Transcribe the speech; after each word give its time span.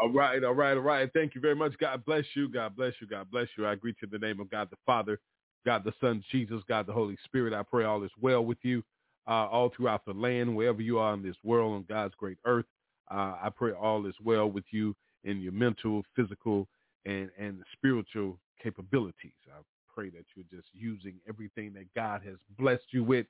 All 0.00 0.10
right, 0.12 0.44
all 0.44 0.54
right, 0.54 0.74
all 0.76 0.82
right. 0.82 1.10
Thank 1.14 1.34
you 1.36 1.40
very 1.42 1.56
much. 1.56 1.74
God 1.80 2.04
bless 2.04 2.26
you. 2.36 2.50
God 2.50 2.76
bless 2.76 2.94
you. 3.00 3.08
God 3.08 3.30
bless 3.32 3.48
you. 3.58 3.66
I 3.66 3.76
greet 3.76 3.96
you 4.02 4.08
in 4.12 4.20
the 4.20 4.26
name 4.26 4.40
of 4.40 4.50
God 4.50 4.68
the 4.70 4.76
Father, 4.86 5.20
God 5.66 5.84
the 5.84 5.94
Son, 6.02 6.22
Jesus, 6.32 6.62
God 6.68 6.86
the 6.86 6.92
Holy 6.92 7.16
Spirit. 7.24 7.54
I 7.54 7.64
pray 7.64 7.84
all 7.86 8.04
is 8.04 8.12
well 8.20 8.44
with 8.44 8.58
you 8.62 8.84
uh, 9.28 9.48
all 9.48 9.70
throughout 9.74 10.04
the 10.06 10.12
land, 10.12 10.54
wherever 10.54 10.82
you 10.82 10.98
are 10.98 11.14
in 11.14 11.22
this 11.22 11.36
world 11.44 11.74
on 11.74 11.86
God's 11.88 12.14
great 12.16 12.38
earth. 12.44 12.66
Uh, 13.10 13.36
I 13.42 13.50
pray 13.56 13.72
all 13.72 14.06
is 14.06 14.14
well 14.22 14.50
with 14.50 14.66
you 14.72 14.96
in 15.24 15.40
your 15.40 15.52
mental, 15.54 16.04
physical, 16.16 16.68
and, 17.06 17.30
and 17.38 17.62
spiritual 17.72 18.38
capabilities. 18.62 19.32
I 19.48 19.60
pray 19.94 20.10
that 20.10 20.26
you're 20.36 20.46
just 20.52 20.68
using 20.74 21.14
everything 21.28 21.72
that 21.74 21.86
God 21.96 22.22
has 22.26 22.36
blessed 22.58 22.92
you 22.92 23.04
with 23.04 23.26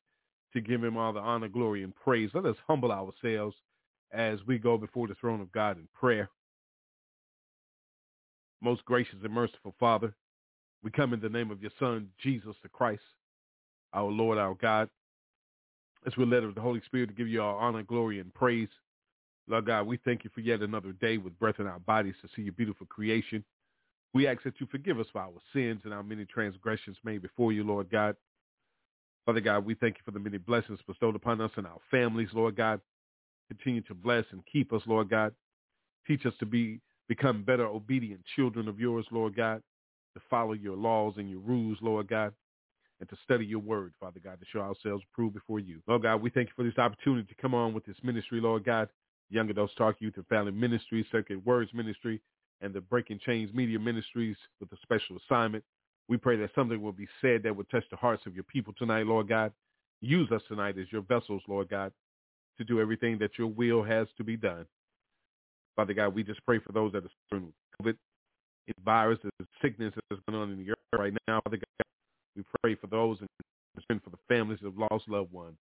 to 0.54 0.62
give 0.62 0.84
him 0.84 0.96
all 0.98 1.12
the 1.12 1.20
honor, 1.20 1.48
glory, 1.48 1.84
and 1.84 1.94
praise. 1.94 2.30
Let 2.34 2.46
us 2.46 2.56
humble 2.66 2.92
ourselves 2.92 3.56
as 4.12 4.40
we 4.48 4.58
go 4.58 4.78
before 4.78 5.08
the 5.08 5.14
throne 5.16 5.40
of 5.42 5.52
God 5.52 5.78
in 5.78 5.88
prayer. 5.94 6.30
Most 8.62 8.84
gracious 8.84 9.16
and 9.24 9.32
merciful 9.32 9.74
Father, 9.80 10.14
we 10.82 10.90
come 10.90 11.12
in 11.12 11.20
the 11.20 11.28
name 11.28 11.50
of 11.50 11.62
your 11.62 11.70
Son, 11.78 12.08
Jesus 12.22 12.54
the 12.62 12.68
Christ, 12.68 13.02
our 13.92 14.10
Lord, 14.10 14.38
our 14.38 14.54
God. 14.54 14.88
As 16.06 16.16
we 16.16 16.24
let 16.24 16.42
the 16.54 16.60
Holy 16.60 16.80
Spirit 16.86 17.08
to 17.08 17.14
give 17.14 17.28
you 17.28 17.42
our 17.42 17.56
honor, 17.58 17.82
glory, 17.82 18.20
and 18.20 18.32
praise. 18.32 18.68
Lord 19.46 19.66
God, 19.66 19.86
we 19.86 19.98
thank 19.98 20.24
you 20.24 20.30
for 20.34 20.40
yet 20.40 20.60
another 20.60 20.92
day 20.92 21.18
with 21.18 21.38
breath 21.38 21.58
in 21.58 21.66
our 21.66 21.80
bodies 21.80 22.14
to 22.22 22.28
see 22.34 22.42
your 22.42 22.52
beautiful 22.52 22.86
creation. 22.86 23.44
We 24.14 24.26
ask 24.26 24.42
that 24.44 24.60
you 24.60 24.66
forgive 24.70 24.98
us 24.98 25.06
for 25.12 25.20
our 25.20 25.32
sins 25.52 25.82
and 25.84 25.92
our 25.92 26.02
many 26.02 26.24
transgressions 26.24 26.96
made 27.04 27.22
before 27.22 27.52
you, 27.52 27.64
Lord 27.64 27.90
God. 27.90 28.16
Father 29.26 29.40
God, 29.40 29.64
we 29.64 29.74
thank 29.74 29.96
you 29.96 30.02
for 30.04 30.10
the 30.10 30.18
many 30.18 30.38
blessings 30.38 30.80
bestowed 30.86 31.14
upon 31.14 31.40
us 31.40 31.50
and 31.56 31.66
our 31.66 31.78
families, 31.90 32.28
Lord 32.32 32.56
God. 32.56 32.80
Continue 33.48 33.82
to 33.82 33.94
bless 33.94 34.24
and 34.30 34.42
keep 34.50 34.72
us, 34.72 34.82
Lord 34.86 35.10
God. 35.10 35.34
Teach 36.06 36.24
us 36.24 36.32
to 36.40 36.46
be 36.46 36.80
become 37.10 37.42
better 37.42 37.66
obedient 37.66 38.20
children 38.36 38.68
of 38.68 38.78
yours, 38.78 39.04
Lord 39.10 39.34
God, 39.34 39.60
to 40.14 40.22
follow 40.30 40.52
your 40.52 40.76
laws 40.76 41.14
and 41.16 41.28
your 41.28 41.40
rules, 41.40 41.76
Lord 41.82 42.06
God, 42.06 42.32
and 43.00 43.08
to 43.08 43.16
study 43.24 43.44
your 43.44 43.58
word, 43.58 43.92
Father 43.98 44.20
God, 44.22 44.38
to 44.38 44.46
show 44.52 44.60
ourselves 44.60 45.02
approved 45.12 45.34
before 45.34 45.58
you. 45.58 45.80
Lord 45.88 46.02
God, 46.02 46.22
we 46.22 46.30
thank 46.30 46.50
you 46.50 46.52
for 46.54 46.62
this 46.62 46.78
opportunity 46.78 47.26
to 47.26 47.42
come 47.42 47.52
on 47.52 47.74
with 47.74 47.84
this 47.84 47.96
ministry, 48.04 48.40
Lord 48.40 48.64
God, 48.64 48.88
Young 49.28 49.50
Adults 49.50 49.74
Talk 49.76 49.96
Youth 49.98 50.18
and 50.18 50.26
Family 50.28 50.52
Ministry, 50.52 51.04
Circuit 51.10 51.44
Words 51.44 51.72
Ministry, 51.74 52.22
and 52.60 52.72
the 52.72 52.80
Breaking 52.80 53.18
Chains 53.26 53.52
Media 53.52 53.80
Ministries 53.80 54.36
with 54.60 54.70
a 54.70 54.76
special 54.80 55.18
assignment. 55.26 55.64
We 56.06 56.16
pray 56.16 56.36
that 56.36 56.54
something 56.54 56.80
will 56.80 56.92
be 56.92 57.08
said 57.20 57.42
that 57.42 57.56
will 57.56 57.64
touch 57.64 57.84
the 57.90 57.96
hearts 57.96 58.24
of 58.24 58.36
your 58.36 58.44
people 58.44 58.72
tonight, 58.78 59.06
Lord 59.06 59.28
God. 59.28 59.52
Use 60.00 60.30
us 60.30 60.42
tonight 60.46 60.78
as 60.78 60.86
your 60.92 61.02
vessels, 61.02 61.42
Lord 61.48 61.70
God, 61.70 61.90
to 62.58 62.64
do 62.64 62.80
everything 62.80 63.18
that 63.18 63.36
your 63.36 63.48
will 63.48 63.82
has 63.82 64.06
to 64.16 64.22
be 64.22 64.36
done. 64.36 64.64
Father 65.76 65.94
God, 65.94 66.14
we 66.14 66.22
just 66.22 66.44
pray 66.44 66.58
for 66.58 66.72
those 66.72 66.92
that 66.92 67.04
are 67.04 67.10
suffering 67.28 67.52
with 67.82 67.96
COVID, 67.96 68.84
virus, 68.84 69.18
the 69.22 69.46
sickness 69.62 69.92
that's 70.10 70.22
going 70.28 70.40
on 70.40 70.50
in 70.52 70.64
the 70.64 70.70
earth 70.70 70.78
right 70.98 71.12
now. 71.26 71.40
Father 71.44 71.56
God, 71.56 71.86
we 72.36 72.44
pray 72.62 72.74
for 72.74 72.86
those 72.86 73.18
and 73.20 73.28
for 74.02 74.10
the 74.10 74.18
families 74.28 74.60
of 74.64 74.76
lost 74.76 75.08
loved 75.08 75.32
ones. 75.32 75.56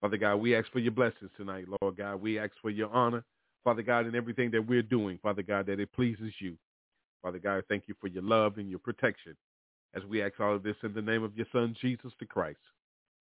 Father 0.00 0.16
God, 0.16 0.36
we 0.36 0.54
ask 0.54 0.70
for 0.70 0.80
your 0.80 0.92
blessings 0.92 1.30
tonight, 1.36 1.66
Lord 1.80 1.96
God. 1.96 2.20
We 2.20 2.38
ask 2.38 2.52
for 2.60 2.70
your 2.70 2.92
honor, 2.92 3.24
Father 3.62 3.82
God, 3.82 4.06
in 4.06 4.14
everything 4.14 4.50
that 4.50 4.66
we're 4.66 4.82
doing, 4.82 5.18
Father 5.22 5.42
God, 5.42 5.66
that 5.66 5.80
it 5.80 5.92
pleases 5.92 6.32
you. 6.40 6.56
Father 7.22 7.38
God, 7.38 7.64
thank 7.68 7.84
you 7.86 7.94
for 8.00 8.08
your 8.08 8.22
love 8.22 8.58
and 8.58 8.68
your 8.68 8.80
protection. 8.80 9.34
As 9.94 10.04
we 10.04 10.22
ask 10.22 10.38
all 10.40 10.56
of 10.56 10.62
this 10.62 10.76
in 10.82 10.92
the 10.92 11.00
name 11.00 11.22
of 11.22 11.36
your 11.36 11.46
son, 11.52 11.74
Jesus 11.80 12.12
the 12.18 12.26
Christ. 12.26 12.58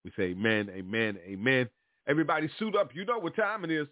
We 0.03 0.11
say 0.17 0.31
amen, 0.31 0.69
amen, 0.73 1.17
amen. 1.25 1.69
Everybody 2.07 2.49
suit 2.59 2.75
up. 2.75 2.93
You 2.93 3.05
know 3.05 3.19
what 3.19 3.35
time 3.35 3.63
it 3.63 3.71
is. 3.71 3.87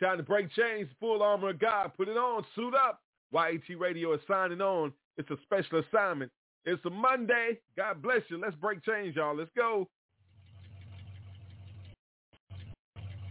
Time 0.00 0.18
to 0.18 0.22
break 0.22 0.52
chains, 0.52 0.88
full 1.00 1.22
armor 1.22 1.50
of 1.50 1.58
God. 1.58 1.92
Put 1.96 2.08
it 2.08 2.16
on, 2.16 2.44
suit 2.54 2.74
up. 2.74 3.00
YAT 3.32 3.78
Radio 3.78 4.12
is 4.12 4.20
signing 4.28 4.60
on. 4.60 4.92
It's 5.16 5.30
a 5.30 5.36
special 5.42 5.80
assignment. 5.80 6.30
It's 6.64 6.84
a 6.84 6.90
Monday. 6.90 7.58
God 7.76 8.02
bless 8.02 8.22
you. 8.28 8.38
Let's 8.38 8.56
break 8.56 8.84
chains, 8.84 9.16
y'all. 9.16 9.36
Let's 9.36 9.50
go. 9.56 9.88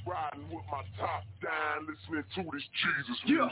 Riding 0.06 0.46
with 0.54 0.66
my 0.70 0.86
top 1.02 1.26
down, 1.42 1.90
listening 1.90 2.24
to 2.38 2.44
this 2.54 2.62
Jesus 2.78 3.18
Yeah. 3.26 3.50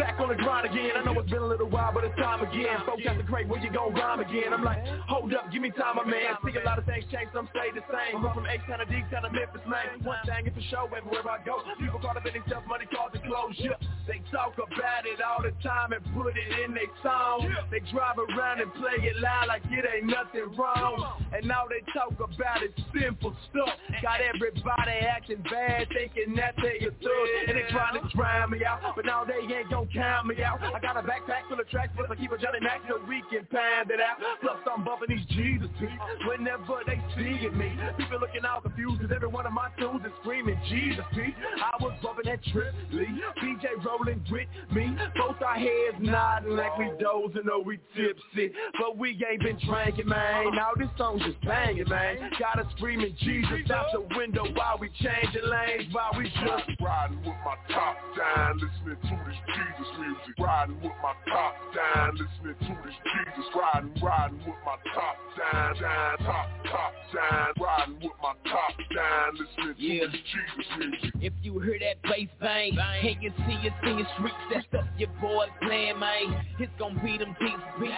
Back 0.00 0.18
on 0.18 0.28
the 0.28 0.34
grind 0.34 0.64
again. 0.66 0.96
I 0.96 1.04
know 1.04 1.12
it's 1.20 1.30
been 1.30 1.42
a 1.42 1.46
little 1.46 1.68
while, 1.68 1.92
but 1.92 2.04
it's 2.04 2.16
time 2.16 2.42
again. 2.42 2.80
Folks 2.86 3.02
at 3.06 3.16
the 3.16 3.22
crate, 3.22 3.46
when 3.46 3.62
you 3.62 3.70
gon' 3.70 3.92
rhyme 3.94 4.18
again? 4.18 4.52
I'm 4.52 4.64
like, 4.64 4.82
hold 5.06 5.32
up, 5.34 5.52
give 5.52 5.62
me 5.62 5.70
time, 5.70 5.96
my 5.96 6.04
man. 6.04 6.34
See 6.42 6.56
a 6.58 6.64
lot 6.64 6.78
of 6.78 6.86
things 6.86 7.04
change, 7.12 7.28
some 7.32 7.48
stay 7.52 7.70
the 7.70 7.84
same. 7.92 8.22
But 8.22 8.34
from 8.34 8.46
H-Town 8.46 8.80
to 8.80 8.86
D-Town 8.86 9.22
to 9.22 9.30
Memphis, 9.30 9.62
man. 9.68 10.02
One 10.02 10.18
thing 10.26 10.46
is 10.48 10.54
for 10.54 10.64
sure, 10.72 10.88
everywhere 10.96 11.22
I 11.30 11.44
go. 11.44 11.60
People 11.78 12.00
caught 12.00 12.16
up 12.16 12.26
in 12.26 12.32
themselves, 12.32 12.66
money 12.66 12.86
cause 12.90 13.12
to 13.12 13.20
close. 13.20 13.54
Yeah. 13.54 13.78
They 14.06 14.20
talk 14.30 14.54
about 14.54 15.08
it 15.08 15.20
all 15.24 15.40
the 15.40 15.52
time 15.62 15.92
and 15.92 16.04
put 16.12 16.36
it 16.36 16.48
in 16.64 16.74
their 16.74 16.92
song. 17.02 17.48
They 17.70 17.80
drive 17.88 18.20
around 18.20 18.60
and 18.60 18.72
play 18.74 19.00
it 19.00 19.16
loud 19.16 19.48
like 19.48 19.62
it 19.70 19.84
ain't 19.84 20.06
nothing 20.06 20.52
wrong. 20.56 21.24
And 21.32 21.48
now 21.48 21.64
they 21.64 21.80
talk 21.92 22.12
about 22.12 22.62
it 22.62 22.76
simple 22.92 23.34
stuff. 23.48 23.72
Got 24.02 24.20
everybody 24.20 25.00
acting 25.00 25.42
bad, 25.48 25.88
thinking 25.88 26.36
that 26.36 26.54
they 26.60 26.84
a 26.84 26.92
thug. 26.92 27.28
And 27.48 27.56
they 27.56 27.64
trying 27.72 27.96
to 27.96 28.04
drown 28.14 28.50
me 28.50 28.64
out, 28.64 28.94
but 28.94 29.06
now 29.06 29.24
they 29.24 29.40
ain't 29.40 29.70
gon' 29.70 29.88
count 29.88 30.26
me 30.26 30.42
out. 30.44 30.60
I 30.60 30.78
got 30.80 30.96
a 30.96 31.02
backpack 31.02 31.48
full 31.48 31.58
of 31.58 31.68
tracks, 31.70 31.92
plus 31.96 32.08
I 32.10 32.16
keep 32.16 32.32
a 32.32 32.36
Johnny 32.36 32.60
Mac 32.60 32.84
so 32.88 33.00
we 33.08 33.24
can 33.32 33.48
pound 33.48 33.90
it 33.90 34.00
out. 34.04 34.20
Plus 34.40 34.60
I'm 34.68 34.84
bumping 34.84 35.16
these 35.16 35.26
Jesus 35.32 35.68
beats 35.80 35.96
whenever 36.28 36.84
they 36.86 37.00
see 37.16 37.48
me. 37.56 37.72
People 37.96 38.20
looking 38.20 38.44
all 38.44 38.60
confused 38.60 39.00
cause 39.00 39.10
every 39.14 39.28
one 39.28 39.46
of 39.46 39.52
my 39.52 39.68
tunes 39.78 40.04
is 40.04 40.12
screaming 40.20 40.60
Jesus 40.68 41.04
beat. 41.16 41.34
I 41.56 41.72
was 41.80 41.96
bumping 42.02 42.28
that 42.28 42.42
Trip 42.52 42.74
Lee, 42.92 43.08
BJ 43.40 43.82
rolling 43.98 44.24
with 44.30 44.48
me. 44.74 44.96
Both 45.16 45.40
our 45.42 45.56
heads 45.56 45.96
nodding 46.00 46.56
like 46.56 46.76
we 46.78 46.90
dozing 47.00 47.48
or 47.50 47.62
we 47.62 47.78
tipsy. 47.96 48.52
But 48.78 48.96
we 48.96 49.10
ain't 49.30 49.42
been 49.42 49.58
drinking, 49.66 50.08
man. 50.08 50.54
Now 50.54 50.70
this 50.76 50.88
song 50.98 51.20
just 51.24 51.40
banging, 51.42 51.88
man. 51.88 52.30
Got 52.38 52.60
us 52.60 52.66
screaming 52.76 53.16
Jesus 53.20 53.70
out 53.72 53.86
the 53.92 54.06
window 54.16 54.44
while 54.54 54.78
we 54.78 54.88
changing 55.00 55.48
lanes, 55.48 55.92
while 55.92 56.10
we 56.16 56.24
just 56.24 56.80
riding 56.80 57.18
with 57.18 57.38
my 57.44 57.56
top 57.72 57.96
down, 58.16 58.58
listening 58.58 58.96
to 59.02 59.24
this 59.26 59.38
Jesus 59.46 59.92
music. 59.98 60.34
Riding 60.38 60.80
with 60.80 60.92
my 61.02 61.14
top 61.30 61.54
down, 61.74 62.12
listening 62.12 62.56
to 62.60 62.82
this 62.84 62.94
Jesus. 63.04 63.46
Riding, 63.54 63.94
riding 64.02 64.38
with 64.38 64.60
my 64.64 64.76
top 64.94 65.16
down, 65.38 65.74
down, 65.80 66.18
top, 66.18 66.48
top 66.70 66.92
down. 67.14 67.48
Riding 67.60 67.94
with 68.02 68.18
my 68.22 68.34
top 68.50 68.74
down, 68.94 69.36
listening 69.38 69.74
to 69.74 69.82
Yeah. 69.82 70.06
this 70.06 70.20
Jesus 70.20 70.78
music. 70.78 71.10
If 71.20 71.32
you 71.42 71.58
hear 71.60 71.78
that 71.80 72.02
bass 72.02 72.28
bang, 72.40 72.78
and 72.78 73.22
you 73.22 73.32
see 73.46 73.68
us 73.68 73.74
in 73.86 73.96
the 74.00 74.06
streets, 74.16 74.44
that 74.52 74.64
stuff 74.68 74.84
your 74.96 75.10
boy 75.20 75.46
playing, 75.62 75.98
man. 75.98 76.32
It's 76.58 76.72
gonna 76.78 76.96
be 77.02 77.18
them 77.18 77.36
deep 77.40 77.60
beats. 77.80 77.92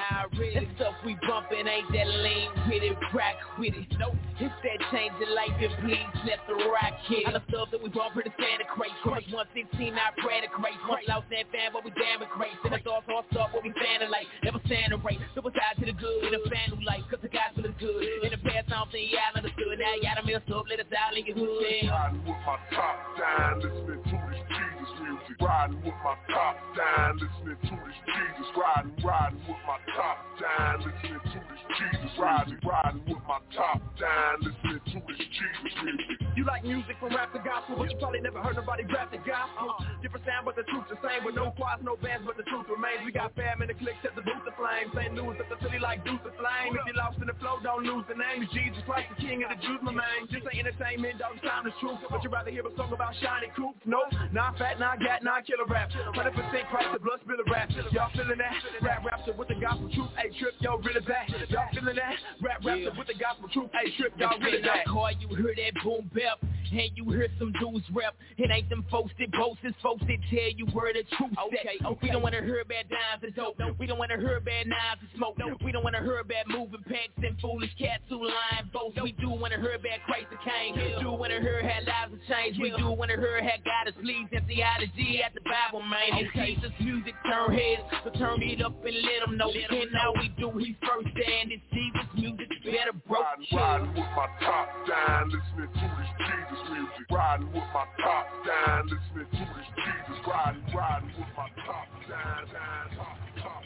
That 0.55 0.67
stuff 0.77 0.95
we 1.05 1.17
bumping 1.29 1.67
ain't 1.67 1.89
that 1.93 2.09
lean 2.09 2.51
with 2.67 2.83
it, 2.83 2.97
rock 3.13 3.39
with 3.59 3.75
it. 3.77 3.87
Nope, 4.01 4.17
it's 4.41 4.55
that 4.65 4.79
change 4.91 5.15
of 5.21 5.31
life 5.33 5.55
and 5.61 5.75
please 5.85 6.11
let 6.25 6.41
the 6.49 6.57
rock 6.67 6.97
hit. 7.07 7.27
All 7.29 7.37
the 7.37 7.45
stuff 7.49 7.69
that 7.73 7.81
we 7.83 7.89
bump 7.93 8.17
for 8.17 8.25
the 8.25 8.33
standard 8.35 8.69
crate. 8.73 8.97
Crush 9.05 9.29
116, 9.29 9.95
I 9.95 10.11
pray 10.19 10.41
to 10.43 10.49
crate. 10.49 10.81
One 10.89 11.05
lost 11.09 11.29
that 11.31 11.47
fan, 11.53 11.73
but 11.73 11.85
we 11.85 11.93
damn 11.95 12.25
it 12.25 12.33
crazy. 12.33 12.57
And 12.65 12.75
it's 12.75 12.89
all 12.89 13.05
tossed 13.05 13.37
up, 13.37 13.53
what 13.53 13.63
we 13.63 13.73
fanning 13.77 14.11
like. 14.11 14.27
Never 14.43 14.61
stand 14.67 14.93
a 14.93 14.99
race. 15.01 15.21
Double 15.37 15.53
side 15.53 15.77
to 15.81 15.85
the 15.85 15.97
good, 15.97 16.33
and 16.33 16.41
a 16.41 16.43
fan 16.49 16.73
who 16.73 16.81
like, 16.85 17.05
cause 17.13 17.21
the 17.21 17.33
gospel 17.33 17.69
is 17.69 17.77
good. 17.79 18.25
In 18.25 18.33
the 18.33 18.41
past, 18.43 18.73
I 18.73 18.81
don't 18.81 18.91
think 18.91 19.13
y'all 19.13 19.37
understood. 19.37 19.77
Now 19.77 19.95
y'all 20.01 20.17
done 20.17 20.27
messed 20.27 20.51
up, 20.51 20.65
let 20.69 20.81
us 20.81 20.91
out 20.97 21.13
in 21.13 21.29
your 21.29 21.37
hood. 21.37 21.89
Riding 21.89 22.25
with 22.25 22.41
my 22.45 22.57
top 22.73 22.97
down, 23.21 23.61
listening 23.61 24.01
to 24.01 24.17
this 24.33 24.76
Jesus 24.87 25.01
music. 25.03 25.37
Riding 25.41 25.83
with 25.83 25.95
my 26.05 26.17
top 26.31 26.57
down, 26.77 27.19
listening 27.19 27.59
to 27.63 27.75
this 27.87 27.99
Jesus. 28.07 28.49
Riding, 28.57 28.95
riding 29.03 29.41
with 29.47 29.63
my 29.67 29.79
top 29.95 30.19
down, 30.39 30.79
listening 30.81 31.21
to 31.21 31.39
this 31.51 31.63
Jesus. 31.79 32.13
Riding, 32.19 32.61
riding 32.63 33.03
with 33.07 33.23
my 33.27 33.41
top 33.55 33.81
down, 33.99 34.35
listening 34.43 34.81
to 34.87 34.99
this 35.07 35.23
Jesus 35.27 35.75
music. 35.83 36.17
You 36.37 36.45
like 36.45 36.65
music 36.65 36.97
from 37.01 37.17
rap 37.17 37.33
to 37.33 37.41
gospel, 37.41 37.77
but 37.81 37.91
you 37.91 37.97
probably 37.97 38.21
never 38.21 38.41
heard 38.43 38.57
nobody 38.57 38.85
rap 38.85 39.11
the 39.11 39.19
gospel. 39.25 39.73
Different 40.03 40.25
sound, 40.27 40.45
but 40.45 40.57
the 40.57 40.65
truth 40.69 40.85
the 40.89 41.01
same. 41.01 41.25
With 41.25 41.35
no 41.35 41.51
choirs, 41.57 41.81
no 41.83 41.97
bands, 41.97 42.29
but 42.29 42.37
the 42.37 42.45
truth 42.45 42.69
remains. 42.69 43.03
We 43.05 43.13
got 43.13 43.35
fam 43.35 43.63
in 43.63 43.69
the 43.69 43.79
click, 43.79 43.97
set 44.03 44.15
the 44.15 44.23
booth 44.23 44.45
the 44.45 44.53
flame. 44.55 44.93
Same 44.93 45.17
news 45.17 45.41
at 45.41 45.49
the 45.49 45.59
city 45.65 45.81
like 45.81 46.05
Deuce 46.05 46.21
the 46.23 46.37
Flame. 46.37 46.77
If 46.77 46.85
you 46.87 46.95
lost 46.95 47.19
in 47.19 47.29
the 47.29 47.37
flow, 47.41 47.59
don't 47.65 47.85
lose 47.85 48.05
the 48.09 48.17
name. 48.17 48.45
Jesus 48.53 48.85
Christ, 48.85 49.09
the 49.17 49.19
King 49.21 49.43
of 49.49 49.57
the 49.57 49.61
Jews, 49.65 49.81
my 49.81 49.97
man. 49.97 50.29
This 50.29 50.45
ain't 50.45 50.61
entertainment, 50.61 51.19
dog, 51.19 51.41
time 51.41 51.65
the 51.65 51.73
truth. 51.81 52.05
But 52.05 52.21
you 52.21 52.29
rather 52.29 52.53
hear 52.53 52.69
a 52.69 52.73
song 52.77 52.93
about 52.93 53.17
shiny 53.17 53.49
coops? 53.57 53.81
Nope, 53.89 54.13
not 54.33 54.61
fat, 54.61 54.76
not 54.79 55.01
gat, 55.01 55.23
not 55.23 55.47
killer 55.47 55.67
rap. 55.69 55.91
100% 55.91 56.69
Christ, 56.71 56.89
the 56.93 56.99
blood 56.99 57.21
spill 57.23 57.41
of 57.41 57.47
rap. 57.51 57.71
Y'all 57.93 58.11
feeling 58.13 58.39
that? 58.39 58.55
Rap 58.83 59.05
rapture 59.05 59.33
with 59.33 59.49
the 59.49 59.55
gospel 59.55 59.89
truth. 59.93 60.11
Hey, 60.17 60.31
trip, 60.39 60.55
yo, 60.61 60.79
really 60.79 61.01
bad. 61.01 61.29
Y'all 61.49 61.69
feeling 61.73 61.97
that? 61.97 62.17
Rap 62.43 62.65
rapture 62.65 62.93
with 62.97 63.07
the 63.07 63.15
gospel 63.15 63.49
truth. 63.53 63.71
Hey, 63.73 63.91
trip, 63.97 64.13
y'all 64.19 64.39
really 64.41 64.63
bad. 64.63 64.87
Car, 64.87 65.13
you 65.13 65.29
hear 65.35 65.55
that 65.55 65.83
boom 65.83 66.11
bap 66.15 66.39
and 66.73 66.91
you 66.95 67.11
hear 67.11 67.29
some 67.39 67.53
dudes 67.61 67.85
rap. 67.93 68.15
It 68.39 68.51
ain't 68.51 68.69
them 68.69 68.85
folks 68.91 69.13
that 69.19 69.31
boast, 69.33 69.61
it's 69.63 69.77
folks 69.83 70.03
that 70.07 70.19
tell 70.31 70.51
you 70.57 70.67
where 70.73 70.93
the 70.93 71.05
truth 71.17 71.33
okay, 71.47 71.79
okay. 71.85 71.99
We 72.03 72.11
don't 72.11 72.23
wanna 72.23 72.43
hear 72.43 72.61
about 72.61 72.89
dimes 72.89 73.23
and 73.23 73.35
dope. 73.35 73.59
No. 73.59 73.75
We 73.79 73.87
don't 73.87 73.99
wanna 73.99 74.19
hear 74.19 74.37
about 74.37 74.67
knives 74.67 75.01
and 75.01 75.11
smoke. 75.17 75.39
No. 75.39 75.57
We 75.65 75.73
don't 75.73 75.85
wanna 75.85 76.03
hear 76.03 76.19
about 76.19 76.49
moving 76.49 76.83
packs 76.87 77.17
and 77.23 77.39
foolish 77.41 77.71
cats 77.79 78.03
who 78.09 78.25
lying 78.25 78.71
boast. 78.73 78.97
No. 78.97 79.05
We 79.05 79.13
do 79.13 79.31
wanna 79.31 79.61
hear 79.61 79.75
about 79.75 80.01
Christ 80.07 80.27
the 80.31 80.39
King. 80.43 80.75
Yeah. 80.75 81.01
Do 81.01 81.13
wanna 81.13 81.41
hear 81.41 81.63
how 81.63 81.81
lives 81.81 82.13
have 82.13 82.27
changed. 82.29 82.59
Yeah. 82.59 82.75
We 82.75 82.83
do 82.83 82.91
wanna 82.91 83.17
hear 83.17 83.43
how 83.43 83.59
God 83.65 83.89
is 83.89 83.95
pleased 84.03 84.33
and 84.33 84.47
theology 84.67 85.23
at 85.23 85.35
the 85.35 85.41
Bible, 85.41 85.85
man. 85.87 86.27
Okay. 86.29 86.55
Jesus 86.55 86.73
music 86.81 87.15
turn 87.27 87.55
heads, 87.55 87.83
so 88.05 88.11
turn 88.19 88.43
it 88.43 88.63
up 88.63 88.85
and 88.85 88.95
let 88.95 89.27
them 89.27 89.37
know. 89.37 89.49
Let 89.49 89.71
and 89.71 89.93
now 89.93 90.13
we 90.19 90.29
do, 90.39 90.51
he's 90.59 90.77
first 90.83 91.09
and 91.15 91.53
it's 91.53 91.63
Jesus 91.73 92.09
music. 92.15 92.49
Better 92.65 92.93
broke. 93.07 93.23
Riding, 93.23 93.47
riding 93.53 93.89
with 93.95 94.11
my 94.17 94.29
top 94.41 94.69
down, 94.89 95.31
listening 95.31 95.73
to 95.73 95.87
this 95.99 96.11
Jesus 96.19 96.63
music. 96.71 97.07
Riding 97.11 97.47
with 97.53 97.69
my 97.75 97.87
top 98.03 98.27
down, 98.47 98.83
listening 98.87 99.31
to 99.31 99.45
this 99.55 99.69
Jesus. 99.77 100.27
Riding, 100.27 100.63
riding 100.75 101.13
with 101.17 101.33
my 101.37 101.49
top 101.65 101.89
down, 102.09 102.47
down, 102.53 102.97
top, 102.97 103.19
top. 103.43 103.63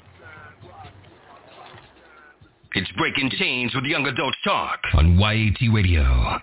It's 2.73 2.91
Breaking 2.93 3.31
Chains 3.31 3.75
with 3.75 3.85
Young 3.85 4.07
Adult 4.07 4.35
Talk 4.45 4.79
on 4.95 5.19
YAT 5.19 5.73
Radio. 5.73 6.41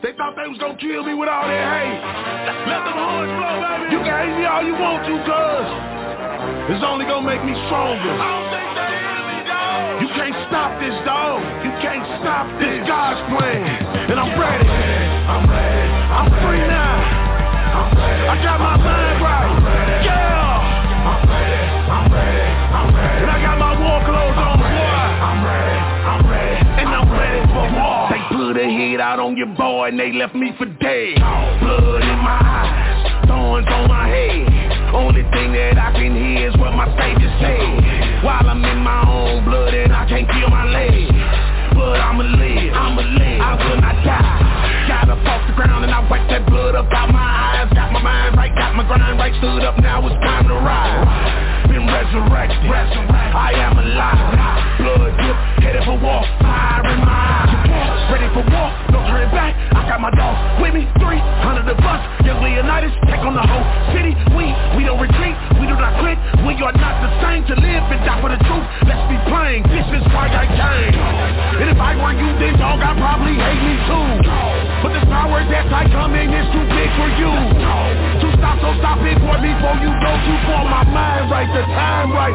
They 0.00 0.16
thought 0.16 0.32
they 0.32 0.48
was 0.48 0.56
gonna 0.56 0.80
kill 0.80 1.04
me 1.04 1.12
with 1.12 1.28
all 1.28 1.44
that 1.44 1.60
hate. 1.60 2.00
Let 2.72 2.88
them 2.88 2.96
horns 2.96 3.36
blow, 3.36 3.56
baby. 3.60 3.92
You 3.92 4.00
can 4.00 4.16
hate 4.16 4.32
me 4.32 4.48
all 4.48 4.64
you 4.64 4.72
want 4.72 5.04
to, 5.04 5.12
cuz 5.28 5.68
it's 6.72 6.80
only 6.80 7.04
gonna 7.04 7.28
make 7.28 7.44
me 7.44 7.52
stronger. 7.68 8.08
I 8.16 8.28
don't 8.32 8.48
think 8.48 8.68
they 8.80 8.92
hear 8.96 9.22
me, 9.28 9.38
dog. 9.44 10.00
You 10.00 10.08
can't 10.16 10.38
stop 10.48 10.72
this, 10.80 10.96
dog. 11.04 11.44
You 11.60 11.72
can't 11.84 12.06
stop 12.16 12.48
this. 12.56 12.80
God's 12.88 13.20
plan. 13.28 13.60
And 14.08 14.16
I'm 14.16 14.32
ready. 14.40 14.64
I'm 14.64 15.44
ready. 15.44 15.84
I'm 16.16 16.28
free 16.48 16.64
now. 16.64 16.96
I'm 17.76 17.92
ready. 17.92 18.24
I 18.24 18.34
got 18.40 18.56
my 18.56 18.76
mind 18.80 19.20
right. 19.20 19.52
Yeah. 20.00 21.12
I'm 21.12 21.22
ready. 21.28 21.60
I'm 21.92 22.08
ready. 22.08 22.08
I'm 22.08 22.08
ready. 22.08 22.49
Put 28.50 28.58
a 28.58 28.66
hit 28.66 28.98
out 28.98 29.20
on 29.20 29.36
your 29.36 29.46
boy 29.54 29.86
and 29.86 29.98
they 29.98 30.10
left 30.10 30.34
me 30.34 30.50
for 30.58 30.66
dead. 30.66 31.14
Blood 31.62 32.02
in 32.02 32.18
my 32.18 32.34
eyes, 32.42 33.30
thorns 33.30 33.66
on 33.70 33.86
my 33.86 34.10
head. 34.10 34.90
Only 34.90 35.22
thing 35.30 35.54
that 35.54 35.78
I 35.78 35.94
can 35.94 36.18
hear 36.18 36.50
is 36.50 36.56
what 36.58 36.74
my 36.74 36.90
savior 36.98 37.30
said. 37.38 38.26
While 38.26 38.50
I'm 38.50 38.58
in 38.66 38.82
my 38.82 39.06
own 39.06 39.46
blood 39.46 39.70
and 39.70 39.94
I 39.94 40.02
can't 40.10 40.26
feel 40.34 40.50
my 40.50 40.66
legs. 40.66 41.14
But 41.78 42.02
I'ma 42.02 42.26
live, 42.26 42.74
I'ma 42.74 43.02
live, 43.22 43.38
I 43.38 43.52
will 43.54 43.78
not 43.78 43.96
die. 44.02 44.34
Got 44.90 45.14
up 45.14 45.22
off 45.30 45.46
the 45.46 45.54
ground 45.54 45.86
and 45.86 45.94
I 45.94 46.02
wiped 46.10 46.26
that 46.34 46.42
blood 46.50 46.74
up 46.74 46.90
out 46.90 47.06
my 47.14 47.22
eyes. 47.22 47.70
Got 47.70 47.94
my 47.94 48.02
mind 48.02 48.34
right, 48.34 48.50
got 48.58 48.74
my 48.74 48.82
grind 48.82 49.14
right, 49.14 49.34
stood 49.38 49.62
up, 49.62 49.78
now 49.78 50.02
it's 50.10 50.18
time 50.26 50.50
to 50.50 50.58
ride. 50.58 51.70
Been 51.70 51.86
resurrected, 51.86 52.66
I 52.66 53.54
am 53.62 53.78
alive. 53.78 54.34
Blood 54.82 55.14
drip, 55.22 55.38
headed 55.62 55.86
for 55.86 56.02
war, 56.02 56.26
fire 56.42 56.82
in 56.90 56.98
my 56.98 57.29
Ready 58.30 58.46
for 58.46 58.54
war, 58.54 58.70
no 58.92 58.98
turning 59.10 59.30
back. 59.34 59.54
I 59.74 59.82
got 59.88 60.00
my 60.00 60.10
dogs 60.10 60.38
with 60.62 60.74
me, 60.74 60.86
three 61.02 61.18
hundred 61.42 61.66
the 61.66 61.74
bus. 61.82 61.98
Young 62.22 62.42
Leonidas, 62.42 62.94
take 63.06 63.22
on 63.26 63.34
the 63.34 63.42
whole 63.42 63.66
city. 63.90 64.14
We, 64.34 64.54
we 64.78 64.86
don't 64.86 65.00
retreat, 65.00 65.34
we 65.58 65.66
do 65.66 65.74
not 65.74 65.98
quit. 65.98 66.14
We 66.46 66.54
are 66.62 66.74
not 66.74 66.94
the 67.02 67.10
same 67.22 67.42
to 67.50 67.54
live 67.58 67.82
and 67.90 68.00
die 68.06 68.20
for 68.22 68.30
the 68.30 68.38
truth. 68.46 68.66
Let's 68.86 69.02
be 69.10 69.18
plain, 69.26 69.66
this 69.66 69.86
is 69.98 70.04
why 70.14 70.30
I 70.30 70.46
came. 70.46 70.94
And 71.58 71.68
if 71.70 71.78
I 71.80 71.98
were 71.98 72.14
you, 72.14 72.30
then 72.38 72.54
dog, 72.58 72.78
I'd 72.78 72.94
probably 72.98 73.34
hate 73.34 73.62
me 73.66 73.74
too. 73.90 74.08
But 74.84 74.90
this 74.94 75.06
power 75.10 75.42
that 75.42 75.66
I 75.72 75.82
come 75.90 76.14
in 76.14 76.30
is 76.30 76.46
too 76.54 76.64
big 76.70 76.90
for 76.96 77.10
you. 77.18 77.32
To 77.34 78.26
stop, 78.38 78.56
so 78.62 78.70
stop 78.78 79.02
it, 79.02 79.18
boy, 79.18 79.42
before 79.42 79.76
you 79.82 79.90
go 79.90 80.12
too 80.22 80.38
far. 80.46 80.62
My 80.70 80.84
mind 80.86 81.24
right, 81.28 81.50
the 81.50 81.64
time 81.74 82.14
right, 82.14 82.34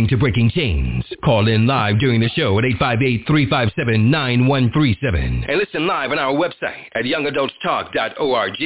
listening 0.00 0.18
to 0.18 0.22
Breaking 0.22 0.50
Chains. 0.50 1.04
Call 1.22 1.46
in 1.48 1.66
live 1.66 1.98
during 1.98 2.20
the 2.20 2.30
show 2.30 2.58
at 2.58 2.64
858-357-9137. 2.64 5.44
And 5.46 5.58
listen 5.58 5.86
live 5.86 6.10
on 6.10 6.18
our 6.18 6.32
website 6.32 6.86
at 6.94 7.04
youngadultstalk.org. 7.04 8.62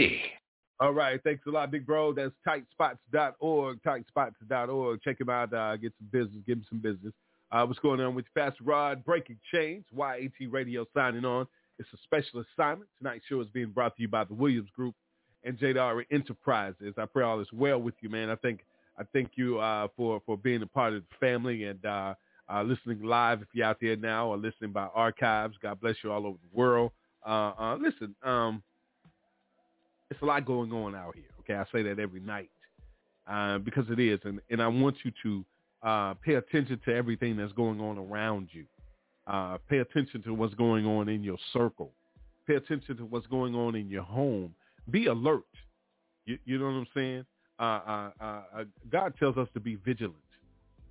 All 0.81 0.93
right. 0.93 1.21
Thanks 1.25 1.43
a 1.47 1.51
lot, 1.51 1.73
big 1.73 1.85
bro. 1.87 2.13
That's 2.13 2.33
tightspots.org, 2.47 3.81
tightspots.org. 3.83 5.03
Check 5.03 5.21
him 5.21 5.29
out. 5.29 5.53
Uh, 5.53 5.77
get 5.77 5.93
some 5.99 6.09
business. 6.13 6.41
Give 6.47 6.59
him 6.59 6.67
some 6.69 6.79
business. 6.79 7.13
Uh, 7.51 7.67
what's 7.67 7.81
going 7.81 8.01
on 8.01 8.15
with 8.15 8.27
Fast 8.35 8.59
Rod? 8.63 9.05
Breaking 9.05 9.41
Chains. 9.53 9.85
YAT 9.97 10.31
Radio 10.51 10.87
signing 10.95 11.25
on. 11.25 11.49
It's 11.79 11.89
a 11.93 11.97
special 12.05 12.45
assignment. 12.45 12.89
Tonight's 12.99 13.25
show 13.29 13.41
is 13.41 13.49
being 13.49 13.71
brought 13.71 13.97
to 13.97 14.03
you 14.03 14.09
by 14.09 14.23
the 14.25 14.35
Williams 14.35 14.71
Group 14.77 14.95
and 15.43 15.59
Jadari 15.59 16.05
Enterprises. 16.13 16.95
I 16.97 17.07
pray 17.07 17.25
all 17.25 17.41
is 17.41 17.53
well 17.53 17.81
with 17.81 17.95
you, 18.01 18.09
man. 18.09 18.31
I 18.31 18.37
think 18.37 18.61
I 18.99 19.03
thank 19.13 19.33
you 19.35 19.59
uh, 19.59 19.89
for 19.97 20.21
for 20.25 20.37
being 20.37 20.63
a 20.63 20.67
part 20.67 20.93
of 20.93 21.03
the 21.03 21.17
family 21.19 21.65
and 21.65 21.85
uh, 21.85 22.15
uh, 22.53 22.63
listening 22.63 23.03
live 23.03 23.43
if 23.43 23.49
you're 23.53 23.67
out 23.67 23.79
there 23.81 23.97
now 23.97 24.29
or 24.29 24.37
listening 24.37 24.71
by 24.73 24.89
archives. 24.95 25.57
God 25.63 25.81
bless 25.81 25.97
you 26.03 26.13
all 26.13 26.27
over 26.27 26.39
the 26.51 26.57
world. 26.57 26.93
Uh, 27.27 27.53
uh, 27.59 27.77
listen, 27.77 28.15
um, 28.23 28.63
it's 30.11 30.21
a 30.23 30.25
lot 30.25 30.45
going 30.47 30.73
on 30.73 30.95
out 30.95 31.15
here. 31.15 31.25
Okay, 31.41 31.55
I 31.55 31.65
say 31.77 31.83
that 31.83 31.99
every 31.99 32.21
night 32.21 32.51
uh, 33.27 33.59
because 33.59 33.85
it 33.91 33.99
is, 33.99 34.21
and 34.25 34.41
and 34.51 34.63
I 34.63 34.69
want 34.69 34.97
you 35.05 35.13
to 35.23 35.45
pay 36.25 36.35
attention 36.35 36.81
to 36.85 36.95
everything 36.95 37.37
that's 37.37 37.53
going 37.53 37.81
on 37.81 37.99
around 37.99 38.49
you. 38.53 38.65
Pay 39.69 39.79
attention 39.79 40.23
to 40.23 40.35
what's 40.35 40.55
going 40.55 40.87
on 40.87 41.09
in 41.09 41.23
your 41.25 41.39
circle. 41.53 41.93
Pay 42.47 42.57
attention 42.57 42.97
to 42.99 43.05
what's 43.07 43.27
going 43.27 43.55
on 43.55 43.75
in 43.75 43.89
your 43.89 44.03
home. 44.03 44.55
Be 44.91 45.07
alert. 45.07 45.45
You, 46.27 46.39
you 46.45 46.59
know 46.59 46.67
what 46.67 46.73
I'm 46.73 46.87
saying? 46.95 47.25
Uh, 47.65 47.81
uh, 47.87 48.11
uh, 48.21 48.25
uh, 48.59 48.65
God 48.93 49.15
tells 49.19 49.39
us 49.39 49.49
to 49.55 49.61
be 49.61 49.77
vigilant. 49.77 50.17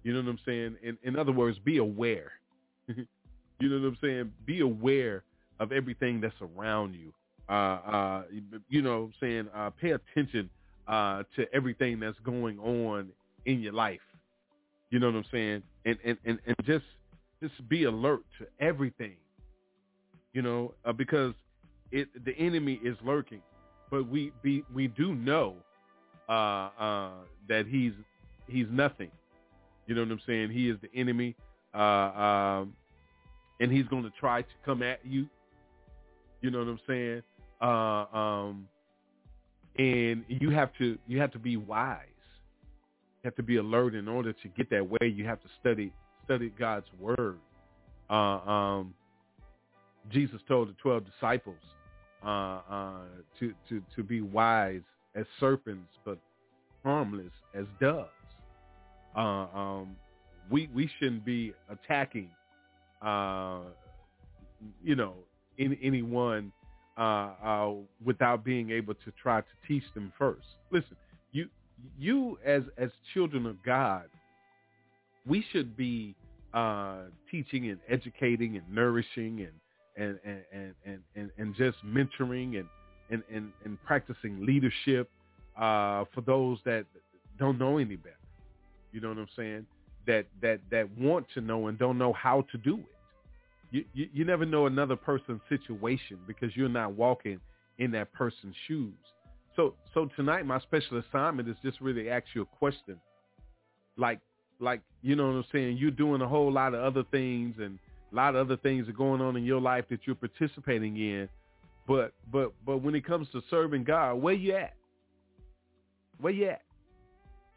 You 0.04 0.14
know 0.14 0.22
what 0.22 0.30
I'm 0.30 0.40
saying? 0.44 0.76
In, 0.82 0.98
in 1.04 1.20
other 1.20 1.32
words, 1.32 1.60
be 1.64 1.78
aware. 1.78 2.32
you 2.88 3.06
know 3.60 3.80
what 3.80 3.88
I'm 3.90 3.98
saying? 4.02 4.32
Be 4.46 4.62
aware 4.62 5.24
of 5.60 5.72
everything 5.72 6.20
that's 6.20 6.36
around 6.42 6.96
you. 6.96 7.14
Uh, 7.48 7.52
uh, 7.54 8.24
you 8.70 8.82
know, 8.82 9.02
what 9.02 9.06
I'm 9.06 9.14
saying 9.20 9.72
pay 9.80 9.92
attention 9.92 10.50
to 10.88 11.46
everything 11.54 12.00
that's 12.00 12.18
going 12.26 12.58
on 12.60 13.10
in 13.46 13.62
your 13.62 13.74
life. 13.74 14.00
You 14.90 15.00
know 15.00 15.08
what 15.08 15.16
I'm 15.16 15.26
saying? 15.32 15.64
And 15.86 15.98
and 16.04 16.18
and, 16.26 16.40
and 16.48 16.56
just 16.66 16.86
just 17.42 17.70
be 17.70 17.84
alert 17.84 18.24
to 18.40 18.48
everything. 18.60 19.16
You 20.34 20.42
know, 20.42 20.74
because 20.98 21.34
it 21.92 22.08
the 22.26 22.36
enemy 22.38 22.80
is 22.84 22.98
lurking, 23.04 23.42
but 23.92 24.08
we 24.08 24.32
be 24.42 24.64
we 24.74 24.88
do 24.88 25.14
know 25.14 25.58
uh, 26.34 26.70
uh, 26.80 27.10
that 27.48 27.66
he's 27.68 27.94
he's 28.48 28.68
nothing. 28.72 29.12
You 29.86 29.96
know 29.96 30.02
what 30.02 30.12
I'm 30.12 30.22
saying? 30.26 30.50
He 30.52 30.70
is 30.70 30.78
the 30.82 30.90
enemy, 31.00 31.36
uh, 31.74 31.78
um, 31.78 32.74
and 33.60 33.72
he's 33.72 33.86
going 33.88 34.04
to 34.04 34.12
try 34.20 34.42
to 34.42 34.54
come 34.66 34.82
at 34.82 35.06
you. 35.06 35.28
You 36.42 36.52
know 36.52 36.60
what 36.60 36.68
I'm 36.68 36.80
saying? 36.88 37.22
Uh, 37.62 38.18
um, 38.18 38.68
and 39.78 40.24
you 40.28 40.50
have 40.50 40.72
to 40.80 40.98
you 41.08 41.20
have 41.20 41.32
to 41.32 41.40
be 41.40 41.58
wise. 41.58 42.00
You 43.22 43.28
have 43.28 43.36
to 43.36 43.44
be 43.44 43.58
alert. 43.58 43.94
In 43.94 44.08
order 44.08 44.34
to 44.34 44.48
get 44.50 44.70
that 44.72 44.90
way, 44.90 45.08
you 45.14 45.26
have 45.26 45.42
to 45.42 45.48
study 45.60 45.94
study 46.26 46.52
God's 46.58 46.88
word. 47.00 47.38
Uh, 48.10 48.14
um, 48.14 48.94
Jesus 50.10 50.42
told 50.48 50.70
the 50.70 50.76
twelve 50.82 51.04
disciples 51.06 51.62
uh, 52.26 52.60
uh, 52.70 52.94
to 53.40 53.54
to 53.70 53.82
to 53.96 54.04
be 54.04 54.22
wise 54.22 54.82
as 55.16 55.26
serpents, 55.40 55.92
but 56.06 56.18
harmless 56.84 57.32
as 57.56 57.66
doves. 57.80 58.10
Uh, 59.16 59.48
um, 59.56 59.96
we 60.50 60.70
we 60.74 60.90
shouldn't 61.00 61.24
be 61.26 61.54
attacking, 61.70 62.30
uh, 63.02 63.60
you 64.84 64.96
know, 64.96 65.14
in, 65.58 65.78
anyone 65.82 66.52
uh, 66.98 67.02
uh, 67.44 67.72
without 68.04 68.44
being 68.44 68.72
able 68.72 68.94
to 68.94 69.12
try 69.22 69.42
to 69.42 69.48
teach 69.68 69.84
them 69.94 70.12
first. 70.18 70.46
Listen, 70.72 70.98
you 71.32 71.48
you 71.98 72.38
as 72.46 72.64
as 72.78 72.90
children 73.14 73.46
of 73.46 73.62
God, 73.64 74.06
we 75.28 75.46
should 75.52 75.78
be 75.78 76.16
uh, 76.54 77.04
teaching 77.30 77.70
and 77.70 77.80
educating 77.90 78.58
and 78.58 78.70
nourishing 78.70 79.42
and 79.42 79.52
and 79.96 80.20
and 80.26 80.44
and 80.52 80.74
and, 80.86 81.00
and, 81.16 81.32
and 81.38 81.56
just 81.56 81.78
mentoring 81.86 82.60
and, 82.60 82.68
and 83.10 83.24
and 83.32 83.52
and 83.64 83.82
practicing 83.84 84.46
leadership 84.46 85.10
uh, 85.58 86.06
for 86.14 86.22
those 86.26 86.60
that 86.66 86.86
don't 87.38 87.60
know 87.60 87.78
any 87.78 87.96
better. 87.96 88.16
You 88.92 89.02
know 89.02 89.10
what 89.10 89.18
I'm 89.18 89.28
saying? 89.36 89.66
That 90.08 90.26
that 90.42 90.60
that 90.72 90.90
want 90.98 91.28
to 91.34 91.42
know 91.42 91.68
and 91.68 91.78
don't 91.78 91.98
know 91.98 92.14
how 92.14 92.46
to 92.52 92.58
do 92.58 92.78
it. 92.78 92.86
You, 93.72 93.86
you, 93.94 94.10
you 94.14 94.26
never 94.26 94.46
know 94.46 94.68
another 94.68 94.96
person's 94.96 95.42
situation 95.50 96.20
because 96.28 96.56
you're 96.56 96.70
not 96.70 96.94
walking 96.94 97.40
in 97.80 97.92
that 97.92 98.14
person's 98.14 98.56
shoes. 98.68 98.94
So 99.56 99.74
so 99.94 100.10
tonight 100.16 100.46
my 100.46 100.60
special 100.60 101.00
assignment 101.00 101.50
is 101.50 101.56
just 101.64 101.82
really 101.82 102.10
ask 102.10 102.26
you 102.34 102.44
a 102.44 102.46
question. 102.46 103.00
Like 103.98 104.20
like 104.60 104.82
you 105.02 105.16
know 105.16 105.28
what 105.28 105.36
I'm 105.36 105.46
saying, 105.52 105.78
you're 105.78 105.92
doing 105.92 106.22
a 106.22 106.28
whole 106.28 106.52
lot 106.52 106.74
of 106.74 106.82
other 106.84 107.04
things 107.12 107.56
and 107.60 107.80
a 108.12 108.16
lot 108.16 108.36
of 108.36 108.48
other 108.48 108.58
things 108.58 108.88
are 108.88 108.94
going 108.94 109.22
on 109.22 109.36
in 109.36 109.44
your 109.44 109.60
life 109.60 109.86
that 109.90 110.02
you're 110.06 110.16
participating 110.16 110.98
in. 110.98 111.28
But 111.88 112.14
but 112.32 112.54
but 112.66 112.78
when 112.78 112.96
it 112.96 113.06
comes 113.06 113.28
to 113.34 113.42
serving 113.50 113.84
God, 113.84 114.16
where 114.16 114.34
you 114.34 114.56
at? 114.56 114.74
Where 116.20 116.34
you 116.34 116.50
at? 116.50 116.62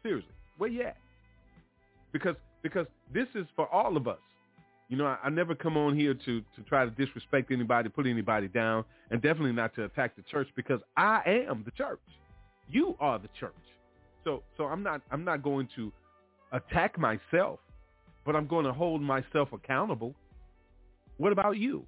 Seriously, 0.03 0.33
where 0.57 0.69
you 0.69 0.83
at? 0.83 0.97
Because 2.11 2.35
because 2.61 2.87
this 3.13 3.27
is 3.35 3.45
for 3.55 3.67
all 3.73 3.95
of 3.95 4.07
us. 4.07 4.19
You 4.89 4.97
know, 4.97 5.05
I, 5.05 5.17
I 5.23 5.29
never 5.29 5.55
come 5.55 5.77
on 5.77 5.97
here 5.97 6.13
to 6.13 6.41
to 6.41 6.61
try 6.67 6.83
to 6.83 6.91
disrespect 6.91 7.51
anybody, 7.51 7.89
put 7.89 8.05
anybody 8.05 8.47
down, 8.47 8.83
and 9.11 9.21
definitely 9.21 9.53
not 9.53 9.73
to 9.75 9.85
attack 9.85 10.15
the 10.15 10.23
church 10.23 10.47
because 10.55 10.81
I 10.97 11.21
am 11.49 11.63
the 11.63 11.71
church. 11.71 11.99
You 12.69 12.95
are 12.99 13.19
the 13.19 13.29
church. 13.39 13.53
So 14.23 14.43
so 14.57 14.65
I'm 14.65 14.83
not 14.83 15.01
I'm 15.09 15.23
not 15.23 15.41
going 15.41 15.69
to 15.77 15.91
attack 16.51 16.97
myself, 16.97 17.59
but 18.25 18.35
I'm 18.35 18.47
going 18.47 18.65
to 18.65 18.73
hold 18.73 19.01
myself 19.01 19.53
accountable. 19.53 20.13
What 21.17 21.31
about 21.31 21.57
you? 21.57 21.85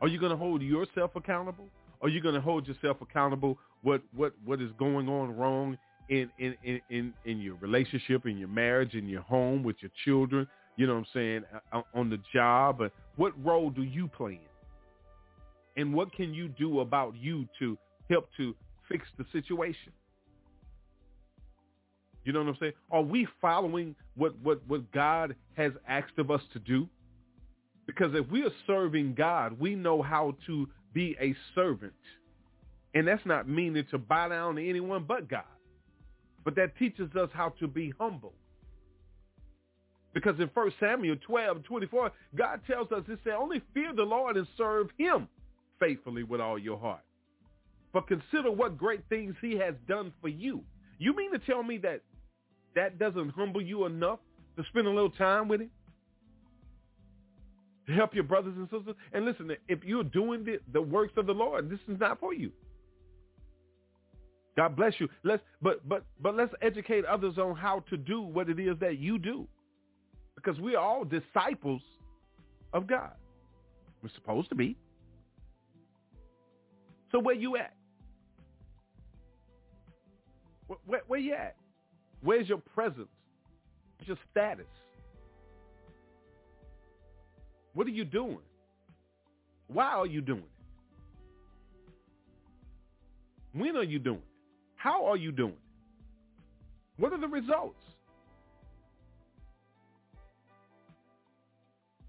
Are 0.00 0.08
you 0.08 0.18
going 0.18 0.30
to 0.30 0.36
hold 0.36 0.62
yourself 0.62 1.12
accountable? 1.16 1.66
Are 2.00 2.08
you 2.08 2.20
going 2.20 2.34
to 2.34 2.40
hold 2.40 2.66
yourself 2.66 2.98
accountable 3.00 3.58
what 3.82 4.02
what 4.14 4.32
what 4.44 4.60
is 4.60 4.70
going 4.78 5.08
on 5.08 5.36
wrong 5.36 5.76
in 6.08 6.30
in 6.38 6.80
in 6.90 7.12
in 7.24 7.40
your 7.40 7.56
relationship, 7.56 8.26
in 8.26 8.38
your 8.38 8.48
marriage, 8.48 8.94
in 8.94 9.08
your 9.08 9.22
home 9.22 9.62
with 9.62 9.76
your 9.80 9.90
children? 10.04 10.46
You 10.76 10.86
know 10.86 10.94
what 10.94 11.00
I'm 11.00 11.06
saying? 11.12 11.42
Uh, 11.52 11.78
uh, 11.78 11.82
on 11.98 12.08
the 12.08 12.20
job, 12.32 12.80
what 13.16 13.32
role 13.44 13.70
do 13.70 13.82
you 13.82 14.06
play 14.06 14.32
in? 14.32 15.82
And 15.82 15.94
what 15.94 16.12
can 16.12 16.32
you 16.32 16.48
do 16.48 16.80
about 16.80 17.16
you 17.16 17.46
to 17.58 17.76
help 18.08 18.28
to 18.36 18.54
fix 18.88 19.04
the 19.16 19.24
situation? 19.32 19.92
You 22.24 22.32
know 22.32 22.40
what 22.40 22.48
I'm 22.48 22.56
saying? 22.60 22.72
Are 22.90 23.02
we 23.02 23.26
following 23.40 23.94
what, 24.16 24.38
what, 24.42 24.60
what 24.68 24.90
God 24.92 25.34
has 25.56 25.72
asked 25.88 26.18
of 26.18 26.30
us 26.30 26.42
to 26.52 26.58
do? 26.58 26.88
Because 27.88 28.14
if 28.14 28.30
we 28.30 28.44
are 28.44 28.52
serving 28.66 29.14
God, 29.14 29.58
we 29.58 29.74
know 29.74 30.02
how 30.02 30.36
to 30.46 30.68
be 30.92 31.16
a 31.20 31.34
servant. 31.54 31.94
And 32.94 33.08
that's 33.08 33.24
not 33.24 33.48
meaning 33.48 33.84
to 33.90 33.98
bow 33.98 34.28
down 34.28 34.56
to 34.56 34.68
anyone 34.68 35.06
but 35.08 35.26
God. 35.28 35.42
But 36.44 36.54
that 36.56 36.76
teaches 36.78 37.10
us 37.16 37.30
how 37.32 37.54
to 37.60 37.66
be 37.66 37.94
humble. 37.98 38.34
Because 40.12 40.38
in 40.38 40.50
1 40.52 40.72
Samuel 40.78 41.16
12, 41.26 41.64
24, 41.64 42.12
God 42.36 42.60
tells 42.66 42.92
us, 42.92 43.04
it 43.08 43.18
said, 43.24 43.32
only 43.32 43.62
fear 43.72 43.94
the 43.94 44.02
Lord 44.02 44.36
and 44.36 44.46
serve 44.58 44.88
him 44.98 45.26
faithfully 45.80 46.24
with 46.24 46.42
all 46.42 46.58
your 46.58 46.78
heart. 46.78 47.02
But 47.94 48.06
consider 48.06 48.50
what 48.50 48.76
great 48.76 49.00
things 49.08 49.34
he 49.40 49.56
has 49.56 49.74
done 49.88 50.12
for 50.20 50.28
you. 50.28 50.62
You 50.98 51.16
mean 51.16 51.32
to 51.32 51.38
tell 51.38 51.62
me 51.62 51.78
that 51.78 52.02
that 52.74 52.98
doesn't 52.98 53.30
humble 53.30 53.62
you 53.62 53.86
enough 53.86 54.18
to 54.58 54.64
spend 54.64 54.86
a 54.86 54.90
little 54.90 55.10
time 55.10 55.48
with 55.48 55.62
him? 55.62 55.70
Help 57.94 58.14
your 58.14 58.24
brothers 58.24 58.54
and 58.56 58.68
sisters? 58.68 58.94
And 59.12 59.24
listen, 59.24 59.50
if 59.66 59.82
you're 59.82 60.04
doing 60.04 60.44
the, 60.44 60.58
the 60.72 60.82
works 60.82 61.14
of 61.16 61.26
the 61.26 61.32
Lord, 61.32 61.70
this 61.70 61.78
is 61.88 61.98
not 61.98 62.20
for 62.20 62.34
you. 62.34 62.52
God 64.56 64.76
bless 64.76 64.94
you. 64.98 65.08
Let's 65.22 65.42
but 65.62 65.88
but 65.88 66.04
but 66.20 66.34
let's 66.34 66.52
educate 66.60 67.04
others 67.04 67.38
on 67.38 67.54
how 67.54 67.84
to 67.90 67.96
do 67.96 68.20
what 68.20 68.48
it 68.50 68.58
is 68.58 68.76
that 68.80 68.98
you 68.98 69.18
do. 69.18 69.46
Because 70.34 70.60
we 70.60 70.74
are 70.74 70.84
all 70.84 71.04
disciples 71.04 71.80
of 72.72 72.86
God. 72.86 73.12
We're 74.02 74.10
supposed 74.14 74.48
to 74.50 74.54
be. 74.54 74.76
So 77.12 77.20
where 77.20 77.34
you 77.34 77.56
at? 77.56 77.74
Where, 80.66 80.78
where, 80.86 81.02
where 81.06 81.20
you 81.20 81.34
at? 81.34 81.56
Where's 82.20 82.48
your 82.48 82.58
presence? 82.58 83.08
What's 83.96 84.08
your 84.08 84.18
status? 84.30 84.66
What 87.78 87.86
are 87.86 87.90
you 87.90 88.04
doing? 88.04 88.40
Why 89.68 89.84
are 89.84 90.04
you 90.04 90.20
doing 90.20 90.42
it? 90.42 90.50
When 93.56 93.76
are 93.76 93.84
you 93.84 94.00
doing 94.00 94.16
it? 94.16 94.24
How 94.74 95.06
are 95.06 95.16
you 95.16 95.30
doing 95.30 95.52
it? 95.52 97.00
What 97.00 97.12
are 97.12 97.20
the 97.20 97.28
results? 97.28 97.80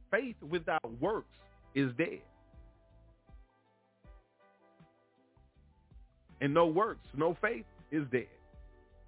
Faith 0.09 0.37
without 0.49 0.81
works 0.99 1.37
is 1.75 1.91
dead. 1.99 2.21
And 6.41 6.51
no 6.51 6.65
works, 6.65 7.05
no 7.15 7.37
faith 7.39 7.65
is 7.91 8.07
dead. 8.11 8.25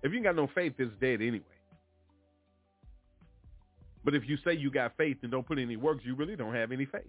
If 0.03 0.13
you 0.13 0.21
got 0.21 0.35
no 0.35 0.47
faith, 0.53 0.73
it's 0.77 0.93
dead 1.01 1.23
anyway. 1.23 1.41
But 4.03 4.15
if 4.15 4.27
you 4.27 4.37
say 4.43 4.53
you 4.53 4.71
got 4.71 4.97
faith 4.97 5.17
and 5.21 5.31
don't 5.31 5.45
put 5.45 5.59
any 5.59 5.75
works, 5.75 6.03
you 6.05 6.15
really 6.15 6.35
don't 6.35 6.55
have 6.55 6.71
any 6.71 6.85
faith. 6.85 7.03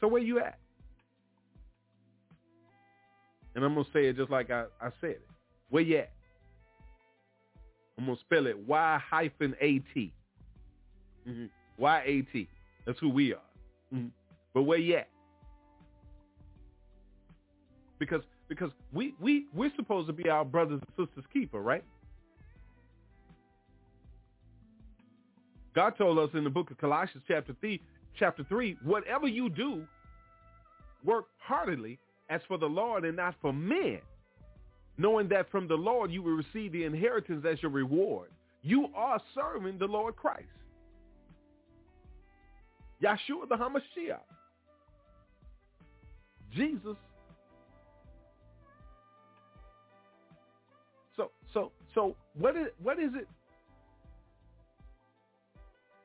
So 0.00 0.08
where 0.08 0.22
you 0.22 0.38
at? 0.40 0.58
And 3.54 3.64
I'm 3.64 3.74
going 3.74 3.84
to 3.84 3.92
say 3.92 4.06
it 4.06 4.16
just 4.16 4.30
like 4.30 4.50
I, 4.50 4.64
I 4.80 4.90
said 5.00 5.10
it. 5.10 5.28
Where 5.70 5.82
you 5.82 5.98
at? 5.98 6.12
I'm 7.98 8.06
going 8.06 8.16
to 8.16 8.22
spell 8.22 8.46
it 8.46 8.58
Y 8.58 9.00
hyphen 9.08 9.54
A-T. 9.60 10.12
Mm-hmm. 11.28 11.46
Y-A-T. 11.76 12.48
That's 12.86 12.98
who 12.98 13.10
we 13.10 13.32
are. 13.32 13.40
Mm-hmm. 13.94 14.08
But 14.54 14.62
where 14.62 14.78
you 14.78 14.96
at? 14.96 15.08
Because 17.98 18.22
because 18.48 18.70
we, 18.92 19.14
we, 19.20 19.46
we're 19.54 19.70
supposed 19.76 20.08
to 20.08 20.12
be 20.12 20.28
our 20.28 20.44
brothers 20.44 20.80
and 20.80 21.06
sisters 21.06 21.24
keeper, 21.32 21.60
right? 21.60 21.84
God 25.74 25.94
told 25.96 26.18
us 26.18 26.30
in 26.34 26.44
the 26.44 26.50
book 26.50 26.70
of 26.70 26.78
Colossians 26.78 27.22
chapter 27.28 27.54
3, 27.60 27.80
chapter 28.18 28.44
3, 28.48 28.76
whatever 28.84 29.28
you 29.28 29.48
do, 29.48 29.84
work 31.04 31.26
heartily 31.38 31.98
as 32.28 32.40
for 32.48 32.58
the 32.58 32.66
Lord 32.66 33.04
and 33.04 33.16
not 33.16 33.34
for 33.40 33.52
men, 33.52 34.00
knowing 34.98 35.28
that 35.28 35.50
from 35.50 35.68
the 35.68 35.74
Lord 35.74 36.10
you 36.10 36.22
will 36.22 36.36
receive 36.36 36.72
the 36.72 36.84
inheritance 36.84 37.44
as 37.48 37.62
your 37.62 37.70
reward. 37.70 38.30
You 38.62 38.88
are 38.94 39.20
serving 39.34 39.78
the 39.78 39.86
Lord 39.86 40.16
Christ. 40.16 40.46
Yeshua 43.02 43.48
the 43.48 43.56
HaMashiach. 43.56 44.20
Jesus 46.54 46.96
So 51.16 51.30
so 51.52 51.72
so 51.94 52.16
what 52.38 52.56
is 52.56 52.68
what 52.82 52.98
is 52.98 53.10
it? 53.14 53.28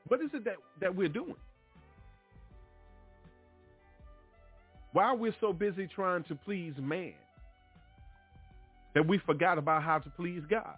What 0.08 0.22
is 0.22 0.30
it 0.34 0.46
that, 0.46 0.56
that 0.82 0.96
we're 0.96 1.10
doing? 1.10 1.36
Why 4.94 5.06
are 5.06 5.16
we 5.16 5.34
so 5.42 5.54
busy 5.54 5.88
trying 5.88 6.24
to 6.26 6.36
please 6.36 6.74
man 6.80 7.14
that 8.94 9.08
we 9.08 9.20
forgot 9.20 9.58
about 9.58 9.84
how 9.84 10.00
to 10.00 10.10
please 10.12 10.44
God? 10.50 10.78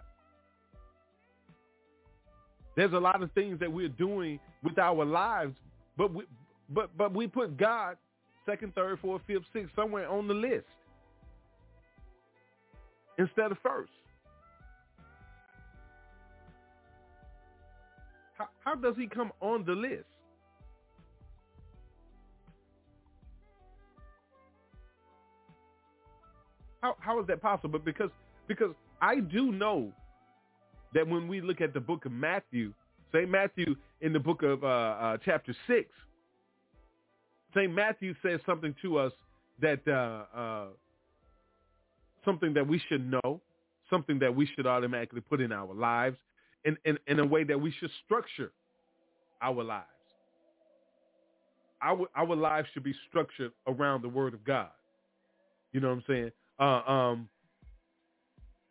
There's 2.76 2.92
a 2.92 2.98
lot 2.98 3.22
of 3.22 3.32
things 3.32 3.60
that 3.60 3.72
we're 3.72 3.88
doing 3.88 4.40
with 4.62 4.78
our 4.78 5.04
lives, 5.04 5.54
but 5.96 6.14
we, 6.14 6.24
but 6.70 6.96
but 6.96 7.14
we 7.14 7.26
put 7.26 7.56
God 7.56 7.96
second, 8.46 8.74
third, 8.74 8.98
fourth, 9.00 9.22
fifth, 9.26 9.44
sixth 9.52 9.72
somewhere 9.76 10.08
on 10.08 10.28
the 10.28 10.34
list. 10.34 10.66
instead 13.18 13.52
of 13.52 13.58
first? 13.62 13.92
How, 18.68 18.74
does 18.74 18.96
he 18.98 19.06
come 19.06 19.32
on 19.40 19.64
the 19.64 19.72
list? 19.72 20.04
How 26.82 26.94
how 27.00 27.18
is 27.18 27.26
that 27.28 27.40
possible? 27.40 27.78
Because 27.78 28.10
because 28.46 28.74
I 29.00 29.20
do 29.20 29.52
know 29.52 29.90
that 30.92 31.08
when 31.08 31.28
we 31.28 31.40
look 31.40 31.62
at 31.62 31.72
the 31.72 31.80
book 31.80 32.04
of 32.04 32.12
Matthew, 32.12 32.74
St. 33.10 33.30
Matthew 33.30 33.74
in 34.02 34.12
the 34.12 34.20
book 34.20 34.42
of 34.42 34.62
uh, 34.62 34.66
uh, 34.66 35.16
chapter 35.24 35.56
6, 35.66 35.88
St. 37.54 37.74
Matthew 37.74 38.14
says 38.22 38.38
something 38.44 38.74
to 38.82 38.98
us 38.98 39.12
that 39.62 39.80
uh, 39.88 40.38
uh, 40.38 40.66
something 42.22 42.52
that 42.52 42.68
we 42.68 42.82
should 42.90 43.10
know, 43.10 43.40
something 43.88 44.18
that 44.18 44.36
we 44.36 44.46
should 44.54 44.66
automatically 44.66 45.22
put 45.22 45.40
in 45.40 45.52
our 45.52 45.72
lives, 45.72 46.18
in, 46.66 46.76
in, 46.84 46.98
in 47.06 47.18
a 47.18 47.26
way 47.26 47.44
that 47.44 47.58
we 47.58 47.72
should 47.72 47.90
structure 48.04 48.52
our 49.40 49.62
lives. 49.62 49.86
Our, 51.80 52.06
our 52.16 52.34
lives 52.34 52.68
should 52.74 52.82
be 52.82 52.94
structured 53.08 53.52
around 53.66 54.02
the 54.02 54.08
word 54.08 54.34
of 54.34 54.44
God. 54.44 54.70
You 55.72 55.80
know 55.80 55.88
what 55.88 55.98
I'm 55.98 56.04
saying? 56.08 56.30
Uh, 56.58 56.90
um, 56.90 57.28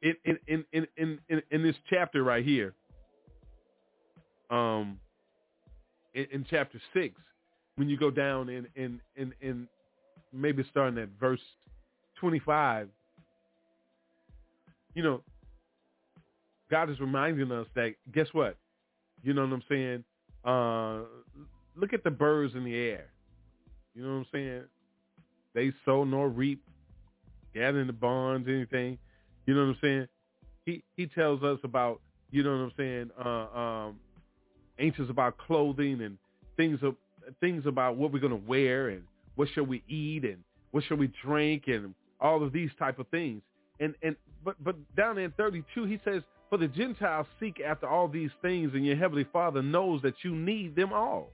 in, 0.02 0.16
in, 0.26 0.66
in, 0.74 0.88
in, 0.98 1.20
in, 1.30 1.42
in 1.52 1.64
this 1.64 1.76
chapter 1.90 2.24
right 2.24 2.44
here, 2.44 2.74
um, 4.50 5.00
in, 6.14 6.26
in 6.32 6.46
chapter 6.50 6.82
six, 6.94 7.16
when 7.76 7.88
you 7.88 7.98
go 7.98 8.12
down 8.12 8.50
in, 8.50 8.68
in, 8.76 9.00
in, 9.16 9.34
in 9.42 9.68
maybe 10.34 10.66
starting 10.70 11.00
at 11.00 11.10
verse 11.20 11.40
25, 12.20 12.90
you 14.94 15.04
know, 15.04 15.22
God 16.70 16.90
is 16.90 17.00
reminding 17.00 17.52
us 17.52 17.68
that 17.76 17.94
guess 18.12 18.28
what? 18.34 18.58
You 19.24 19.34
know 19.34 19.44
what 19.44 19.54
I'm 19.54 19.64
saying? 19.70 20.04
Uh, 20.48 21.02
look 21.76 21.94
at 21.94 22.04
the 22.04 22.10
birds 22.10 22.56
in 22.56 22.64
the 22.64 22.76
air. 22.76 23.08
You 23.94 24.04
know 24.04 24.10
what 24.10 24.16
I'm 24.20 24.26
saying? 24.32 24.64
They 25.54 25.74
sow 25.86 26.04
nor 26.04 26.30
reap, 26.30 26.64
gather 27.54 27.82
in 27.82 27.88
the 27.88 27.94
barns, 27.94 28.48
anything. 28.48 28.98
You 29.46 29.56
know 29.56 29.62
what 29.62 29.70
I'm 29.70 29.78
saying? 29.82 30.08
He 30.66 30.84
he 30.96 31.08
tells 31.08 31.44
us 31.44 31.60
about 31.64 32.00
you 32.32 32.44
know 32.44 32.52
what 32.52 32.58
I'm 32.58 32.72
saying? 32.78 33.12
Uh, 33.24 33.60
um, 33.60 34.00
anxious 34.80 35.10
about 35.10 35.38
clothing 35.38 36.02
and 36.02 36.18
things 36.56 36.80
of 36.82 36.96
things 37.40 37.66
about 37.66 37.98
what 37.98 38.14
we're 38.14 38.20
gonna 38.20 38.36
wear 38.36 38.90
and 38.90 39.04
what 39.36 39.50
shall 39.54 39.66
we 39.66 39.84
eat 39.88 40.24
and 40.24 40.38
what 40.72 40.84
shall 40.86 40.98
we 40.98 41.12
drink 41.26 41.64
and 41.68 41.94
all 42.22 42.44
of 42.44 42.54
these 42.54 42.70
type 42.80 43.00
of 43.00 43.08
things. 43.10 43.42
And 43.80 43.96
and 44.02 44.16
but 44.46 44.56
but 44.64 44.76
down 44.96 45.18
in 45.18 45.32
32 45.32 45.86
he 45.86 46.00
says, 46.06 46.22
for 46.50 46.58
the 46.58 46.68
Gentiles 46.68 47.28
seek 47.40 47.60
after 47.60 47.88
all 47.88 48.08
these 48.08 48.32
things, 48.42 48.72
and 48.74 48.86
your 48.86 48.96
heavenly 48.96 49.26
Father 49.32 49.62
knows 49.62 50.02
that 50.02 50.16
you 50.24 50.36
need 50.36 50.76
them 50.76 50.94
all. 50.94 51.30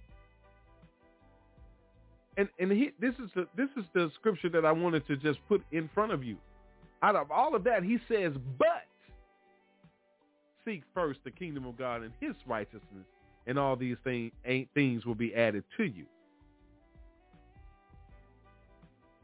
And 2.38 2.50
and 2.60 2.72
he, 2.72 2.92
this 3.00 3.14
is 3.16 3.30
the 3.36 3.48
this 3.56 3.70
is 3.78 3.86
the 3.94 4.12
scripture 4.16 4.50
that 4.50 4.66
I 4.66 4.72
wanted 4.72 5.06
to 5.08 5.16
just 5.18 5.40
put 5.48 5.64
in 5.72 5.90
front 5.94 6.12
of 6.12 6.24
you 6.24 6.38
out 7.04 7.18
of 7.18 7.30
all 7.30 7.54
of 7.54 7.66
that, 7.66 7.84
he 7.84 7.98
says, 8.08 8.32
but 8.58 8.86
seek 10.66 10.84
first 10.94 11.20
the 11.26 11.32
kingdom 11.32 11.66
of 11.66 11.78
God 11.78 12.02
and 12.02 12.14
his 12.22 12.34
righteousness, 12.48 13.06
and 13.46 13.60
all 13.60 13.76
these 13.76 13.98
thing, 14.06 14.32
things 14.74 15.06
will 15.06 15.14
be 15.14 15.36
added 15.36 15.66
to 15.78 15.84
you. 15.84 16.06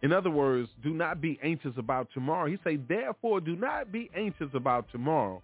In 0.02 0.12
other 0.12 0.30
words, 0.30 0.70
do 0.84 0.90
not 0.90 1.22
be 1.22 1.40
anxious 1.42 1.74
about 1.78 2.10
tomorrow. 2.14 2.48
He 2.48 2.58
say, 2.64 2.76
therefore, 2.76 3.40
do 3.40 3.56
not 3.56 3.92
be 3.92 4.10
anxious 4.16 4.50
about 4.54 4.90
tomorrow, 4.92 5.42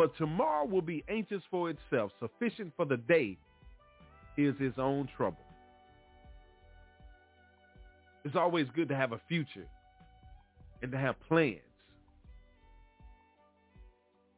for 0.00 0.08
tomorrow 0.16 0.64
will 0.64 0.80
be 0.80 1.04
anxious 1.10 1.42
for 1.50 1.68
itself. 1.68 2.10
Sufficient 2.20 2.72
for 2.74 2.86
the 2.86 2.96
day 2.96 3.36
is 4.38 4.54
his 4.58 4.72
own 4.78 5.06
trouble. 5.14 5.44
It's 8.24 8.34
always 8.34 8.66
good 8.74 8.88
to 8.88 8.96
have 8.96 9.12
a 9.12 9.20
future 9.28 9.66
and 10.80 10.90
to 10.90 10.96
have 10.96 11.16
plans. 11.28 11.58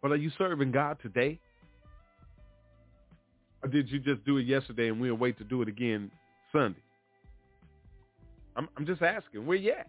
But 0.03 0.11
are 0.11 0.17
you 0.17 0.33
serving 0.37 0.73
God 0.73 0.97
today? 1.01 1.39
Or 3.63 3.69
did 3.69 3.89
you 3.89 4.01
just 4.01 4.25
do 4.25 4.39
it 4.39 4.47
yesterday 4.47 4.89
and 4.89 5.01
we'll 5.01 5.15
wait 5.15 5.39
to 5.39 5.45
do 5.45 5.63
it 5.63 5.69
again 5.69 6.11
Sunday? 6.51 6.83
I'm, 8.57 8.69
I'm 8.77 8.85
just 8.85 9.01
asking, 9.01 9.47
where 9.47 9.57
you 9.57 9.71
at? 9.71 9.87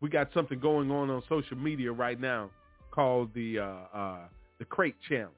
We 0.00 0.08
got 0.10 0.28
something 0.34 0.58
going 0.58 0.90
on 0.90 1.10
on 1.10 1.22
social 1.28 1.56
media 1.56 1.92
right 1.92 2.20
now 2.20 2.50
called 2.90 3.32
the 3.34 3.58
uh, 3.58 3.96
uh, 3.96 4.18
the 4.58 4.64
crate 4.64 4.96
challenge. 5.08 5.32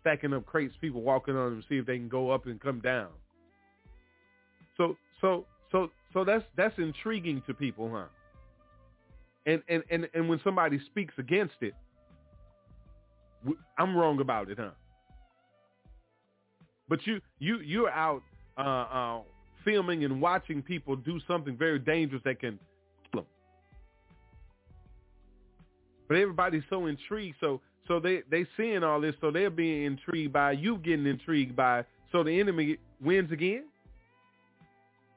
Stacking 0.00 0.32
up 0.32 0.46
crates, 0.46 0.74
people 0.80 1.02
walking 1.02 1.36
on 1.36 1.50
them, 1.50 1.64
see 1.68 1.76
if 1.76 1.86
they 1.86 1.98
can 1.98 2.08
go 2.08 2.30
up 2.30 2.46
and 2.46 2.60
come 2.60 2.80
down. 2.80 3.08
So 4.76 4.96
so 5.20 5.44
so 5.70 5.90
so 6.12 6.24
that's 6.24 6.44
that's 6.56 6.76
intriguing 6.78 7.42
to 7.46 7.54
people, 7.54 7.90
huh? 7.92 8.06
And 9.46 9.62
and 9.68 9.82
and 9.90 10.08
and 10.14 10.28
when 10.28 10.40
somebody 10.42 10.80
speaks 10.86 11.14
against 11.18 11.54
it, 11.60 11.74
I'm 13.78 13.96
wrong 13.96 14.20
about 14.20 14.50
it, 14.50 14.58
huh? 14.58 14.70
But 16.88 17.06
you 17.06 17.20
you 17.38 17.60
you're 17.60 17.90
out 17.90 18.22
uh, 18.58 18.60
uh, 18.60 19.20
filming 19.64 20.04
and 20.04 20.20
watching 20.20 20.62
people 20.62 20.96
do 20.96 21.20
something 21.26 21.56
very 21.56 21.78
dangerous 21.78 22.22
that 22.24 22.40
can 22.40 22.58
But 26.10 26.18
everybody's 26.18 26.64
so 26.68 26.86
intrigued, 26.86 27.36
so 27.38 27.60
so 27.86 28.00
they 28.00 28.22
they 28.28 28.44
seeing 28.56 28.82
all 28.82 29.00
this, 29.00 29.14
so 29.20 29.30
they're 29.30 29.48
being 29.48 29.84
intrigued 29.84 30.32
by 30.32 30.50
you 30.50 30.76
getting 30.78 31.06
intrigued 31.06 31.54
by. 31.54 31.84
So 32.10 32.24
the 32.24 32.40
enemy 32.40 32.78
wins 33.00 33.30
again 33.30 33.66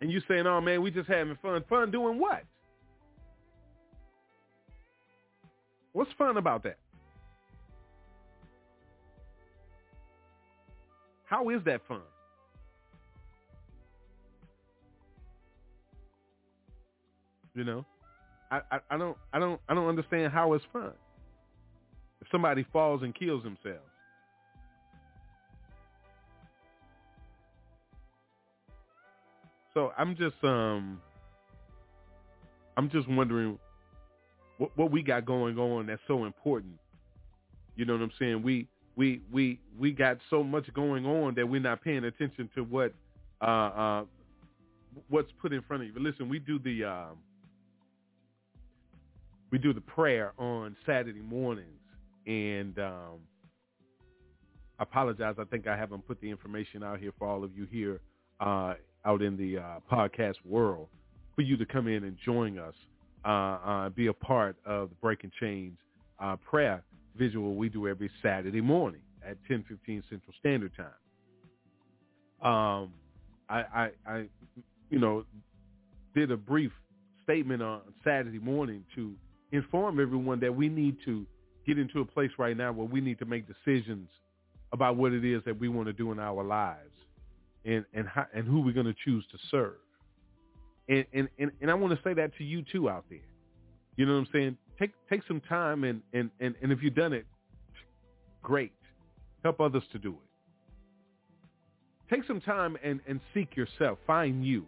and 0.01 0.11
you 0.11 0.21
saying, 0.27 0.45
"Oh 0.45 0.61
man, 0.61 0.83
we 0.83 0.91
just 0.91 1.09
having 1.09 1.35
fun." 1.41 1.63
Fun 1.67 1.89
doing 1.89 2.19
what? 2.19 2.43
What's 5.93 6.11
fun 6.15 6.37
about 6.37 6.61
that? 6.61 6.77
How 11.25 11.49
is 11.49 11.63
that 11.65 11.81
fun? 11.87 12.01
You 17.55 17.63
know, 17.63 17.83
I, 18.71 18.79
I, 18.91 18.97
don't 18.97 19.17
I 19.33 19.39
don't 19.39 19.59
I 19.69 19.73
don't 19.73 19.87
understand 19.87 20.31
how 20.33 20.53
it's 20.53 20.65
fun. 20.71 20.91
If 22.21 22.27
somebody 22.31 22.65
falls 22.71 23.03
and 23.03 23.13
kills 23.13 23.43
themselves, 23.43 23.83
So 29.73 29.91
I'm 29.97 30.15
just 30.15 30.35
um 30.43 31.01
I'm 32.77 32.89
just 32.89 33.09
wondering 33.09 33.57
what 34.57 34.71
what 34.77 34.91
we 34.91 35.01
got 35.01 35.25
going 35.25 35.57
on 35.57 35.87
that's 35.87 36.01
so 36.07 36.25
important. 36.25 36.75
You 37.75 37.85
know 37.85 37.93
what 37.93 38.03
I'm 38.03 38.11
saying? 38.19 38.43
We 38.43 38.67
we 38.95 39.21
we 39.31 39.59
we 39.79 39.91
got 39.91 40.17
so 40.29 40.43
much 40.43 40.71
going 40.73 41.05
on 41.05 41.35
that 41.35 41.47
we're 41.47 41.61
not 41.61 41.83
paying 41.83 42.03
attention 42.03 42.49
to 42.55 42.63
what 42.63 42.93
uh 43.41 43.45
uh 43.45 44.03
what's 45.09 45.31
put 45.41 45.53
in 45.53 45.61
front 45.63 45.83
of 45.83 45.87
you. 45.87 45.93
But 45.93 46.03
listen, 46.03 46.29
we 46.29 46.37
do 46.37 46.59
the 46.59 46.83
um 46.83 47.17
we 49.53 49.59
do 49.59 49.71
the 49.71 49.81
prayer 49.81 50.33
on 50.39 50.75
Saturday 50.83 51.21
mornings 51.21 51.79
and 52.25 52.79
um 52.79 53.19
I 54.79 54.83
apologize. 54.83 55.35
I 55.37 55.43
think 55.43 55.67
I 55.67 55.77
haven't 55.77 56.07
put 56.07 56.19
the 56.19 56.29
information 56.29 56.81
out 56.81 56.99
here 56.99 57.11
for 57.19 57.27
all 57.27 57.43
of 57.43 57.55
you 57.55 57.67
here 57.71 58.01
uh, 58.39 58.73
out 59.05 59.21
in 59.21 59.37
the 59.37 59.59
uh, 59.59 59.79
podcast 59.89 60.37
world 60.43 60.87
for 61.35 61.43
you 61.43 61.55
to 61.57 61.65
come 61.67 61.87
in 61.87 62.03
and 62.03 62.17
join 62.25 62.57
us, 62.57 62.73
uh, 63.23 63.29
uh, 63.29 63.89
be 63.89 64.07
a 64.07 64.13
part 64.13 64.55
of 64.65 64.89
the 64.89 64.95
Breaking 64.95 65.31
Chains 65.39 65.77
uh, 66.19 66.35
prayer 66.37 66.83
visual 67.15 67.53
we 67.55 67.69
do 67.69 67.87
every 67.87 68.09
Saturday 68.23 68.61
morning 68.61 69.01
at 69.23 69.37
10:15 69.47 70.01
Central 70.09 70.33
Standard 70.39 70.71
Time. 70.75 70.87
Um, 72.51 72.93
I, 73.47 73.59
I, 73.61 73.89
I, 74.07 74.25
you 74.89 74.97
know, 74.97 75.23
did 76.15 76.31
a 76.31 76.37
brief 76.37 76.71
statement 77.23 77.61
on 77.61 77.81
Saturday 78.03 78.39
morning 78.39 78.83
to 78.95 79.13
inform 79.53 79.99
everyone 79.99 80.39
that 80.41 80.53
we 80.53 80.67
need 80.67 80.97
to 81.05 81.25
get 81.65 81.77
into 81.77 82.01
a 82.01 82.05
place 82.05 82.31
right 82.37 82.57
now 82.57 82.73
where 82.73 82.87
we 82.87 82.99
need 82.99 83.19
to 83.19 83.25
make 83.25 83.45
decisions 83.47 84.09
about 84.73 84.97
what 84.97 85.13
it 85.13 85.23
is 85.23 85.41
that 85.45 85.57
we 85.57 85.69
want 85.69 85.87
to 85.87 85.93
do 85.93 86.11
in 86.11 86.19
our 86.19 86.43
lives 86.43 86.91
and 87.63 87.85
and 87.93 88.07
how, 88.07 88.25
and 88.33 88.45
who 88.45 88.61
we're 88.61 88.73
going 88.73 88.87
to 88.87 88.95
choose 89.05 89.23
to 89.31 89.37
serve. 89.49 89.75
And, 90.89 91.05
and 91.13 91.29
and 91.39 91.51
and 91.61 91.71
I 91.71 91.75
want 91.75 91.93
to 91.93 91.99
say 92.03 92.13
that 92.15 92.35
to 92.37 92.43
you 92.43 92.63
too 92.69 92.89
out 92.89 93.05
there. 93.09 93.19
You 93.95 94.07
know 94.07 94.13
what 94.13 94.19
I'm 94.19 94.27
saying? 94.33 94.57
Take 94.79 94.91
take 95.09 95.21
some 95.27 95.39
time 95.41 95.83
and 95.83 96.01
and 96.13 96.31
and, 96.39 96.55
and 96.61 96.71
if 96.71 96.81
you've 96.81 96.95
done 96.95 97.13
it, 97.13 97.25
great. 98.41 98.73
Help 99.43 99.61
others 99.61 99.83
to 99.91 99.99
do 99.99 100.11
it. 100.11 102.13
Take 102.13 102.25
some 102.25 102.41
time 102.41 102.77
and 102.83 102.99
and 103.07 103.19
seek 103.33 103.55
yourself. 103.55 103.99
Find 104.07 104.45
you. 104.45 104.65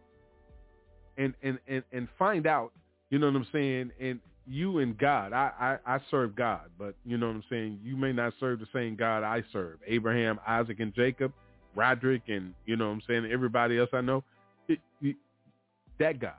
And 1.18 1.34
and 1.42 1.58
and 1.68 1.84
and 1.92 2.08
find 2.20 2.46
out. 2.46 2.72
You 3.10 3.20
know 3.20 3.28
what 3.28 3.36
I'm 3.36 3.48
saying? 3.52 3.92
And 4.00 4.20
you 4.48 4.80
and 4.80 4.98
God, 4.98 5.34
I, 5.34 5.78
I, 5.86 5.96
I 5.96 6.00
serve 6.12 6.36
God, 6.36 6.70
but 6.78 6.96
you 7.06 7.18
know 7.18 7.28
what 7.28 7.36
I'm 7.36 7.44
saying? 7.50 7.80
You 7.84 7.98
may 7.98 8.14
not 8.14 8.34
serve 8.40 8.60
the 8.60 8.68
same 8.74 8.96
God 8.96 9.24
I 9.24 9.44
serve. 9.52 9.80
Abraham, 9.88 10.40
Isaac, 10.48 10.80
and 10.80 10.94
Jacob, 10.94 11.34
Roderick, 11.76 12.24
and 12.28 12.54
you 12.66 12.76
know 12.76 12.88
what 12.88 12.94
I'm 12.94 13.02
saying? 13.08 13.30
Everybody 13.32 13.80
else 13.80 13.90
I 13.94 14.02
know, 14.02 14.24
it, 14.68 14.80
it, 15.02 15.16
that 16.00 16.20
God, 16.20 16.34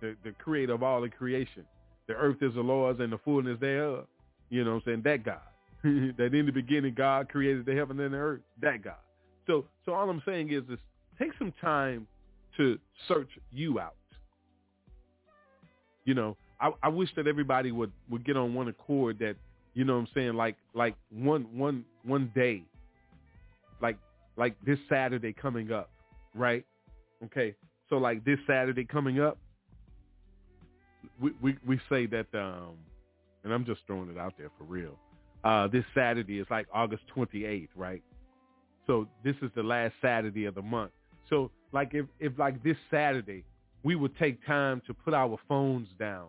the, 0.00 0.16
the 0.24 0.32
creator 0.32 0.74
of 0.74 0.82
all 0.82 1.00
the 1.00 1.08
creation. 1.08 1.64
The 2.08 2.14
earth 2.14 2.38
is 2.42 2.54
the 2.54 2.60
Lord's 2.60 3.00
and 3.00 3.12
the 3.12 3.18
fullness 3.18 3.58
thereof. 3.60 4.06
You 4.50 4.64
know 4.64 4.72
what 4.72 4.82
I'm 4.86 5.02
saying? 5.02 5.02
That 5.04 5.24
God. 5.24 5.40
that 5.82 6.34
in 6.34 6.46
the 6.46 6.52
beginning 6.52 6.94
God 6.94 7.28
created 7.28 7.64
the 7.64 7.74
heaven 7.74 7.98
and 8.00 8.12
the 8.12 8.18
earth. 8.18 8.40
That 8.60 8.82
God. 8.82 8.94
So 9.46 9.64
so 9.84 9.94
all 9.94 10.08
I'm 10.08 10.22
saying 10.26 10.52
is 10.52 10.62
this 10.68 10.78
take 11.18 11.30
some 11.38 11.52
time 11.60 12.06
to 12.56 12.78
search 13.08 13.30
you 13.50 13.80
out. 13.80 13.94
You 16.04 16.14
know, 16.14 16.36
I, 16.62 16.70
I 16.84 16.88
wish 16.88 17.10
that 17.16 17.26
everybody 17.26 17.72
would, 17.72 17.92
would 18.08 18.24
get 18.24 18.36
on 18.36 18.54
one 18.54 18.68
accord 18.68 19.18
that, 19.18 19.34
you 19.74 19.84
know 19.84 19.94
what 19.94 20.00
I'm 20.00 20.08
saying, 20.14 20.34
like 20.34 20.56
like 20.74 20.94
one 21.10 21.46
one 21.56 21.84
one 22.04 22.30
day, 22.34 22.62
like 23.80 23.96
like 24.36 24.54
this 24.64 24.78
Saturday 24.88 25.32
coming 25.32 25.72
up, 25.72 25.90
right? 26.34 26.64
Okay. 27.24 27.54
So 27.88 27.96
like 27.96 28.24
this 28.24 28.38
Saturday 28.46 28.84
coming 28.84 29.18
up, 29.20 29.38
we 31.20 31.32
we, 31.40 31.56
we 31.66 31.80
say 31.88 32.06
that 32.06 32.26
um 32.34 32.74
and 33.44 33.52
I'm 33.52 33.64
just 33.64 33.80
throwing 33.86 34.10
it 34.10 34.18
out 34.18 34.34
there 34.38 34.50
for 34.58 34.64
real. 34.64 34.98
Uh 35.42 35.68
this 35.68 35.84
Saturday 35.94 36.38
is 36.38 36.46
like 36.50 36.66
August 36.72 37.02
28th, 37.16 37.68
right? 37.74 38.02
So 38.86 39.08
this 39.24 39.36
is 39.42 39.50
the 39.56 39.62
last 39.62 39.94
Saturday 40.02 40.44
of 40.44 40.54
the 40.54 40.62
month. 40.62 40.92
So 41.30 41.50
like 41.72 41.94
if 41.94 42.04
if 42.20 42.38
like 42.38 42.62
this 42.62 42.76
Saturday 42.90 43.42
we 43.84 43.96
would 43.96 44.16
take 44.18 44.44
time 44.46 44.82
to 44.86 44.94
put 44.94 45.14
our 45.14 45.38
phones 45.48 45.88
down 45.98 46.28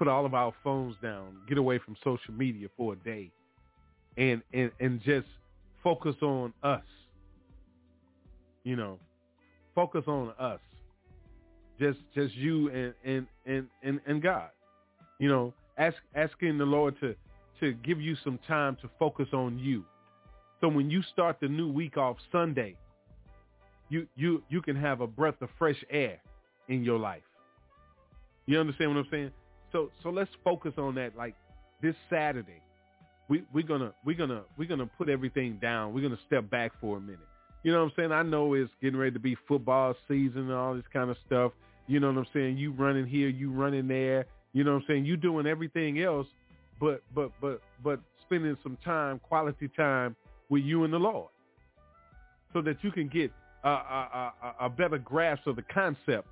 put 0.00 0.08
all 0.08 0.24
of 0.24 0.32
our 0.32 0.54
phones 0.64 0.96
down, 1.02 1.36
get 1.46 1.58
away 1.58 1.78
from 1.78 1.94
social 2.02 2.32
media 2.32 2.68
for 2.74 2.94
a 2.94 2.96
day, 2.96 3.30
and 4.16 4.40
and 4.54 4.70
and 4.80 4.98
just 5.02 5.26
focus 5.84 6.16
on 6.22 6.54
us. 6.62 6.82
You 8.64 8.76
know, 8.76 8.98
focus 9.74 10.04
on 10.06 10.32
us. 10.38 10.60
Just 11.78 11.98
just 12.14 12.34
you 12.34 12.70
and 12.70 12.94
and 13.04 13.26
and 13.44 13.66
and, 13.82 14.00
and 14.06 14.22
God. 14.22 14.48
You 15.18 15.28
know, 15.28 15.52
ask 15.76 15.96
asking 16.14 16.56
the 16.56 16.64
Lord 16.64 16.98
to 17.00 17.14
to 17.60 17.74
give 17.74 18.00
you 18.00 18.16
some 18.24 18.38
time 18.48 18.78
to 18.80 18.88
focus 18.98 19.28
on 19.34 19.58
you. 19.58 19.84
So 20.62 20.68
when 20.68 20.88
you 20.88 21.02
start 21.12 21.36
the 21.42 21.48
new 21.48 21.70
week 21.70 21.98
off 21.98 22.16
Sunday, 22.32 22.74
you 23.90 24.06
you 24.16 24.42
you 24.48 24.62
can 24.62 24.76
have 24.76 25.02
a 25.02 25.06
breath 25.06 25.42
of 25.42 25.50
fresh 25.58 25.84
air 25.90 26.22
in 26.68 26.84
your 26.84 26.98
life. 26.98 27.22
You 28.46 28.58
understand 28.58 28.94
what 28.94 29.00
I'm 29.00 29.08
saying? 29.10 29.30
So 29.72 29.90
so 30.02 30.10
let's 30.10 30.30
focus 30.44 30.72
on 30.78 30.94
that. 30.96 31.16
Like 31.16 31.34
this 31.82 31.94
Saturday, 32.08 32.62
we 33.28 33.44
we're 33.52 33.66
gonna 33.66 33.92
we're 34.04 34.16
gonna 34.16 34.42
we're 34.56 34.68
gonna 34.68 34.86
put 34.98 35.08
everything 35.08 35.58
down. 35.60 35.94
We're 35.94 36.02
gonna 36.02 36.20
step 36.26 36.50
back 36.50 36.72
for 36.80 36.96
a 36.96 37.00
minute. 37.00 37.20
You 37.62 37.72
know 37.72 37.84
what 37.84 37.90
I'm 37.90 37.92
saying? 37.96 38.12
I 38.12 38.22
know 38.22 38.54
it's 38.54 38.70
getting 38.80 38.98
ready 38.98 39.12
to 39.12 39.18
be 39.18 39.36
football 39.46 39.94
season 40.08 40.42
and 40.42 40.52
all 40.52 40.74
this 40.74 40.84
kind 40.92 41.10
of 41.10 41.16
stuff. 41.26 41.52
You 41.86 42.00
know 42.00 42.08
what 42.08 42.18
I'm 42.18 42.26
saying? 42.32 42.56
You 42.56 42.72
running 42.72 43.06
here, 43.06 43.28
you 43.28 43.50
running 43.50 43.86
there. 43.86 44.26
You 44.52 44.64
know 44.64 44.74
what 44.74 44.82
I'm 44.82 44.84
saying? 44.88 45.04
You 45.04 45.16
doing 45.16 45.46
everything 45.46 46.00
else, 46.00 46.26
but 46.80 47.02
but 47.14 47.30
but 47.40 47.60
but 47.84 48.00
spending 48.26 48.56
some 48.62 48.78
time, 48.84 49.18
quality 49.20 49.68
time 49.76 50.16
with 50.48 50.62
you 50.62 50.84
and 50.84 50.92
the 50.92 50.98
Lord, 50.98 51.28
so 52.52 52.62
that 52.62 52.82
you 52.82 52.90
can 52.90 53.08
get 53.08 53.30
a, 53.64 53.68
a, 53.68 54.32
a, 54.42 54.66
a 54.66 54.68
better 54.68 54.98
grasp 54.98 55.46
of 55.46 55.56
the 55.56 55.62
concept 55.62 56.26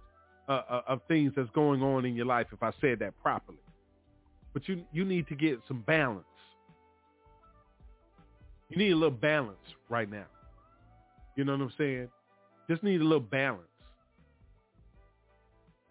uh, 0.49 0.63
uh, 0.69 0.83
of 0.89 1.01
things 1.09 1.33
that's 1.37 1.51
going 1.51 1.83
on 1.83 2.05
in 2.05 2.17
your 2.17 2.27
life, 2.27 2.47
if 2.53 2.63
I 2.63 2.73
said 2.81 2.99
that 3.01 3.15
properly. 3.23 3.59
But 4.55 4.67
you 4.69 4.83
you 4.93 5.05
need 5.05 5.29
to 5.29 5.35
get 5.35 5.59
some 5.69 5.83
balance. 5.87 6.25
You 8.71 8.79
need 8.79 8.93
a 8.93 8.97
little 8.97 9.11
balance 9.11 9.59
right 9.89 10.11
now. 10.11 10.27
You 11.37 11.45
know 11.45 11.53
what 11.53 11.61
I'm 11.61 11.73
saying? 11.79 12.09
Just 12.69 12.83
need 12.83 13.01
a 13.01 13.05
little 13.05 13.21
balance. 13.21 13.63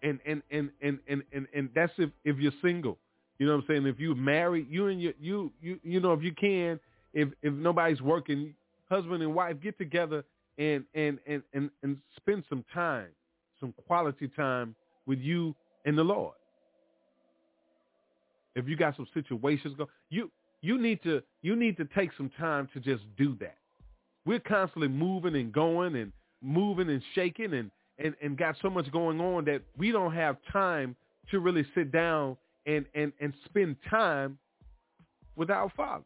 And 0.02 0.18
and 0.26 0.42
and 0.50 0.70
and 0.82 0.98
and 1.08 1.22
and, 1.32 1.46
and 1.54 1.70
that's 1.74 1.92
if 1.98 2.10
if 2.24 2.38
you're 2.38 2.52
single. 2.62 2.98
You 3.38 3.46
know 3.46 3.54
what 3.54 3.62
I'm 3.62 3.66
saying? 3.68 3.86
If 3.86 4.00
you're 4.00 4.16
married, 4.16 4.66
you 4.68 4.88
and 4.88 5.00
your 5.00 5.12
you 5.20 5.52
you 5.62 5.78
you 5.82 6.00
know 6.00 6.12
if 6.12 6.22
you 6.22 6.32
can, 6.32 6.80
if 7.14 7.28
if 7.42 7.52
nobody's 7.54 8.02
working, 8.02 8.54
husband 8.90 9.22
and 9.22 9.34
wife 9.34 9.56
get 9.62 9.78
together 9.78 10.24
and 10.58 10.84
and 10.94 11.18
and 11.26 11.42
and, 11.54 11.70
and 11.82 11.98
spend 12.16 12.44
some 12.48 12.64
time 12.74 13.08
some 13.60 13.74
quality 13.86 14.28
time 14.28 14.74
with 15.06 15.18
you 15.18 15.54
and 15.84 15.96
the 15.96 16.04
Lord. 16.04 16.34
If 18.54 18.68
you 18.68 18.76
got 18.76 18.96
some 18.96 19.06
situations 19.14 19.74
go, 19.76 19.88
you 20.10 20.30
you 20.60 20.80
need 20.80 21.02
to 21.04 21.22
you 21.42 21.54
need 21.54 21.76
to 21.76 21.84
take 21.96 22.10
some 22.16 22.30
time 22.38 22.68
to 22.74 22.80
just 22.80 23.04
do 23.16 23.36
that. 23.40 23.56
We're 24.26 24.40
constantly 24.40 24.88
moving 24.88 25.36
and 25.36 25.52
going 25.52 25.96
and 25.96 26.12
moving 26.42 26.90
and 26.90 27.02
shaking 27.14 27.54
and 27.54 27.70
and, 27.98 28.14
and 28.22 28.36
got 28.36 28.56
so 28.62 28.70
much 28.70 28.90
going 28.92 29.20
on 29.20 29.44
that 29.46 29.62
we 29.76 29.90
don't 29.90 30.14
have 30.14 30.36
time 30.52 30.94
to 31.30 31.40
really 31.40 31.66
sit 31.74 31.92
down 31.92 32.36
and, 32.66 32.84
and, 32.94 33.12
and 33.20 33.32
spend 33.44 33.76
time 33.90 34.38
with 35.36 35.50
our 35.50 35.70
Father. 35.76 36.04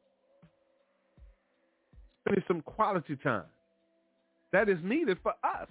Spending 2.22 2.44
some 2.46 2.60
quality 2.62 3.16
time. 3.16 3.44
That 4.52 4.68
is 4.68 4.78
needed 4.82 5.18
for 5.22 5.32
us 5.42 5.68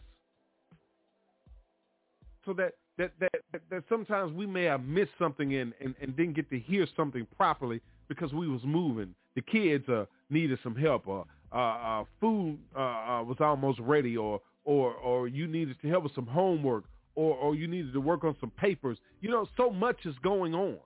so 2.45 2.53
that 2.53 2.73
that, 2.97 3.11
that 3.19 3.61
that 3.69 3.83
sometimes 3.89 4.33
we 4.33 4.45
may 4.45 4.63
have 4.63 4.83
missed 4.83 5.11
something 5.17 5.55
and, 5.55 5.73
and, 5.79 5.95
and 6.01 6.15
didn't 6.15 6.33
get 6.33 6.49
to 6.49 6.59
hear 6.59 6.87
something 6.95 7.25
properly 7.37 7.81
because 8.07 8.33
we 8.33 8.47
was 8.47 8.61
moving. 8.63 9.13
The 9.35 9.41
kids 9.41 9.87
uh, 9.89 10.05
needed 10.29 10.59
some 10.63 10.75
help, 10.75 11.07
or 11.07 11.25
uh, 11.53 11.55
uh, 11.55 12.03
food 12.19 12.59
uh, 12.75 12.79
uh, 12.79 13.23
was 13.23 13.37
almost 13.39 13.79
ready, 13.79 14.17
or 14.17 14.41
or 14.65 14.93
or 14.93 15.27
you 15.27 15.47
needed 15.47 15.77
to 15.81 15.87
help 15.87 16.03
with 16.03 16.15
some 16.15 16.27
homework, 16.27 16.85
or 17.15 17.35
or 17.35 17.55
you 17.55 17.67
needed 17.67 17.93
to 17.93 18.01
work 18.01 18.23
on 18.23 18.35
some 18.39 18.51
papers. 18.51 18.97
You 19.21 19.29
know, 19.29 19.47
so 19.57 19.69
much 19.69 20.05
is 20.05 20.15
going 20.23 20.53
on. 20.53 20.77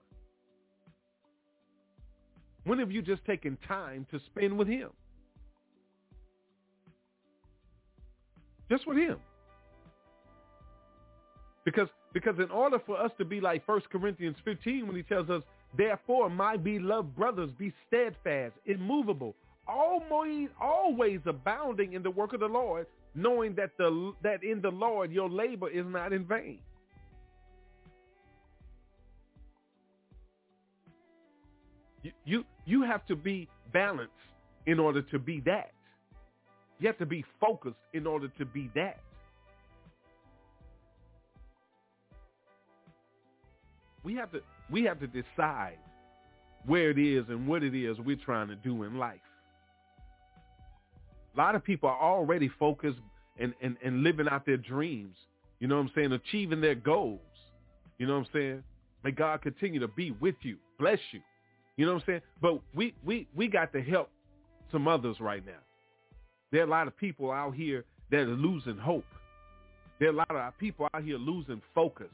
When 2.66 2.80
have 2.80 2.92
you 2.92 3.02
just 3.02 3.24
taken 3.26 3.58
time 3.68 4.08
to 4.12 4.20
spend 4.26 4.58
with 4.58 4.68
him? 4.68 4.90
Just 8.70 8.88
with 8.88 8.98
him. 8.98 9.18
Because 11.66 11.90
because 12.14 12.36
in 12.40 12.50
order 12.52 12.80
for 12.86 12.98
us 12.98 13.12
to 13.18 13.26
be 13.26 13.42
like 13.42 13.68
1 13.68 13.82
Corinthians 13.92 14.38
15 14.46 14.88
when 14.88 14.96
he 14.96 15.04
tells 15.04 15.30
us, 15.30 15.44
therefore, 15.76 16.30
my 16.30 16.56
beloved 16.56 17.14
brothers, 17.14 17.50
be 17.58 17.74
steadfast, 17.88 18.54
immovable, 18.66 19.36
always, 19.68 20.48
always 20.62 21.20
abounding 21.26 21.94
in 21.94 22.04
the 22.04 22.12
work 22.12 22.32
of 22.34 22.40
the 22.40 22.46
Lord, 22.46 22.86
knowing 23.16 23.56
that 23.56 23.72
the 23.78 24.14
that 24.24 24.44
in 24.44 24.62
the 24.62 24.70
Lord 24.70 25.12
your 25.12 25.28
labor 25.28 25.70
is 25.70 25.86
not 25.88 26.14
in 26.14 26.24
vain. 26.24 26.60
You, 32.04 32.12
you, 32.24 32.46
you 32.66 32.84
have 32.84 33.06
to 33.08 33.16
be 33.16 33.50
balanced 33.74 34.14
in 34.68 34.80
order 34.80 35.02
to 35.02 35.18
be 35.18 35.40
that. 35.42 35.72
You 36.80 36.88
have 36.88 37.00
to 37.00 37.06
be 37.06 37.26
focused 37.42 37.80
in 37.94 38.06
order 38.06 38.28
to 38.38 38.46
be 38.46 38.70
that. 38.76 39.00
We 44.06 44.14
have 44.16 44.32
to 44.32 44.42
we 44.70 44.84
have 44.84 45.00
to 45.00 45.08
decide 45.08 45.78
where 46.66 46.92
it 46.92 47.00
is 47.00 47.26
and 47.28 47.48
what 47.48 47.64
it 47.64 47.76
is 47.76 47.98
we're 48.00 48.16
trying 48.16 48.48
to 48.48 48.56
do 48.56 48.84
in 48.84 48.98
life. 48.98 49.20
A 51.34 51.38
lot 51.38 51.56
of 51.56 51.64
people 51.64 51.90
are 51.90 52.00
already 52.00 52.50
focused 52.60 53.00
and, 53.40 53.54
and, 53.62 53.76
and 53.84 54.04
living 54.04 54.28
out 54.30 54.46
their 54.46 54.58
dreams. 54.58 55.16
You 55.60 55.68
know 55.68 55.76
what 55.76 55.88
I'm 55.88 55.92
saying? 55.96 56.12
Achieving 56.14 56.62
their 56.62 56.76
goals. 56.76 57.20
You 57.98 58.08
know 58.08 58.14
what 58.14 58.28
I'm 58.28 58.34
saying? 58.34 58.64
May 59.04 59.12
God 59.12 59.42
continue 59.42 59.80
to 59.80 59.88
be 59.88 60.12
with 60.12 60.36
you, 60.42 60.58
bless 60.80 61.00
you. 61.12 61.22
You 61.76 61.86
know 61.86 61.94
what 61.94 62.04
I'm 62.04 62.06
saying? 62.08 62.22
But 62.42 62.62
we 62.74 62.94
we 63.04 63.28
we 63.36 63.48
got 63.48 63.74
to 63.74 63.82
help 63.82 64.10
some 64.72 64.88
others 64.88 65.18
right 65.20 65.46
now. 65.46 65.60
There 66.52 66.62
are 66.62 66.66
a 66.68 66.70
lot 66.70 66.88
of 66.88 66.96
people 66.96 67.32
out 67.32 67.56
here 67.56 67.84
that 68.12 68.22
are 68.22 68.26
losing 68.28 68.78
hope. 68.78 69.06
There 70.00 70.10
are 70.10 70.14
a 70.14 70.16
lot 70.16 70.32
of 70.32 70.58
people 70.58 70.88
out 70.94 71.04
here 71.04 71.18
losing 71.18 71.62
focus. 71.74 72.08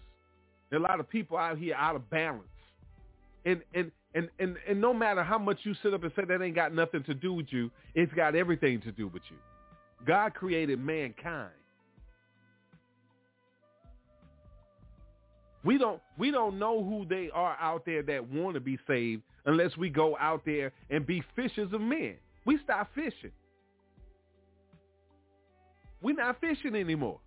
There 0.71 0.79
are 0.79 0.83
a 0.83 0.87
lot 0.87 0.99
of 0.99 1.09
people 1.09 1.37
out 1.37 1.57
here 1.57 1.75
out 1.75 1.95
of 1.95 2.09
balance. 2.09 2.47
And 3.45 3.61
and 3.73 3.91
and 4.15 4.29
and 4.39 4.55
and 4.67 4.81
no 4.81 4.93
matter 4.93 5.21
how 5.21 5.37
much 5.37 5.59
you 5.63 5.75
sit 5.83 5.93
up 5.93 6.03
and 6.03 6.11
say 6.15 6.23
that 6.25 6.41
ain't 6.41 6.55
got 6.55 6.73
nothing 6.73 7.03
to 7.03 7.13
do 7.13 7.33
with 7.33 7.47
you, 7.49 7.69
it's 7.93 8.11
got 8.13 8.35
everything 8.35 8.81
to 8.81 8.91
do 8.91 9.07
with 9.07 9.23
you. 9.29 9.35
God 10.07 10.33
created 10.33 10.79
mankind. 10.79 11.51
We 15.63 15.77
don't 15.77 16.01
we 16.17 16.31
don't 16.31 16.57
know 16.57 16.83
who 16.83 17.05
they 17.05 17.29
are 17.33 17.57
out 17.59 17.85
there 17.85 18.01
that 18.03 18.29
want 18.29 18.55
to 18.55 18.61
be 18.61 18.79
saved 18.87 19.23
unless 19.45 19.75
we 19.77 19.89
go 19.89 20.17
out 20.19 20.43
there 20.45 20.71
and 20.89 21.05
be 21.05 21.21
fishers 21.35 21.71
of 21.73 21.81
men. 21.81 22.15
We 22.45 22.59
stop 22.63 22.89
fishing. 22.95 23.31
We're 26.01 26.15
not 26.15 26.39
fishing 26.39 26.75
anymore. 26.75 27.19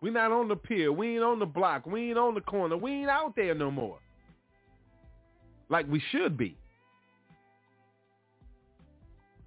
We 0.00 0.10
not 0.10 0.30
on 0.30 0.48
the 0.48 0.56
pier. 0.56 0.92
We 0.92 1.14
ain't 1.14 1.24
on 1.24 1.38
the 1.38 1.46
block. 1.46 1.86
We 1.86 2.10
ain't 2.10 2.18
on 2.18 2.34
the 2.34 2.40
corner. 2.40 2.76
We 2.76 2.92
ain't 2.92 3.10
out 3.10 3.34
there 3.34 3.54
no 3.54 3.70
more. 3.70 3.98
Like 5.68 5.90
we 5.90 6.00
should 6.12 6.36
be. 6.36 6.56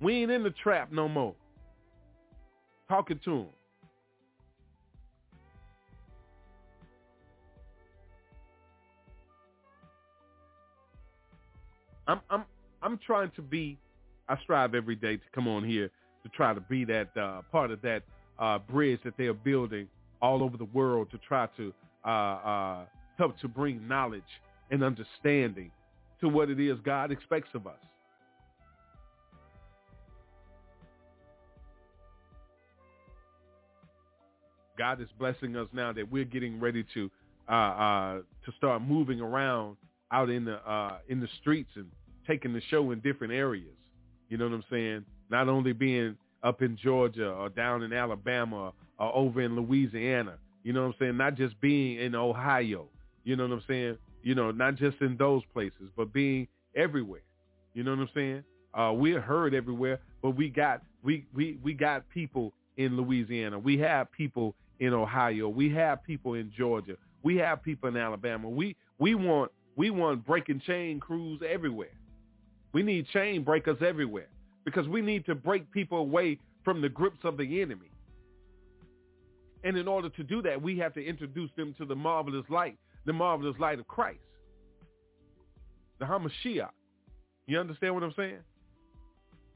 We 0.02 0.16
ain't 0.16 0.32
in 0.32 0.44
the 0.44 0.50
trap 0.50 0.92
no 0.92 1.08
more. 1.08 1.36
Talking 2.90 3.20
to 3.24 3.32
them. 3.32 3.46
I'm 12.08 12.20
I'm 12.30 12.46
I'm 12.82 13.00
trying 13.06 13.32
to 13.36 13.42
be 13.42 13.78
I 14.28 14.38
strive 14.44 14.76
every 14.76 14.96
day 14.96 15.18
to 15.18 15.24
come 15.34 15.48
on 15.48 15.64
here 15.64 15.90
to 16.24 16.30
try 16.30 16.54
to 16.54 16.60
be 16.60 16.84
that 16.86 17.16
uh, 17.16 17.42
part 17.52 17.72
of 17.72 17.82
that 17.84 18.04
uh, 18.40 18.60
bridge 18.60 19.00
that 19.06 19.14
they 19.18 19.26
are 19.26 19.34
building 19.34 19.88
all 20.22 20.44
over 20.44 20.58
the 20.58 20.66
world 20.66 21.10
to 21.12 21.18
try 21.20 21.48
to 21.58 21.74
uh, 22.06 22.10
uh, 22.10 22.86
help 23.18 23.40
to 23.40 23.48
bring 23.48 23.88
knowledge 23.88 24.24
and 24.70 24.84
understanding 24.84 25.72
to 26.20 26.30
what 26.30 26.50
it 26.50 26.60
is 26.60 26.78
God 26.84 27.12
expects 27.12 27.50
of 27.54 27.68
us. 27.68 27.74
God 34.78 35.02
is 35.02 35.08
blessing 35.20 35.56
us 35.56 35.68
now 35.74 35.94
that 35.94 36.12
we're 36.12 36.24
getting 36.26 36.60
ready 36.60 36.84
to 36.94 37.12
uh, 37.48 37.52
uh, 37.52 38.14
to 38.46 38.52
start 38.58 38.82
moving 38.82 39.20
around 39.20 39.78
out 40.12 40.30
in 40.30 40.46
the 40.46 40.56
uh, 40.68 40.98
in 41.10 41.20
the 41.20 41.28
streets 41.40 41.70
and 41.76 41.86
taking 42.28 42.54
the 42.54 42.62
show 42.70 42.92
in 42.92 43.00
different 43.00 43.34
areas. 43.34 43.76
You 44.30 44.38
know 44.38 44.46
what 44.46 44.56
I'm 44.56 44.64
saying? 44.72 45.06
Not 45.30 45.50
only 45.50 45.74
being 45.74 46.18
up 46.44 46.62
in 46.62 46.78
Georgia 46.82 47.30
or 47.30 47.50
down 47.50 47.84
in 47.84 47.94
Alabama 47.94 48.74
or 49.02 49.14
over 49.16 49.42
in 49.42 49.56
Louisiana. 49.56 50.36
You 50.64 50.74
know 50.74 50.82
what 50.82 50.90
I'm 50.90 50.96
saying? 51.00 51.18
Not 51.18 51.36
just 51.36 51.60
being 51.60 52.00
in 52.00 52.14
Ohio. 52.14 52.86
You 53.24 53.36
know 53.36 53.48
what 53.48 53.54
I'm 53.54 53.64
saying? 53.68 53.98
You 54.22 54.36
know, 54.36 54.52
not 54.52 54.76
just 54.76 55.02
in 55.02 55.18
those 55.18 55.42
places, 55.54 55.90
but 55.98 56.14
being 56.14 56.48
everywhere. 56.76 57.24
You 57.74 57.84
know 57.84 57.92
what 57.92 58.02
I'm 58.02 58.10
saying? 58.14 58.44
Uh, 58.74 58.94
we're 58.94 59.20
heard 59.20 59.54
everywhere, 59.54 60.00
but 60.22 60.32
we 60.32 60.50
got 60.50 60.84
we, 61.04 61.26
we, 61.34 61.58
we 61.64 61.74
got 61.74 62.08
people 62.10 62.54
in 62.78 62.96
Louisiana. 62.96 63.58
We 63.58 63.80
have 63.80 64.12
people 64.12 64.54
in 64.80 64.94
Ohio. 64.94 65.50
We 65.50 65.74
have 65.74 66.04
people 66.04 66.36
in 66.36 66.52
Georgia. 66.56 66.96
We 67.24 67.38
have 67.38 67.64
people 67.64 67.90
in 67.90 67.98
Alabama. 67.98 68.50
We 68.50 68.76
we 69.00 69.16
want 69.16 69.52
we 69.76 69.90
want 69.90 70.26
breaking 70.26 70.62
chain 70.62 71.00
crews 71.00 71.42
everywhere. 71.48 71.90
We 72.72 72.84
need 72.84 73.08
chain 73.08 73.44
breakers 73.44 73.78
everywhere 73.82 74.28
because 74.64 74.88
we 74.88 75.02
need 75.02 75.26
to 75.26 75.36
break 75.36 75.70
people 75.72 75.98
away 75.98 76.38
from 76.64 76.82
the 76.82 76.90
grips 76.90 77.20
of 77.24 77.38
the 77.38 77.62
enemy. 77.62 77.91
And 79.64 79.78
in 79.78 79.88
order 79.88 80.10
to 80.10 80.24
do 80.24 80.42
that, 80.42 80.62
we 80.62 80.78
have 80.80 80.94
to 80.96 81.06
introduce 81.06 81.52
them 81.56 81.76
to 81.78 81.86
the 81.86 81.96
marvelous 81.96 82.46
light, 82.50 82.78
the 83.06 83.14
marvelous 83.14 83.56
light 83.60 83.80
of 83.80 83.88
Christ, 83.88 84.20
the 86.00 86.06
Hamashiach. 86.06 86.70
You 87.48 87.60
understand 87.60 87.94
what 87.94 88.04
I'm 88.04 88.14
saying? 88.16 88.40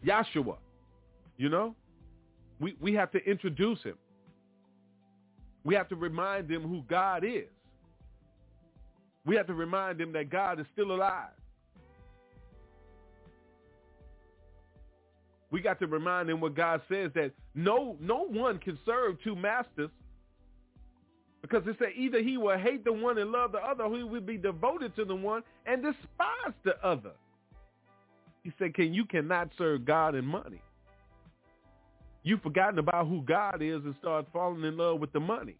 Yahshua, 0.06 0.58
you 1.38 1.50
know? 1.50 1.76
We, 2.60 2.76
we 2.80 2.94
have 2.94 3.12
to 3.12 3.20
introduce 3.30 3.82
him. 3.82 3.96
We 5.64 5.74
have 5.76 5.90
to 5.90 5.96
remind 5.96 6.48
them 6.48 6.62
who 6.62 6.84
God 6.88 7.24
is. 7.24 7.50
We 9.26 9.36
have 9.36 9.48
to 9.48 9.54
remind 9.54 10.00
them 10.00 10.14
that 10.14 10.30
God 10.30 10.60
is 10.60 10.68
still 10.72 10.92
alive. 10.92 11.32
We 15.56 15.62
got 15.62 15.80
to 15.80 15.88
remind 15.88 16.28
them 16.28 16.42
what 16.42 16.54
God 16.54 16.82
says 16.90 17.12
that 17.16 17.32
no 17.54 17.96
no 18.02 18.26
one 18.26 18.60
can 18.60 18.78
serve 18.86 19.16
two 19.24 19.38
masters. 19.38 19.90
Because 21.42 21.66
it 21.66 21.78
said 21.80 21.94
either 21.96 22.22
he 22.22 22.36
will 22.36 22.58
hate 22.58 22.84
the 22.84 22.92
one 22.92 23.18
and 23.18 23.32
love 23.32 23.54
the 23.54 23.60
other, 23.60 23.86
or 23.86 23.96
he 23.96 24.04
will 24.04 24.20
be 24.20 24.36
devoted 24.36 24.94
to 24.98 25.06
the 25.06 25.16
one 25.16 25.44
and 25.66 25.82
despise 25.82 26.54
the 26.66 26.76
other. 26.86 27.12
He 28.44 28.52
said, 28.60 28.74
Can 28.74 28.94
you 28.94 29.06
cannot 29.06 29.50
serve 29.58 29.86
God 29.86 30.14
and 30.14 30.28
money. 30.28 30.60
You've 32.24 32.42
forgotten 32.42 32.78
about 32.78 33.08
who 33.08 33.22
God 33.22 33.62
is 33.62 33.82
and 33.86 33.96
start 34.02 34.26
falling 34.34 34.66
in 34.66 34.76
love 34.76 35.00
with 35.00 35.14
the 35.14 35.22
money. 35.22 35.56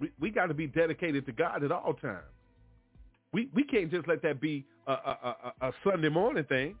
We, 0.00 0.10
we 0.20 0.30
got 0.30 0.46
to 0.46 0.54
be 0.54 0.66
dedicated 0.66 1.26
to 1.26 1.32
God 1.32 1.64
at 1.64 1.72
all 1.72 1.94
times. 1.94 2.24
We 3.32 3.50
we 3.54 3.64
can't 3.64 3.90
just 3.90 4.08
let 4.08 4.22
that 4.22 4.40
be 4.40 4.66
a, 4.86 4.92
a, 4.92 5.54
a, 5.62 5.68
a 5.68 5.72
Sunday 5.84 6.08
morning 6.08 6.44
thing. 6.44 6.76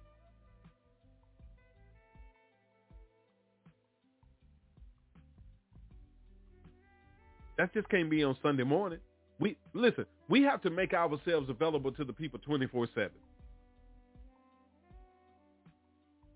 That 7.58 7.72
just 7.74 7.88
can't 7.90 8.10
be 8.10 8.24
on 8.24 8.36
Sunday 8.42 8.64
morning. 8.64 9.00
We 9.40 9.58
listen. 9.74 10.06
We 10.28 10.42
have 10.42 10.62
to 10.62 10.70
make 10.70 10.94
ourselves 10.94 11.50
available 11.50 11.92
to 11.92 12.04
the 12.04 12.12
people 12.12 12.38
twenty 12.40 12.66
four 12.68 12.88
seven. 12.94 13.12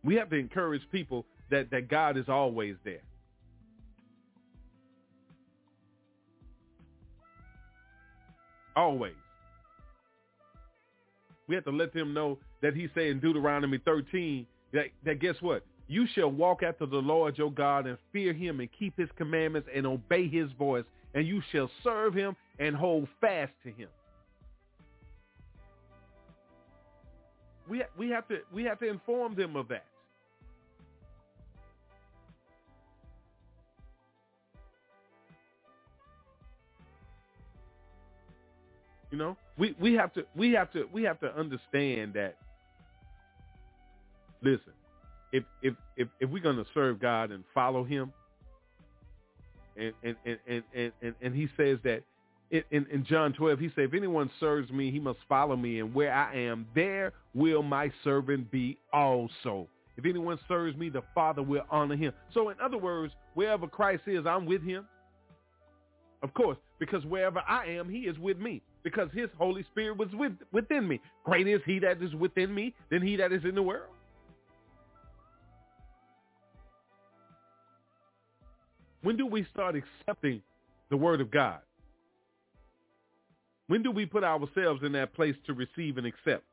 We 0.05 0.17
have 0.17 0.31
to 0.31 0.37
encourage 0.37 0.83
people 0.93 1.27
that 1.51 1.71
that 1.71 1.89
God 1.89 2.17
is 2.17 2.29
always 2.29 2.77
there. 2.85 3.03
Always. 8.79 9.15
We 11.49 11.57
have 11.57 11.65
to 11.65 11.73
let 11.73 11.93
them 11.93 12.15
know 12.15 12.39
that 12.63 12.75
he 12.75 12.87
said 12.95 13.07
in 13.07 13.19
Deuteronomy 13.19 13.79
13 13.85 14.47
that, 14.73 14.85
that 15.05 15.19
guess 15.19 15.35
what? 15.41 15.65
You 15.89 16.07
shall 16.15 16.31
walk 16.31 16.63
after 16.63 16.87
the 16.87 16.99
Lord 16.99 17.37
your 17.37 17.51
God 17.51 17.89
and 17.89 17.99
fear 18.13 18.33
him 18.33 18.61
and 18.61 18.69
keep 18.79 18.97
his 18.97 19.09
commandments 19.17 19.69
and 19.75 19.85
obey 19.85 20.29
his 20.29 20.53
voice, 20.53 20.85
and 21.15 21.27
you 21.27 21.43
shall 21.51 21.69
serve 21.83 22.15
him 22.15 22.37
and 22.61 22.77
hold 22.77 23.09
fast 23.21 23.51
to 23.65 23.71
him. 23.73 23.89
We, 27.69 27.83
we, 27.99 28.11
have 28.11 28.29
to, 28.29 28.39
we 28.53 28.63
have 28.63 28.79
to 28.79 28.89
inform 28.89 29.35
them 29.35 29.57
of 29.57 29.67
that. 29.69 29.87
You 39.11 39.19
know, 39.19 39.37
we 39.57 39.75
we 39.81 39.95
have 39.95 40.13
to 40.15 40.25
we 40.37 40.53
have 40.53 40.73
to 40.73 40.85
we 40.93 41.03
have 41.05 41.19
to 41.21 41.35
understand 41.39 42.15
that. 42.15 42.37
Listen, 44.43 44.73
if 45.33 45.45
if 45.63 45.75
if 45.97 46.09
if 46.21 46.31
we're 46.31 46.43
gonna 46.43 46.67
serve 46.75 47.01
God 47.01 47.31
and 47.31 47.43
follow 47.55 47.85
Him, 47.85 48.13
and 49.77 49.93
and 50.03 50.17
and 50.27 50.63
and 50.75 50.93
and, 51.03 51.15
and 51.23 51.35
He 51.35 51.49
says 51.57 51.79
that 51.85 52.03
in, 52.51 52.87
in 52.91 53.05
John 53.05 53.35
12, 53.35 53.59
he 53.59 53.71
said, 53.75 53.85
if 53.85 53.95
anyone 53.95 54.31
serves 54.41 54.71
me, 54.71 54.91
he 54.91 54.99
must 54.99 55.19
follow 55.29 55.55
me, 55.55 55.81
and 55.81 55.93
where 55.93 56.15
I 56.15 56.35
am, 56.35 56.67
there 56.75 57.13
will 57.35 57.63
my 57.63 57.93
servant 58.03 58.51
be 58.51 58.79
also. 58.91 59.69
If 59.99 60.07
anyone 60.07 60.39
serves 60.49 60.75
me, 60.75 60.89
the 60.89 61.03
Father 61.15 61.43
will 61.43 61.65
honor 61.71 61.97
him. 61.97 62.13
So 62.33 62.49
in 62.49 62.57
other 62.59 62.79
words, 62.79 63.13
wherever 63.35 63.67
Christ 63.67 64.05
is, 64.07 64.25
I'm 64.25 64.47
with 64.47 64.63
him. 64.63 64.87
Of 66.23 66.33
course, 66.33 66.57
because 66.79 67.05
wherever 67.05 67.41
I 67.47 67.67
am, 67.67 67.89
he 67.89 68.01
is 68.01 68.19
with 68.19 68.39
me 68.39 68.63
because 68.83 69.09
his 69.13 69.29
Holy 69.39 69.65
Spirit 69.65 69.97
was 69.97 70.09
with, 70.13 70.33
within 70.53 70.87
me. 70.87 71.01
Great 71.25 71.47
is 71.47 71.61
he 71.67 71.79
that 71.81 72.03
is 72.03 72.15
within 72.15 72.55
me 72.55 72.75
than 72.91 73.03
he 73.03 73.17
that 73.17 73.33
is 73.33 73.45
in 73.45 73.55
the 73.55 73.63
world. 73.63 73.91
When 79.03 79.17
do 79.17 79.27
we 79.27 79.47
start 79.53 79.77
accepting 79.77 80.43
the 80.91 80.97
word 80.97 81.21
of 81.21 81.31
God? 81.31 81.61
When 83.69 83.83
do 83.83 83.91
we 83.91 84.07
put 84.07 84.25
ourselves 84.25 84.83
in 84.83 84.93
that 84.93 85.15
place 85.15 85.37
to 85.47 85.53
receive 85.53 85.99
and 85.99 86.07
accept? 86.07 86.45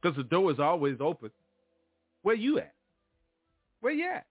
Because 0.00 0.16
the 0.16 0.24
door 0.24 0.50
is 0.50 0.58
always 0.58 0.96
open. 1.00 1.30
Where 2.22 2.34
you 2.34 2.58
at? 2.58 2.74
Where 3.80 3.92
you 3.92 4.08
at? 4.10 4.26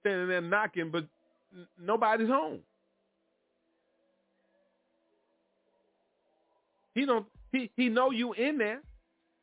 Standing 0.00 0.28
there 0.28 0.40
knocking, 0.42 0.90
but 0.90 1.06
nobody's 1.80 2.28
home. 2.28 2.60
He 6.94 7.04
don't 7.04 7.26
he 7.52 7.70
he 7.76 7.88
know 7.88 8.10
you 8.10 8.32
in 8.34 8.58
there, 8.58 8.80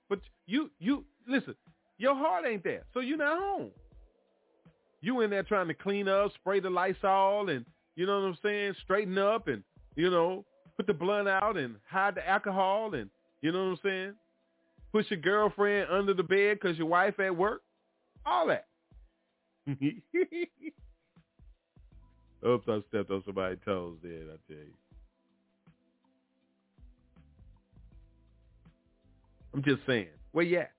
but 0.10 0.20
you 0.46 0.72
you 0.80 1.06
listen, 1.28 1.56
your 1.98 2.16
heart 2.16 2.46
ain't 2.46 2.64
there, 2.64 2.84
so 2.94 3.00
you're 3.00 3.18
not 3.18 3.40
home. 3.40 3.72
You 5.02 5.22
in 5.22 5.30
there 5.30 5.44
trying 5.44 5.68
to 5.68 5.74
clean 5.74 6.08
up, 6.08 6.32
spray 6.36 6.60
the 6.60 6.70
Lysol, 6.70 7.50
and 7.50 7.66
you 7.96 8.06
know 8.06 8.22
what 8.22 8.28
I'm 8.28 8.38
saying, 8.44 8.76
straighten 8.84 9.18
up, 9.18 9.48
and 9.48 9.64
you 9.96 10.10
know 10.10 10.46
put 10.78 10.88
the 10.88 10.94
blunt 10.94 11.28
out 11.28 11.58
and 11.58 11.76
hide 11.90 12.16
the 12.16 12.28
alcohol, 12.28 12.94
and 12.94 13.10
you 13.42 13.52
know 13.52 13.66
what 13.66 13.72
I'm 13.72 13.80
saying, 13.84 14.14
push 14.92 15.10
your 15.10 15.20
girlfriend 15.20 15.90
under 15.92 16.14
the 16.14 16.24
bed 16.24 16.60
because 16.62 16.78
your 16.78 16.88
wife 16.88 17.20
at 17.20 17.36
work, 17.36 17.62
all 18.26 18.48
that. 18.48 18.68
Oops, 22.48 22.68
I 22.68 22.82
stepped 22.90 23.12
on 23.12 23.22
somebody's 23.26 23.60
toes 23.64 23.98
there, 24.02 24.24
I 24.24 24.38
tell 24.48 24.58
you. 24.58 24.74
I'm 29.54 29.64
just 29.64 29.82
saying. 29.86 30.08
Where 30.32 30.46
you 30.46 30.58
at? 30.58 30.72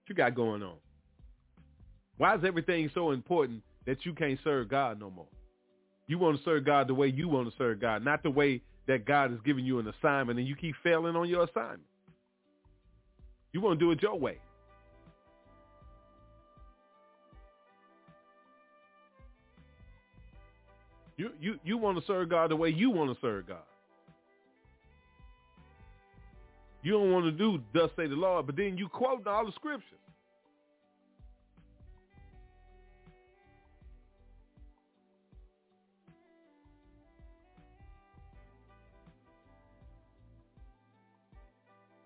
What 0.00 0.08
you 0.08 0.14
got 0.14 0.34
going 0.34 0.62
on? 0.62 0.76
Why 2.16 2.34
is 2.34 2.42
everything 2.44 2.90
so 2.94 3.10
important 3.10 3.62
that 3.86 4.04
you 4.06 4.14
can't 4.14 4.38
serve 4.44 4.68
God 4.68 4.98
no 4.98 5.10
more? 5.10 5.26
You 6.06 6.18
want 6.18 6.36
to 6.38 6.44
serve 6.44 6.64
God 6.64 6.88
the 6.88 6.94
way 6.94 7.08
you 7.08 7.28
want 7.28 7.50
to 7.50 7.56
serve 7.56 7.80
God, 7.80 8.04
not 8.04 8.22
the 8.22 8.30
way 8.30 8.62
that 8.86 9.04
God 9.04 9.32
is 9.32 9.38
giving 9.44 9.64
you 9.64 9.78
an 9.78 9.88
assignment 9.88 10.38
and 10.38 10.48
you 10.48 10.56
keep 10.56 10.74
failing 10.82 11.16
on 11.16 11.28
your 11.28 11.44
assignment. 11.44 11.82
You 13.52 13.60
want 13.60 13.78
to 13.78 13.84
do 13.84 13.90
it 13.92 14.02
your 14.02 14.18
way. 14.18 14.38
You, 21.16 21.30
you, 21.40 21.58
you 21.62 21.78
want 21.78 21.98
to 21.98 22.06
serve 22.06 22.30
God 22.30 22.50
the 22.50 22.56
way 22.56 22.70
you 22.70 22.90
want 22.90 23.14
to 23.14 23.20
serve 23.20 23.46
God. 23.46 23.58
You 26.82 26.92
don't 26.92 27.12
want 27.12 27.24
to 27.26 27.30
do 27.30 27.60
thus 27.72 27.90
say 27.96 28.08
the 28.08 28.16
Lord, 28.16 28.46
but 28.46 28.56
then 28.56 28.76
you 28.76 28.88
quote 28.88 29.26
all 29.26 29.46
the 29.46 29.52
scriptures. 29.52 29.98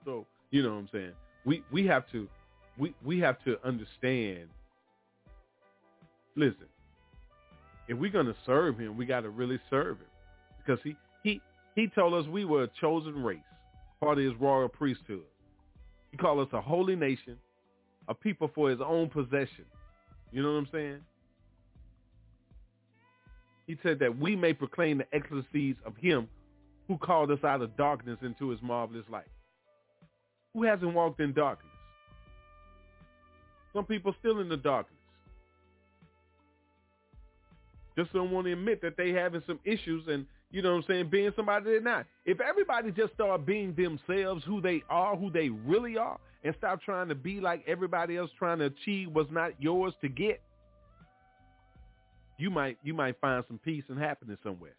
So, 0.04 0.26
you 0.50 0.62
know 0.62 0.70
what 0.70 0.76
I'm 0.76 0.88
saying? 0.92 1.12
We 1.46 1.64
we 1.72 1.86
have 1.86 2.04
to 2.12 2.28
we 2.78 2.94
we 3.02 3.18
have 3.20 3.42
to 3.44 3.56
understand 3.66 4.48
listen, 6.36 6.66
if 7.88 7.96
we're 7.96 8.12
gonna 8.12 8.36
serve 8.44 8.78
him, 8.78 8.96
we 8.96 9.06
gotta 9.06 9.30
really 9.30 9.58
serve 9.70 9.98
him. 9.98 10.06
Because 10.58 10.78
he 10.84 10.96
he 11.24 11.40
he 11.74 11.88
told 11.88 12.12
us 12.12 12.28
we 12.30 12.44
were 12.44 12.64
a 12.64 12.70
chosen 12.78 13.22
race 13.24 13.38
part 14.00 14.18
of 14.18 14.24
his 14.24 14.34
royal 14.40 14.68
priesthood. 14.68 15.24
He 16.10 16.16
called 16.16 16.46
us 16.46 16.52
a 16.52 16.60
holy 16.60 16.96
nation, 16.96 17.36
a 18.08 18.14
people 18.14 18.50
for 18.54 18.70
his 18.70 18.80
own 18.84 19.08
possession. 19.08 19.64
You 20.32 20.42
know 20.42 20.52
what 20.52 20.58
I'm 20.58 20.68
saying? 20.72 21.00
He 23.66 23.76
said 23.82 23.98
that 23.98 24.16
we 24.18 24.36
may 24.36 24.52
proclaim 24.52 24.98
the 24.98 25.06
excellencies 25.14 25.76
of 25.84 25.96
him 25.96 26.28
who 26.88 26.96
called 26.98 27.30
us 27.30 27.42
out 27.42 27.62
of 27.62 27.76
darkness 27.76 28.18
into 28.22 28.50
his 28.50 28.60
marvelous 28.62 29.04
light. 29.10 29.26
Who 30.54 30.62
hasn't 30.62 30.94
walked 30.94 31.20
in 31.20 31.32
darkness? 31.32 31.72
Some 33.74 33.84
people 33.84 34.14
still 34.20 34.40
in 34.40 34.48
the 34.48 34.56
darkness. 34.56 34.96
Just 37.98 38.12
don't 38.12 38.30
want 38.30 38.46
to 38.46 38.52
admit 38.52 38.80
that 38.82 38.96
they 38.96 39.10
having 39.10 39.42
some 39.46 39.58
issues 39.64 40.04
and 40.06 40.26
you 40.50 40.62
know 40.62 40.70
what 40.70 40.76
I'm 40.76 40.84
saying, 40.88 41.08
being 41.10 41.32
somebody 41.36 41.64
they're 41.64 41.80
not. 41.80 42.06
If 42.24 42.40
everybody 42.40 42.92
just 42.92 43.14
start 43.14 43.44
being 43.44 43.74
themselves, 43.74 44.44
who 44.44 44.60
they 44.60 44.82
are, 44.88 45.16
who 45.16 45.30
they 45.30 45.48
really 45.48 45.98
are, 45.98 46.18
and 46.44 46.54
stop 46.58 46.80
trying 46.82 47.08
to 47.08 47.14
be 47.14 47.40
like 47.40 47.64
everybody 47.66 48.16
else 48.16 48.30
trying 48.38 48.58
to 48.60 48.66
achieve 48.66 49.10
what's 49.12 49.30
not 49.32 49.60
yours 49.60 49.92
to 50.00 50.08
get, 50.08 50.40
you 52.38 52.50
might 52.50 52.78
you 52.82 52.94
might 52.94 53.18
find 53.20 53.44
some 53.48 53.58
peace 53.58 53.84
and 53.88 53.98
happiness 53.98 54.38
somewhere. 54.42 54.76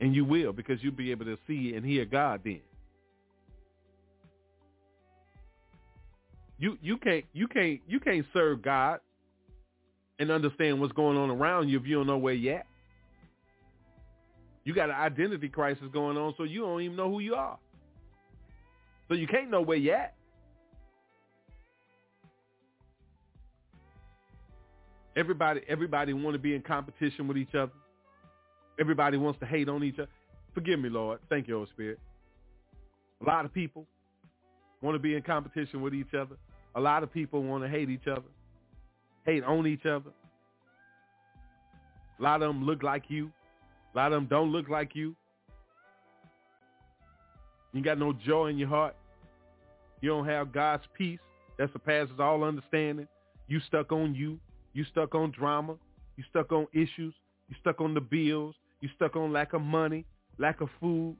And 0.00 0.14
you 0.14 0.24
will 0.24 0.52
because 0.52 0.82
you'll 0.82 0.92
be 0.92 1.10
able 1.10 1.24
to 1.24 1.38
see 1.46 1.74
and 1.74 1.84
hear 1.84 2.04
God 2.04 2.42
then. 2.44 2.60
You 6.58 6.76
you 6.82 6.98
can't 6.98 7.24
you 7.32 7.48
can't 7.48 7.80
you 7.88 8.00
can't 8.00 8.26
serve 8.32 8.62
God 8.62 9.00
and 10.18 10.30
understand 10.30 10.80
what's 10.80 10.92
going 10.92 11.16
on 11.16 11.30
around 11.30 11.68
you 11.68 11.78
if 11.78 11.86
you 11.86 11.96
don't 11.96 12.06
know 12.06 12.18
where 12.18 12.34
you're 12.34 12.58
at. 12.58 12.66
You 14.68 14.74
got 14.74 14.90
an 14.90 14.96
identity 14.96 15.48
crisis 15.48 15.84
going 15.94 16.18
on, 16.18 16.34
so 16.36 16.42
you 16.42 16.60
don't 16.60 16.82
even 16.82 16.94
know 16.94 17.10
who 17.10 17.20
you 17.20 17.34
are. 17.34 17.58
So 19.08 19.14
you 19.14 19.26
can't 19.26 19.48
know 19.48 19.62
where 19.62 19.78
you're 19.78 19.96
at. 19.96 20.14
Everybody, 25.16 25.62
everybody 25.66 26.12
want 26.12 26.34
to 26.34 26.38
be 26.38 26.54
in 26.54 26.60
competition 26.60 27.26
with 27.26 27.38
each 27.38 27.54
other. 27.54 27.72
Everybody 28.78 29.16
wants 29.16 29.40
to 29.40 29.46
hate 29.46 29.70
on 29.70 29.82
each 29.82 29.98
other. 30.00 30.10
Forgive 30.52 30.78
me, 30.78 30.90
Lord. 30.90 31.20
Thank 31.30 31.48
you, 31.48 31.54
Holy 31.54 31.68
Spirit. 31.70 31.98
A 33.22 33.24
lot 33.24 33.46
of 33.46 33.54
people 33.54 33.86
want 34.82 34.96
to 34.96 34.98
be 34.98 35.14
in 35.14 35.22
competition 35.22 35.80
with 35.80 35.94
each 35.94 36.12
other. 36.12 36.36
A 36.74 36.80
lot 36.82 37.02
of 37.02 37.10
people 37.10 37.42
want 37.42 37.64
to 37.64 37.70
hate 37.70 37.88
each 37.88 38.06
other, 38.06 38.28
hate 39.24 39.42
on 39.44 39.66
each 39.66 39.86
other. 39.86 40.10
A 42.20 42.22
lot 42.22 42.42
of 42.42 42.48
them 42.48 42.66
look 42.66 42.82
like 42.82 43.04
you. 43.08 43.32
A 43.94 43.98
lot 43.98 44.12
of 44.12 44.20
them 44.20 44.26
don't 44.26 44.52
look 44.52 44.68
like 44.68 44.94
you. 44.94 45.14
You 47.72 47.82
got 47.82 47.98
no 47.98 48.12
joy 48.12 48.48
in 48.48 48.58
your 48.58 48.68
heart. 48.68 48.96
You 50.00 50.10
don't 50.10 50.26
have 50.26 50.52
God's 50.52 50.84
peace 50.96 51.18
that 51.58 51.72
surpasses 51.72 52.14
all 52.18 52.44
understanding. 52.44 53.08
You 53.46 53.60
stuck 53.66 53.92
on 53.92 54.14
you. 54.14 54.38
You 54.72 54.84
stuck 54.90 55.14
on 55.14 55.30
drama. 55.30 55.76
You 56.16 56.24
stuck 56.30 56.52
on 56.52 56.66
issues. 56.72 57.14
You 57.48 57.56
stuck 57.60 57.80
on 57.80 57.94
the 57.94 58.00
bills. 58.00 58.54
You 58.80 58.88
stuck 58.94 59.16
on 59.16 59.32
lack 59.32 59.52
of 59.54 59.62
money, 59.62 60.04
lack 60.38 60.60
of 60.60 60.68
food. 60.80 61.16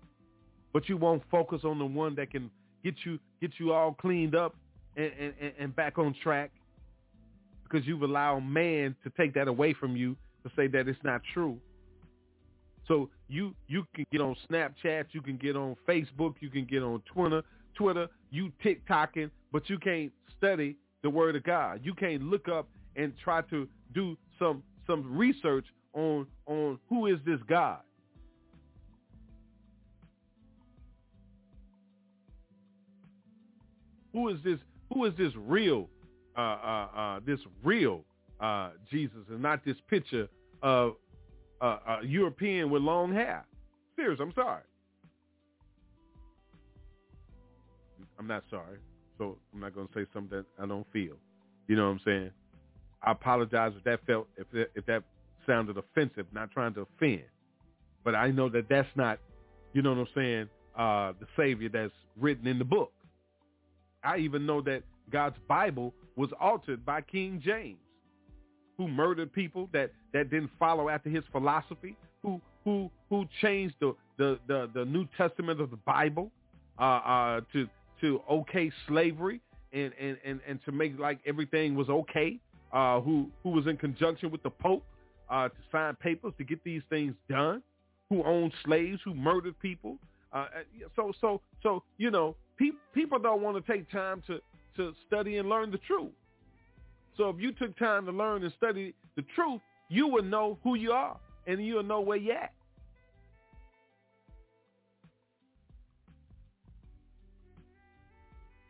But 0.73 0.89
you 0.89 0.97
won't 0.97 1.23
focus 1.31 1.63
on 1.65 1.79
the 1.79 1.87
one 1.87 2.15
that 2.17 2.31
can 2.31 2.51
get 2.85 2.95
you 3.05 3.19
get 3.41 3.53
you 3.59 3.73
all 3.73 3.95
cleaned 3.95 4.35
up 4.35 4.55
and, 4.97 5.13
and, 5.19 5.53
and 5.59 5.77
back 5.77 5.99
on 5.99 6.15
track 6.23 6.51
because 7.65 7.87
you've 7.87 8.03
allowed 8.03 8.41
man 8.41 8.95
to 9.03 9.11
take 9.17 9.35
that 9.35 9.49
away 9.49 9.75
from 9.75 9.97
you 9.97 10.17
to 10.45 10.51
say 10.57 10.67
that 10.69 10.89
it's 10.89 10.99
not 11.03 11.21
true. 11.35 11.59
So 12.89 13.11
you 13.29 13.55
you 13.69 13.85
can 13.95 14.07
get 14.11 14.23
on 14.23 14.35
Snapchat, 14.51 15.07
you 15.13 15.21
can 15.21 15.37
get 15.37 15.55
on 15.55 15.77
Facebook, 15.87 16.35
you 16.41 16.49
can 16.49 16.65
get 16.65 16.83
on 16.83 17.03
Twitter, 17.13 17.43
Twitter, 17.75 18.09
you 18.31 18.51
TikToking, 18.65 19.31
but 19.53 19.69
you 19.69 19.79
can't 19.79 20.11
study 20.37 20.77
the 21.03 21.11
Word 21.11 21.37
of 21.37 21.45
God. 21.45 21.81
You 21.85 21.95
can't 21.95 22.23
look 22.23 22.49
up 22.49 22.69
and 22.97 23.13
try 23.23 23.43
to 23.43 23.69
do 23.95 24.17
some 24.39 24.63
some 24.87 25.17
research 25.17 25.67
on 25.93 26.27
on 26.47 26.79
who 26.89 27.07
is 27.07 27.19
this 27.27 27.41
God. 27.47 27.81
Who 34.15 34.31
is 34.31 34.39
this? 34.43 34.59
Who 34.93 35.05
is 35.05 35.13
this 35.19 35.33
real? 35.37 35.89
Uh, 36.37 36.41
uh, 36.41 36.89
uh, 36.97 37.21
this 37.27 37.41
real 37.65 38.05
uh, 38.41 38.71
Jesus, 38.91 39.19
and 39.29 39.43
not 39.43 39.65
this 39.65 39.77
picture 39.89 40.29
of 40.63 40.95
a 41.61 41.99
European 42.05 42.71
with 42.71 42.83
long 42.83 43.13
hair. 43.13 43.45
Serious, 43.97 44.21
I'm 44.21 44.33
sorry. 44.35 44.63
I'm 48.19 48.27
not 48.27 48.45
sorry, 48.51 48.79
so 49.17 49.39
I'm 49.55 49.61
not 49.61 49.75
going 49.75 49.87
to 49.89 49.95
say 49.95 50.07
something 50.13 50.39
that 50.39 50.47
I 50.63 50.67
don't 50.67 50.87
feel. 50.93 51.15
You 51.69 51.77
know 51.77 51.85
what 51.85 51.93
I'm 51.93 52.01
saying? 52.05 52.31
I 53.03 53.13
apologize 53.13 53.73
if 53.77 53.85
that 53.85 54.05
felt 54.07 54.27
if 54.37 54.51
that, 54.53 54.71
if 54.75 54.87
that 54.87 55.05
sounded 55.47 55.77
offensive. 55.77 56.27
Not 56.33 56.51
trying 56.51 56.75
to 56.75 56.87
offend, 56.97 57.25
but 58.05 58.15
I 58.15 58.31
know 58.31 58.49
that 58.49 58.69
that's 58.69 58.89
not, 58.97 59.19
you 59.73 59.83
know 59.83 59.91
what 59.91 60.01
I'm 60.01 60.09
saying, 60.15 60.49
uh, 60.77 61.13
the 61.21 61.27
Savior 61.37 61.69
that's 61.69 61.93
written 62.19 62.47
in 62.47 62.59
the 62.59 62.65
book. 62.65 62.93
I 64.03 64.19
even 64.19 64.47
know 64.47 64.61
that 64.63 64.83
God's 65.11 65.37
Bible 65.49 65.95
was 66.17 66.31
altered 66.41 66.85
by 66.85 67.03
King 67.03 67.41
James 67.45 67.79
who 68.79 68.89
murdered 68.89 69.33
people 69.33 69.69
that, 69.73 69.91
that 70.15 70.31
didn't 70.31 70.51
follow 70.59 70.89
after 70.89 71.11
his 71.11 71.25
philosophy, 71.33 71.97
who 72.23 72.41
who 72.65 72.91
who 73.11 73.27
changed 73.43 73.75
the 73.81 73.95
the, 74.17 74.39
the, 74.47 74.71
the 74.75 74.85
New 74.85 75.07
Testament 75.17 75.61
of 75.61 75.71
the 75.71 75.77
Bible 75.79 76.31
uh, 76.79 76.83
uh, 76.83 77.41
to 77.53 77.69
to 78.01 78.23
okay 78.31 78.71
slavery 78.87 79.41
and, 79.73 79.93
and, 80.01 80.17
and, 80.25 80.41
and 80.47 80.61
to 80.65 80.73
make 80.73 80.99
like 80.99 81.19
everything 81.27 81.75
was 81.75 81.89
okay, 81.89 82.39
uh, 82.73 83.01
who 83.01 83.29
who 83.43 83.51
was 83.51 83.67
in 83.67 83.77
conjunction 83.77 84.31
with 84.31 84.43
the 84.43 84.51
Pope 84.51 84.85
uh, 85.29 85.49
to 85.49 85.57
sign 85.71 85.95
papers 85.97 86.33
to 86.39 86.45
get 86.45 86.63
these 86.65 86.83
things 86.89 87.15
done, 87.29 87.63
who 88.09 88.23
owned 88.25 88.53
slaves, 88.65 89.01
who 89.05 89.15
murdered 89.15 89.59
people. 89.61 89.99
Uh, 90.33 90.37
uh 90.37 90.47
so 90.95 91.13
so 91.21 91.41
so 91.63 91.83
you 91.97 92.11
know 92.11 92.37
pe- 92.59 92.71
people 92.95 93.19
don't 93.19 93.43
want 93.43 93.57
to 93.57 93.73
take 93.73 93.91
time 93.91 94.23
to 94.27 94.41
to 94.77 94.95
study 95.07 95.39
and 95.39 95.49
learn 95.49 95.71
the 95.71 95.79
truth. 95.79 96.13
So 97.19 97.29
if 97.31 97.37
you 97.41 97.51
took 97.51 97.77
time 97.77 98.07
to 98.07 98.13
learn 98.13 98.45
and 98.45 98.53
study 98.57 98.95
the 99.17 99.25
truth, 99.35 99.61
you 99.91 100.07
would 100.07 100.25
know 100.25 100.57
who 100.63 100.77
you 100.77 100.93
are 100.93 101.19
and 101.49 101.65
you'll 101.67 101.83
know 101.83 102.01
where 102.01 102.17
you're 102.17 102.37
at. 102.37 102.53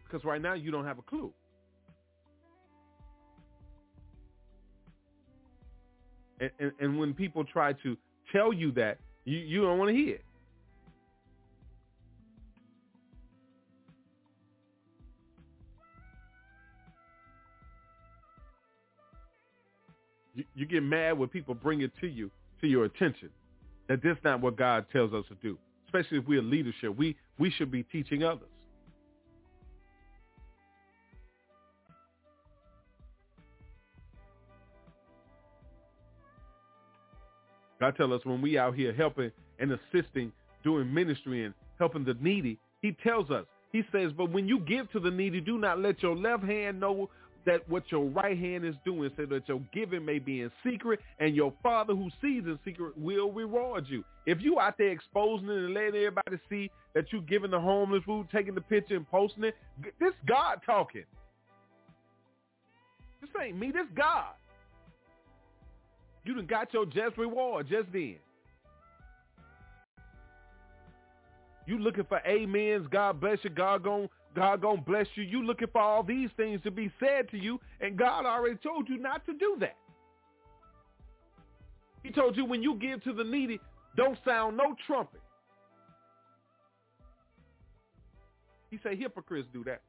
Because 0.05 0.25
right 0.25 0.41
now 0.41 0.55
you 0.55 0.71
don't 0.71 0.87
have 0.87 0.99
a 0.99 1.03
clue. 1.03 1.31
And, 6.41 6.51
and, 6.59 6.73
and 6.81 6.99
when 6.99 7.13
people 7.13 7.45
try 7.45 7.75
to 7.75 7.97
tell 8.33 8.55
you 8.55 8.73
that, 8.73 8.99
you, 9.27 9.39
you 9.39 9.61
don't 9.61 9.79
want 9.79 9.91
to 9.91 9.95
hear 9.95 10.15
it. 10.15 10.25
You, 20.39 20.45
you 20.55 20.67
get 20.67 20.85
mad 20.85 21.19
when 21.19 21.29
people 21.29 21.53
bring 21.53 21.81
it 21.81 21.91
to 22.01 22.07
you, 22.07 22.31
to 22.61 22.69
your 22.69 22.85
attention, 22.85 23.29
that 23.89 23.99
that's 24.05 24.23
not 24.23 24.41
what 24.41 24.57
God 24.57 24.87
tells 24.93 25.13
us 25.13 25.25
to 25.29 25.35
do. 25.43 25.59
Especially 25.87 26.19
if 26.19 26.29
we're 26.29 26.41
leadership, 26.41 26.97
we 26.97 27.17
we 27.41 27.51
should 27.51 27.73
be 27.73 27.83
teaching 27.83 28.23
others. 28.23 28.47
God 37.81 37.95
tell 37.97 38.13
us 38.13 38.25
when 38.25 38.41
we 38.41 38.59
out 38.59 38.77
here 38.77 38.93
helping 38.93 39.33
and 39.59 39.73
assisting, 39.73 40.31
doing 40.63 40.93
ministry 40.93 41.45
and 41.45 41.55
helping 41.79 42.05
the 42.05 42.15
needy, 42.21 42.59
he 42.81 42.93
tells 43.03 43.31
us, 43.31 43.45
he 43.73 43.83
says, 43.91 44.13
but 44.17 44.31
when 44.31 44.47
you 44.47 44.61
give 44.61 44.91
to 44.93 45.01
the 45.01 45.11
needy, 45.11 45.41
do 45.41 45.59
not 45.59 45.81
let 45.81 46.01
your 46.01 46.15
left 46.15 46.45
hand 46.45 46.79
know 46.79 47.11
that 47.49 47.67
what 47.67 47.83
your 47.91 48.05
right 48.05 48.39
hand 48.39 48.67
is 48.67 48.75
doing 48.85 49.11
so 49.17 49.25
that 49.25 49.49
your 49.49 49.63
giving 49.73 50.05
may 50.05 50.19
be 50.19 50.43
in 50.43 50.51
secret 50.63 51.01
and 51.19 51.35
your 51.35 51.51
father 51.63 51.95
who 51.95 52.11
sees 52.21 52.45
in 52.45 52.59
secret 52.63 52.93
will 52.99 53.33
reward 53.33 53.87
you. 53.89 54.05
If 54.27 54.43
you 54.43 54.61
out 54.61 54.77
there 54.77 54.91
exposing 54.91 55.49
it 55.49 55.57
and 55.57 55.73
letting 55.73 55.95
everybody 55.95 56.37
see 56.51 56.71
that 56.95 57.11
you 57.11 57.23
giving 57.23 57.51
the 57.51 57.59
homeless 57.59 58.03
food, 58.05 58.27
taking 58.31 58.55
the 58.55 58.61
picture 58.61 58.97
and 58.97 59.09
posting 59.09 59.45
it, 59.45 59.57
this 59.99 60.13
God 60.27 60.61
talking. 60.67 61.05
This 63.23 63.31
ain't 63.43 63.59
me, 63.59 63.71
this 63.71 63.87
God. 63.97 64.35
You 66.25 66.35
done 66.35 66.47
got 66.47 66.75
your 66.75 66.85
just 66.85 67.17
reward 67.17 67.67
just 67.71 67.91
then. 67.93 68.17
You 71.67 71.79
looking 71.79 72.05
for 72.05 72.21
amens, 72.27 72.87
God 72.91 73.21
bless 73.21 73.39
you, 73.43 73.51
God 73.51 73.85
gon' 73.85 74.11
God 74.39 74.63
gonna 74.63 74.81
bless 74.81 75.07
you. 75.15 75.25
You 75.25 75.45
looking 75.45 75.69
for 75.73 75.81
all 75.81 76.03
these 76.03 76.31
things 76.37 76.61
to 76.63 76.71
be 76.71 76.91
said 77.01 77.29
to 77.31 77.39
you, 77.39 77.61
and 77.81 77.97
God 77.97 78.25
already 78.25 78.57
told 78.57 78.89
you 78.89 78.99
not 78.99 79.27
to 79.27 79.33
do 79.33 79.57
that. 79.61 79.77
He 82.03 82.11
told 82.11 82.37
you 82.37 82.45
when 82.45 82.63
you 82.63 82.77
give 82.77 83.03
to 83.05 83.13
the 83.13 83.25
needy, 83.25 83.59
don't 83.97 84.17
sound 84.25 84.57
no 84.57 84.77
trumpet. 84.87 85.21
He 88.71 88.79
said 88.83 88.99
hypocrites 88.99 89.49
do 89.53 89.65
that. 89.65 89.83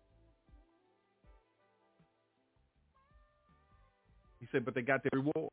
He 4.40 4.48
said, 4.52 4.66
but 4.66 4.74
they 4.74 4.82
got 4.82 5.04
their 5.04 5.12
reward. 5.20 5.52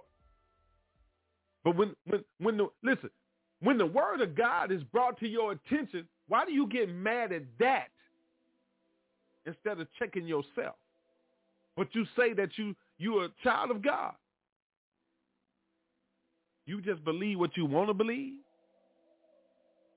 But 1.65 1.77
when 1.77 1.95
when 2.07 2.25
when 2.39 2.57
the 2.57 2.69
listen, 2.83 3.11
when 3.61 3.77
the 3.77 3.87
word 3.87 4.21
of 4.21 4.37
God 4.37 4.71
is 4.71 4.83
brought 4.85 5.19
to 5.19 5.29
your 5.29 5.53
attention, 5.53 6.07
why 6.29 6.45
do 6.45 6.53
you 6.53 6.69
get 6.69 6.89
mad 6.89 7.33
at 7.33 7.43
that 7.59 7.89
instead 9.47 9.81
of 9.81 9.87
checking 9.99 10.27
yourself? 10.27 10.77
But 11.77 11.89
you 11.93 12.05
say 12.17 12.33
that 12.35 12.51
you 12.57 12.75
you're 12.99 13.27
a 13.27 13.29
child 13.43 13.71
of 13.71 13.83
God. 13.83 14.15
You 16.67 16.81
just 16.81 17.05
believe 17.05 17.39
what 17.39 17.57
you 17.57 17.65
want 17.65 17.89
to 17.89 17.95
believe. 17.95 18.35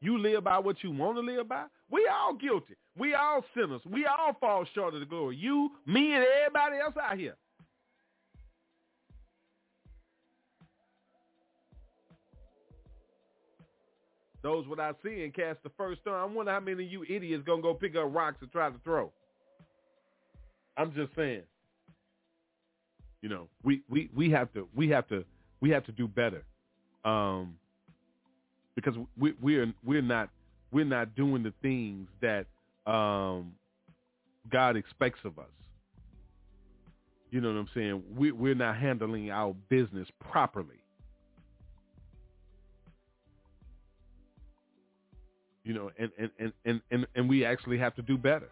You 0.02 0.18
live 0.18 0.44
by 0.44 0.60
what 0.60 0.78
you 0.84 0.92
want 0.92 1.18
to 1.18 1.22
live 1.22 1.50
by. 1.50 1.66
We 1.90 2.08
all 2.08 2.34
guilty. 2.34 2.76
We 2.98 3.16
all 3.16 3.44
sinners. 3.56 3.82
We 3.90 4.06
all 4.06 4.36
fall 4.40 4.66
short 4.74 4.94
of 4.94 5.00
the 5.00 5.06
glory. 5.06 5.36
You, 5.36 5.72
me, 5.86 6.14
and 6.14 6.24
everybody 6.46 6.78
else 6.78 6.96
out 7.02 7.18
here. 7.18 7.36
Those 14.42 14.66
without 14.68 14.98
seeing 15.04 15.32
cast 15.32 15.62
the 15.64 15.72
first 15.76 16.02
stone. 16.02 16.14
I 16.14 16.24
wonder 16.24 16.52
how 16.52 16.62
many 16.62 16.86
of 16.86 16.92
you 16.92 17.04
idiots 17.10 17.44
gonna 17.46 17.62
go 17.62 17.74
pick 17.74 17.96
up 17.98 18.14
rocks 18.14 18.38
and 18.42 18.52
try 18.52 18.70
to 18.70 18.80
throw. 18.86 19.12
I'm 20.80 20.94
just 20.94 21.14
saying. 21.16 21.44
You 23.22 23.28
know, 23.28 23.50
we, 23.64 23.82
we, 23.90 24.10
we 24.16 24.32
have 24.32 24.52
to 24.54 24.68
we 24.74 24.90
have 24.90 25.08
to 25.10 25.26
we 25.60 25.70
have 25.72 25.86
to 25.86 25.92
do 25.92 26.08
better. 26.08 26.44
Um, 27.04 27.56
because 28.76 28.96
we 29.20 29.34
we're 29.42 29.74
we're 29.84 30.02
not 30.02 30.30
we're 30.72 30.86
not 30.86 31.16
doing 31.16 31.44
the 31.44 31.54
things 31.62 32.08
that 32.22 32.46
um, 32.90 33.52
God 34.50 34.78
expects 34.78 35.20
of 35.26 35.38
us. 35.38 35.46
You 37.32 37.42
know 37.42 37.50
what 37.50 37.60
I'm 37.60 37.70
saying? 37.76 38.04
We, 38.16 38.32
we're 38.32 38.56
not 38.56 38.78
handling 38.78 39.30
our 39.30 39.54
business 39.70 40.08
properly. 40.20 40.78
You 45.64 45.74
know, 45.74 45.92
and, 46.00 46.10
and, 46.18 46.32
and, 46.40 46.54
and, 46.66 46.82
and, 46.90 47.08
and 47.16 47.30
we 47.30 47.46
actually 47.46 47.78
have 47.78 47.96
to 47.96 48.02
do 48.02 48.18
better. 48.18 48.50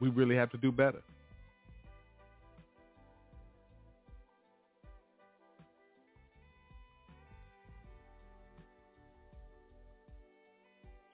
We 0.00 0.08
really 0.08 0.34
have 0.34 0.50
to 0.50 0.56
do 0.56 0.72
better. 0.72 1.02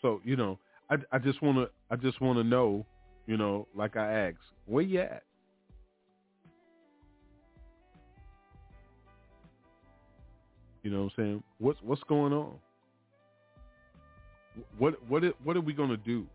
So 0.00 0.20
you 0.24 0.36
know, 0.36 0.58
I, 0.88 0.96
I 1.10 1.18
just 1.18 1.42
want 1.42 1.58
to 1.58 1.68
I 1.90 1.96
just 1.96 2.20
want 2.20 2.38
to 2.38 2.44
know, 2.44 2.86
you 3.26 3.36
know, 3.36 3.66
like 3.74 3.96
I 3.96 4.28
asked, 4.28 4.38
where 4.66 4.84
you 4.84 5.00
at? 5.00 5.24
You 10.84 10.92
know 10.92 10.98
what 10.98 11.12
I'm 11.18 11.24
saying? 11.24 11.42
What's 11.58 11.80
what's 11.82 12.02
going 12.04 12.32
on? 12.32 12.52
What 14.78 14.94
what 15.08 15.24
what 15.42 15.56
are 15.56 15.60
we 15.60 15.72
gonna 15.72 15.96
do? 15.96 16.26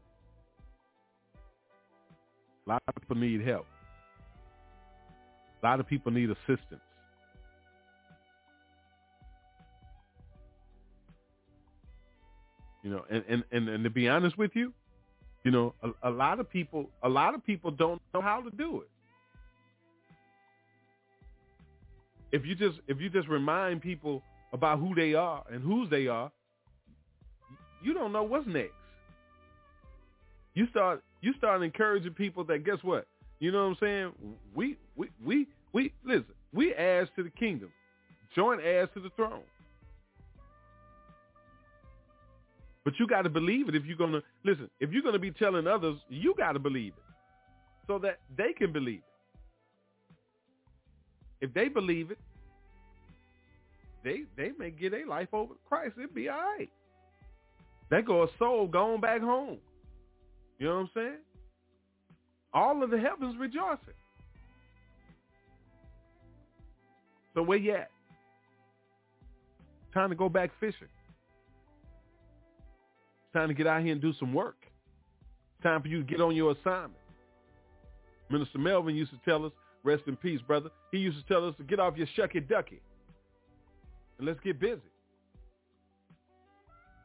A 2.72 2.76
lot 2.76 2.84
of 2.88 2.96
people 2.96 3.18
need 3.18 3.42
help. 3.42 3.66
A 5.62 5.66
lot 5.66 5.82
of 5.82 5.88
people 5.88 6.10
need 6.10 6.30
assistance. 6.30 6.80
You 12.82 12.92
know, 12.92 13.04
and, 13.10 13.26
and, 13.28 13.44
and, 13.52 13.68
and 13.68 13.84
to 13.84 13.90
be 13.90 14.08
honest 14.08 14.38
with 14.38 14.52
you, 14.54 14.72
you 15.44 15.52
know, 15.52 15.74
a, 15.84 16.10
a 16.10 16.12
lot 16.12 16.40
of 16.40 16.50
people 16.50 16.90
a 17.04 17.10
lot 17.10 17.36
of 17.36 17.46
people 17.46 17.72
don't 17.72 18.02
know 18.14 18.22
how 18.22 18.40
to 18.40 18.50
do 18.52 18.82
it. 18.84 18.90
If 22.32 22.46
you 22.46 22.56
just 22.56 22.80
if 22.88 23.02
you 23.02 23.10
just 23.10 23.28
remind 23.28 23.82
people 23.82 24.24
about 24.54 24.80
who 24.80 24.96
they 24.96 25.14
are 25.14 25.44
and 25.52 25.62
whose 25.62 25.90
they 25.90 26.08
are, 26.08 26.32
you 27.84 27.94
don't 27.94 28.14
know 28.14 28.24
what's 28.24 28.48
next. 28.48 28.72
You 30.54 30.68
start 30.68 31.04
you 31.22 31.34
start 31.38 31.64
encouraging 31.64 32.14
people 32.14 32.44
that 32.46 32.66
guess 32.66 32.78
what? 32.82 33.08
You 33.40 33.52
know 33.52 33.64
what 33.64 33.72
I'm 33.72 33.78
saying? 33.80 34.12
We 34.54 34.78
we 34.96 35.10
we 35.24 35.48
we 35.74 35.94
listen, 36.04 36.26
we 36.54 36.74
heirs 36.76 37.10
to 37.16 37.24
the 37.24 37.30
kingdom. 37.30 37.72
Joint 38.36 38.62
heirs 38.64 38.90
to 38.94 39.00
the 39.00 39.10
throne. 39.16 39.44
But 42.84 42.94
you 43.00 43.08
got 43.08 43.24
to 43.24 43.30
believe 43.30 43.70
it 43.70 43.76
if 43.76 43.86
you're 43.86 43.98
going 43.98 44.14
to 44.14 44.24
listen. 44.44 44.70
If 44.80 44.92
you're 44.92 45.04
going 45.04 45.14
to 45.14 45.20
be 45.20 45.32
telling 45.32 45.68
others, 45.68 45.98
you 46.10 46.34
got 46.36 46.54
to 46.54 46.60
believe 46.60 46.94
it 46.94 47.04
so 47.86 48.00
that 48.00 48.20
they 48.36 48.54
can 48.54 48.72
believe 48.72 49.00
it. 49.00 49.04
If 51.46 51.54
they 51.54 51.68
believe 51.68 52.12
it, 52.12 52.20
they 54.04 54.24
they 54.36 54.52
may 54.58 54.72
get 54.72 54.92
their 54.92 55.08
life 55.08 55.30
over 55.34 55.54
Christ. 55.68 55.94
It'd 55.98 56.14
be 56.14 56.30
all 56.30 56.38
right. 56.38 56.70
They 57.90 58.02
go 58.02 58.24
a 58.24 58.28
soul 58.40 58.68
going 58.68 59.02
back 59.02 59.22
home. 59.22 59.58
You 60.62 60.68
know 60.68 60.76
what 60.76 60.82
I'm 60.82 60.90
saying? 60.94 61.18
All 62.54 62.84
of 62.84 62.92
the 62.92 63.00
heavens 63.00 63.36
rejoicing. 63.40 63.96
So 67.34 67.42
where 67.42 67.58
you 67.58 67.74
at? 67.74 67.90
Time 69.92 70.12
to 70.12 70.16
go 70.16 70.30
back 70.30 70.52
fishing. 70.60 70.88
It's 73.24 73.34
time 73.34 73.48
to 73.48 73.56
get 73.56 73.66
out 73.66 73.82
here 73.82 73.92
and 73.92 74.00
do 74.00 74.14
some 74.20 74.36
work. 74.36 74.58
It's 75.56 75.64
time 75.64 75.82
for 75.82 75.88
you 75.88 76.04
to 76.04 76.08
get 76.08 76.22
on 76.22 76.36
your 76.36 76.52
assignment. 76.52 76.94
Minister 78.30 78.60
Melvin 78.60 78.96
used 78.96 79.10
to 79.14 79.20
tell 79.26 79.44
us, 79.44 79.54
rest 79.84 80.04
in 80.06 80.16
peace, 80.16 80.42
brother. 80.46 80.70
He 80.92 81.00
used 81.00 81.18
to 81.18 81.24
tell 81.24 81.48
us 81.48 81.56
to 81.58 81.64
get 81.64 81.80
off 81.80 81.98
your 81.98 82.08
shucky 82.16 82.48
ducky 82.48 82.82
and 84.20 84.28
let's 84.28 84.40
get 84.42 84.60
busy. 84.60 84.91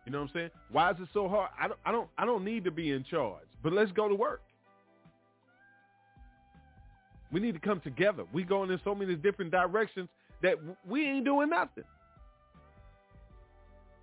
You 0.07 0.13
know 0.13 0.21
what 0.21 0.31
I'm 0.31 0.35
saying? 0.35 0.51
Why 0.71 0.93
is 0.93 0.97
it 1.01 1.09
so 1.13 1.29
hard? 1.29 1.51
I 1.61 1.67
don't, 1.67 1.81
I 1.85 1.93
don't, 1.93 2.09
I 2.17 2.25
don't 2.25 2.45
need 2.45 2.65
to 2.65 2.71
be 2.71 2.93
in 2.93 3.05
charge, 3.05 3.47
but 3.63 3.73
let's 3.73 3.91
go 3.93 4.09
to 4.09 4.15
work. 4.15 4.43
We 7.33 7.41
need 7.41 7.55
to 7.55 7.61
come 7.61 7.81
together. 7.81 8.23
We 8.33 8.45
going 8.45 8.71
in 8.71 8.81
so 8.85 8.95
many 8.95 9.17
different 9.17 9.51
directions 9.51 10.09
that 10.43 10.55
we 10.89 11.05
ain't 11.05 11.25
doing 11.25 11.51
nothing. 11.51 11.85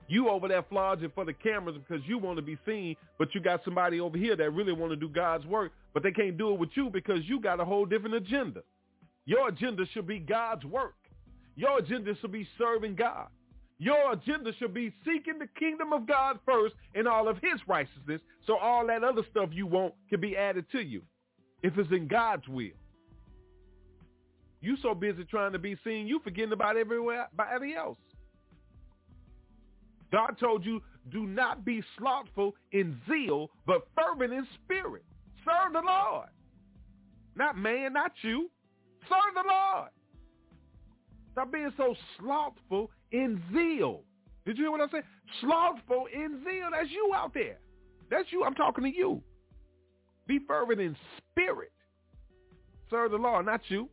You 0.09 0.29
over 0.29 0.49
there 0.49 0.63
flogging 0.63 1.11
for 1.15 1.23
the 1.23 1.31
cameras 1.31 1.77
because 1.77 2.05
you 2.05 2.17
want 2.17 2.35
to 2.35 2.41
be 2.41 2.57
seen, 2.65 2.97
but 3.17 3.33
you 3.33 3.39
got 3.39 3.63
somebody 3.63 4.01
over 4.01 4.17
here 4.17 4.35
that 4.35 4.51
really 4.51 4.73
want 4.73 4.91
to 4.91 4.97
do 4.97 5.07
God's 5.07 5.45
work, 5.45 5.71
but 5.93 6.03
they 6.03 6.11
can't 6.11 6.37
do 6.37 6.51
it 6.53 6.59
with 6.59 6.71
you 6.73 6.89
because 6.89 7.19
you 7.23 7.39
got 7.39 7.61
a 7.61 7.65
whole 7.65 7.85
different 7.85 8.15
agenda. 8.15 8.61
Your 9.25 9.47
agenda 9.47 9.85
should 9.93 10.05
be 10.05 10.19
God's 10.19 10.65
work. 10.65 10.95
Your 11.55 11.79
agenda 11.79 12.13
should 12.19 12.33
be 12.33 12.45
serving 12.57 12.95
God. 12.95 13.27
Your 13.79 14.13
agenda 14.13 14.51
should 14.59 14.73
be 14.73 14.93
seeking 15.03 15.39
the 15.39 15.47
kingdom 15.59 15.93
of 15.93 16.07
God 16.07 16.39
first 16.45 16.75
and 16.95 17.07
all 17.07 17.27
of 17.27 17.37
his 17.37 17.59
righteousness 17.67 18.21
so 18.45 18.57
all 18.57 18.87
that 18.87 19.03
other 19.03 19.23
stuff 19.31 19.49
you 19.51 19.67
want 19.67 19.93
can 20.09 20.21
be 20.21 20.37
added 20.37 20.65
to 20.71 20.79
you 20.79 21.01
if 21.63 21.77
it's 21.77 21.91
in 21.91 22.07
God's 22.07 22.47
will. 22.47 22.71
You 24.61 24.77
so 24.81 24.93
busy 24.93 25.25
trying 25.25 25.51
to 25.51 25.59
be 25.59 25.75
seen, 25.83 26.07
you 26.07 26.21
forgetting 26.23 26.53
about 26.53 26.77
everywhere 26.77 27.27
by 27.35 27.47
everybody 27.53 27.75
else. 27.75 27.97
God 30.11 30.37
told 30.39 30.63
you, 30.63 30.81
do 31.11 31.25
not 31.25 31.65
be 31.65 31.83
slothful 31.97 32.53
in 32.71 32.97
zeal, 33.09 33.49
but 33.65 33.87
fervent 33.95 34.31
in 34.31 34.47
spirit. 34.63 35.03
Serve 35.43 35.73
the 35.73 35.81
Lord. 35.81 36.29
Not 37.35 37.57
man, 37.57 37.93
not 37.93 38.11
you. 38.21 38.49
Serve 39.09 39.33
the 39.33 39.43
Lord. 39.45 39.89
Stop 41.33 41.51
being 41.51 41.73
so 41.75 41.95
slothful 42.19 42.91
in 43.13 43.41
zeal. 43.53 44.01
Did 44.45 44.57
you 44.57 44.65
hear 44.65 44.71
what 44.71 44.81
I 44.81 44.89
said? 44.91 45.03
Slothful 45.39 46.07
in 46.13 46.43
zeal. 46.43 46.69
That's 46.71 46.91
you 46.91 47.11
out 47.15 47.33
there. 47.33 47.59
That's 48.09 48.29
you. 48.31 48.43
I'm 48.43 48.55
talking 48.55 48.83
to 48.83 48.89
you. 48.93 49.21
Be 50.27 50.39
fervent 50.45 50.81
in 50.81 50.97
spirit. 51.31 51.71
Serve 52.89 53.11
the 53.11 53.17
Lord, 53.17 53.45
not 53.45 53.61
you. 53.69 53.87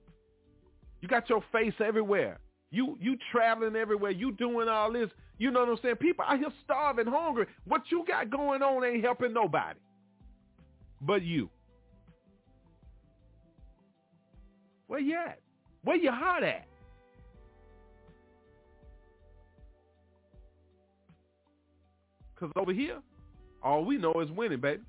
You 1.01 1.09
got 1.09 1.29
your 1.31 1.43
face 1.53 1.75
everywhere. 1.85 2.41
You 2.71 2.97
you 3.01 3.16
traveling 3.33 3.77
everywhere. 3.77 4.11
You 4.11 4.33
doing 4.33 4.68
all 4.68 4.93
this. 4.93 5.11
You 5.39 5.51
know 5.51 5.61
what 5.61 5.71
I'm 5.71 5.79
saying? 5.83 5.97
People 5.97 6.25
out 6.27 6.39
here 6.39 6.51
starving, 6.64 7.07
hungry. 7.07 7.47
What 7.64 7.83
you 7.91 8.05
got 8.07 8.31
going 8.31 8.62
on 8.62 8.85
ain't 8.85 9.03
helping 9.03 9.33
nobody. 9.33 9.79
But 11.01 11.23
you. 11.23 11.49
Where 14.87 15.01
you 15.01 15.16
at? 15.16 15.41
Where 15.83 15.97
your 15.97 16.12
heart 16.12 16.43
at? 16.43 16.66
Because 22.41 22.53
over 22.57 22.72
here, 22.72 22.99
all 23.62 23.84
we 23.84 23.99
know 23.99 24.14
is 24.20 24.30
winning, 24.30 24.61
baby. 24.61 24.82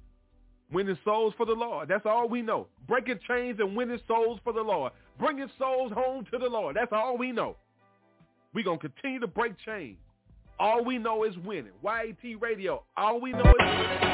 Winning 0.71 0.97
souls 1.03 1.33
for 1.35 1.45
the 1.45 1.53
Lord. 1.53 1.89
That's 1.89 2.05
all 2.05 2.29
we 2.29 2.41
know. 2.41 2.67
Breaking 2.87 3.19
chains 3.27 3.59
and 3.59 3.75
winning 3.75 3.99
souls 4.07 4.39
for 4.43 4.53
the 4.53 4.61
Lord. 4.61 4.93
Bringing 5.19 5.49
souls 5.59 5.91
home 5.91 6.25
to 6.31 6.37
the 6.37 6.47
Lord. 6.47 6.77
That's 6.77 6.93
all 6.93 7.17
we 7.17 7.33
know. 7.33 7.57
We're 8.53 8.63
going 8.63 8.79
to 8.79 8.89
continue 8.89 9.19
to 9.19 9.27
break 9.27 9.53
chains. 9.65 9.97
All 10.59 10.85
we 10.85 10.97
know 10.97 11.25
is 11.25 11.35
winning. 11.45 11.73
YAT 11.83 12.39
Radio. 12.39 12.83
All 12.95 13.19
we 13.19 13.33
know 13.33 13.39
is 13.39 13.45
winning. 13.59 14.10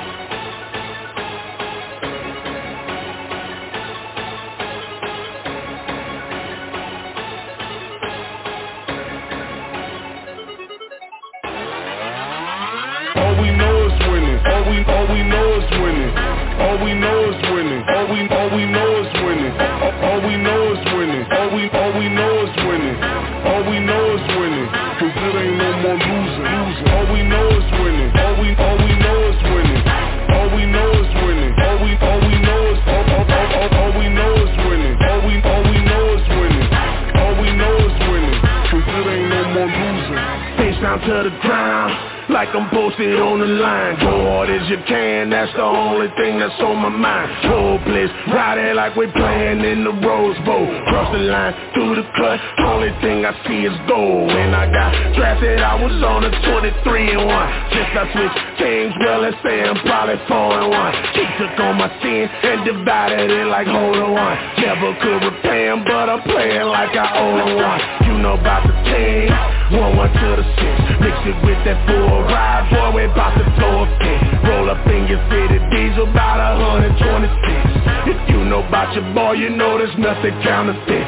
To 41.07 41.23
the 41.23 41.31
ground 41.39 42.17
like 42.27 42.51
I'm 42.51 42.67
posted 42.69 43.15
on 43.15 43.39
the 43.39 43.47
line. 43.47 43.95
Go 44.03 44.11
hard 44.27 44.51
as 44.51 44.67
you 44.67 44.75
can, 44.83 45.31
that's 45.31 45.51
the 45.55 45.63
only 45.63 46.11
thing 46.19 46.35
that's 46.39 46.59
on 46.59 46.83
my 46.83 46.91
mind. 46.91 47.31
Hopeless, 47.47 48.11
riding 48.35 48.75
like 48.75 48.91
we're 48.99 49.11
playing 49.15 49.63
in 49.63 49.87
the 49.87 49.95
Rose 50.03 50.35
Bowl. 50.43 50.67
Cross 50.91 51.15
the 51.15 51.23
line, 51.23 51.55
through 51.71 51.95
the 51.95 52.05
cut, 52.19 52.43
only 52.67 52.91
thing 52.99 53.23
I 53.23 53.31
see 53.47 53.63
is 53.63 53.77
gold. 53.87 54.27
When 54.27 54.51
I 54.51 54.67
got 54.67 54.91
drafted, 55.15 55.63
I 55.63 55.79
was 55.79 55.95
on 56.03 56.27
a 56.27 56.31
23 56.43 57.15
and 57.15 57.23
1 57.23 57.71
Since 57.71 57.91
I 57.95 58.03
switched 58.11 58.43
teams, 58.59 58.93
well 58.99 59.23
let's 59.23 59.39
say 59.39 59.63
I'm 59.63 59.79
probably 59.87 60.19
4 60.27 60.35
and 60.59 60.69
1 60.75 61.15
She 61.15 61.23
took 61.39 61.55
on 61.63 61.79
my 61.79 61.87
sin 62.03 62.27
and 62.27 62.67
divided 62.67 63.31
it 63.31 63.47
like 63.47 63.67
hole 63.67 63.95
in 63.95 64.11
one 64.11 64.37
Never 64.59 64.91
could 64.99 65.23
repay 65.23 65.71
him, 65.71 65.87
but 65.87 66.11
I'm 66.11 66.21
playing 66.27 66.67
like 66.67 66.91
I 66.91 67.07
him 67.15 67.55
one. 67.55 67.79
You 68.03 68.13
know 68.19 68.35
about 68.35 68.67
the 68.67 68.75
team, 68.91 69.31
one 69.75 69.97
one 69.97 70.11
to 70.11 70.29
the 70.39 70.45
six. 70.55 70.75
Mix 71.03 71.15
it 71.27 71.37
with 71.43 71.59
that 71.67 71.79
four. 71.87 72.23
Ride, 72.27 72.69
boy, 72.71 72.95
we 72.95 73.07
bout 73.11 73.35
to 73.35 73.43
throw 73.59 73.83
a 73.83 73.87
fit 73.99 74.27
Roll 74.47 74.69
up 74.69 74.79
in 74.87 75.07
your 75.11 75.19
city 75.27 75.59
diesel, 75.71 76.07
about 76.07 76.39
a 76.39 76.55
126 76.95 78.15
If 78.15 78.19
you 78.31 78.45
know 78.47 78.63
about 78.63 78.95
your 78.95 79.03
boy, 79.11 79.33
you 79.35 79.49
know 79.51 79.77
there's 79.77 79.91
nothing 79.99 80.31
counterfeit. 80.39 81.03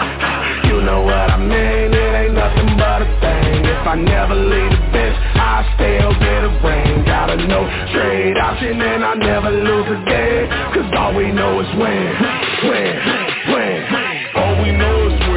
You 0.68 0.84
know 0.84 1.08
what 1.08 1.32
I 1.32 1.40
mean, 1.40 1.96
it 1.96 2.14
ain't 2.20 2.36
nothing 2.36 2.76
but 2.76 3.02
a 3.04 3.08
thing. 3.24 3.64
If 3.64 3.88
I 3.88 3.96
never 3.96 4.36
leave 4.36 4.72
the 4.76 4.82
bench, 4.92 5.16
I 5.40 5.64
still 5.80 6.12
get 6.20 6.44
a 6.44 6.52
ring. 6.60 7.06
Got 7.08 7.32
a 7.32 7.38
no 7.48 7.64
trade 7.96 8.36
option 8.38 8.76
and 8.82 9.04
I 9.06 9.16
never 9.16 9.52
lose 9.56 9.88
a 9.88 10.00
game. 10.04 10.48
Cause 10.76 10.90
all 11.00 11.16
we 11.16 11.32
know 11.32 11.64
is 11.64 11.72
win, 11.80 12.12
win, 12.68 12.94
win. 13.56 13.78
All 14.36 14.56
we 14.62 14.72
know 14.76 14.96
is 15.08 15.16
winning, 15.16 15.29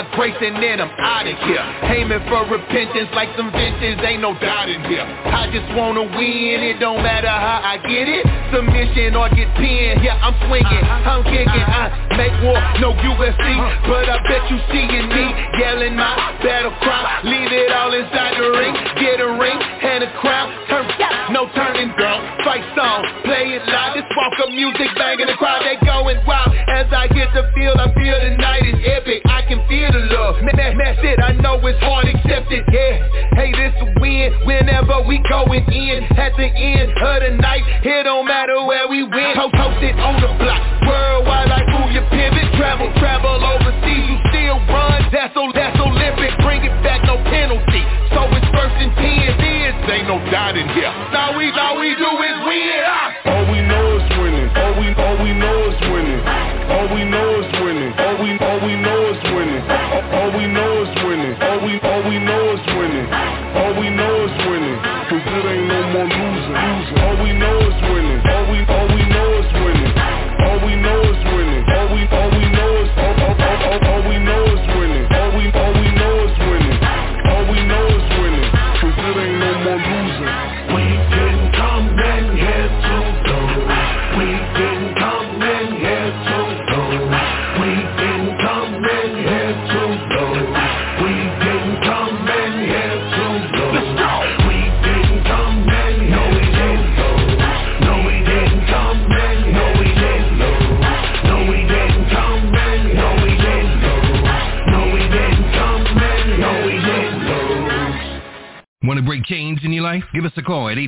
my 0.00 0.16
grace 0.16 0.36
and 0.40 0.56
then 0.56 0.80
I'm 0.80 0.88
out 0.96 1.28
of 1.28 1.36
here. 1.44 1.64
Aiming 1.92 2.24
for 2.32 2.48
repentance 2.48 3.12
like 3.12 3.28
some 3.36 3.52
vintage, 3.52 4.00
ain't 4.00 4.24
no 4.24 4.32
doubt 4.40 4.72
in 4.72 4.80
here. 4.88 5.04
I 5.04 5.44
just 5.52 5.68
wanna 5.76 6.08
win, 6.16 6.64
it 6.64 6.80
don't 6.80 7.04
matter 7.04 7.28
how 7.28 7.60
I 7.60 7.76
get 7.84 8.08
it. 8.08 8.24
Submission 8.48 9.12
or 9.12 9.28
get 9.36 9.52
pinned, 9.60 10.00
yeah 10.00 10.16
I'm 10.24 10.32
swinging, 10.48 10.64
uh-huh. 10.64 11.10
I'm 11.10 11.22
kicking. 11.28 11.64
Uh-huh. 11.68 11.92
I 11.92 12.16
make 12.16 12.32
war, 12.40 12.56
no 12.80 12.96
UFC, 12.96 13.44
uh-huh. 13.44 13.92
but 13.92 14.08
I 14.08 14.16
bet 14.24 14.42
you 14.48 14.56
seeing 14.72 15.04
me 15.12 15.26
yelling 15.60 15.96
my 15.96 16.16
battle 16.40 16.72
cry. 16.80 17.20
Leave 17.24 17.52
it 17.52 17.68
all 17.72 17.92
inside 17.92 18.40
the 18.40 18.48
ring, 18.56 18.72
get 18.96 19.20
a 19.20 19.28
ring 19.36 19.58
and 19.60 20.04
a 20.04 20.10
crown. 20.16 20.48
Turn, 20.72 20.88
no 21.28 21.44
turning, 21.52 21.92
girl. 22.00 22.18
Fight 22.40 22.64
song, 22.72 23.04
play 23.28 23.52
it 23.52 23.64
loud. 23.68 24.00
This 24.00 24.08
walk 24.16 24.48
of 24.48 24.48
music 24.48 24.88
banging 24.96 25.28
the 25.28 25.36
crowd, 25.36 25.60
they 25.60 25.76
going 25.84 26.16
wild. 26.24 26.56
As 26.72 26.88
I 26.88 27.04
hit 27.12 27.28
the 27.36 27.52
field, 27.52 27.76
I 27.76 27.92
feel 27.92 28.16
the 28.16 28.32
night 28.40 28.64
is 28.64 28.80
epic. 28.88 29.20
I 29.28 29.39
that's 30.90 31.06
it. 31.06 31.22
I 31.22 31.32
know 31.38 31.54
it's 31.62 31.78
hard 31.78 32.10
accepted. 32.10 32.66
Yeah. 32.74 32.98
Hey, 33.38 33.54
this 33.54 33.74
a 33.78 33.86
win. 34.02 34.34
Whenever 34.42 35.06
we 35.06 35.22
going 35.30 35.62
in, 35.70 36.02
at 36.18 36.34
the 36.34 36.50
end 36.50 36.90
of 36.98 37.16
the 37.22 37.30
night, 37.38 37.62
it 37.86 38.02
don't 38.02 38.26
matter 38.26 38.58
where 38.66 38.90
we 38.90 39.06
win. 39.06 39.38
Post 39.38 39.78
it 39.86 39.94
on 40.02 40.18
the 40.18 40.30
block. 40.42 40.62
Worldwide, 40.82 41.46
like 41.46 41.66
move 41.70 41.94
your 41.94 42.06
pivot. 42.10 42.42
Travel, 42.58 42.90
travel 42.98 43.38
overseas. 43.38 44.02
You 44.10 44.18
still 44.34 44.58
run. 44.66 45.06
That's 45.14 45.30
so, 45.30 45.46
that's 45.54 45.78
Olympic. 45.78 46.34
Bring 46.42 46.66
it 46.66 46.74
back, 46.82 47.06
no 47.06 47.22
penalty. 47.22 47.82
So 48.10 48.26
it's 48.34 48.50
first 48.50 48.74
and 48.82 48.90
ten. 48.98 49.38
This 49.38 49.78
ain't 49.94 50.10
no 50.10 50.18
doubt 50.30 50.58
in 50.58 50.66
here. 50.74 50.90
All 50.90 51.38
we, 51.38 51.54
all 51.54 51.78
we 51.78 51.94
do 51.94 52.10
is 52.18 52.38
win. 52.50 52.99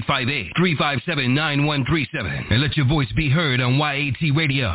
858-357-9137 0.09 2.50
and 2.50 2.61
let 2.61 2.76
your 2.76 2.86
voice 2.86 3.11
be 3.14 3.30
heard 3.30 3.61
on 3.61 3.78
YAT 3.78 4.36
Radio. 4.36 4.68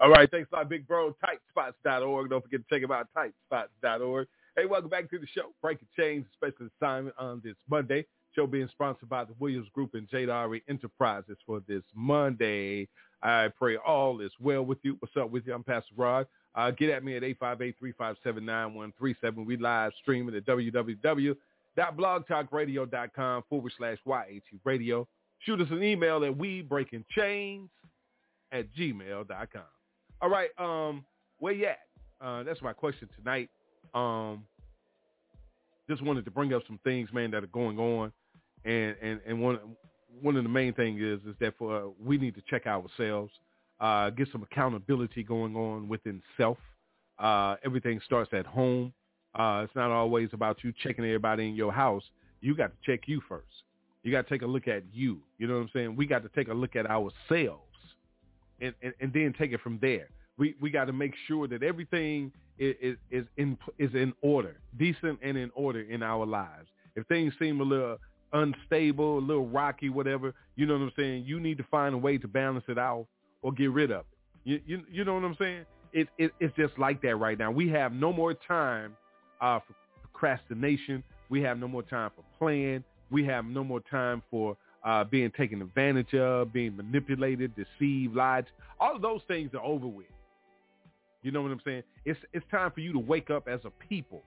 All 0.00 0.10
right, 0.10 0.28
thanks 0.30 0.48
a 0.52 0.56
lot, 0.56 0.68
Big 0.68 0.88
Bro. 0.88 1.14
Tightspots.org. 1.22 2.30
Don't 2.30 2.42
forget 2.42 2.60
to 2.60 2.66
check 2.74 2.82
them 2.82 2.90
out, 2.90 3.06
tightspots.org. 3.16 4.26
Hey, 4.56 4.66
welcome 4.66 4.90
back 4.90 5.08
to 5.10 5.18
the 5.18 5.26
show. 5.26 5.52
Breaking 5.60 5.88
Chains, 5.96 6.24
special 6.34 6.68
assignment 6.76 7.14
on 7.18 7.40
this 7.44 7.54
Monday. 7.68 8.06
Show 8.34 8.46
being 8.46 8.68
sponsored 8.70 9.08
by 9.08 9.24
the 9.24 9.34
Williams 9.38 9.68
Group 9.74 9.94
and 9.94 10.08
Jadari 10.08 10.62
Enterprises 10.68 11.36
for 11.44 11.60
this 11.68 11.82
Monday. 11.94 12.88
I 13.22 13.48
pray 13.58 13.76
all 13.76 14.20
is 14.20 14.32
well 14.40 14.64
with 14.64 14.78
you. 14.82 14.96
What's 15.00 15.16
up 15.16 15.30
with 15.30 15.46
you? 15.46 15.54
I'm 15.54 15.64
Pastor 15.64 15.94
Rod. 15.96 16.26
Uh, 16.54 16.70
get 16.70 16.90
at 16.90 17.02
me 17.04 17.16
at 17.16 17.22
858-357-9137. 17.22 19.44
We 19.44 19.56
live 19.56 19.92
streaming 20.00 20.34
at 20.34 20.44
www.blogtalkradio.com 21.78 23.44
forward 23.48 23.72
slash 23.78 23.98
YAT 24.06 24.42
radio. 24.64 25.06
Shoot 25.40 25.60
us 25.60 25.68
an 25.70 25.82
email 25.82 26.24
at 26.24 26.32
webreakingchains 26.32 27.68
at 28.52 28.74
gmail.com. 28.74 29.62
All 30.22 30.28
right, 30.28 30.50
um, 30.58 31.04
where 31.38 31.52
you 31.52 31.66
at? 31.66 31.78
Uh, 32.20 32.42
that's 32.42 32.60
my 32.60 32.72
question 32.72 33.08
tonight. 33.16 33.48
Um, 33.94 34.44
just 35.88 36.02
wanted 36.02 36.24
to 36.26 36.30
bring 36.30 36.52
up 36.52 36.62
some 36.66 36.78
things, 36.84 37.08
man, 37.12 37.30
that 37.30 37.42
are 37.42 37.48
going 37.48 37.78
on, 37.78 38.12
and 38.64 38.94
and 39.02 39.20
and 39.26 39.40
one 39.40 39.58
one 40.20 40.36
of 40.36 40.42
the 40.42 40.48
main 40.48 40.74
things 40.74 41.00
is 41.00 41.20
is 41.26 41.34
that 41.40 41.54
for 41.58 41.76
uh, 41.76 41.88
we 42.02 42.18
need 42.18 42.34
to 42.34 42.42
check 42.48 42.66
ourselves, 42.66 43.32
uh, 43.80 44.10
get 44.10 44.28
some 44.30 44.42
accountability 44.42 45.22
going 45.22 45.56
on 45.56 45.88
within 45.88 46.22
self. 46.36 46.58
Uh, 47.18 47.56
everything 47.64 48.00
starts 48.04 48.30
at 48.32 48.46
home. 48.46 48.92
Uh, 49.34 49.62
it's 49.64 49.74
not 49.76 49.90
always 49.90 50.28
about 50.32 50.58
you 50.62 50.72
checking 50.82 51.04
everybody 51.04 51.48
in 51.48 51.54
your 51.54 51.72
house. 51.72 52.02
You 52.40 52.54
got 52.54 52.68
to 52.68 52.90
check 52.90 53.06
you 53.06 53.20
first. 53.28 53.46
You 54.02 54.10
got 54.10 54.26
to 54.26 54.28
take 54.28 54.42
a 54.42 54.46
look 54.46 54.66
at 54.66 54.82
you. 54.92 55.18
You 55.38 55.46
know 55.46 55.54
what 55.54 55.62
I'm 55.62 55.70
saying? 55.72 55.96
We 55.96 56.06
got 56.06 56.22
to 56.22 56.30
take 56.30 56.48
a 56.48 56.54
look 56.54 56.74
at 56.74 56.86
ourselves, 56.86 57.62
and 58.60 58.74
and, 58.82 58.94
and 59.00 59.12
then 59.12 59.34
take 59.38 59.52
it 59.52 59.60
from 59.60 59.78
there. 59.80 60.08
We 60.38 60.54
we 60.60 60.70
got 60.70 60.86
to 60.86 60.92
make 60.92 61.14
sure 61.28 61.46
that 61.48 61.62
everything 61.62 62.32
is, 62.58 62.96
is 63.10 63.24
in 63.36 63.56
is 63.78 63.94
in 63.94 64.12
order, 64.22 64.56
decent 64.78 65.18
and 65.22 65.36
in 65.36 65.50
order 65.54 65.80
in 65.80 66.02
our 66.02 66.26
lives. 66.26 66.68
If 66.96 67.06
things 67.06 67.32
seem 67.38 67.60
a 67.60 67.64
little 67.64 67.98
unstable, 68.32 69.18
a 69.18 69.20
little 69.20 69.46
rocky, 69.46 69.90
whatever, 69.90 70.34
you 70.56 70.66
know 70.66 70.74
what 70.74 70.82
I'm 70.82 70.92
saying. 70.96 71.24
You 71.26 71.40
need 71.40 71.58
to 71.58 71.64
find 71.70 71.94
a 71.94 71.98
way 71.98 72.18
to 72.18 72.28
balance 72.28 72.64
it 72.68 72.78
out 72.78 73.06
or 73.42 73.52
get 73.52 73.70
rid 73.70 73.90
of 73.90 74.00
it. 74.00 74.06
You 74.44 74.60
you, 74.66 74.82
you 74.90 75.04
know 75.04 75.14
what 75.14 75.24
I'm 75.24 75.36
saying? 75.38 75.64
It, 75.92 76.08
it 76.18 76.32
it's 76.40 76.56
just 76.56 76.78
like 76.78 77.02
that 77.02 77.16
right 77.16 77.38
now. 77.38 77.50
We 77.50 77.68
have 77.68 77.92
no 77.92 78.12
more 78.12 78.34
time 78.34 78.96
uh, 79.40 79.60
for 79.60 79.74
procrastination. 80.02 81.02
We 81.28 81.42
have 81.42 81.58
no 81.58 81.68
more 81.68 81.82
time 81.82 82.10
for 82.14 82.24
playing. 82.38 82.84
We 83.10 83.24
have 83.26 83.44
no 83.44 83.64
more 83.64 83.80
time 83.90 84.22
for 84.30 84.56
uh, 84.84 85.04
being 85.04 85.30
taken 85.32 85.60
advantage 85.62 86.14
of, 86.14 86.52
being 86.52 86.76
manipulated, 86.76 87.52
deceived, 87.54 88.14
lied. 88.14 88.46
All 88.78 88.96
of 88.96 89.02
those 89.02 89.20
things 89.28 89.50
are 89.54 89.64
over 89.64 89.86
with. 89.86 90.06
You 91.22 91.32
know 91.32 91.42
what 91.42 91.50
I'm 91.50 91.60
saying? 91.64 91.82
It's 92.04 92.18
it's 92.32 92.46
time 92.50 92.70
for 92.70 92.80
you 92.80 92.92
to 92.94 92.98
wake 92.98 93.30
up 93.30 93.46
as 93.46 93.60
a 93.64 93.70
people. 93.88 94.22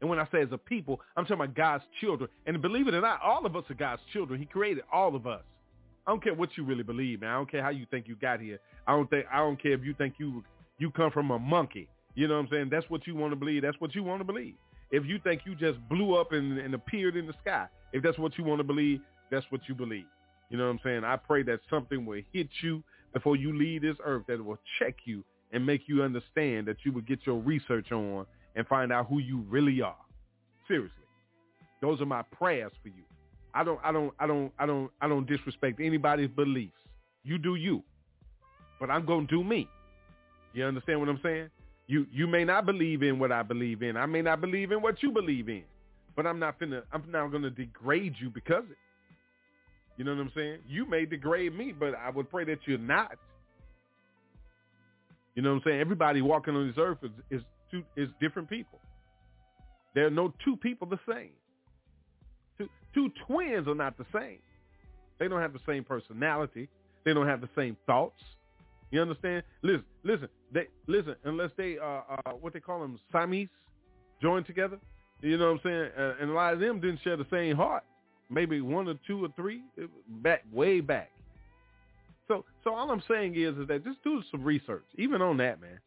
And 0.00 0.10
when 0.10 0.18
I 0.18 0.28
say 0.30 0.42
as 0.42 0.48
a 0.52 0.58
people, 0.58 1.00
I'm 1.16 1.24
talking 1.24 1.42
about 1.42 1.54
God's 1.54 1.84
children. 2.02 2.28
And 2.46 2.60
believe 2.60 2.86
it 2.86 2.92
or 2.92 3.00
not, 3.00 3.22
all 3.22 3.46
of 3.46 3.56
us 3.56 3.64
are 3.70 3.74
God's 3.74 4.02
children. 4.12 4.38
He 4.38 4.44
created 4.44 4.84
all 4.92 5.16
of 5.16 5.26
us. 5.26 5.40
I 6.06 6.10
don't 6.10 6.22
care 6.22 6.34
what 6.34 6.50
you 6.56 6.64
really 6.64 6.82
believe, 6.82 7.22
man. 7.22 7.30
I 7.30 7.34
don't 7.34 7.50
care 7.50 7.62
how 7.62 7.70
you 7.70 7.86
think 7.90 8.06
you 8.06 8.14
got 8.16 8.40
here. 8.40 8.60
I 8.86 8.92
don't 8.92 9.08
think 9.08 9.26
I 9.32 9.38
don't 9.38 9.60
care 9.60 9.72
if 9.72 9.82
you 9.82 9.94
think 9.94 10.14
you 10.18 10.44
you 10.78 10.90
come 10.90 11.10
from 11.10 11.30
a 11.30 11.38
monkey. 11.38 11.88
You 12.16 12.26
know 12.26 12.34
what 12.34 12.40
I'm 12.40 12.48
saying? 12.50 12.68
That's 12.70 12.88
what 12.90 13.06
you 13.06 13.14
want 13.14 13.32
to 13.32 13.36
believe. 13.36 13.62
That's 13.62 13.78
what 13.78 13.94
you 13.94 14.02
want 14.02 14.20
to 14.20 14.24
believe. 14.24 14.54
If 14.90 15.04
you 15.04 15.18
think 15.22 15.42
you 15.44 15.54
just 15.54 15.78
blew 15.88 16.16
up 16.16 16.32
and, 16.32 16.58
and 16.58 16.74
appeared 16.74 17.16
in 17.16 17.26
the 17.26 17.34
sky, 17.42 17.66
if 17.92 18.02
that's 18.02 18.18
what 18.18 18.36
you 18.38 18.44
want 18.44 18.58
to 18.58 18.64
believe, 18.64 19.00
that's 19.30 19.46
what 19.50 19.60
you 19.68 19.74
believe. 19.74 20.06
You 20.50 20.56
know 20.56 20.64
what 20.64 20.70
I'm 20.70 20.80
saying? 20.82 21.04
I 21.04 21.16
pray 21.16 21.42
that 21.44 21.60
something 21.68 22.06
will 22.06 22.22
hit 22.32 22.48
you 22.62 22.82
before 23.12 23.36
you 23.36 23.56
leave 23.56 23.82
this 23.82 23.96
earth 24.04 24.24
that 24.28 24.44
will 24.44 24.58
check 24.78 24.94
you 25.04 25.24
and 25.52 25.64
make 25.64 25.82
you 25.86 26.02
understand 26.02 26.66
that 26.66 26.78
you 26.84 26.92
would 26.92 27.06
get 27.06 27.20
your 27.26 27.36
research 27.36 27.92
on 27.92 28.26
and 28.54 28.66
find 28.66 28.92
out 28.92 29.08
who 29.08 29.18
you 29.18 29.44
really 29.48 29.82
are. 29.82 29.96
Seriously. 30.66 30.90
Those 31.82 32.00
are 32.00 32.06
my 32.06 32.22
prayers 32.22 32.72
for 32.82 32.88
you. 32.88 33.04
I 33.54 33.64
don't 33.64 33.80
I 33.82 33.92
don't 33.92 34.12
I 34.18 34.26
don't 34.26 34.52
I 34.58 34.66
don't 34.66 34.90
I 35.00 35.08
don't 35.08 35.26
disrespect 35.26 35.80
anybody's 35.80 36.30
beliefs. 36.30 36.78
You 37.24 37.38
do 37.38 37.54
you. 37.54 37.82
But 38.78 38.90
I'm 38.90 39.06
going 39.06 39.26
to 39.26 39.36
do 39.36 39.44
me. 39.44 39.68
You 40.52 40.64
understand 40.64 41.00
what 41.00 41.08
I'm 41.08 41.20
saying? 41.22 41.48
You 41.86 42.06
you 42.12 42.26
may 42.26 42.44
not 42.44 42.66
believe 42.66 43.02
in 43.02 43.18
what 43.18 43.30
I 43.30 43.42
believe 43.42 43.82
in. 43.82 43.96
I 43.96 44.06
may 44.06 44.22
not 44.22 44.40
believe 44.40 44.72
in 44.72 44.82
what 44.82 45.02
you 45.02 45.12
believe 45.12 45.48
in. 45.48 45.62
But 46.16 46.26
I'm 46.26 46.38
not 46.38 46.58
finna 46.58 46.82
I'm 46.92 47.04
not 47.10 47.30
to 47.30 47.50
degrade 47.50 48.14
you 48.20 48.30
because 48.30 48.64
of 48.64 48.70
it. 48.70 48.78
You 49.96 50.04
know 50.04 50.14
what 50.14 50.20
I'm 50.20 50.32
saying? 50.34 50.58
You 50.68 50.86
may 50.86 51.06
degrade 51.06 51.54
me, 51.56 51.72
but 51.72 51.94
I 51.94 52.10
would 52.10 52.30
pray 52.30 52.44
that 52.44 52.58
you're 52.66 52.78
not. 52.78 53.18
You 55.34 55.42
know 55.42 55.50
what 55.50 55.56
I'm 55.56 55.62
saying? 55.66 55.80
Everybody 55.80 56.22
walking 56.22 56.54
on 56.54 56.66
this 56.66 56.76
earth 56.78 56.98
is 57.02 57.10
is, 57.30 57.42
two, 57.70 57.82
is 57.96 58.08
different 58.20 58.48
people. 58.48 58.80
There 59.94 60.06
are 60.06 60.10
no 60.10 60.32
two 60.44 60.56
people 60.56 60.86
the 60.88 60.98
same. 61.08 61.30
Two, 62.58 62.68
two 62.94 63.10
twins 63.26 63.68
are 63.68 63.74
not 63.74 63.96
the 63.96 64.06
same. 64.12 64.38
They 65.18 65.28
don't 65.28 65.40
have 65.40 65.52
the 65.52 65.60
same 65.66 65.84
personality. 65.84 66.68
They 67.04 67.14
don't 67.14 67.26
have 67.26 67.40
the 67.40 67.48
same 67.56 67.76
thoughts. 67.86 68.22
You 68.90 69.02
understand? 69.02 69.42
Listen, 69.62 69.84
listen, 70.04 70.28
they 70.52 70.66
listen. 70.86 71.16
Unless 71.24 71.50
they 71.56 71.78
uh, 71.78 72.02
uh 72.08 72.32
what 72.40 72.52
they 72.52 72.60
call 72.60 72.80
them 72.80 72.98
Siamese 73.12 73.48
joined 74.22 74.46
together. 74.46 74.78
You 75.22 75.38
know 75.38 75.52
what 75.52 75.60
I'm 75.60 75.60
saying? 75.64 75.90
Uh, 75.98 76.14
and 76.20 76.30
a 76.30 76.34
lot 76.34 76.54
of 76.54 76.60
them 76.60 76.80
didn't 76.80 77.00
share 77.02 77.16
the 77.16 77.26
same 77.30 77.56
heart. 77.56 77.84
Maybe 78.30 78.60
one 78.60 78.88
or 78.88 78.94
two 79.06 79.24
or 79.24 79.28
three 79.36 79.62
back 80.08 80.44
way 80.52 80.80
back. 80.80 81.10
So 82.28 82.44
so 82.64 82.74
all 82.74 82.90
I'm 82.90 83.02
saying 83.08 83.34
is 83.36 83.56
is 83.56 83.68
that 83.68 83.84
just 83.84 84.02
do 84.04 84.22
some 84.30 84.44
research, 84.44 84.84
even 84.96 85.22
on 85.22 85.36
that, 85.38 85.60
man. 85.60 85.78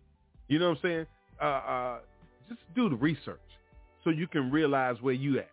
You 0.47 0.59
know 0.59 0.69
what 0.69 0.77
I'm 0.77 0.81
saying? 0.83 1.05
Uh, 1.41 1.45
uh, 1.45 1.99
just 2.47 2.61
do 2.75 2.89
the 2.89 2.95
research 2.95 3.39
so 4.03 4.09
you 4.09 4.27
can 4.27 4.51
realize 4.51 4.97
where 5.01 5.13
you 5.13 5.39
at. 5.39 5.51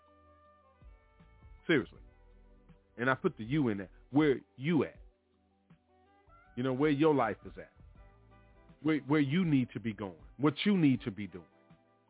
Seriously. 1.66 1.98
And 2.98 3.10
I 3.10 3.14
put 3.14 3.36
the 3.36 3.44
you 3.44 3.68
in 3.68 3.78
there. 3.78 3.88
Where 4.10 4.36
you 4.56 4.84
at? 4.84 4.96
You 6.56 6.62
know, 6.62 6.72
where 6.72 6.90
your 6.90 7.14
life 7.14 7.36
is 7.44 7.52
at. 7.56 7.70
Where 8.82 8.98
where 9.06 9.20
you 9.20 9.44
need 9.44 9.68
to 9.72 9.80
be 9.80 9.92
going. 9.92 10.12
What 10.38 10.54
you 10.64 10.76
need 10.76 11.02
to 11.02 11.10
be 11.10 11.26
doing. 11.26 11.44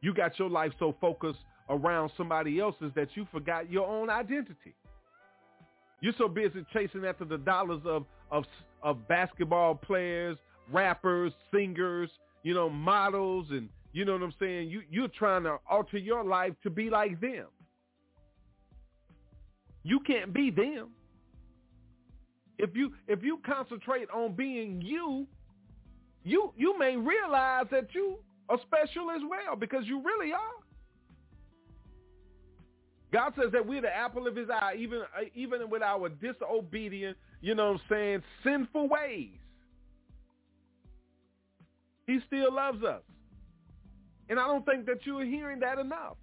You 0.01 0.15
got 0.15 0.39
your 0.39 0.49
life 0.49 0.73
so 0.79 0.95
focused 1.01 1.41
around 1.69 2.11
somebody 2.17 2.61
else's 2.61 2.93
that 2.95 3.09
you 3.15 3.27
forgot 3.33 3.71
your 3.71 3.87
own 3.87 4.09
identity. 4.09 4.75
You're 6.01 6.15
so 6.19 6.29
busy 6.29 6.65
chasing 6.73 7.05
after 7.05 7.25
the 7.25 7.39
dollars 7.39 7.81
of 7.85 8.05
of 8.31 8.45
of 8.83 9.09
basketball 9.09 9.75
players, 9.75 10.37
rappers, 10.73 11.33
singers, 11.53 12.11
you 12.43 12.55
know, 12.55 12.69
models, 12.69 13.47
and 13.51 13.69
you 13.93 14.05
know 14.05 14.13
what 14.13 14.23
I'm 14.23 14.35
saying. 14.39 14.69
You 14.69 14.83
you're 14.91 15.09
trying 15.09 15.45
to 15.45 15.57
alter 15.69 15.99
your 15.99 16.23
life 16.23 16.53
to 16.63 16.71
be 16.71 16.91
like 16.91 17.21
them. 17.21 17.47
You 19.83 20.01
can't 20.01 20.33
be 20.33 20.51
them. 20.51 20.91
If 22.59 22.75
you 22.75 22.93
if 23.07 23.23
you 23.23 23.39
concentrate 23.45 24.09
on 24.11 24.33
being 24.35 24.81
you, 24.81 25.27
you 26.25 26.53
you 26.57 26.79
may 26.79 26.97
realize 26.97 27.67
that 27.71 27.95
you 27.95 28.19
are 28.49 28.59
special 28.67 29.11
as 29.11 29.21
well 29.29 29.57
because 29.57 29.87
you 29.87 30.03
really 30.03 30.33
are. 30.33 30.67
God 33.13 33.33
says 33.37 33.53
that 33.53 33.67
we're 33.67 33.83
the 33.83 33.95
apple 33.95 34.27
of 34.27 34.37
his 34.37 34.49
eye, 34.51 34.75
even 34.79 35.01
uh, 35.01 35.25
even 35.35 35.71
with 35.71 35.83
our 35.83 36.09
disobedient, 36.09 37.17
you 37.41 37.55
know 37.55 37.73
what 37.73 37.81
I'm 37.81 37.89
saying, 37.89 38.23
sinful 38.43 38.89
ways. 38.89 39.39
He 42.07 42.21
still 42.27 42.55
loves 42.55 42.83
us. 42.85 43.03
And 44.29 44.39
I 44.39 44.47
don't 44.47 44.65
think 44.65 44.87
that 44.87 45.05
you're 45.05 45.25
hearing 45.25 45.61
that 45.61 45.79
enough. 45.79 46.17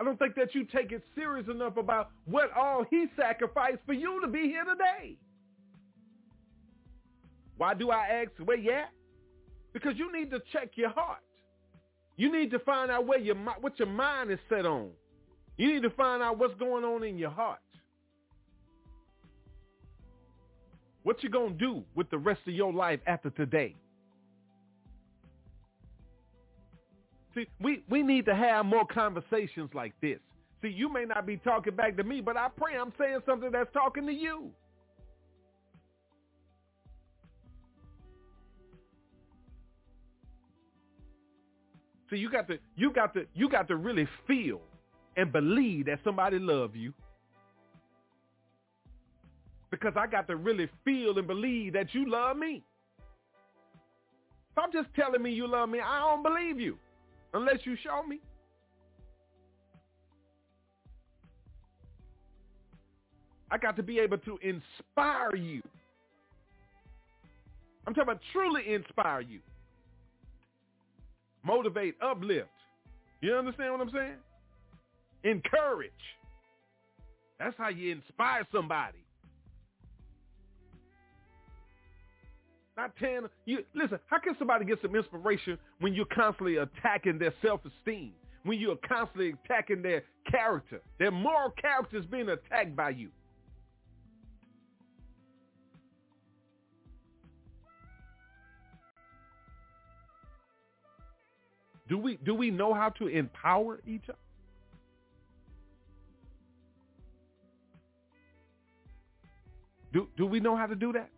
I 0.00 0.02
don't 0.02 0.18
think 0.18 0.34
that 0.36 0.54
you 0.54 0.64
take 0.64 0.92
it 0.92 1.02
serious 1.14 1.46
enough 1.48 1.76
about 1.76 2.08
what 2.24 2.50
all 2.56 2.86
he 2.88 3.04
sacrificed 3.20 3.80
for 3.84 3.92
you 3.92 4.18
to 4.22 4.28
be 4.28 4.44
here 4.44 4.64
today. 4.64 5.18
Why 7.58 7.74
do 7.74 7.90
I 7.90 8.06
ask 8.06 8.30
where 8.42 8.56
you 8.56 8.72
at? 8.72 8.88
Because 9.74 9.98
you 9.98 10.10
need 10.10 10.30
to 10.30 10.40
check 10.54 10.70
your 10.76 10.88
heart. 10.88 11.18
You 12.16 12.32
need 12.32 12.50
to 12.52 12.58
find 12.60 12.90
out 12.90 13.06
where 13.06 13.18
your 13.18 13.36
what 13.60 13.78
your 13.78 13.88
mind 13.88 14.30
is 14.30 14.38
set 14.48 14.64
on. 14.64 14.88
You 15.58 15.74
need 15.74 15.82
to 15.82 15.90
find 15.90 16.22
out 16.22 16.38
what's 16.38 16.54
going 16.54 16.84
on 16.84 17.04
in 17.04 17.18
your 17.18 17.30
heart. 17.30 17.60
What 21.02 21.22
you 21.22 21.28
to 21.28 21.50
do 21.50 21.84
with 21.94 22.08
the 22.08 22.18
rest 22.18 22.40
of 22.48 22.54
your 22.54 22.72
life 22.72 23.00
after 23.06 23.28
today? 23.28 23.76
See, 27.40 27.48
we, 27.60 27.82
we 27.88 28.02
need 28.02 28.26
to 28.26 28.34
have 28.34 28.66
more 28.66 28.86
conversations 28.86 29.70
like 29.72 29.94
this. 30.02 30.18
See, 30.62 30.68
you 30.68 30.92
may 30.92 31.04
not 31.04 31.26
be 31.26 31.38
talking 31.38 31.74
back 31.74 31.96
to 31.96 32.04
me, 32.04 32.20
but 32.20 32.36
I 32.36 32.48
pray 32.54 32.76
I'm 32.76 32.92
saying 32.98 33.20
something 33.24 33.50
that's 33.50 33.72
talking 33.72 34.06
to 34.06 34.12
you. 34.12 34.50
See, 42.10 42.16
you 42.16 42.30
got 42.30 42.48
to 42.48 42.58
you 42.76 42.92
got 42.92 43.14
to 43.14 43.24
you 43.34 43.48
got 43.48 43.68
to 43.68 43.76
really 43.76 44.08
feel 44.26 44.60
and 45.16 45.32
believe 45.32 45.86
that 45.86 46.00
somebody 46.04 46.38
love 46.38 46.74
you. 46.74 46.92
Because 49.70 49.92
I 49.96 50.08
got 50.08 50.26
to 50.26 50.36
really 50.36 50.68
feel 50.84 51.16
and 51.16 51.26
believe 51.26 51.72
that 51.74 51.94
you 51.94 52.10
love 52.10 52.36
me. 52.36 52.64
If 54.50 54.58
I'm 54.58 54.72
just 54.72 54.88
telling 54.94 55.22
me 55.22 55.30
you 55.30 55.46
love 55.46 55.68
me, 55.68 55.78
I 55.78 56.00
don't 56.00 56.24
believe 56.24 56.58
you. 56.58 56.76
Unless 57.34 57.58
you 57.64 57.76
show 57.82 58.02
me. 58.06 58.20
I 63.50 63.58
got 63.58 63.76
to 63.76 63.82
be 63.82 63.98
able 63.98 64.18
to 64.18 64.38
inspire 64.42 65.34
you. 65.34 65.62
I'm 67.86 67.94
talking 67.94 68.10
about 68.10 68.20
truly 68.32 68.72
inspire 68.72 69.22
you. 69.22 69.40
Motivate, 71.42 71.96
uplift. 72.00 72.48
You 73.20 73.34
understand 73.34 73.72
what 73.72 73.80
I'm 73.80 73.90
saying? 73.90 74.16
Encourage. 75.24 75.90
That's 77.38 77.56
how 77.56 77.68
you 77.70 77.92
inspire 77.92 78.46
somebody. 78.52 78.98
Not 82.76 82.96
ten. 82.96 83.22
You 83.46 83.64
listen. 83.74 83.98
How 84.06 84.18
can 84.18 84.34
somebody 84.38 84.64
get 84.64 84.78
some 84.80 84.94
inspiration 84.94 85.58
when 85.80 85.94
you're 85.94 86.06
constantly 86.06 86.56
attacking 86.56 87.18
their 87.18 87.34
self-esteem? 87.42 88.12
When 88.44 88.58
you're 88.58 88.76
constantly 88.76 89.34
attacking 89.44 89.82
their 89.82 90.02
character, 90.30 90.80
their 90.98 91.10
moral 91.10 91.50
character 91.50 91.98
is 91.98 92.06
being 92.06 92.30
attacked 92.30 92.74
by 92.74 92.90
you. 92.90 93.10
Do 101.88 101.98
we 101.98 102.18
do 102.24 102.34
we 102.34 102.50
know 102.50 102.72
how 102.72 102.90
to 102.90 103.08
empower 103.08 103.80
each 103.86 104.04
other? 104.08 104.16
Do 109.92 110.08
do 110.16 110.24
we 110.24 110.38
know 110.38 110.56
how 110.56 110.66
to 110.66 110.76
do 110.76 110.92
that? 110.92 111.10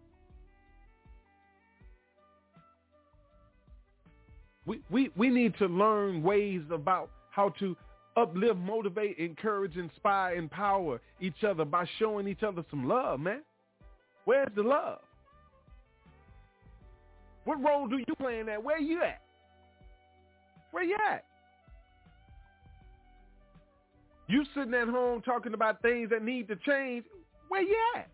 We 4.66 4.80
we 4.90 5.10
we 5.16 5.28
need 5.28 5.56
to 5.58 5.66
learn 5.66 6.22
ways 6.22 6.62
about 6.70 7.10
how 7.30 7.50
to 7.58 7.76
uplift, 8.16 8.58
motivate, 8.58 9.18
encourage, 9.18 9.76
inspire, 9.76 10.34
empower 10.34 11.00
each 11.20 11.44
other 11.44 11.64
by 11.64 11.86
showing 11.98 12.28
each 12.28 12.42
other 12.42 12.64
some 12.70 12.86
love, 12.86 13.20
man. 13.20 13.42
Where's 14.24 14.50
the 14.54 14.62
love? 14.62 15.00
What 17.44 17.62
role 17.62 17.88
do 17.88 17.98
you 17.98 18.14
play 18.20 18.38
in 18.38 18.46
that? 18.46 18.62
Where 18.62 18.78
you 18.78 19.02
at? 19.02 19.20
Where 20.70 20.84
you 20.84 20.96
at? 21.10 21.24
You 24.28 24.44
sitting 24.54 24.74
at 24.74 24.88
home 24.88 25.20
talking 25.22 25.54
about 25.54 25.82
things 25.82 26.10
that 26.10 26.22
need 26.22 26.46
to 26.48 26.56
change. 26.56 27.04
Where 27.48 27.62
you 27.62 27.76
at? 27.96 28.08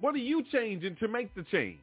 What 0.00 0.14
are 0.14 0.18
you 0.18 0.44
changing 0.50 0.96
to 0.96 1.08
make 1.08 1.34
the 1.34 1.42
change? 1.42 1.78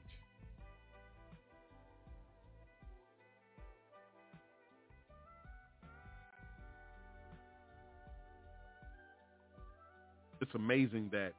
It's 10.41 10.55
amazing 10.55 11.09
that 11.11 11.33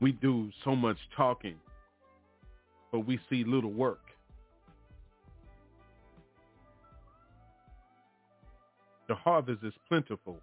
we 0.00 0.12
do 0.12 0.50
so 0.64 0.76
much 0.76 0.98
talking 1.16 1.56
but 2.94 3.08
we 3.08 3.18
see 3.28 3.42
little 3.42 3.72
work. 3.72 3.98
The 9.08 9.16
harvest 9.16 9.64
is 9.64 9.74
plentiful, 9.88 10.38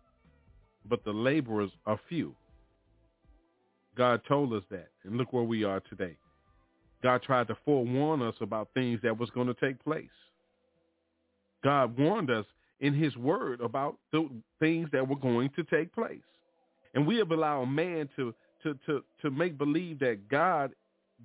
but 0.90 1.02
the 1.06 1.14
laborers 1.14 1.72
are 1.86 1.98
few. 2.10 2.36
God 3.98 4.20
told 4.28 4.52
us 4.52 4.64
that, 4.70 4.90
and 5.06 5.16
look 5.16 5.32
where 5.32 5.46
we 5.46 5.64
are 5.64 5.80
today. 5.80 6.18
God 7.02 7.24
tried 7.24 7.48
to 7.48 7.58
forewarn 7.64 8.22
us 8.22 8.36
about 8.42 8.68
things 8.74 9.00
that 9.02 9.18
was 9.18 9.30
going 9.30 9.48
to 9.48 9.54
take 9.54 9.82
place. 9.82 10.04
God 11.64 11.98
warned 11.98 12.30
us 12.30 12.46
in 12.82 12.94
his 12.94 13.16
word 13.16 13.62
about 13.62 13.96
the 14.12 14.28
things 14.60 14.90
that 14.92 15.08
were 15.08 15.16
going 15.16 15.52
to 15.56 15.64
take 15.64 15.96
place. 15.96 16.20
And 16.94 17.08
we 17.08 17.18
have 17.18 17.32
allowed 17.32 17.66
man 17.66 18.10
to, 18.16 18.34
to, 18.64 18.78
to, 18.86 19.04
to 19.22 19.32
make 19.32 19.58
believe 19.58 20.00
that 20.00 20.28
God 20.30 20.74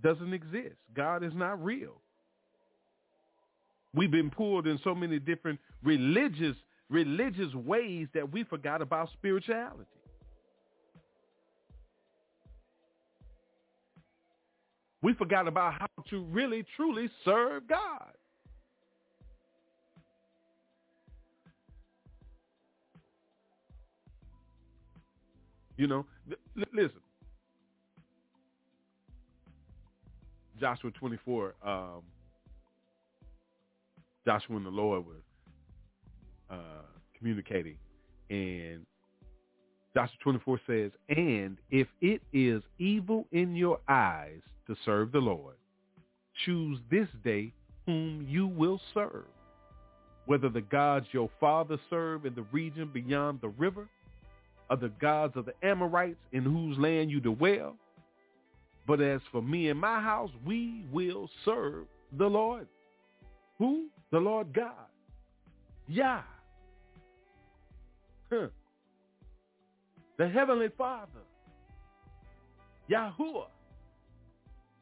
doesn't 0.03 0.33
exist. 0.33 0.77
God 0.95 1.25
is 1.25 1.33
not 1.35 1.63
real. 1.63 2.01
We've 3.95 4.11
been 4.11 4.31
pulled 4.31 4.67
in 4.67 4.79
so 4.85 4.95
many 4.95 5.19
different 5.19 5.59
religious 5.83 6.57
religious 6.89 7.53
ways 7.55 8.07
that 8.15 8.33
we 8.33 8.45
forgot 8.45 8.81
about 8.81 9.11
spirituality. 9.13 9.87
We 15.03 15.15
forgot 15.15 15.49
about 15.49 15.75
how 15.75 15.89
to 16.11 16.25
really 16.25 16.65
truly 16.77 17.09
serve 17.25 17.69
God. 17.69 18.13
You 25.77 25.87
know, 25.87 26.07
listen, 26.55 27.01
Joshua 30.59 30.91
24, 30.93 31.55
um, 31.65 32.03
Joshua 34.25 34.57
and 34.57 34.67
the 34.67 34.71
Lord 34.71 35.05
were 35.07 35.23
uh, 36.51 36.83
communicating. 37.17 37.77
And 38.31 38.87
Joshua 39.95 40.17
24 40.23 40.61
says, 40.67 40.91
And 41.09 41.59
if 41.71 41.89
it 42.01 42.23
is 42.33 42.63
evil 42.79 43.27
in 43.33 43.55
your 43.55 43.79
eyes 43.89 44.41
to 44.67 44.77
serve 44.85 45.13
the 45.13 45.19
Lord, 45.19 45.57
choose 46.45 46.79
this 46.91 47.09
day 47.23 47.53
whom 47.85 48.27
you 48.29 48.47
will 48.47 48.81
serve, 48.95 49.27
whether 50.27 50.49
the 50.49 50.61
gods 50.61 51.07
your 51.13 51.31
father 51.39 51.79
served 51.89 52.27
in 52.27 52.35
the 52.35 52.45
region 52.51 52.91
beyond 52.93 53.41
the 53.41 53.49
river, 53.49 53.89
or 54.71 54.77
the 54.77 54.89
gods 55.01 55.37
of 55.37 55.47
the 55.47 55.55
Amorites 55.63 56.19
in 56.33 56.43
whose 56.43 56.79
land 56.79 57.11
you 57.11 57.21
dwell, 57.21 57.77
but 58.87 59.01
as 59.01 59.21
for 59.33 59.43
me 59.43 59.69
and 59.69 59.81
my 59.81 60.01
house, 60.01 60.31
we 60.45 60.85
will 60.93 61.29
serve 61.45 61.87
the 62.17 62.27
Lord. 62.27 62.67
Who? 63.59 63.87
The 64.11 64.19
Lord 64.19 64.53
God. 64.53 64.73
Yah. 65.89 66.23
Huh. 68.31 68.49
The 70.19 70.29
Heavenly 70.29 70.69
Father. 70.77 71.11
Yahuwah. 72.91 73.47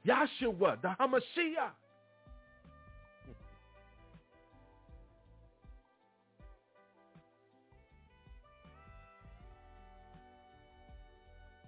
Yahshua, 0.06 0.80
the 0.82 0.94
Hamashiach. 1.00 1.72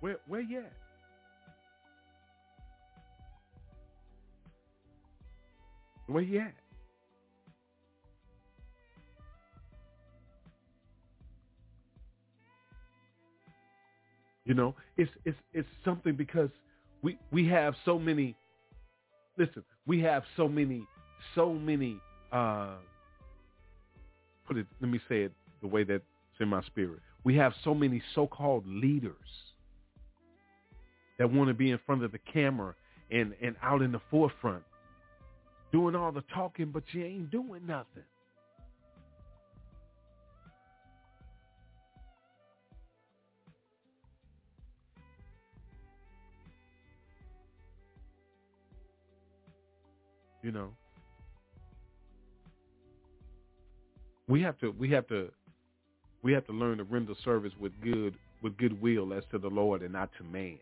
Where 0.07 0.19
where 0.29 0.41
you 0.41 0.59
at? 0.61 0.73
Where 6.07 6.23
you 6.23 6.39
at? 6.39 6.55
You 14.45 14.55
know, 14.55 14.77
it's 14.97 15.11
it's 15.25 15.37
it's 15.53 15.67
something 15.85 16.15
because 16.15 16.51
we 17.03 17.19
we 17.33 17.49
have 17.49 17.75
so 17.85 17.99
many. 17.99 18.37
Listen, 19.37 19.65
we 19.89 20.01
have 20.03 20.23
so 20.37 20.47
many, 20.47 20.85
so 21.35 21.53
many. 21.53 22.01
uh 22.31 22.77
Put 24.47 24.59
it. 24.59 24.69
Let 24.81 24.89
me 24.89 25.01
say 25.09 25.23
it 25.23 25.33
the 25.63 25.67
way 25.67 25.83
that's 25.83 26.05
in 26.39 26.47
my 26.47 26.63
spirit. 26.63 27.01
We 27.25 27.35
have 27.39 27.55
so 27.65 27.75
many 27.75 28.01
so-called 28.15 28.65
leaders 28.69 29.56
that 31.19 31.33
want 31.33 31.49
to 31.49 31.55
be 31.55 31.71
in 31.71 31.79
front 31.87 32.05
of 32.05 32.13
the 32.13 32.19
camera 32.33 32.75
and 33.11 33.35
and 33.41 33.57
out 33.63 33.83
in 33.83 33.93
the 33.93 34.01
forefront 34.11 34.63
doing 35.73 35.95
all 35.95 36.13
the 36.13 36.25
talking, 36.35 36.71
but 36.73 36.83
you 36.93 37.05
ain't 37.05 37.31
doing 37.31 37.67
nothing. 37.67 38.05
You 50.43 50.53
know, 50.53 50.71
we 54.29 54.41
have 54.43 54.59
to 54.61 54.71
we 54.79 54.91
have 54.91 55.09
to 55.09 55.31
we 56.23 56.33
have 56.33 56.47
to 56.47 56.53
learn 56.53 56.79
to 56.79 56.85
render 56.85 57.15
service 57.25 57.53
with 57.59 57.73
good 57.83 58.15
with 58.43 58.57
goodwill 58.57 59.13
as 59.13 59.25
to 59.33 59.39
the 59.39 59.49
Lord 59.49 59.83
and 59.83 59.93
not 59.93 60.11
to 60.19 60.25
man. 60.25 60.59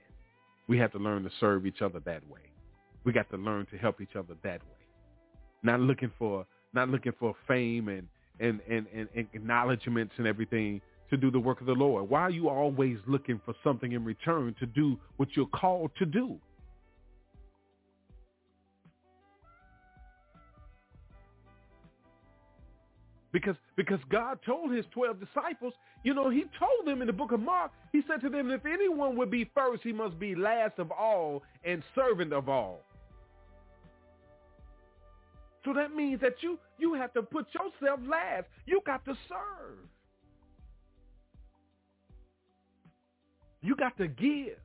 We 0.66 0.78
have 0.78 0.92
to 0.92 0.98
learn 0.98 1.22
to 1.24 1.30
serve 1.40 1.66
each 1.66 1.82
other 1.82 2.00
that 2.00 2.26
way. 2.28 2.40
We 3.04 3.12
got 3.12 3.30
to 3.30 3.36
learn 3.36 3.66
to 3.66 3.76
help 3.76 4.00
each 4.00 4.16
other 4.16 4.34
that 4.42 4.62
way 4.62 4.84
not 5.64 5.80
looking 5.80 6.12
for 6.18 6.46
not 6.72 6.88
looking 6.88 7.12
for 7.18 7.34
fame 7.48 7.88
and 7.88 8.06
and, 8.40 8.60
and, 8.68 8.86
and, 8.92 9.28
acknowledgments 9.32 10.12
and 10.18 10.26
everything 10.26 10.80
to 11.08 11.16
do 11.16 11.30
the 11.30 11.38
work 11.38 11.60
of 11.60 11.68
the 11.68 11.72
Lord? 11.72 12.10
Why 12.10 12.22
are 12.22 12.30
you 12.30 12.48
always 12.48 12.96
looking 13.06 13.40
for 13.44 13.54
something 13.62 13.92
in 13.92 14.04
return 14.04 14.56
to 14.58 14.66
do 14.66 14.98
what 15.18 15.28
you're 15.36 15.46
called 15.46 15.92
to 15.98 16.04
do? 16.04 16.36
Because 23.34 23.56
because 23.74 23.98
God 24.10 24.38
told 24.46 24.72
his 24.72 24.84
12 24.92 25.18
disciples, 25.18 25.74
you 26.04 26.14
know, 26.14 26.30
he 26.30 26.44
told 26.56 26.86
them 26.86 27.00
in 27.00 27.08
the 27.08 27.12
book 27.12 27.32
of 27.32 27.40
Mark, 27.40 27.72
he 27.92 28.00
said 28.08 28.20
to 28.20 28.28
them, 28.30 28.52
if 28.52 28.64
anyone 28.64 29.16
would 29.16 29.28
be 29.28 29.50
first, 29.52 29.82
he 29.82 29.92
must 29.92 30.20
be 30.20 30.36
last 30.36 30.78
of 30.78 30.92
all 30.92 31.42
and 31.64 31.82
servant 31.96 32.32
of 32.32 32.48
all. 32.48 32.82
So 35.64 35.72
that 35.74 35.96
means 35.96 36.20
that 36.20 36.34
you 36.42 36.60
you 36.78 36.94
have 36.94 37.12
to 37.14 37.22
put 37.22 37.46
yourself 37.52 37.98
last. 38.08 38.46
You 38.66 38.80
got 38.86 39.04
to 39.06 39.16
serve. 39.28 39.78
You 43.62 43.74
got 43.74 43.98
to 43.98 44.06
give. 44.06 44.58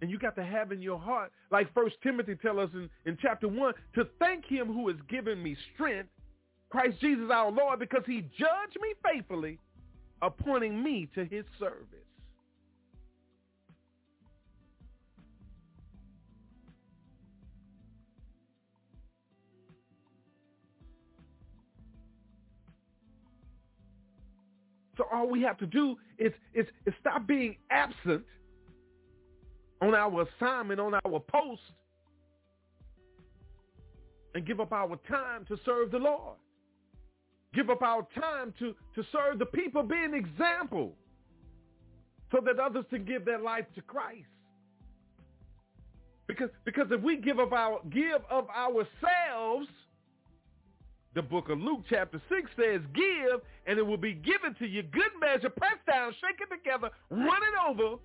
And 0.00 0.10
you 0.10 0.18
got 0.18 0.36
to 0.36 0.44
have 0.44 0.70
in 0.70 0.80
your 0.80 0.98
heart, 0.98 1.32
like 1.50 1.72
First 1.74 1.96
Timothy 2.02 2.36
tell 2.36 2.60
us 2.60 2.70
in, 2.72 2.88
in 3.04 3.18
chapter 3.20 3.48
1, 3.48 3.74
to 3.96 4.06
thank 4.18 4.44
him 4.44 4.68
who 4.68 4.86
has 4.88 4.96
given 5.08 5.42
me 5.42 5.56
strength, 5.74 6.08
Christ 6.70 7.00
Jesus 7.00 7.30
our 7.32 7.50
Lord, 7.50 7.80
because 7.80 8.02
he 8.06 8.20
judged 8.38 8.78
me 8.80 8.94
faithfully, 9.04 9.58
appointing 10.22 10.82
me 10.82 11.08
to 11.14 11.24
his 11.24 11.44
service. 11.58 12.04
So 24.98 25.04
all 25.12 25.28
we 25.28 25.40
have 25.42 25.56
to 25.58 25.66
do 25.66 25.96
is, 26.18 26.32
is, 26.52 26.66
is 26.84 26.92
stop 27.00 27.26
being 27.26 27.56
absent 27.70 28.24
on 29.80 29.94
our 29.94 30.26
assignment, 30.26 30.80
on 30.80 30.94
our 30.94 31.20
post, 31.20 31.62
and 34.34 34.46
give 34.46 34.60
up 34.60 34.72
our 34.72 34.98
time 35.08 35.44
to 35.46 35.56
serve 35.64 35.90
the 35.90 35.98
Lord. 35.98 36.36
Give 37.54 37.70
up 37.70 37.82
our 37.82 38.06
time 38.14 38.52
to, 38.58 38.74
to 38.94 39.08
serve 39.10 39.38
the 39.38 39.46
people, 39.46 39.82
be 39.82 39.96
an 39.96 40.14
example 40.14 40.92
so 42.30 42.40
that 42.44 42.58
others 42.58 42.84
can 42.90 43.04
give 43.04 43.24
their 43.24 43.38
life 43.38 43.64
to 43.74 43.82
Christ. 43.82 44.26
Because, 46.26 46.50
because 46.64 46.86
if 46.90 47.00
we 47.00 47.16
give 47.16 47.38
up 47.38 47.52
our 47.52 47.80
give 47.88 48.20
of 48.30 48.48
ourselves, 48.50 49.66
the 51.14 51.22
book 51.22 51.48
of 51.48 51.58
Luke 51.58 51.80
chapter 51.88 52.20
6 52.28 52.50
says, 52.54 52.80
give 52.94 53.40
and 53.66 53.78
it 53.78 53.82
will 53.82 53.96
be 53.96 54.12
given 54.12 54.54
to 54.58 54.66
you. 54.66 54.82
Good 54.82 55.10
measure, 55.18 55.48
pressed 55.48 55.86
down, 55.86 56.12
shaken 56.20 56.54
together, 56.56 56.90
running 57.10 57.56
over, 57.66 57.96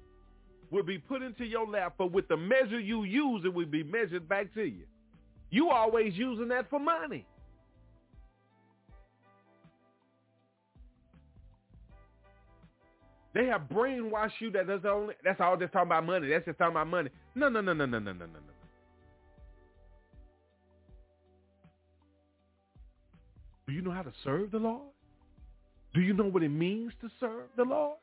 will 0.71 0.83
be 0.83 0.97
put 0.97 1.21
into 1.21 1.45
your 1.45 1.67
lap. 1.67 1.95
But 1.97 2.11
with 2.11 2.27
the 2.27 2.37
measure 2.37 2.79
you 2.79 3.03
use, 3.03 3.43
it 3.45 3.53
will 3.53 3.65
be 3.65 3.83
measured 3.83 4.27
back 4.27 4.53
to 4.55 4.63
you. 4.63 4.83
You 5.49 5.69
always 5.69 6.13
using 6.15 6.47
that 6.49 6.69
for 6.69 6.79
money. 6.79 7.25
They 13.33 13.45
have 13.47 13.61
brainwashed 13.63 14.39
you 14.39 14.51
that 14.51 14.67
that's 14.67 14.85
only 14.85 15.15
that's 15.23 15.41
all 15.41 15.57
just 15.57 15.73
talking 15.73 15.87
about 15.87 16.05
money. 16.05 16.29
That's 16.29 16.45
just 16.45 16.59
talking 16.59 16.73
about 16.73 16.87
money. 16.87 17.09
No, 17.33 17.49
no, 17.49 17.61
no, 17.61 17.73
no, 17.73 17.85
no, 17.85 17.99
no, 17.99 18.13
no, 18.13 18.25
no, 18.25 18.25
no. 18.25 18.39
Do 23.65 23.73
you 23.73 23.81
know 23.81 23.91
how 23.91 24.03
to 24.03 24.11
serve 24.23 24.51
the 24.51 24.59
Lord? 24.59 24.81
Do 25.93 26.01
you 26.01 26.13
know 26.13 26.25
what 26.25 26.43
it 26.43 26.49
means 26.49 26.91
to 27.01 27.09
serve 27.19 27.47
the 27.55 27.63
Lord? 27.63 27.97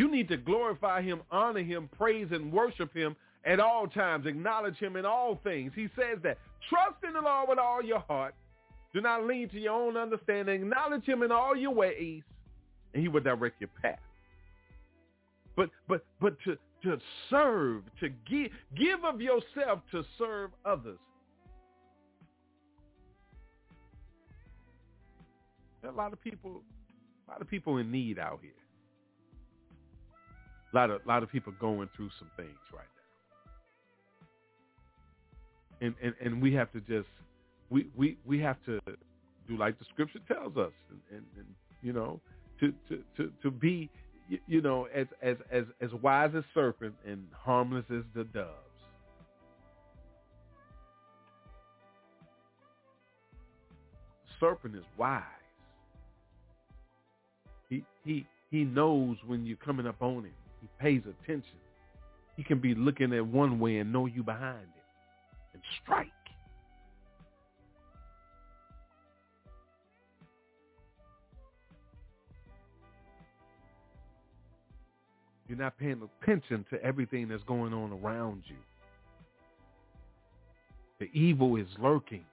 You 0.00 0.10
need 0.10 0.28
to 0.28 0.38
glorify 0.38 1.02
him, 1.02 1.20
honor 1.30 1.62
him, 1.62 1.90
praise 1.98 2.28
and 2.30 2.50
worship 2.50 2.90
him 2.94 3.14
at 3.44 3.60
all 3.60 3.86
times. 3.86 4.24
Acknowledge 4.24 4.78
him 4.78 4.96
in 4.96 5.04
all 5.04 5.38
things. 5.44 5.72
He 5.74 5.88
says 5.94 6.16
that. 6.22 6.38
Trust 6.70 7.04
in 7.06 7.12
the 7.12 7.20
Lord 7.20 7.50
with 7.50 7.58
all 7.58 7.82
your 7.82 7.98
heart. 7.98 8.34
Do 8.94 9.02
not 9.02 9.26
lean 9.26 9.50
to 9.50 9.60
your 9.60 9.74
own 9.74 9.98
understanding. 9.98 10.62
Acknowledge 10.62 11.04
him 11.04 11.22
in 11.22 11.30
all 11.30 11.54
your 11.54 11.74
ways, 11.74 12.22
and 12.94 13.02
he 13.02 13.08
will 13.08 13.20
direct 13.20 13.60
your 13.60 13.68
path. 13.82 13.98
But 15.54 15.68
but 15.86 16.02
but 16.18 16.34
to 16.46 16.56
to 16.84 16.98
serve, 17.28 17.82
to 18.00 18.08
give 18.08 18.52
give 18.78 19.04
of 19.04 19.20
yourself 19.20 19.80
to 19.90 20.02
serve 20.16 20.52
others. 20.64 20.98
There 25.82 25.90
are 25.90 25.94
a 25.94 25.96
lot 25.96 26.14
of 26.14 26.22
people, 26.22 26.62
a 27.28 27.30
lot 27.30 27.42
of 27.42 27.50
people 27.50 27.76
in 27.76 27.92
need 27.92 28.18
out 28.18 28.38
here. 28.40 28.52
A 30.72 30.76
lot 30.76 30.90
of, 30.90 31.00
a 31.04 31.08
lot 31.08 31.22
of 31.22 31.30
people 31.30 31.52
going 31.60 31.88
through 31.96 32.10
some 32.18 32.30
things 32.36 32.58
right 32.72 32.86
now, 35.80 35.86
and 35.86 35.94
and 36.02 36.14
and 36.24 36.40
we 36.42 36.54
have 36.54 36.70
to 36.72 36.80
just, 36.80 37.08
we 37.70 37.88
we 37.96 38.16
we 38.24 38.38
have 38.40 38.56
to 38.66 38.80
do 39.48 39.56
like 39.56 39.78
the 39.80 39.84
scripture 39.92 40.20
tells 40.28 40.56
us, 40.56 40.72
and, 40.90 41.00
and, 41.10 41.24
and 41.36 41.46
you 41.82 41.92
know, 41.92 42.20
to 42.60 42.72
to 42.88 43.02
to 43.16 43.32
to 43.42 43.50
be, 43.50 43.90
you 44.46 44.60
know, 44.60 44.86
as 44.94 45.08
as 45.22 45.36
as 45.50 45.64
as 45.80 45.90
wise 46.02 46.30
as 46.36 46.44
serpent 46.54 46.94
and 47.04 47.26
harmless 47.32 47.84
as 47.90 48.04
the 48.14 48.22
doves. 48.24 48.54
Serpent 54.38 54.76
is 54.76 54.84
wise. 54.96 55.22
He 57.68 57.84
he 58.04 58.24
he 58.50 58.64
knows 58.64 59.16
when 59.26 59.44
you're 59.44 59.56
coming 59.56 59.86
up 59.86 60.00
on 60.00 60.24
him. 60.24 60.32
He 60.60 60.68
pays 60.78 61.02
attention. 61.02 61.58
He 62.36 62.42
can 62.42 62.58
be 62.58 62.74
looking 62.74 63.12
at 63.12 63.26
one 63.26 63.58
way 63.58 63.78
and 63.78 63.92
know 63.92 64.06
you 64.06 64.22
behind 64.22 64.56
it 64.76 64.84
and 65.54 65.62
strike. 65.82 66.08
You're 75.48 75.58
not 75.58 75.76
paying 75.78 76.00
attention 76.22 76.64
to 76.70 76.80
everything 76.80 77.26
that's 77.26 77.42
going 77.42 77.74
on 77.74 77.92
around 77.92 78.44
you. 78.46 78.54
The 81.00 81.10
evil 81.12 81.56
is 81.56 81.66
lurking. 81.82 82.24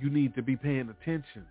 You 0.00 0.08
need 0.08 0.34
to 0.36 0.42
be 0.42 0.56
paying 0.56 0.88
attention. 0.88 1.44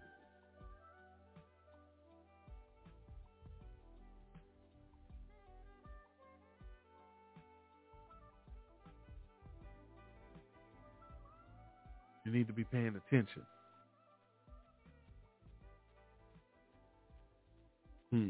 You 12.25 12.31
need 12.31 12.47
to 12.47 12.53
be 12.53 12.63
paying 12.63 12.99
attention. 13.07 13.43
Hmm. 18.11 18.29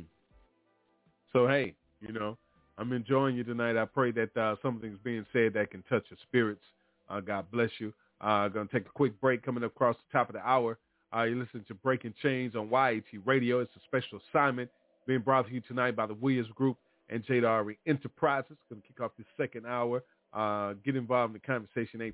So 1.32 1.48
hey, 1.48 1.76
you 2.02 2.12
know, 2.12 2.38
I'm 2.78 2.92
enjoying 2.92 3.36
you 3.36 3.44
tonight. 3.44 3.78
I 3.78 3.86
pray 3.86 4.12
that 4.12 4.36
uh, 4.36 4.56
something's 4.62 5.00
being 5.04 5.26
said 5.32 5.54
that 5.54 5.72
can 5.72 5.82
touch 5.84 6.04
your 6.10 6.18
spirits. 6.24 6.64
Uh, 7.10 7.22
God 7.22 7.46
bless 7.52 7.70
you. 7.80 7.94
Uh, 8.22 8.50
to 8.50 8.68
take 8.72 8.86
a 8.86 8.90
quick 8.90 9.20
break 9.22 9.44
coming 9.44 9.64
up 9.64 9.72
across 9.72 9.96
the 9.96 10.18
top 10.18 10.30
of 10.30 10.36
the 10.36 10.42
hour. 10.42 10.78
Uh, 11.16 11.24
you're 11.24 11.38
listening 11.38 11.66
to 11.68 11.74
Breaking 11.74 12.14
Chains 12.22 12.56
on 12.56 12.70
YAT 12.70 13.04
Radio. 13.26 13.60
It's 13.60 13.72
a 13.76 13.80
special 13.86 14.20
assignment 14.30 14.70
being 15.06 15.20
brought 15.20 15.48
to 15.48 15.54
you 15.54 15.62
tonight 15.62 15.96
by 15.96 16.06
the 16.08 16.14
Williams 16.16 16.50
Group 16.56 16.78
and 17.10 17.26
Jadari 17.26 17.78
Enterprises. 17.86 18.58
To 18.70 18.76
kick 18.76 19.00
off 19.02 19.12
the 19.18 19.26
second 19.38 19.66
hour. 19.66 20.04
Uh, 20.34 20.74
get 20.84 20.96
involved 20.96 21.34
in 21.34 21.42
the 21.42 21.48
conversation, 21.48 22.12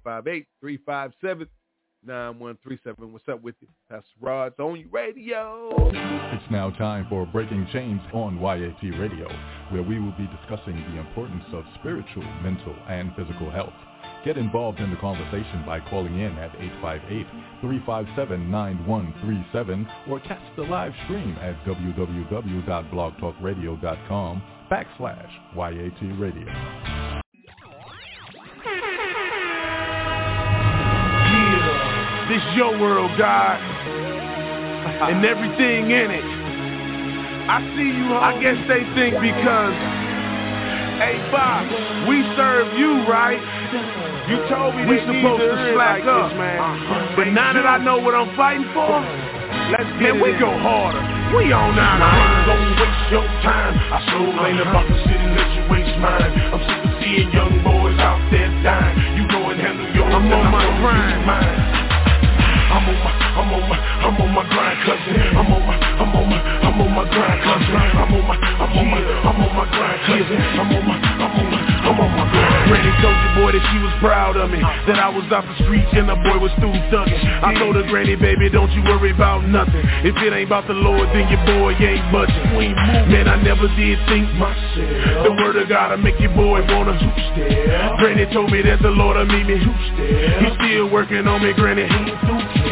858-357 0.63 1.47
9137. 2.05 3.11
What's 3.11 3.27
up 3.29 3.41
with 3.41 3.55
you? 3.59 3.67
That's 3.89 4.05
Rod's 4.19 4.59
on 4.59 4.79
your 4.79 4.89
radio. 4.89 5.69
It's 6.33 6.51
now 6.51 6.69
time 6.71 7.05
for 7.09 7.25
Breaking 7.25 7.67
Chains 7.71 8.01
on 8.13 8.39
YAT 8.39 8.81
Radio, 8.99 9.27
where 9.69 9.83
we 9.83 9.99
will 9.99 10.13
be 10.13 10.27
discussing 10.39 10.75
the 10.75 10.97
importance 10.99 11.43
of 11.53 11.63
spiritual, 11.79 12.23
mental, 12.41 12.75
and 12.89 13.13
physical 13.15 13.49
health. 13.51 13.73
Get 14.25 14.37
involved 14.37 14.79
in 14.79 14.89
the 14.91 14.97
conversation 14.97 15.63
by 15.65 15.79
calling 15.89 16.19
in 16.19 16.37
at 16.37 16.51
858-357-9137 17.63 19.87
or 20.09 20.19
catch 20.21 20.41
the 20.55 20.63
live 20.63 20.93
stream 21.05 21.35
at 21.41 21.55
www.blogtalkradio.com 21.65 24.41
backslash 24.71 25.29
YAT 25.55 26.01
Radio. 26.19 27.20
This 32.31 32.55
your 32.55 32.71
world, 32.79 33.11
God, 33.19 33.59
and 33.59 35.19
everything 35.27 35.91
in 35.91 36.07
it. 36.15 36.23
I 36.23 37.59
see 37.75 37.91
you, 37.91 38.07
I 38.15 38.39
guess 38.39 38.55
they 38.71 38.87
think 38.95 39.19
because, 39.19 39.75
hey 41.03 41.19
Bob, 41.27 41.67
we 42.07 42.23
serve 42.39 42.71
you, 42.79 43.03
right? 43.03 43.35
You 44.31 44.39
told 44.47 44.79
me 44.79 44.87
we 44.87 45.03
supposed 45.03 45.43
to 45.43 45.75
slack 45.75 46.07
like 46.07 46.07
up, 46.07 46.31
this, 46.31 46.39
man. 46.39 46.55
Uh-huh. 46.55 47.19
But 47.19 47.35
now 47.35 47.51
that 47.51 47.67
I 47.67 47.83
know 47.83 47.99
what 47.99 48.15
I'm 48.15 48.31
fighting 48.39 48.63
for, 48.71 48.95
let's 49.75 49.91
get 49.99 50.15
man, 50.15 50.23
we 50.23 50.31
go 50.39 50.55
harder. 50.55 51.03
We 51.35 51.51
on 51.51 51.75
out 51.75 51.99
of 51.99 52.15
here. 52.15 52.47
Don't 52.47 52.63
waste 52.79 53.11
your 53.11 53.27
time. 53.43 53.75
I 53.75 53.99
sure 54.07 54.31
ain't 54.47 54.63
about 54.63 54.87
to 54.87 54.95
sit 55.03 55.19
and 55.19 55.35
let 55.35 55.51
you 55.51 55.63
waste 55.67 55.99
mine. 55.99 56.31
I'm 56.47 56.63
sick 56.63 56.79
of 56.79 56.95
seeing 57.03 57.27
young 57.35 57.59
boys 57.59 57.99
out 57.99 58.23
there 58.31 58.47
dying. 58.63 59.19
You 59.19 59.27
go 59.27 59.51
and 59.51 59.59
handle 59.59 59.91
yours. 59.91 60.15
I'm 60.15 60.31
on 60.31 60.47
my 60.47 60.63
grind. 60.79 61.90
I'm 62.71 62.87
on 62.87 62.97
my, 63.03 63.11
I'm 63.11 63.51
on 63.51 63.63
my, 63.67 63.77
I'm 63.77 64.15
on 64.15 64.31
my 64.31 64.43
grind, 64.47 64.79
cousin. 64.87 65.15
I'm 65.35 65.51
on 65.51 65.61
my, 65.67 65.75
I'm 65.75 66.15
on 66.15 66.25
my, 66.31 66.39
I'm 66.39 66.79
on 66.79 66.91
my 66.95 67.03
grind, 67.03 67.39
cousin. 67.43 67.75
I'm 67.75 68.13
on 68.15 68.23
my, 68.23 68.35
I'm 68.39 68.71
on 68.79 68.87
my, 68.87 68.99
I'm 69.27 69.39
on 69.43 69.51
my 69.59 69.65
grind, 69.75 69.99
cousin. 70.07 70.39
I'm 70.39 70.71
on 70.71 70.83
my, 70.87 70.95
I'm 70.95 71.35
on 71.35 71.47
my, 71.51 71.59
I'm 71.59 71.99
on 71.99 72.11
my 72.15 72.25
grind. 72.31 72.71
Granny 72.71 72.91
told 73.03 73.17
your 73.19 73.33
boy 73.43 73.51
that 73.51 73.63
she 73.67 73.77
was 73.83 73.93
proud 73.99 74.39
of 74.39 74.47
me, 74.47 74.63
that 74.87 74.95
I 75.03 75.11
was 75.11 75.27
off 75.35 75.43
the 75.43 75.55
streets 75.67 75.91
and 75.91 76.07
the 76.07 76.15
boy 76.15 76.39
was 76.39 76.55
through 76.63 76.71
thugging. 76.87 77.19
I 77.43 77.51
told 77.59 77.75
her, 77.75 77.83
Granny, 77.83 78.15
baby, 78.15 78.47
don't 78.47 78.71
you 78.71 78.87
worry 78.87 79.11
about 79.11 79.43
nothing. 79.43 79.83
If 80.07 80.15
it 80.15 80.31
ain't 80.31 80.47
about 80.47 80.63
the 80.71 80.77
Lord, 80.77 81.11
then 81.11 81.27
your 81.27 81.43
boy 81.43 81.75
ain't 81.75 82.07
budging. 82.07 82.55
Man, 83.11 83.27
I 83.27 83.35
never 83.43 83.67
did 83.75 83.99
think 84.07 84.31
myself. 84.39 85.27
The 85.27 85.33
word 85.43 85.59
of 85.59 85.67
God 85.67 85.91
will 85.91 85.99
make 85.99 86.19
your 86.23 86.31
boy 86.31 86.63
wanna 86.71 86.95
Granny 87.99 88.31
told 88.31 88.51
me 88.51 88.61
that 88.63 88.79
the 88.81 88.95
Lord 88.95 89.17
will 89.17 89.27
meet 89.27 89.43
me. 89.43 89.59
He's 89.59 90.55
still 90.55 90.87
working 90.89 91.27
on 91.27 91.43
me, 91.43 91.51
Granny. 91.53 91.89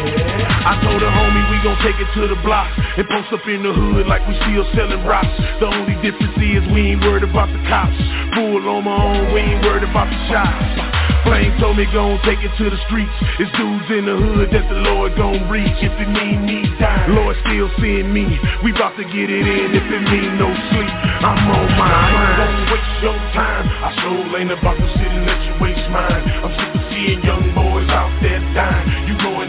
I 0.00 0.80
told 0.84 1.00
her, 1.02 1.12
homie, 1.12 1.44
we 1.50 1.56
gon' 1.64 1.78
take 1.84 1.98
it 2.00 2.08
to 2.14 2.28
the 2.28 2.38
block 2.42 2.68
and 2.76 3.06
post 3.08 3.32
up 3.32 3.44
in 3.48 3.62
the 3.62 3.72
hood 3.72 4.06
like 4.06 4.24
we 4.28 4.34
still 4.44 4.64
selling 4.74 5.04
rocks. 5.04 5.32
The 5.60 5.66
only 5.66 5.96
difference 6.00 6.36
is 6.36 6.62
we 6.72 6.92
ain't 6.92 7.02
worried 7.02 7.24
about 7.24 7.48
the 7.52 7.60
cops. 7.68 7.96
Full 8.36 8.62
on 8.68 8.84
my 8.84 8.96
own, 8.96 9.34
we 9.34 9.40
ain't 9.40 9.64
worried 9.64 9.84
about 9.84 10.08
the 10.08 10.20
shots. 10.28 11.00
Flame 11.24 11.52
told 11.60 11.76
me 11.76 11.84
gon' 11.92 12.16
take 12.24 12.40
it 12.40 12.52
to 12.56 12.70
the 12.70 12.80
streets. 12.88 13.12
It's 13.36 13.52
dudes 13.52 13.88
in 13.92 14.08
the 14.08 14.16
hood 14.16 14.48
that 14.56 14.64
the 14.72 14.80
Lord 14.88 15.16
gon' 15.16 15.48
reach. 15.52 15.76
If 15.84 15.92
it 15.92 16.08
mean 16.08 16.48
me 16.48 16.64
dying, 16.80 17.12
Lord 17.12 17.36
still 17.44 17.68
seeing 17.80 18.08
me. 18.08 18.24
We 18.64 18.72
bout 18.72 18.96
to 18.96 19.04
get 19.04 19.28
it 19.28 19.44
in 19.44 19.68
if 19.76 19.84
it 19.84 20.02
mean 20.08 20.40
no 20.40 20.48
sleep. 20.72 20.94
I'm 21.20 21.44
on 21.44 21.68
my 21.76 21.92
mind. 22.08 22.36
Don't 22.40 22.60
waste 22.72 22.96
your 23.04 23.18
time. 23.36 23.68
I 23.68 23.90
sure 24.00 24.38
ain't 24.40 24.52
about 24.52 24.80
to 24.80 24.88
sit 24.96 25.12
and 25.12 25.24
let 25.28 25.40
you 25.44 25.54
waste 25.60 25.88
mine. 25.92 26.22
I'm 26.40 26.52
sick 26.56 26.72
of 26.72 26.84
seeing 26.88 27.20
young 27.20 27.52
boys 27.52 27.88
out 27.92 28.12
there 28.24 28.40
dying. 28.56 28.88
You 29.08 29.14
go 29.20 29.39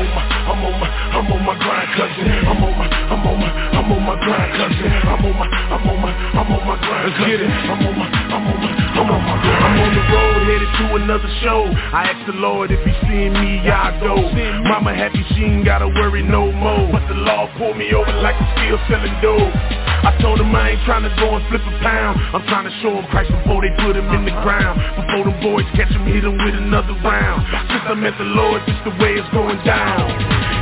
on 0.00 0.08
my, 0.14 0.24
I'm 0.48 0.64
on 0.64 0.80
my, 0.80 0.88
I'm 0.88 1.32
on 1.32 1.42
my 1.44 1.54
grind, 1.60 1.90
cousin. 1.96 2.26
I'm 2.48 2.64
on 2.64 2.72
my, 2.78 2.86
I'm 2.88 3.26
on 3.26 3.36
my, 3.40 3.50
I'm 3.76 3.92
on 3.92 4.02
my 4.06 4.16
grind, 4.24 4.52
cousin. 4.56 4.92
I'm 5.04 5.24
on 5.24 5.34
my, 5.36 5.46
I'm 5.46 5.88
on 5.88 5.98
my, 6.00 6.12
I'm 6.40 6.52
on 6.52 6.62
my 6.66 6.76
grind, 6.80 7.04
Let's 7.10 7.18
get 7.20 7.40
it. 7.40 7.50
I'm 7.50 7.86
on 7.86 7.94
my, 7.98 8.06
I'm 8.08 8.46
on 8.48 8.56
my, 8.60 8.70
I'm 8.96 9.10
on 9.10 9.22
my 9.28 9.36
grind. 9.42 9.64
I'm 9.64 9.80
on 9.80 9.94
the 9.94 10.02
road 10.12 10.29
headed 10.50 10.70
to 10.82 10.96
another 10.98 11.30
show. 11.42 11.70
I 11.94 12.10
asked 12.10 12.26
the 12.26 12.34
Lord 12.34 12.74
if 12.74 12.82
he 12.82 12.92
seen 13.06 13.32
me, 13.38 13.62
I 13.70 13.94
go. 14.02 14.18
Mama 14.66 14.90
happy 14.94 15.22
she 15.30 15.46
ain't 15.46 15.64
gotta 15.64 15.86
worry 15.86 16.22
no 16.22 16.50
more. 16.50 16.90
But 16.90 17.06
the 17.06 17.14
law 17.14 17.46
pulled 17.56 17.76
me 17.76 17.94
over 17.94 18.10
like 18.18 18.34
I'm 18.34 18.50
still 18.58 18.78
selling 18.90 19.14
dope. 19.22 19.54
I 20.00 20.16
told 20.24 20.40
him 20.40 20.48
I 20.56 20.72
ain't 20.72 20.84
trying 20.88 21.04
to 21.04 21.12
go 21.20 21.36
and 21.36 21.44
flip 21.52 21.60
a 21.60 21.74
pound 21.84 22.16
I'm 22.32 22.40
trying 22.48 22.64
to 22.64 22.72
show 22.80 22.88
him 22.96 23.04
Christ 23.12 23.28
before 23.28 23.60
they 23.60 23.68
put 23.84 23.92
him 23.92 24.08
in 24.16 24.24
the 24.24 24.32
ground 24.40 24.80
Before 24.96 25.28
the 25.28 25.36
boys 25.44 25.68
catch 25.76 25.92
him, 25.92 26.08
hit 26.08 26.24
him 26.24 26.40
with 26.40 26.56
another 26.56 26.96
round 27.04 27.44
Since 27.68 27.84
I 27.84 27.94
met 28.00 28.16
the 28.16 28.24
Lord, 28.24 28.64
this 28.64 28.80
the 28.88 28.96
way 28.96 29.20
it's 29.20 29.28
going 29.36 29.60
down 29.60 30.08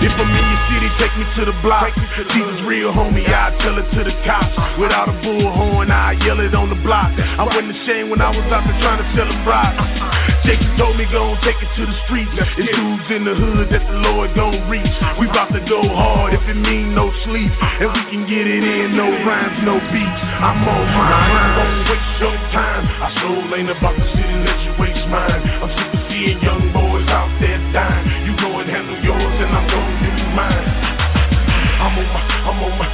If 0.02 0.10
I'm 0.10 0.26
in 0.26 0.42
your 0.42 0.62
city, 0.74 0.88
take 0.98 1.14
me 1.14 1.24
to 1.38 1.42
the 1.46 1.56
block 1.62 1.94
Jesus 2.34 2.58
real 2.66 2.90
homie, 2.90 3.30
I 3.30 3.54
tell 3.62 3.78
it 3.78 3.86
to 3.94 4.02
the 4.02 4.14
cops 4.26 4.58
Without 4.74 5.06
a 5.06 5.14
bullhorn, 5.22 5.94
I 5.94 6.18
yell 6.26 6.42
it 6.42 6.54
on 6.58 6.66
the 6.66 6.80
block 6.82 7.14
I 7.14 7.46
wasn't 7.46 7.78
ashamed 7.78 8.10
when 8.10 8.18
I 8.18 8.34
was 8.34 8.42
out 8.50 8.66
there 8.66 8.78
trying 8.82 8.98
to 8.98 9.08
sell 9.14 9.30
a 9.30 9.38
rocks 9.46 9.77
Jacob 10.44 10.70
told 10.78 10.96
me 10.96 11.04
go 11.12 11.36
take 11.44 11.60
it 11.60 11.70
to 11.76 11.84
the 11.84 11.96
streets 12.06 12.32
It's 12.56 12.72
dudes 12.72 13.08
in 13.10 13.22
the 13.24 13.34
hood 13.34 13.68
that 13.70 13.84
the 13.84 13.98
Lord 14.00 14.34
gon' 14.34 14.68
reach 14.70 14.94
We 15.20 15.26
bout 15.28 15.52
to 15.52 15.60
go 15.68 15.82
hard 15.82 16.34
if 16.34 16.42
it 16.48 16.56
mean 16.56 16.94
no 16.94 17.12
sleep 17.24 17.52
And 17.80 17.92
we 17.92 18.02
can 18.10 18.22
get 18.28 18.44
it 18.44 18.64
in, 18.64 18.96
no 18.96 19.08
rhymes, 19.24 19.58
no 19.64 19.80
beats. 19.88 20.20
I'm 20.42 20.60
on 20.66 20.84
mine. 20.92 21.32
I 21.32 21.46
don't 21.56 21.80
waste 21.88 22.14
your 22.20 22.36
time. 22.52 22.84
I 23.00 23.08
sure 23.22 23.40
ain't 23.56 23.70
about 23.70 23.96
to 23.96 24.06
sit 24.12 24.26
and 24.26 24.44
let 24.44 24.58
you 24.66 24.72
waste 24.76 25.06
mine. 25.08 25.40
I'm 25.62 25.70
sick 25.72 25.90
of 25.94 26.02
seeing 26.10 26.38
young 26.44 26.72
boys 26.74 27.08
out 27.08 27.32
there 27.40 27.58
dying. 27.72 28.26
You 28.26 28.36
go 28.36 28.58
and 28.60 28.68
handle 28.68 28.98
yours, 29.00 29.36
and 29.40 29.50
I'm 29.50 29.66
gonna 29.70 30.04
do 30.04 30.12
mine. 30.36 30.68
I'm 31.78 31.94
on 31.94 32.08
my, 32.10 32.22
I'm 32.48 32.58
on 32.66 32.72
my, 32.78 32.87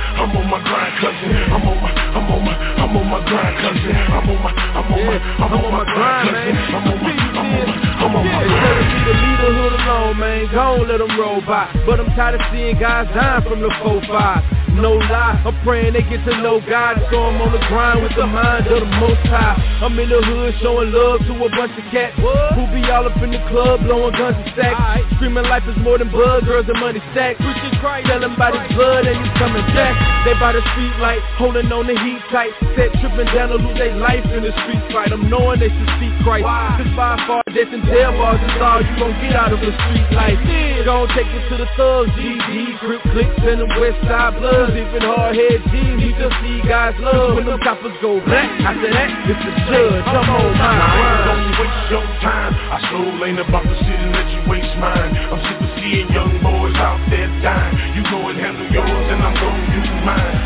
I'm 2.94 3.02
on 3.02 3.10
my 3.10 3.26
grind, 3.26 3.58
cousin. 3.58 3.90
I'm 3.90 4.30
on 4.30 4.38
my, 4.38 4.54
I'm 4.54 4.92
on 4.94 5.02
my, 5.02 5.18
I'm 5.18 5.50
on 5.50 5.72
my 5.74 5.82
grind, 5.82 6.30
cousin. 6.30 6.54
I'm 6.54 6.86
on 6.86 7.02
my, 7.02 7.10
I'm 7.10 7.42
on 7.42 7.66
my, 7.66 7.74
I'm 7.98 8.14
on 8.14 8.22
my 8.22 8.44
grind. 8.46 8.78
They 8.78 8.86
tell 8.86 8.86
me 8.86 9.02
to 9.02 9.14
leave 9.18 9.40
the 9.42 9.50
hood 9.50 9.72
alone, 9.82 10.14
man. 10.20 10.46
Don't 10.54 10.86
let 10.86 10.98
them 10.98 11.18
roll 11.18 11.40
by. 11.42 11.74
But 11.86 11.98
I'm 11.98 12.06
tired 12.14 12.38
of 12.38 12.46
seeing 12.52 12.78
guys 12.78 13.10
dying 13.10 13.42
from 13.42 13.58
the 13.62 13.68
4-5 13.82 14.63
no 14.80 14.98
lie. 14.98 15.38
I'm 15.44 15.54
praying 15.62 15.94
they 15.94 16.02
get 16.02 16.24
to 16.26 16.34
know 16.42 16.58
God, 16.66 16.98
so 17.10 17.16
I'm 17.30 17.38
on 17.38 17.52
the 17.54 17.62
grind 17.70 18.02
with 18.02 18.14
the 18.18 18.26
mind 18.26 18.66
of 18.66 18.82
the 18.82 18.90
most 18.98 19.22
high. 19.30 19.54
I'm 19.82 19.94
in 19.98 20.08
the 20.10 20.18
hood 20.18 20.54
showing 20.62 20.90
love 20.90 21.22
to 21.26 21.32
a 21.38 21.48
bunch 21.50 21.74
of 21.78 21.86
cats 21.94 22.18
who 22.18 22.62
be 22.74 22.82
all 22.90 23.06
up 23.06 23.16
in 23.22 23.30
the 23.30 23.42
club 23.50 23.86
blowing 23.86 24.14
guns 24.18 24.36
and 24.40 24.50
stacks. 24.56 24.78
Screaming 25.16 25.46
life 25.46 25.62
is 25.70 25.76
more 25.78 25.98
than 25.98 26.10
blood, 26.10 26.46
girls 26.46 26.66
and 26.66 26.78
money 26.80 27.00
stacks. 27.14 27.38
Preaching 27.38 27.76
Christ, 27.78 28.10
telling 28.10 28.34
by 28.34 28.50
the 28.50 28.62
blood 28.74 29.06
and 29.06 29.14
he's 29.14 29.34
coming 29.38 29.64
back. 29.76 29.94
They 30.26 30.34
by 30.40 30.56
the 30.56 30.62
street 30.74 30.96
light, 30.98 31.22
holding 31.38 31.70
on 31.70 31.86
the 31.86 31.94
heat 31.94 32.22
tight. 32.34 32.54
Set 32.74 32.90
tripping 32.98 33.30
down 33.30 33.54
to 33.54 33.58
lose 33.60 33.78
their 33.78 33.94
life 34.00 34.24
in 34.32 34.42
the 34.42 34.52
street 34.64 34.84
fight. 34.90 35.12
I'm 35.12 35.28
knowing 35.30 35.60
they 35.60 35.70
should 35.70 35.92
seek 36.02 36.14
Christ. 36.26 36.48
Cause 36.48 36.92
by 36.98 37.14
far 37.28 37.42
death 37.52 37.70
and 37.70 37.84
tail 37.86 38.16
bars 38.16 38.40
is 38.42 38.58
all 38.58 38.80
you 38.82 38.94
gon' 38.98 39.14
get 39.22 39.36
out 39.36 39.52
of 39.52 39.60
a 39.60 39.70
street 39.70 40.08
life. 40.16 40.40
Gon' 40.84 41.08
take 41.16 41.28
it 41.28 41.44
to 41.48 41.56
the 41.56 41.68
thugs, 41.76 42.12
GG, 42.16 42.80
grip 42.80 43.00
clicks 43.12 43.40
and 43.44 43.60
the 43.64 43.68
west 43.80 44.00
side 44.04 44.36
blood 44.36 44.63
thugs, 44.64 44.76
even 44.76 45.02
hard 45.02 45.36
head 45.36 45.60
G's, 45.68 45.96
we 46.00 46.10
just 46.16 46.36
see 46.40 46.60
guys 46.64 46.94
love 47.00 47.36
when 47.36 47.46
them 47.46 47.60
coppers 47.60 47.96
go 48.00 48.20
black. 48.24 48.48
After 48.64 48.88
that, 48.88 49.08
it's 49.28 49.40
the 49.44 49.52
judge. 49.68 50.04
Come 50.04 50.28
on, 50.28 50.48
my 50.56 51.28
Don't 51.28 51.52
waste 51.60 51.90
your 51.92 52.06
time. 52.24 52.52
I 52.72 52.78
sure 52.88 53.12
ain't 53.26 53.40
about 53.40 53.64
to 53.64 53.76
sit 53.84 53.98
and 53.98 54.12
let 54.12 54.28
you 54.32 54.40
waste 54.48 54.74
mine. 54.80 55.12
I'm 55.16 55.40
sick 55.44 55.60
of 55.60 55.70
seeing 55.76 56.08
young 56.12 56.32
boys 56.40 56.76
out 56.80 57.00
there 57.10 57.28
dying. 57.44 57.76
You 57.96 58.02
go 58.08 58.28
and 58.28 58.38
handle 58.40 58.68
yours, 58.72 59.06
and 59.12 59.20
I'm 59.20 59.34
gonna 59.36 59.64
do 59.68 59.80
mine. 60.04 60.40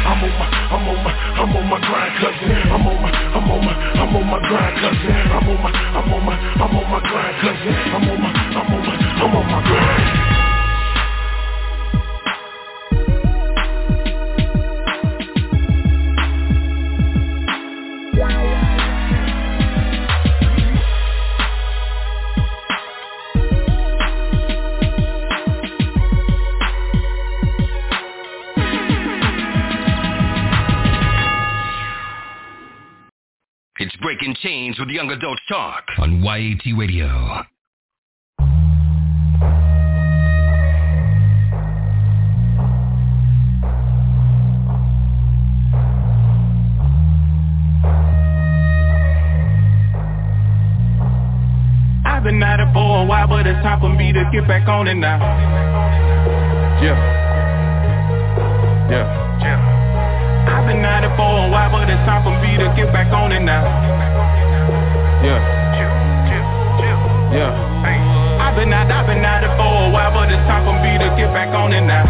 I'm 0.00 0.24
on 0.26 0.32
my, 0.40 0.48
I'm 0.48 0.88
on 0.90 0.98
my, 1.04 1.12
I'm 1.12 1.56
on 1.56 1.66
my 1.70 1.78
grind, 1.78 2.14
cousin. 2.18 2.50
I'm 2.72 2.86
on 2.88 2.98
my, 2.98 3.10
I'm 3.10 3.50
on 3.50 3.60
my, 3.62 3.74
I'm 4.00 4.16
on 4.16 4.26
my 4.26 4.38
grind, 4.42 4.74
cousin. 4.80 5.12
I'm 5.28 5.48
on 5.48 5.58
my, 5.60 5.70
I'm 5.70 6.12
on 6.12 6.22
my, 6.24 6.34
I'm 6.34 6.76
on 6.76 6.86
my 6.90 7.00
grind, 7.04 7.36
cousin. 7.44 7.74
I'm 7.94 8.08
on 8.10 8.18
my, 8.18 8.30
I'm 8.32 8.74
on 8.74 8.80
my, 8.86 8.94
I'm 9.22 9.36
on 9.36 9.46
my 9.46 9.60
grind. 9.68 10.19
Breaking 34.20 34.36
Chains 34.42 34.78
with 34.78 34.90
Young 34.90 35.10
Adults 35.10 35.40
Talk 35.48 35.84
on 35.98 36.22
YAT 36.22 36.76
Radio. 36.76 37.06
I've 52.04 52.22
been 52.22 52.42
at 52.42 52.60
it 52.60 52.72
for 52.74 53.02
a 53.02 53.06
while, 53.06 53.26
but 53.26 53.46
it's 53.46 53.62
time 53.62 53.80
for 53.80 53.88
me 53.88 54.12
to 54.12 54.28
get 54.30 54.46
back 54.46 54.68
on 54.68 54.86
it 54.86 54.96
now. 54.96 55.18
Yeah. 56.82 56.92
Yeah. 58.90 59.40
Yeah. 59.40 60.56
I've 60.58 60.66
been 60.66 60.84
at 60.84 61.04
it 61.04 61.16
for 61.16 61.46
a 61.46 61.50
while, 61.50 61.70
but 61.72 61.88
it's 61.88 61.98
time 62.04 62.22
for 62.22 62.38
me 62.42 62.58
to 62.58 62.74
get 62.76 62.92
back 62.92 63.10
on 63.14 63.32
it 63.32 63.40
now. 63.40 64.09
Yeah. 65.22 65.40
Yeah. 67.30 67.52
I've 68.40 68.56
been 68.56 68.72
at, 68.72 68.90
I've 68.90 69.06
been 69.06 69.22
at 69.22 69.44
it 69.44 69.52
for 69.54 69.68
a 69.68 69.90
while, 69.92 70.10
but 70.10 70.32
it's 70.32 70.42
time 70.48 70.66
for 70.66 70.74
me 70.80 70.98
to 70.98 71.14
get 71.14 71.30
back 71.32 71.54
on 71.54 71.72
it 71.72 71.82
now. 71.82 72.08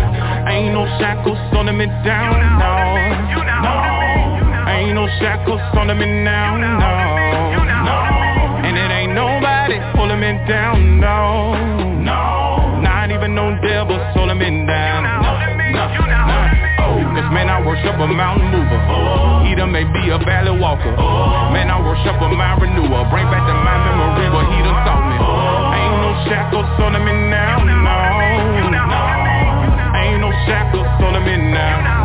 Ain't 0.48 0.72
no 0.72 0.86
shackles 0.96 1.36
holding 1.52 1.76
me 1.76 1.86
down, 2.06 2.40
no. 2.56 2.72
No. 3.36 3.74
Ain't 4.70 4.94
no 4.94 5.04
shackles 5.20 5.60
holding 5.74 5.98
me 5.98 6.06
now, 6.24 6.56
no. 6.56 6.78
No. 6.80 7.98
And 8.64 8.78
it 8.78 8.90
ain't 8.90 9.12
nobody 9.12 9.76
pulling 9.92 10.20
me 10.20 10.32
down, 10.48 11.00
no. 11.00 11.58
No. 12.00 12.80
Not 12.80 13.10
even 13.10 13.34
no 13.34 13.50
worship 17.70 17.94
a 18.02 18.06
mountain 18.10 18.50
mover. 18.50 18.82
He 19.46 19.54
done 19.54 19.70
may 19.70 19.86
be 19.86 20.10
a 20.10 20.18
valley 20.18 20.58
walker. 20.58 20.90
Man, 21.54 21.70
I 21.70 21.78
worship 21.78 22.18
a 22.18 22.26
mind 22.26 22.62
renewer. 22.62 23.06
Bring 23.14 23.30
back 23.30 23.46
to 23.46 23.54
my 23.54 23.76
memory 23.86 24.26
where 24.26 24.46
he 24.50 24.58
done 24.58 24.74
taught 24.82 25.06
me. 25.06 25.14
Ain't 25.14 25.96
no 26.02 26.10
shackles 26.26 26.66
on 26.82 26.98
me 26.98 27.14
now, 27.30 27.62
no. 27.62 27.94
Ain't 30.02 30.18
no 30.18 30.30
shackles 30.50 30.90
on 30.98 31.14
me 31.22 31.36
now 31.54 31.99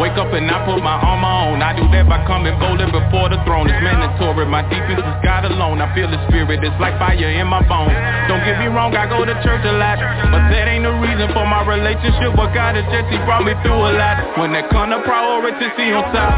and 0.00 0.48
I 0.48 0.64
put 0.64 0.80
my 0.80 0.96
armor 0.96 1.52
on. 1.52 1.60
I 1.60 1.76
do 1.76 1.84
that 1.92 2.08
by 2.08 2.24
coming 2.24 2.56
boldly 2.56 2.88
before 2.88 3.28
the 3.28 3.36
throne. 3.44 3.68
It's 3.68 3.76
mandatory. 3.84 4.48
My 4.48 4.64
defense 4.64 5.04
is 5.04 5.18
God 5.20 5.44
alone. 5.44 5.80
I 5.80 5.92
feel 5.94 6.08
the 6.08 6.18
spirit. 6.28 6.64
It's 6.64 6.74
like 6.80 6.96
fire 6.98 7.16
in 7.16 7.46
my 7.46 7.60
bones. 7.68 7.92
Don't 8.28 8.40
get 8.44 8.56
me 8.58 8.72
wrong, 8.72 8.96
I 8.96 9.04
go 9.06 9.24
to 9.24 9.34
church 9.44 9.64
a 9.68 9.74
lot. 9.76 10.00
But 10.32 10.48
that 10.48 10.66
ain't 10.68 10.84
the 10.84 10.94
reason 10.96 11.28
for 11.36 11.44
my 11.44 11.60
relationship 11.68 12.32
with 12.32 12.52
God. 12.56 12.76
It's 12.76 12.88
just 12.88 13.12
he 13.12 13.18
brought 13.28 13.44
me 13.44 13.52
through 13.60 13.76
a 13.76 13.92
lot. 13.92 14.40
When 14.40 14.52
that 14.56 14.70
come 14.72 14.90
to 14.90 15.00
priority, 15.04 15.68
see 15.76 15.92
on 15.92 16.08
top. 16.10 16.32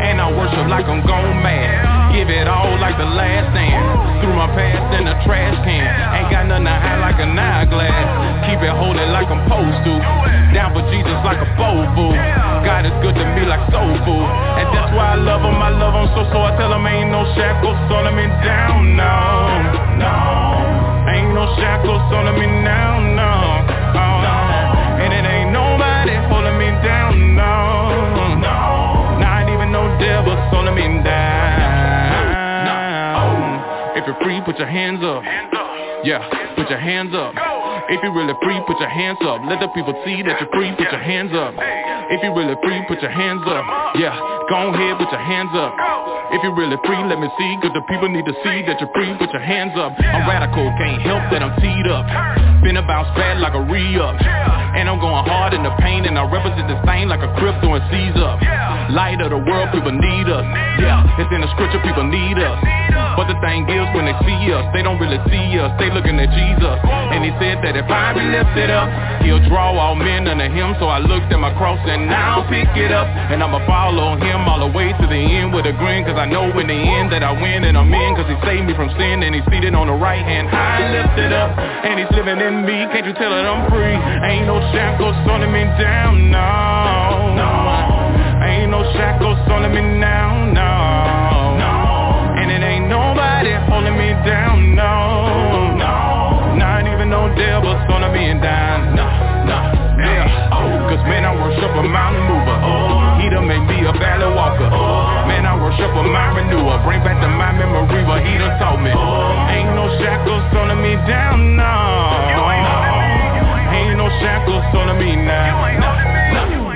And 0.00 0.20
I 0.20 0.30
worship 0.30 0.70
like 0.70 0.86
I'm 0.86 1.02
gone 1.02 1.42
mad. 1.42 1.99
Give 2.20 2.28
it 2.28 2.52
all 2.52 2.76
like 2.76 3.00
the 3.00 3.08
last 3.08 3.48
stand. 3.56 3.80
Threw 4.20 4.36
my 4.36 4.44
past 4.52 4.92
in 4.92 5.08
the 5.08 5.16
trash 5.24 5.56
can. 5.64 5.88
Ain't 6.20 6.28
got 6.28 6.52
nothing 6.52 6.68
to 6.68 6.76
hide 6.76 7.00
like 7.00 7.16
a 7.16 7.24
nine 7.24 7.64
glass. 7.72 8.44
Keep 8.44 8.60
it 8.60 8.76
holy 8.76 9.08
like 9.08 9.32
I'm 9.32 9.40
supposed 9.48 9.80
to. 9.88 9.94
Down 10.52 10.76
for 10.76 10.84
Jesus 10.92 11.16
like 11.24 11.40
a 11.40 11.48
bowl 11.56 11.80
fool. 11.96 12.12
God 12.60 12.84
is 12.84 12.92
good 13.00 13.16
to 13.16 13.24
me 13.24 13.48
like 13.48 13.64
soul 13.72 13.96
food. 14.04 14.28
And 14.60 14.68
that's 14.68 14.92
why 14.92 15.16
I 15.16 15.18
love 15.18 15.40
him. 15.40 15.64
I 15.64 15.72
love 15.72 15.96
him 15.96 16.12
so 16.12 16.28
so 16.28 16.44
I 16.44 16.52
tell 16.60 16.68
him 16.68 16.84
ain't 16.84 17.08
no 17.08 17.24
shackles 17.32 17.80
on 17.88 18.12
me 18.12 18.28
down, 18.44 18.79
your 34.60 34.68
hands 34.68 35.00
up. 35.02 35.24
Yeah, 36.04 36.20
put 36.56 36.68
your 36.68 36.78
hands 36.78 37.12
up. 37.16 37.32
If 37.88 38.00
you're 38.04 38.14
really 38.14 38.36
free, 38.44 38.60
put 38.68 38.78
your 38.78 38.88
hands 38.88 39.18
up. 39.24 39.40
Let 39.48 39.60
the 39.60 39.68
people 39.72 39.96
see 40.04 40.22
that 40.22 40.36
you're 40.40 40.52
free, 40.52 40.70
put 40.76 40.92
your 40.92 41.00
hands 41.00 41.32
up. 41.32 41.56
If 41.56 42.22
you're 42.22 42.36
really 42.36 42.56
free, 42.62 42.84
put 42.88 43.00
your 43.00 43.10
hands 43.10 43.42
up. 43.48 43.64
Yeah, 43.96 44.14
go 44.48 44.68
ahead, 44.72 45.00
put 45.00 45.10
your 45.10 45.24
hands 45.24 45.50
up. 45.56 45.72
If 46.30 46.42
you're 46.46 46.54
really 46.54 46.78
free, 46.86 47.02
let 47.10 47.18
me 47.18 47.26
see, 47.38 47.50
cause 47.58 47.74
the 47.74 47.82
people 47.90 48.08
need 48.08 48.24
to 48.24 48.34
see 48.46 48.62
that 48.62 48.78
you're 48.78 48.92
free, 48.94 49.10
put 49.18 49.34
your 49.34 49.42
hands 49.42 49.74
up. 49.74 49.90
I'm 49.98 50.30
radical, 50.30 50.62
can't 50.78 51.02
help 51.02 51.26
that 51.34 51.42
I'm 51.42 51.58
teed 51.58 51.86
up. 51.90 52.06
Been 52.62 52.78
a 52.78 52.86
bounce 52.86 53.10
back 53.18 53.42
like 53.42 53.54
a 53.54 53.62
re-up. 53.66 54.14
And 54.78 54.86
I'm 54.86 55.02
going 55.02 55.26
hard 55.26 55.54
in 55.54 55.66
the 55.66 55.74
pain, 55.82 56.06
and 56.06 56.14
I 56.14 56.22
represent 56.30 56.70
this 56.70 56.78
thing 56.86 57.10
like 57.10 57.26
a 57.26 57.34
crypto 57.34 57.74
and 57.74 57.82
seize 57.90 58.14
up. 58.22 58.38
Light 58.94 59.18
of 59.18 59.34
the 59.34 59.42
world, 59.42 59.74
people 59.74 59.90
need 59.90 60.30
us. 60.30 60.46
Yeah, 60.78 61.02
it's 61.18 61.30
in 61.34 61.42
the 61.42 61.50
scripture, 61.58 61.82
people 61.82 62.06
need 62.06 62.38
us. 62.38 62.58
But 63.18 63.26
the 63.26 63.38
thing 63.42 63.66
is, 63.66 63.86
when 63.90 64.06
they 64.06 64.14
see 64.22 64.54
us, 64.54 64.62
they 64.70 64.86
don't 64.86 65.02
really 65.02 65.18
see 65.26 65.58
us. 65.58 65.74
They 65.82 65.90
looking 65.90 66.14
at 66.22 66.30
Jesus. 66.30 66.76
And 66.86 67.26
he 67.26 67.34
said 67.42 67.58
that 67.66 67.74
if 67.74 67.90
I 67.90 68.14
be 68.14 68.22
lifted 68.22 68.70
up, 68.70 68.86
he'll 69.26 69.42
draw 69.50 69.74
all 69.74 69.98
men 69.98 70.30
unto 70.30 70.46
him. 70.46 70.78
So 70.78 70.86
I 70.86 71.02
looked 71.02 71.32
at 71.34 71.40
my 71.42 71.50
cross 71.58 71.82
and 71.84 72.06
now 72.06 72.46
pick 72.46 72.70
it 72.78 72.94
up. 72.94 73.06
And 73.06 73.42
I'ma 73.42 73.66
follow 73.66 74.14
him 74.14 74.46
all 74.46 74.62
the 74.62 74.70
way 74.70 74.94
to 74.94 75.06
the 75.10 75.20
end 75.20 75.52
with 75.52 75.66
a 75.66 75.74
grin. 75.74 76.06
Cause 76.06 76.16
I 76.20 76.28
know 76.28 76.52
in 76.52 76.68
the 76.68 76.76
end 76.76 77.08
that 77.16 77.24
I 77.24 77.32
win 77.32 77.64
and 77.64 77.80
I'm 77.80 77.88
in. 77.88 78.12
Cause 78.12 78.28
he 78.28 78.36
saved 78.44 78.68
me 78.68 78.76
from 78.76 78.92
sin 79.00 79.24
and 79.24 79.32
he's 79.32 79.46
seated 79.48 79.72
on 79.72 79.88
the 79.88 79.96
right 79.96 80.20
hand. 80.20 80.52
High 80.52 80.84
lifted 80.92 81.32
up 81.32 81.56
and 81.56 81.96
he's 81.96 82.12
living 82.12 82.36
in 82.36 82.60
me. 82.68 82.84
Can't 82.92 83.08
you 83.08 83.16
tell 83.16 83.32
that 83.32 83.48
I'm 83.48 83.64
free? 83.72 83.96
Ain't 84.28 84.44
no 84.44 84.60
shackles 84.68 85.16
holding 85.24 85.48
me 85.48 85.64
down, 85.80 86.28
no. 86.28 87.40
Ain't 88.44 88.68
no 88.68 88.84
shackles 88.92 89.40
holding 89.48 89.72
me 89.72 89.80
now, 89.96 90.44
no. 90.52 92.36
And 92.36 92.52
it 92.52 92.60
ain't 92.60 92.92
nobody 92.92 93.56
holding 93.64 93.96
me 93.96 94.12
down, 94.28 94.76
no. 94.76 95.72
No. 95.80 96.52
Not 96.60 96.84
even 96.84 97.08
no 97.08 97.32
devil 97.32 97.72
holding 97.88 98.12
me 98.12 98.36
down, 98.44 98.92
no. 98.92 99.08
No. 99.48 99.56
Yeah. 100.04 100.52
Cause 100.84 101.00
man, 101.08 101.24
I 101.24 101.32
worship 101.32 101.72
a 101.72 101.82
mountain 101.88 102.28
mover. 102.28 102.99
He 103.20 103.28
done 103.28 103.46
made 103.46 103.60
me 103.68 103.84
a 103.84 103.92
valley 103.92 104.32
walker. 104.32 104.64
Man, 105.28 105.44
I 105.44 105.52
worship 105.60 105.92
a 105.92 106.02
mind 106.02 106.40
renewer. 106.40 106.80
Bring 106.88 107.04
back 107.04 107.20
to 107.20 107.28
my 107.28 107.52
memory 107.52 108.00
what 108.08 108.24
he 108.24 108.32
done 108.40 108.56
taught 108.56 108.80
me. 108.80 108.90
Ain't 108.90 109.76
no 109.76 109.92
shackles 110.00 110.44
holding 110.56 110.80
me 110.80 110.96
down, 111.04 111.56
no. 111.56 111.68
Ain't 113.76 114.00
no 114.00 114.08
shackles 114.24 114.64
holding 114.72 114.98
me 114.98 115.16
now. 115.16 115.68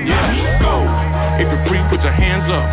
Yeah, 0.04 0.60
go. 0.60 0.84
If 1.40 1.48
you're 1.48 1.64
free, 1.64 1.80
put 1.88 2.04
your 2.04 2.12
hands 2.12 2.44
up. 2.52 2.68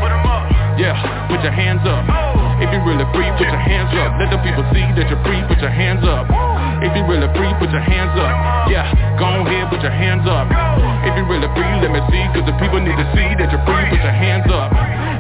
Yeah, 0.78 1.28
put 1.32 1.42
your 1.42 1.56
hands 1.56 1.82
up. 1.88 2.31
If 2.62 2.70
you're 2.70 2.86
really 2.86 3.10
free, 3.10 3.26
put 3.42 3.50
your 3.50 3.58
hands 3.58 3.90
up. 3.98 4.22
Let 4.22 4.30
the 4.30 4.38
people 4.46 4.62
see 4.70 4.86
that 4.94 5.10
you're 5.10 5.24
free, 5.26 5.42
put 5.50 5.58
your 5.58 5.74
hands 5.74 6.06
up. 6.06 6.30
If 6.86 6.94
you're 6.94 7.10
really 7.10 7.26
free, 7.34 7.50
put 7.58 7.74
your 7.74 7.82
hands 7.82 8.14
up. 8.14 8.70
Yeah, 8.70 8.86
go 9.18 9.42
ahead, 9.42 9.74
put 9.74 9.82
your 9.82 9.92
hands 9.92 10.30
up. 10.30 10.46
If 11.02 11.18
you're 11.18 11.26
really 11.26 11.50
free, 11.58 11.74
let 11.82 11.90
me 11.90 12.02
see, 12.14 12.24
cause 12.38 12.46
the 12.46 12.54
people 12.62 12.78
need 12.78 12.94
to 12.94 13.08
see 13.18 13.30
that 13.42 13.50
you're 13.50 13.66
free, 13.66 13.86
put 13.90 14.02
your 14.06 14.14
hands 14.14 14.46
up. 14.54 14.70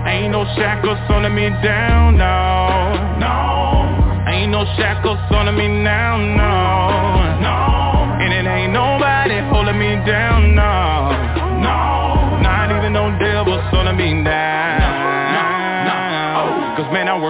Ain't 0.05 0.31
no 0.31 0.45
shackles 0.53 1.01
holding 1.09 1.33
me 1.33 1.49
down, 1.65 2.17
no. 2.21 3.17
No. 3.17 3.35
Ain't 4.29 4.53
no 4.53 4.63
shackles 4.77 5.17
holding 5.27 5.57
me 5.57 5.67
now, 5.67 6.21
no. 6.21 7.41
No. 7.41 7.57
And 8.21 8.31
it 8.31 8.45
ain't 8.45 8.71
nobody 8.71 9.41
holding 9.49 9.81
me 9.81 9.97
down, 10.05 10.30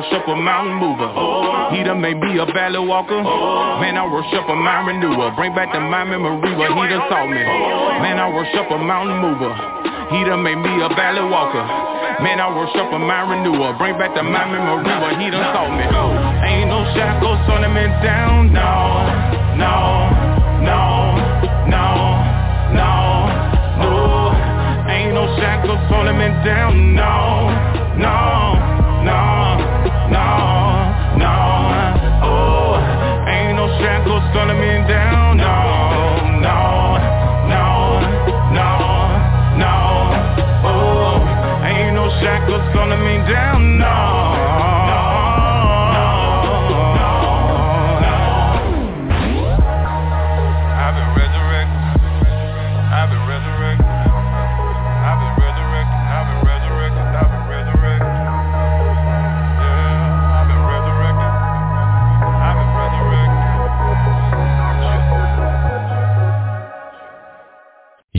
worship 0.02 0.28
a 0.28 0.36
mountain 0.36 0.82
mover. 0.82 1.14
He 1.78 1.84
done 1.84 2.02
made 2.02 2.18
me 2.18 2.34
a 2.42 2.46
valley 2.50 2.82
walker. 2.82 3.22
Man, 3.22 3.98
I 3.98 4.06
worship 4.10 4.50
a 4.50 4.56
mind 4.58 4.88
renewer. 4.90 5.30
Bring 5.38 5.54
back 5.54 5.72
to 5.74 5.80
my 5.80 6.04
memory 6.04 6.42
what 6.58 6.74
he 6.74 6.90
done 6.90 7.06
taught 7.06 7.30
me. 7.30 7.38
Man, 7.38 8.18
I 8.18 8.26
worship 8.34 8.66
a 8.72 8.80
mountain 8.82 9.22
mover. 9.22 9.54
He 10.10 10.26
done 10.26 10.42
made 10.42 10.58
me 10.58 10.74
a 10.82 10.90
valley 10.90 11.22
walker. 11.22 11.62
Man, 12.18 12.42
I 12.42 12.50
worship 12.50 12.90
a 12.90 12.98
mind 12.98 13.30
renewer. 13.30 13.78
Bring 13.78 13.94
back 14.02 14.18
to 14.18 14.24
my 14.26 14.42
memory 14.50 14.90
what 14.90 15.22
he 15.22 15.30
done 15.30 15.54
taught 15.54 15.70
me. 15.70 15.86
Ain't 15.86 16.74
no 16.74 16.82
shackles 16.98 17.38
holding 17.46 17.70
me 17.70 17.86
down, 18.02 18.50
no, 18.50 18.74
no, 19.54 20.10
no, 20.66 20.82
no, 21.70 21.86
no, 22.74 22.90
no. 23.78 23.90
Ain't 24.90 25.14
no 25.14 25.30
shackles 25.38 25.78
holding 25.94 26.18
me 26.18 26.26
down, 26.42 26.98
no, 26.98 27.61
shackles 42.74 42.90
holding 42.90 43.06
me 43.06 43.18
down, 43.32 43.51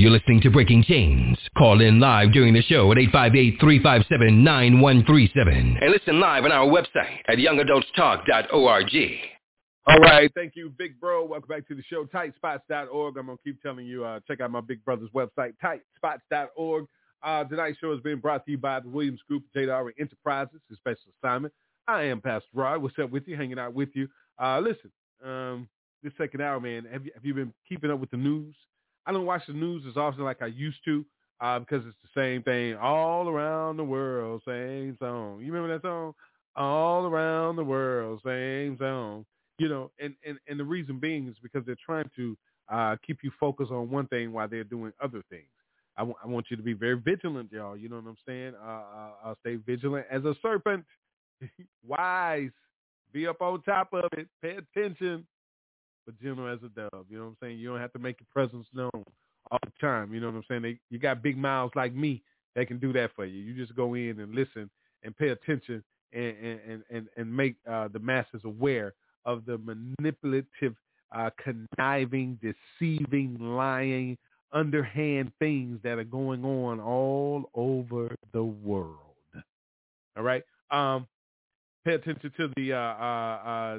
You're 0.02 0.10
listening 0.10 0.40
to 0.40 0.50
Breaking 0.50 0.82
Chains. 0.82 1.38
Call 1.56 1.80
in 1.80 2.00
live 2.00 2.32
during 2.32 2.54
the 2.54 2.62
show 2.62 2.90
at 2.90 2.98
858-357-9137. 2.98 5.78
And 5.80 5.92
listen 5.92 6.18
live 6.18 6.44
on 6.44 6.50
our 6.50 6.66
website 6.66 7.20
at 7.28 7.38
youngadultstalk.org. 7.38 8.90
All 9.86 9.98
right, 10.00 10.28
thank 10.34 10.56
you, 10.56 10.70
Big 10.76 10.98
Bro. 10.98 11.26
Welcome 11.26 11.46
back 11.46 11.68
to 11.68 11.76
the 11.76 11.84
show, 11.84 12.04
tightspots.org. 12.06 13.16
I'm 13.16 13.26
going 13.26 13.38
to 13.38 13.44
keep 13.44 13.62
telling 13.62 13.86
you, 13.86 14.04
uh, 14.04 14.18
check 14.26 14.40
out 14.40 14.50
my 14.50 14.60
big 14.60 14.84
brother's 14.84 15.10
website, 15.10 15.52
tightspots.org. 15.62 16.86
Uh, 17.22 17.44
tonight's 17.44 17.78
show 17.78 17.92
is 17.92 18.00
being 18.00 18.18
brought 18.18 18.44
to 18.46 18.50
you 18.50 18.58
by 18.58 18.80
the 18.80 18.88
Williams 18.88 19.20
Group, 19.28 19.44
Jada 19.54 19.88
Enterprises, 20.00 20.60
a 20.72 20.74
special 20.74 21.12
assignment. 21.22 21.54
I 21.86 22.06
am 22.06 22.20
Pastor 22.20 22.48
Rod. 22.52 22.82
What's 22.82 22.98
up 22.98 23.10
with 23.10 23.28
you? 23.28 23.36
Hanging 23.36 23.60
out 23.60 23.72
with 23.72 23.90
you. 23.94 24.08
Uh, 24.36 24.58
listen, 24.58 24.90
um, 25.24 25.68
this 26.02 26.12
second 26.18 26.40
hour, 26.40 26.58
man, 26.58 26.88
have 26.92 27.06
you, 27.06 27.12
have 27.14 27.24
you 27.24 27.34
been 27.34 27.54
keeping 27.68 27.92
up 27.92 28.00
with 28.00 28.10
the 28.10 28.16
news? 28.16 28.56
I 29.06 29.12
don't 29.12 29.26
watch 29.26 29.42
the 29.46 29.52
news 29.52 29.84
as 29.88 29.96
often 29.96 30.24
like 30.24 30.42
I 30.42 30.46
used 30.46 30.78
to 30.84 31.04
uh, 31.40 31.58
because 31.58 31.84
it's 31.86 31.96
the 32.02 32.20
same 32.20 32.42
thing 32.42 32.76
all 32.76 33.28
around 33.28 33.76
the 33.76 33.84
world, 33.84 34.42
same 34.46 34.96
song. 34.98 35.40
You 35.40 35.52
remember 35.52 35.74
that 35.74 35.82
song? 35.82 36.14
All 36.54 37.06
around 37.06 37.56
the 37.56 37.64
world, 37.64 38.20
same 38.24 38.76
song. 38.78 39.24
You 39.58 39.68
know, 39.68 39.90
and, 40.00 40.14
and, 40.26 40.38
and 40.48 40.58
the 40.58 40.64
reason 40.64 40.98
being 40.98 41.28
is 41.28 41.36
because 41.42 41.64
they're 41.66 41.76
trying 41.84 42.10
to 42.16 42.36
uh, 42.70 42.96
keep 43.06 43.18
you 43.22 43.30
focused 43.38 43.70
on 43.70 43.90
one 43.90 44.06
thing 44.06 44.32
while 44.32 44.48
they're 44.48 44.64
doing 44.64 44.92
other 45.02 45.22
things. 45.30 45.46
I, 45.96 46.00
w- 46.02 46.16
I 46.22 46.26
want 46.26 46.46
you 46.50 46.56
to 46.56 46.62
be 46.62 46.72
very 46.72 46.94
vigilant, 46.98 47.50
y'all. 47.52 47.76
You 47.76 47.88
know 47.88 47.96
what 47.96 48.06
I'm 48.06 48.16
saying? 48.26 48.54
Uh, 48.62 48.66
uh, 48.68 49.10
I'll 49.24 49.36
stay 49.40 49.56
vigilant 49.56 50.06
as 50.10 50.24
a 50.24 50.34
serpent, 50.40 50.84
wise, 51.86 52.50
be 53.12 53.26
up 53.26 53.40
on 53.40 53.62
top 53.62 53.92
of 53.92 54.04
it, 54.16 54.26
pay 54.40 54.56
attention, 54.56 55.26
but 56.06 56.20
gentle 56.20 56.48
as 56.48 56.58
a 56.64 56.68
dove. 56.68 57.06
You 57.08 57.18
know 57.18 57.24
what 57.24 57.30
I'm 57.30 57.36
saying? 57.42 57.58
You 57.58 57.68
don't 57.70 57.80
have 57.80 57.92
to 57.92 57.98
make 57.98 58.16
your 58.20 58.26
presence 58.32 58.66
known 58.74 59.04
all 59.50 59.58
the 59.64 59.72
time. 59.80 60.12
You 60.12 60.20
know 60.20 60.26
what 60.26 60.36
I'm 60.36 60.44
saying? 60.48 60.62
They, 60.62 60.78
you 60.90 60.98
got 60.98 61.22
big 61.22 61.36
mouths 61.36 61.72
like 61.76 61.94
me. 61.94 62.22
that 62.54 62.68
can 62.68 62.78
do 62.78 62.92
that 62.94 63.10
for 63.14 63.24
you. 63.24 63.40
You 63.40 63.54
just 63.54 63.76
go 63.76 63.94
in 63.94 64.20
and 64.20 64.34
listen 64.34 64.70
and 65.02 65.16
pay 65.16 65.28
attention 65.28 65.82
and 66.12 66.36
and 66.36 66.82
and, 66.90 67.08
and 67.16 67.36
make 67.36 67.56
uh, 67.70 67.88
the 67.88 67.98
masses 67.98 68.42
aware 68.44 68.94
of 69.24 69.44
the 69.46 69.58
manipulative, 69.58 70.74
uh, 71.14 71.30
conniving, 71.42 72.38
deceiving, 72.42 73.36
lying, 73.40 74.18
underhand 74.52 75.32
things 75.38 75.78
that 75.82 75.98
are 75.98 76.04
going 76.04 76.44
on 76.44 76.80
all 76.80 77.50
over 77.54 78.14
the 78.32 78.42
world. 78.42 78.96
All 80.16 80.22
right. 80.22 80.42
Um, 80.70 81.06
pay 81.84 81.94
attention 81.94 82.32
to 82.36 82.50
the 82.56 82.72
uh, 82.72 82.76
uh, 82.76 83.78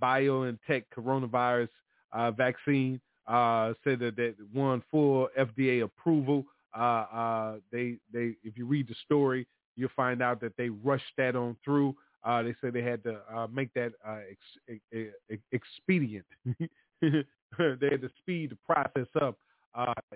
the 0.00 0.06
Pfizer 0.06 0.58
BioNTech 0.68 0.84
coronavirus 0.96 1.68
uh, 2.12 2.30
vaccine. 2.30 3.00
Uh, 3.26 3.74
said 3.82 3.98
that 3.98 4.14
that 4.14 4.36
won 4.54 4.80
full 4.88 5.28
FDA 5.36 5.82
approval. 5.82 6.44
Uh, 6.76 6.80
uh, 6.80 7.56
they 7.72 7.96
they 8.12 8.36
if 8.44 8.56
you 8.56 8.64
read 8.66 8.86
the 8.86 8.94
story, 9.04 9.48
you'll 9.74 9.88
find 9.96 10.22
out 10.22 10.40
that 10.40 10.56
they 10.56 10.68
rushed 10.68 11.04
that 11.16 11.34
on 11.34 11.56
through. 11.64 11.94
Uh, 12.22 12.42
they 12.42 12.54
said 12.60 12.72
they 12.72 12.82
had 12.82 13.02
to 13.02 13.18
make 13.52 13.72
that 13.74 13.92
ex- 14.30 14.78
ex- 14.92 15.42
expedient. 15.50 16.24
they 17.00 17.88
had 17.90 18.00
to 18.00 18.10
speed 18.18 18.50
the 18.50 18.58
process 18.64 19.08
up. 19.20 19.36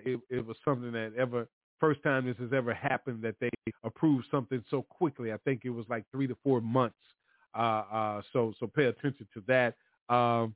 It, 0.05 0.19
it 0.29 0.45
was 0.45 0.55
something 0.63 0.93
that 0.93 1.11
ever 1.17 1.47
first 1.81 2.01
time 2.03 2.25
this 2.25 2.37
has 2.37 2.53
ever 2.53 2.73
happened 2.73 3.21
that 3.23 3.35
they 3.41 3.49
approved 3.83 4.25
something 4.31 4.63
so 4.69 4.83
quickly. 4.83 5.33
I 5.33 5.37
think 5.37 5.61
it 5.65 5.69
was 5.69 5.85
like 5.89 6.05
three 6.11 6.27
to 6.27 6.37
four 6.43 6.61
months. 6.61 6.95
Uh, 7.55 7.83
uh, 7.91 8.21
so 8.33 8.53
so 8.59 8.67
pay 8.67 8.85
attention 8.85 9.27
to 9.33 9.43
that. 9.47 9.75
Um, 10.13 10.55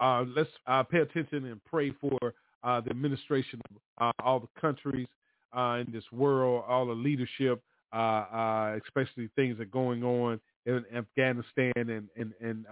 uh, 0.00 0.24
let's 0.34 0.50
uh, 0.66 0.82
pay 0.82 0.98
attention 0.98 1.44
and 1.46 1.62
pray 1.64 1.92
for 2.00 2.18
the 2.62 2.90
administration 2.90 3.60
of 3.98 4.12
all 4.22 4.40
the 4.40 4.60
countries 4.60 5.08
in 5.54 5.86
this 5.92 6.04
world, 6.12 6.64
all 6.66 6.86
the 6.86 6.92
leadership, 6.92 7.62
especially 7.92 9.28
things 9.36 9.58
that 9.58 9.64
are 9.64 9.66
going 9.66 10.02
on 10.02 10.40
in 10.66 10.84
Afghanistan 10.94 11.72
and 11.76 12.08
and 12.16 12.32
and 12.40 12.66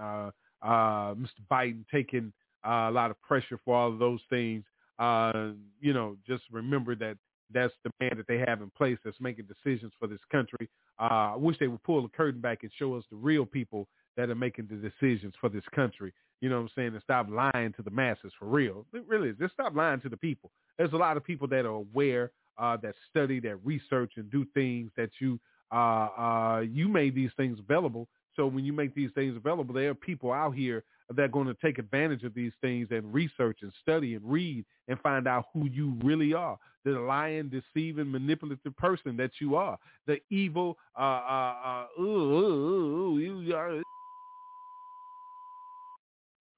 Mr. 0.65 1.43
Biden 1.51 1.85
taking 1.91 2.33
a 2.65 2.91
lot 2.91 3.11
of 3.11 3.21
pressure 3.21 3.59
for 3.65 3.77
all 3.77 3.93
of 3.93 3.99
those 3.99 4.21
things. 4.31 4.65
You 4.99 5.93
know, 5.93 6.17
just 6.27 6.45
remember 6.51 6.95
that 6.97 7.19
that's 7.53 7.75
the 7.85 7.91
man 8.01 8.13
that 8.17 8.27
they 8.27 8.39
have 8.39 8.63
in 8.63 8.71
place 8.71 8.99
that's 9.05 9.21
making 9.21 9.47
decisions 9.47 9.93
for 9.99 10.07
this 10.07 10.21
country. 10.31 10.69
Uh, 11.01 11.33
I 11.33 11.37
wish 11.37 11.59
they 11.59 11.69
would 11.69 11.83
pull 11.83 12.03
the 12.03 12.09
curtain 12.09 12.41
back 12.41 12.63
and 12.63 12.73
show 12.79 12.95
us 12.95 13.05
the 13.11 13.17
real 13.17 13.47
people 13.47 13.89
that 14.17 14.31
are 14.31 14.35
making 14.35 14.69
the 14.69 14.77
decisions 14.77 15.35
for 15.41 15.49
this 15.49 15.65
country. 15.75 16.13
You 16.41 16.49
know 16.49 16.57
what 16.57 16.63
I'm 16.63 16.71
saying? 16.77 16.95
And 16.95 17.03
stop 17.03 17.29
lying 17.31 17.73
to 17.75 17.83
the 17.83 17.91
masses 17.91 18.33
for 18.39 18.47
real. 18.47 18.87
It 18.93 19.05
really. 19.07 19.33
Just 19.33 19.55
stop 19.55 19.75
lying 19.75 20.01
to 20.01 20.09
the 20.09 20.17
people. 20.17 20.51
There's 20.77 20.93
a 20.93 20.97
lot 20.97 21.17
of 21.17 21.25
people 21.25 21.49
that 21.49 21.65
are 21.65 21.69
aware, 21.69 22.31
uh, 22.59 22.77
that 22.83 22.95
study, 23.11 23.41
that 23.41 23.57
research 23.65 24.13
and 24.17 24.31
do 24.31 24.47
things 24.55 24.91
that 24.97 25.11
you 25.21 25.41
uh, 25.71 26.09
uh, 26.19 26.61
you 26.61 26.89
made 26.89 27.15
these 27.15 27.31
things 27.37 27.59
available. 27.59 28.09
So 28.37 28.47
when 28.47 28.65
you 28.65 28.73
make 28.73 28.95
these 28.95 29.11
things 29.15 29.37
available, 29.37 29.75
there 29.75 29.91
are 29.91 29.95
people 29.95 30.33
out 30.33 30.55
here 30.55 30.85
that 31.11 31.23
are 31.23 31.29
going 31.29 31.47
to 31.47 31.55
take 31.55 31.79
advantage 31.79 32.23
of 32.23 32.35
these 32.35 32.53
things 32.61 32.89
and 32.91 33.13
research 33.13 33.59
and 33.63 33.73
study 33.81 34.15
and 34.15 34.25
read 34.25 34.65
and 34.89 35.01
find 35.01 35.27
out 35.27 35.47
who 35.55 35.67
you 35.69 35.97
really 36.03 36.35
are. 36.35 36.59
The 36.85 36.91
lying, 36.93 37.51
deceiving, 37.51 38.11
manipulative 38.11 38.77
person 38.77 39.17
that 39.17 39.33
you 39.41 39.57
are. 39.57 39.79
The 40.07 40.19
evil, 40.31 40.77
uh, 40.99 41.03
uh, 41.03 41.55
uh, 41.99 42.03
ooh, 42.03 43.19
ooh, 43.19 43.83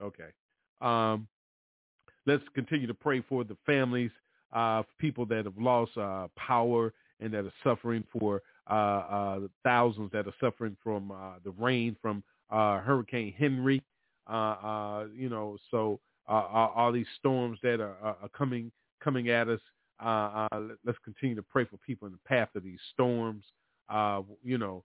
Okay. 0.03 0.29
Um, 0.81 1.29
let's 2.27 2.43
continue 2.55 2.87
to 2.87 2.95
pray 2.95 3.23
for 3.29 3.45
the 3.45 3.57
families, 3.67 4.11
uh, 4.53 4.83
people 4.99 5.27
that 5.27 5.45
have 5.45 5.59
lost 5.59 5.97
uh, 5.97 6.29
power 6.37 6.93
and 7.21 7.33
that 7.35 7.45
are 7.45 7.53
suffering 7.63 8.05
for 8.19 8.43
uh, 8.71 8.73
uh 8.73 9.41
thousands 9.65 10.11
that 10.13 10.27
are 10.27 10.35
suffering 10.41 10.77
from 10.83 11.11
uh, 11.11 11.35
the 11.45 11.51
rain 11.53 11.97
from 12.01 12.23
uh, 12.51 12.81
Hurricane 12.81 13.35
Henry. 13.37 13.83
You 15.15 15.29
know, 15.29 15.57
so 15.71 16.01
all 16.29 16.93
these 16.93 17.07
storms 17.19 17.59
that 17.63 17.81
are, 17.81 17.97
are, 18.03 18.29
coming 18.37 18.71
coming 19.03 19.31
at 19.31 19.49
us. 19.49 19.61
let's 20.85 20.99
continue 21.05 21.37
to 21.37 21.43
pray 21.43 21.65
for 21.65 21.77
people 21.79 22.07
in 22.07 22.13
the 22.13 22.29
path 22.29 22.49
of 22.55 22.63
these 22.63 22.81
storms. 22.93 23.45
you 24.43 24.59
know, 24.59 24.85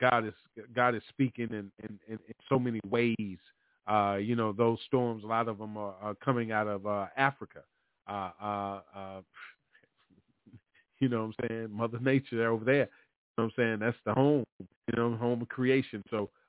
God 0.00 0.26
is 0.26 0.34
God 0.74 0.94
is 0.94 1.02
speaking 1.08 1.48
in, 1.50 1.70
in, 1.82 1.98
in, 2.08 2.18
in 2.28 2.34
so 2.48 2.58
many 2.58 2.80
ways 2.88 3.38
uh, 3.86 4.16
you 4.20 4.36
know, 4.36 4.52
those 4.52 4.78
storms, 4.86 5.24
a 5.24 5.26
lot 5.26 5.48
of 5.48 5.58
them 5.58 5.76
are, 5.76 5.94
are 6.00 6.14
coming 6.16 6.52
out 6.52 6.68
of 6.68 6.86
uh, 6.86 7.06
Africa. 7.16 7.60
Uh, 8.08 8.30
uh, 8.40 8.80
uh, 8.94 9.20
you 11.00 11.08
know 11.08 11.26
what 11.26 11.34
I'm 11.40 11.48
saying? 11.48 11.68
Mother 11.72 11.98
Nature 12.00 12.48
over 12.48 12.64
there. 12.64 12.74
You 12.74 13.44
know 13.44 13.44
what 13.44 13.44
I'm 13.44 13.52
saying? 13.56 13.78
That's 13.80 13.96
the 14.04 14.14
home, 14.14 14.44
you 14.60 14.96
know, 14.96 15.16
home 15.16 15.42
of 15.42 15.48
creation. 15.48 16.02
So 16.10 16.16
uh, 16.18 16.24
uh, 16.24 16.41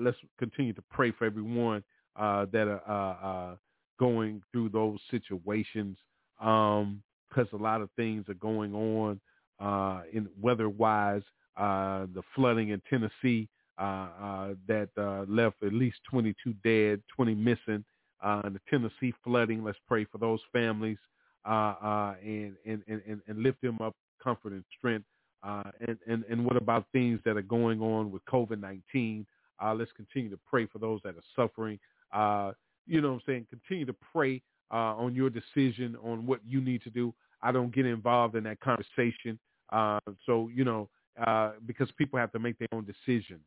let's 0.00 0.16
continue 0.38 0.72
to 0.72 0.82
pray 0.90 1.12
for 1.12 1.24
everyone 1.24 1.82
uh, 2.16 2.46
that 2.52 2.68
are 2.68 2.82
uh, 2.88 3.26
uh, 3.26 3.56
going 3.98 4.42
through 4.52 4.68
those 4.68 4.98
situations 5.10 5.96
because 6.38 7.48
um, 7.52 7.52
a 7.52 7.56
lot 7.56 7.80
of 7.80 7.88
things 7.96 8.28
are 8.28 8.34
going 8.34 8.74
on 8.74 9.20
uh, 9.60 10.02
in 10.12 10.28
weather-wise. 10.40 11.22
Uh, 11.56 12.06
the 12.14 12.22
flooding 12.34 12.70
in 12.70 12.80
Tennessee, 12.88 13.46
uh, 13.78 14.08
uh, 14.22 14.54
that 14.66 14.88
uh, 14.96 15.24
left 15.28 15.56
at 15.62 15.72
least 15.72 15.98
22 16.10 16.54
dead, 16.64 17.02
20 17.14 17.34
missing. 17.34 17.84
Uh, 18.22 18.42
the 18.48 18.60
Tennessee 18.70 19.12
flooding, 19.24 19.64
let's 19.64 19.78
pray 19.88 20.04
for 20.04 20.18
those 20.18 20.40
families 20.52 20.98
and, 21.44 22.54
and, 22.64 22.82
and, 22.86 23.20
and 23.26 23.42
lift 23.42 23.60
them 23.60 23.78
up, 23.80 23.94
comfort 24.22 24.52
and 24.52 24.64
strength. 24.78 25.04
and, 25.42 25.98
and, 26.06 26.24
and 26.30 26.44
what 26.44 26.56
about 26.56 26.86
things 26.92 27.20
that 27.24 27.36
are 27.36 27.42
going 27.42 27.80
on 27.80 28.10
with 28.10 28.24
COVID-19? 28.26 29.26
Let's 29.70 29.92
continue 29.92 30.30
to 30.30 30.38
pray 30.48 30.66
for 30.66 30.78
those 30.78 31.00
that 31.04 31.14
are 31.16 31.22
suffering. 31.36 31.78
you 32.86 33.00
know 33.00 33.08
what 33.08 33.14
I'm 33.14 33.22
saying? 33.26 33.46
Continue 33.50 33.86
to 33.86 33.94
pray 34.12 34.42
uh, 34.72 34.96
on 34.96 35.14
your 35.14 35.30
decision 35.30 35.96
on 36.02 36.26
what 36.26 36.40
you 36.46 36.60
need 36.60 36.82
to 36.82 36.90
do. 36.90 37.14
I 37.42 37.52
don't 37.52 37.74
get 37.74 37.86
involved 37.86 38.36
in 38.36 38.44
that 38.44 38.60
conversation. 38.60 39.38
Uh, 39.70 40.00
so, 40.24 40.48
you 40.54 40.64
know, 40.64 40.88
uh, 41.26 41.52
because 41.66 41.90
people 41.98 42.18
have 42.18 42.32
to 42.32 42.38
make 42.38 42.58
their 42.58 42.68
own 42.72 42.84
decisions. 42.86 43.44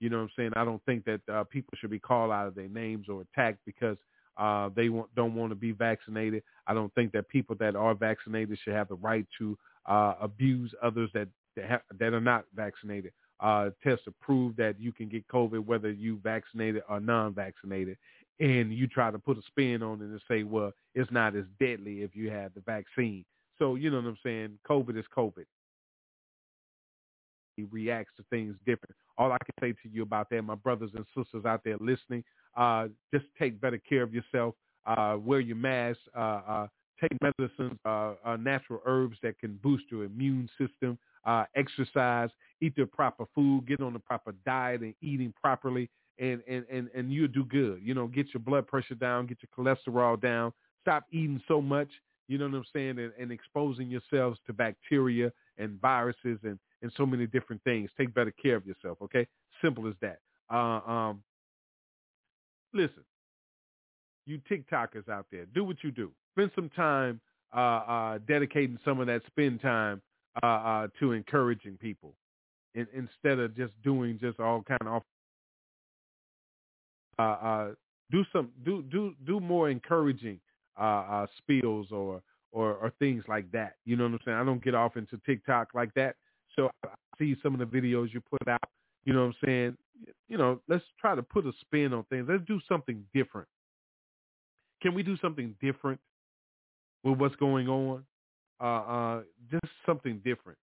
You 0.00 0.10
know 0.10 0.18
what 0.18 0.24
I'm 0.24 0.30
saying? 0.36 0.50
I 0.54 0.64
don't 0.64 0.84
think 0.84 1.04
that 1.06 1.20
uh, 1.32 1.44
people 1.44 1.76
should 1.78 1.90
be 1.90 1.98
called 1.98 2.30
out 2.30 2.46
of 2.46 2.54
their 2.54 2.68
names 2.68 3.06
or 3.08 3.22
attacked 3.22 3.58
because 3.66 3.96
uh, 4.36 4.70
they 4.76 4.88
want, 4.88 5.12
don't 5.16 5.34
want 5.34 5.50
to 5.50 5.56
be 5.56 5.72
vaccinated. 5.72 6.44
I 6.68 6.74
don't 6.74 6.94
think 6.94 7.12
that 7.12 7.28
people 7.28 7.56
that 7.58 7.74
are 7.74 7.94
vaccinated 7.94 8.58
should 8.62 8.74
have 8.74 8.88
the 8.88 8.94
right 8.94 9.26
to 9.38 9.58
uh, 9.86 10.14
abuse 10.20 10.72
others 10.82 11.10
that 11.14 11.28
that, 11.56 11.68
ha- 11.68 11.82
that 11.98 12.12
are 12.12 12.20
not 12.20 12.44
vaccinated. 12.54 13.12
Uh, 13.40 13.70
tests 13.84 14.04
to 14.04 14.12
prove 14.20 14.56
that 14.56 14.80
you 14.80 14.92
can 14.92 15.08
get 15.08 15.26
COVID 15.28 15.64
whether 15.64 15.90
you 15.90 16.18
vaccinated 16.24 16.82
or 16.88 16.98
non-vaccinated, 16.98 17.96
and 18.40 18.72
you 18.72 18.86
try 18.86 19.10
to 19.10 19.18
put 19.18 19.38
a 19.38 19.42
spin 19.42 19.82
on 19.82 20.00
it 20.00 20.06
and 20.06 20.20
say, 20.28 20.42
well, 20.42 20.72
it's 20.94 21.10
not 21.12 21.36
as 21.36 21.44
deadly 21.60 22.02
if 22.02 22.16
you 22.16 22.30
have 22.30 22.52
the 22.54 22.60
vaccine. 22.60 23.24
So 23.58 23.76
you 23.76 23.90
know 23.90 23.98
what 23.98 24.06
I'm 24.06 24.18
saying? 24.24 24.58
COVID 24.68 24.98
is 24.98 25.04
COVID 25.16 25.44
He 27.56 27.64
reacts 27.64 28.12
to 28.16 28.24
things 28.30 28.56
different. 28.66 28.94
All 29.16 29.32
I 29.32 29.38
can 29.38 29.54
say 29.60 29.72
to 29.82 29.88
you 29.92 30.02
about 30.02 30.30
that, 30.30 30.42
my 30.42 30.54
brothers 30.54 30.90
and 30.94 31.04
sisters 31.16 31.44
out 31.44 31.62
there 31.64 31.76
listening, 31.80 32.24
uh, 32.56 32.88
just 33.12 33.26
take 33.38 33.60
better 33.60 33.78
care 33.78 34.02
of 34.02 34.14
yourself. 34.14 34.54
Uh, 34.86 35.16
wear 35.20 35.40
your 35.40 35.56
mask. 35.56 35.98
Uh, 36.16 36.40
uh 36.48 36.66
take 37.00 37.16
medicines, 37.22 37.78
uh, 37.84 38.14
uh, 38.24 38.36
natural 38.36 38.80
herbs 38.84 39.16
that 39.22 39.38
can 39.38 39.58
boost 39.62 39.84
your 39.90 40.04
immune 40.04 40.48
system. 40.58 40.98
Exercise, 41.54 42.30
eat 42.60 42.74
the 42.76 42.86
proper 42.86 43.24
food, 43.34 43.66
get 43.66 43.80
on 43.80 43.92
the 43.92 43.98
proper 43.98 44.34
diet, 44.44 44.82
and 44.82 44.94
eating 45.02 45.32
properly, 45.40 45.90
and 46.18 46.42
and 46.48 46.64
and 46.70 46.88
and 46.94 47.12
you'll 47.12 47.28
do 47.28 47.44
good. 47.44 47.80
You 47.82 47.94
know, 47.94 48.06
get 48.06 48.32
your 48.32 48.40
blood 48.40 48.66
pressure 48.66 48.94
down, 48.94 49.26
get 49.26 49.38
your 49.42 49.76
cholesterol 49.76 50.20
down. 50.20 50.52
Stop 50.82 51.04
eating 51.10 51.42
so 51.48 51.60
much. 51.60 51.88
You 52.28 52.38
know 52.38 52.46
what 52.46 52.54
I'm 52.54 52.64
saying, 52.72 52.98
and, 52.98 53.12
and 53.18 53.32
exposing 53.32 53.88
yourselves 53.88 54.38
to 54.46 54.52
bacteria 54.52 55.32
and 55.56 55.80
viruses 55.80 56.38
and 56.42 56.58
and 56.82 56.92
so 56.96 57.04
many 57.04 57.26
different 57.26 57.62
things. 57.64 57.90
Take 57.98 58.14
better 58.14 58.30
care 58.30 58.56
of 58.56 58.66
yourself, 58.66 58.98
okay? 59.02 59.26
Simple 59.62 59.88
as 59.88 59.94
that. 60.00 60.20
Uh, 60.50 60.80
um, 60.90 61.22
listen, 62.72 63.04
you 64.26 64.40
TikTokers 64.50 65.08
out 65.08 65.26
there, 65.32 65.46
do 65.46 65.64
what 65.64 65.76
you 65.82 65.90
do. 65.90 66.12
Spend 66.34 66.50
some 66.54 66.68
time 66.70 67.20
uh, 67.54 67.58
uh, 67.58 68.18
dedicating 68.28 68.78
some 68.84 69.00
of 69.00 69.06
that 69.06 69.22
spend 69.26 69.60
time 69.60 70.00
uh, 70.42 70.46
uh, 70.46 70.88
to 71.00 71.12
encouraging 71.12 71.76
people 71.78 72.14
in, 72.74 72.86
instead 72.94 73.38
of 73.38 73.56
just 73.56 73.72
doing 73.82 74.18
just 74.20 74.40
all 74.40 74.62
kind 74.62 74.86
of 74.86 75.02
uh, 77.18 77.22
uh, 77.22 77.68
do 78.10 78.24
some 78.32 78.50
do 78.64 78.82
do 78.90 79.14
do 79.26 79.40
more 79.40 79.70
encouraging 79.70 80.40
uh, 80.78 81.04
uh, 81.10 81.26
spills 81.36 81.88
or, 81.90 82.22
or 82.52 82.74
or 82.74 82.92
things 82.98 83.24
like 83.28 83.50
that. 83.52 83.74
You 83.84 83.96
know 83.96 84.04
what 84.04 84.12
I'm 84.12 84.18
saying? 84.24 84.38
I 84.38 84.44
don't 84.44 84.62
get 84.62 84.74
off 84.74 84.96
into 84.96 85.20
TikTok 85.26 85.68
like 85.74 85.92
that. 85.94 86.16
So 86.56 86.70
I 86.84 86.90
see 87.18 87.36
some 87.42 87.58
of 87.58 87.60
the 87.60 87.78
videos 87.78 88.12
you 88.12 88.20
put 88.20 88.48
out. 88.48 88.62
You 89.04 89.12
know 89.12 89.20
what 89.20 89.26
I'm 89.26 89.34
saying? 89.44 89.76
You 90.28 90.38
know, 90.38 90.60
let's 90.68 90.84
try 91.00 91.14
to 91.14 91.22
put 91.22 91.46
a 91.46 91.52
spin 91.60 91.92
on 91.92 92.04
things. 92.04 92.26
Let's 92.28 92.44
do 92.46 92.60
something 92.68 93.04
different. 93.14 93.48
Can 94.80 94.94
we 94.94 95.02
do 95.02 95.16
something 95.18 95.54
different 95.60 95.98
with 97.02 97.18
what's 97.18 97.36
going 97.36 97.68
on? 97.68 98.04
Uh, 98.60 98.64
uh, 98.64 99.22
just 99.50 99.72
something 99.86 100.20
different. 100.24 100.58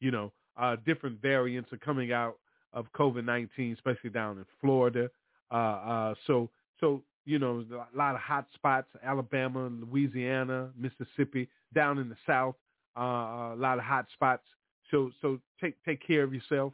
You 0.00 0.10
know, 0.10 0.32
uh, 0.56 0.76
different 0.86 1.20
variants 1.20 1.72
are 1.72 1.78
coming 1.78 2.12
out 2.12 2.36
of 2.72 2.86
COVID-19, 2.92 3.74
especially 3.74 4.10
down 4.10 4.38
in 4.38 4.44
Florida. 4.60 5.10
Uh, 5.50 5.54
uh, 5.54 6.14
so, 6.26 6.48
so 6.78 7.02
you 7.24 7.38
know, 7.38 7.64
a 7.72 7.96
lot 7.96 8.14
of 8.14 8.20
hot 8.20 8.46
spots, 8.54 8.88
Alabama, 9.04 9.70
Louisiana, 9.90 10.70
Mississippi, 10.76 11.48
down 11.74 11.98
in 11.98 12.08
the 12.08 12.16
South, 12.26 12.54
uh, 12.96 13.54
a 13.54 13.56
lot 13.56 13.78
of 13.78 13.84
hot 13.84 14.06
spots. 14.14 14.44
So, 14.90 15.10
so 15.20 15.38
take 15.60 15.76
take 15.84 16.04
care 16.06 16.22
of 16.24 16.34
yourself. 16.34 16.72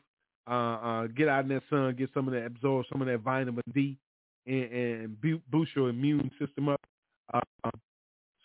Uh, 0.49 0.55
uh, 0.55 1.07
get 1.09 1.29
out 1.29 1.43
in 1.43 1.49
that 1.49 1.63
sun, 1.69 1.95
get 1.99 2.09
some 2.15 2.29
of 2.29 2.35
that, 2.35 2.47
absorb 2.47 2.87
some 2.91 3.03
of 3.03 3.09
that 3.09 3.19
vitamin 3.19 3.63
D, 3.75 3.99
and, 4.47 4.73
and 4.73 5.41
boost 5.51 5.75
your 5.75 5.89
immune 5.89 6.31
system 6.39 6.69
up. 6.69 6.81
Uh, 7.35 7.41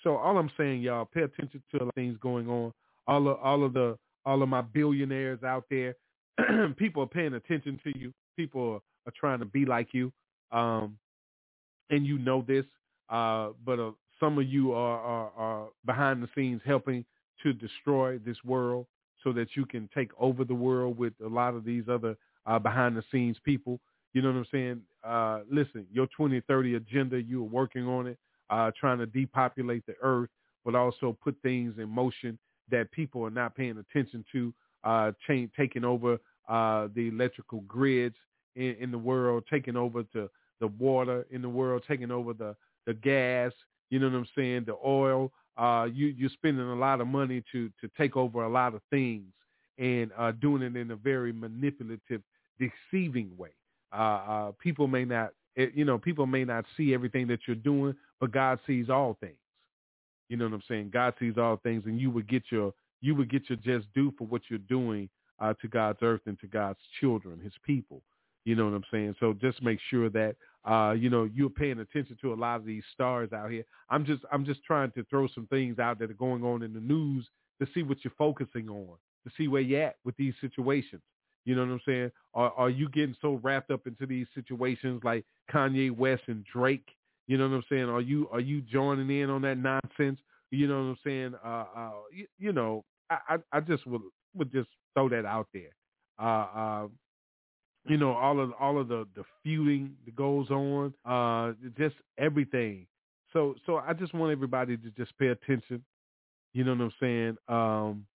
so 0.04 0.16
all 0.16 0.38
I'm 0.38 0.52
saying, 0.58 0.82
y'all, 0.82 1.06
pay 1.06 1.22
attention 1.22 1.62
to 1.72 1.92
things 1.96 2.18
going 2.22 2.48
on. 2.50 2.74
All 3.08 3.28
of 3.28 3.38
all 3.40 3.64
of 3.64 3.74
the 3.74 3.98
all 4.26 4.44
of 4.44 4.50
my 4.50 4.62
billionaires 4.62 5.44
out 5.44 5.66
there, 5.70 5.96
people 6.78 7.04
are 7.04 7.08
paying 7.08 7.34
attention 7.34 7.80
to 7.84 7.98
you. 7.98 8.14
People 8.36 8.74
are, 8.74 8.82
are 9.08 9.14
trying 9.16 9.40
to 9.40 9.46
be 9.46 9.66
like 9.66 9.90
you, 9.94 10.12
um, 10.52 10.98
and 11.90 12.06
you 12.06 12.18
know 12.20 12.44
this. 12.48 12.66
Uh, 13.10 13.50
but 13.66 13.80
uh, 13.80 13.92
some 14.20 14.38
of 14.38 14.48
you 14.48 14.72
are, 14.72 15.00
are, 15.00 15.32
are 15.36 15.68
behind 15.86 16.24
the 16.24 16.30
scenes 16.36 16.62
helping 16.66 17.04
to 17.44 17.54
destroy 17.54 18.18
this 18.20 18.38
world 18.46 18.86
so 19.24 19.34
that 19.34 19.50
you 19.56 19.66
can 19.66 19.90
take 19.94 20.12
over 20.20 20.44
the 20.44 20.54
world 20.54 20.98
with 20.98 21.14
a 21.24 21.28
lot 21.28 21.56
of 21.56 21.66
these 21.66 21.84
other 21.90 22.16
uh, 22.46 22.58
behind 22.60 22.96
the 22.96 23.04
scenes 23.12 23.38
people. 23.44 23.80
You 24.14 24.22
know 24.22 24.30
what 24.30 24.38
I'm 24.38 24.48
saying? 24.52 24.82
Uh, 25.04 25.40
listen, 25.50 25.86
your 25.92 26.06
2030 26.08 26.76
agenda, 26.76 27.22
you 27.22 27.42
are 27.42 27.48
working 27.48 27.88
on 27.88 28.08
it, 28.08 28.18
uh, 28.52 28.72
trying 28.80 29.00
to 29.00 29.06
depopulate 29.06 29.86
the 29.86 29.96
earth, 30.02 30.30
but 30.64 30.76
also 30.76 31.18
put 31.24 31.36
things 31.42 31.74
in 31.78 31.90
motion 31.90 32.38
that 32.70 32.92
people 32.92 33.24
are 33.26 33.32
not 33.32 33.56
paying 33.56 33.78
attention 33.78 34.24
to, 34.32 34.54
uh, 34.84 35.12
change, 35.28 35.50
taking 35.58 35.84
over 35.84 36.20
uh, 36.48 36.88
the 36.96 37.08
electrical 37.08 37.62
grids 37.62 38.16
in, 38.56 38.76
in 38.80 38.92
the 38.92 38.98
world, 38.98 39.44
taking 39.50 39.76
over 39.76 40.04
the, 40.14 40.30
the 40.60 40.68
water 40.68 41.26
in 41.32 41.42
the 41.42 41.50
world, 41.50 41.84
taking 41.88 42.12
over 42.12 42.34
the, 42.34 42.56
the 42.86 42.94
gas, 42.94 43.52
you 43.90 44.00
know 44.00 44.08
what 44.10 44.16
I'm 44.16 44.28
saying, 44.36 44.66
the 44.66 44.76
oil, 44.86 45.32
uh, 45.58 45.88
you 45.94 46.08
you're 46.08 46.30
spending 46.30 46.66
a 46.66 46.76
lot 46.76 47.02
of 47.02 47.08
money 47.08 47.44
to 47.52 47.70
to 47.82 47.90
take 47.98 48.16
over 48.16 48.44
a 48.44 48.50
lot 48.50 48.74
of 48.74 48.82
things 48.90 49.28
and 49.78 50.12
uh, 50.18 50.32
doing 50.32 50.62
it 50.62 50.76
in 50.76 50.92
a 50.92 50.96
very 50.96 51.34
manipulative, 51.34 52.22
deceiving 52.60 53.32
way. 53.38 53.50
Uh, 53.94 53.96
uh, 53.96 54.52
people 54.60 54.88
may 54.88 55.04
not, 55.04 55.32
eh, 55.58 55.68
you 55.74 55.84
know, 55.84 55.98
people 55.98 56.26
may 56.26 56.46
not 56.46 56.66
see 56.78 56.94
everything 56.94 57.28
that 57.28 57.40
you're 57.48 57.56
doing, 57.56 57.94
but 58.22 58.32
God 58.32 58.60
sees 58.66 58.90
all 58.90 59.18
things. 59.20 59.36
You 60.30 60.38
know 60.38 60.46
what 60.46 60.54
I'm 60.54 60.64
saying? 60.70 60.92
God 60.94 61.14
sees 61.20 61.38
all 61.38 61.58
things, 61.58 61.84
and 61.86 62.00
you 62.00 62.10
would 62.12 62.30
get 62.30 62.44
your 62.50 62.74
you 63.02 63.16
would 63.16 63.30
get 63.30 63.50
your 63.50 63.58
just 63.58 63.92
due 63.94 64.14
for 64.18 64.26
what 64.28 64.44
you're 64.50 64.60
doing 64.60 65.10
uh, 65.40 65.54
to 65.62 65.68
God's 65.68 66.00
earth 66.02 66.22
and 66.28 66.40
to 66.40 66.48
God's 66.48 66.80
children, 67.02 67.42
His 67.42 67.54
people. 67.66 68.02
You 68.46 68.56
know 68.56 68.66
what 68.66 68.74
I'm 68.74 68.86
saying? 68.90 69.16
So 69.20 69.34
just 69.34 69.62
make 69.62 69.80
sure 69.90 70.10
that 70.12 70.36
uh, 70.64 70.92
you 70.92 71.10
know, 71.10 71.30
you're 71.34 71.50
paying 71.50 71.80
attention 71.80 72.18
to 72.22 72.34
a 72.34 72.36
lot 72.36 72.58
of 72.58 72.66
these 72.66 72.84
stars 72.94 73.34
out 73.34 73.50
here. 73.50 73.64
I'm 73.90 74.06
just 74.06 74.24
I'm 74.32 74.46
just 74.46 74.64
trying 74.64 74.92
to 74.92 75.04
throw 75.06 75.28
some 75.34 75.48
things 75.48 75.80
out 75.80 76.00
that 76.00 76.12
are 76.12 76.16
going 76.16 76.44
on 76.44 76.62
in 76.62 76.74
the 76.74 76.80
news 76.80 77.28
to 77.60 77.68
see 77.74 77.84
what 77.84 77.98
you're 78.04 78.14
focusing 78.18 78.70
on, 78.70 78.98
to 79.26 79.32
see 79.38 79.48
where 79.48 79.62
you're 79.62 79.84
at 79.84 79.96
with 80.06 80.16
these 80.18 80.34
situations. 80.40 81.02
You 81.46 81.56
know 81.56 81.62
what 81.62 81.72
I'm 81.72 81.82
saying? 81.86 82.12
Are 82.36 82.52
are 82.56 82.70
you 82.70 82.90
getting 82.90 83.16
so 83.22 83.40
wrapped 83.42 83.72
up 83.72 83.88
into 83.88 84.06
these 84.06 84.28
situations 84.36 85.02
like 85.04 85.26
Kanye 85.52 85.96
West 85.96 86.24
and 86.28 86.46
Drake? 86.46 86.88
You 87.28 87.38
know 87.38 87.48
what 87.48 87.56
I'm 87.56 87.64
saying? 87.70 87.90
Are 87.90 88.02
you 88.02 88.28
are 88.32 88.40
you 88.40 88.62
joining 88.62 89.10
in 89.22 89.30
on 89.30 89.42
that 89.44 89.58
nonsense? 89.58 90.20
You 90.52 90.68
know 90.68 90.76
what 90.76 90.90
I'm 90.90 90.98
saying? 91.06 91.36
Uh, 91.44 91.66
uh, 91.76 91.92
you, 92.14 92.28
you 92.38 92.54
know, 92.54 92.84
I, 93.10 93.18
I 93.30 93.38
I 93.54 93.60
just 93.62 93.86
would 93.88 94.02
would 94.36 94.52
just 94.52 94.70
throw 94.94 95.10
that 95.10 95.26
out 95.26 95.48
there. 95.54 95.72
Uh, 96.20 96.48
uh, 96.56 96.88
you 97.88 97.98
know 97.98 98.12
all 98.14 98.40
of 98.40 98.52
all 98.60 98.80
of 98.80 98.88
the 98.88 99.08
the 99.16 99.24
feuding 99.44 99.96
that 100.06 100.16
goes 100.16 100.50
on 100.50 100.94
uh 101.06 101.54
just 101.78 101.96
everything 102.18 102.86
so 103.34 103.56
so 103.66 103.78
i 103.78 103.94
just 103.94 104.14
want 104.14 104.32
everybody 104.32 104.78
to 104.78 104.92
just 104.92 105.18
pay 105.18 105.28
attention 105.28 105.84
you 106.54 106.64
know 106.64 106.74
what 106.74 106.82
i'm 106.82 106.92
saying 107.00 107.38
um 107.48 108.06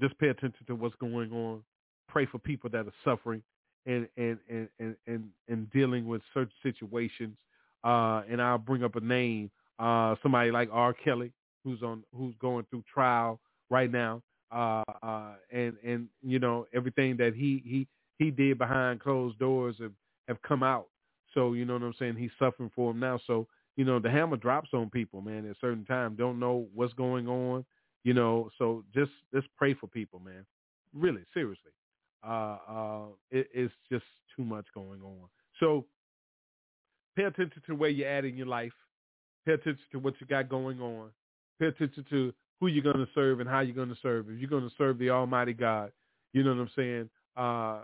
just 0.00 0.18
pay 0.18 0.28
attention 0.28 0.64
to 0.66 0.74
what's 0.74 0.94
going 0.96 1.32
on 1.32 1.62
pray 2.08 2.26
for 2.26 2.38
people 2.38 2.68
that 2.68 2.86
are 2.86 2.94
suffering 3.04 3.42
and 3.86 4.06
and 4.16 4.38
and 4.48 4.68
and 4.78 4.96
and, 5.06 5.24
and 5.48 5.70
dealing 5.70 6.06
with 6.06 6.20
certain 6.34 6.52
situations 6.62 7.36
uh 7.84 8.22
and 8.30 8.40
i'll 8.40 8.58
bring 8.58 8.84
up 8.84 8.96
a 8.96 9.00
name 9.00 9.50
uh 9.78 10.14
somebody 10.22 10.50
like 10.50 10.68
r 10.72 10.92
kelly 10.92 11.32
who's 11.64 11.82
on 11.82 12.02
who's 12.16 12.34
going 12.40 12.64
through 12.70 12.82
trial 12.92 13.40
right 13.70 13.90
now 13.90 14.22
uh 14.54 14.82
uh 15.02 15.32
and 15.50 15.74
and 15.84 16.08
you 16.22 16.38
know 16.38 16.66
everything 16.74 17.16
that 17.16 17.34
he 17.34 17.62
he 17.64 17.86
he 18.22 18.30
did 18.30 18.58
behind 18.58 19.00
closed 19.00 19.38
doors 19.38 19.76
have, 19.80 19.92
have 20.28 20.40
come 20.42 20.62
out. 20.62 20.86
So, 21.34 21.54
you 21.54 21.64
know 21.64 21.74
what 21.74 21.82
I'm 21.82 21.94
saying? 21.98 22.16
He's 22.16 22.30
suffering 22.38 22.70
for 22.74 22.90
him 22.90 23.00
now. 23.00 23.18
So, 23.26 23.46
you 23.76 23.84
know, 23.84 23.98
the 23.98 24.10
hammer 24.10 24.36
drops 24.36 24.70
on 24.72 24.90
people, 24.90 25.20
man, 25.22 25.48
at 25.48 25.56
certain 25.60 25.84
time. 25.84 26.14
Don't 26.14 26.38
know 26.38 26.66
what's 26.74 26.92
going 26.92 27.26
on, 27.26 27.64
you 28.04 28.12
know. 28.12 28.50
So 28.58 28.84
just 28.94 29.10
just 29.34 29.46
pray 29.56 29.74
for 29.74 29.86
people, 29.86 30.20
man. 30.20 30.44
Really, 30.94 31.22
seriously. 31.32 31.72
Uh, 32.24 32.58
uh, 32.68 33.02
it, 33.30 33.48
it's 33.52 33.72
just 33.90 34.04
too 34.36 34.44
much 34.44 34.66
going 34.74 35.00
on. 35.02 35.28
So 35.58 35.86
pay 37.16 37.24
attention 37.24 37.62
to 37.66 37.74
where 37.74 37.90
you're 37.90 38.08
at 38.08 38.24
in 38.24 38.36
your 38.36 38.46
life. 38.46 38.72
Pay 39.46 39.54
attention 39.54 39.84
to 39.92 39.98
what 39.98 40.14
you 40.20 40.26
got 40.26 40.48
going 40.48 40.80
on. 40.80 41.10
Pay 41.60 41.66
attention 41.66 42.04
to 42.10 42.32
who 42.60 42.68
you're 42.68 42.84
going 42.84 43.04
to 43.04 43.12
serve 43.14 43.40
and 43.40 43.48
how 43.48 43.60
you're 43.60 43.74
going 43.74 43.88
to 43.88 43.98
serve. 44.02 44.30
If 44.30 44.38
you're 44.38 44.50
going 44.50 44.68
to 44.68 44.74
serve 44.78 44.98
the 44.98 45.10
Almighty 45.10 45.52
God, 45.52 45.90
you 46.32 46.42
know 46.42 46.54
what 46.54 46.60
I'm 46.60 46.70
saying? 46.76 47.10
Uh, 47.36 47.80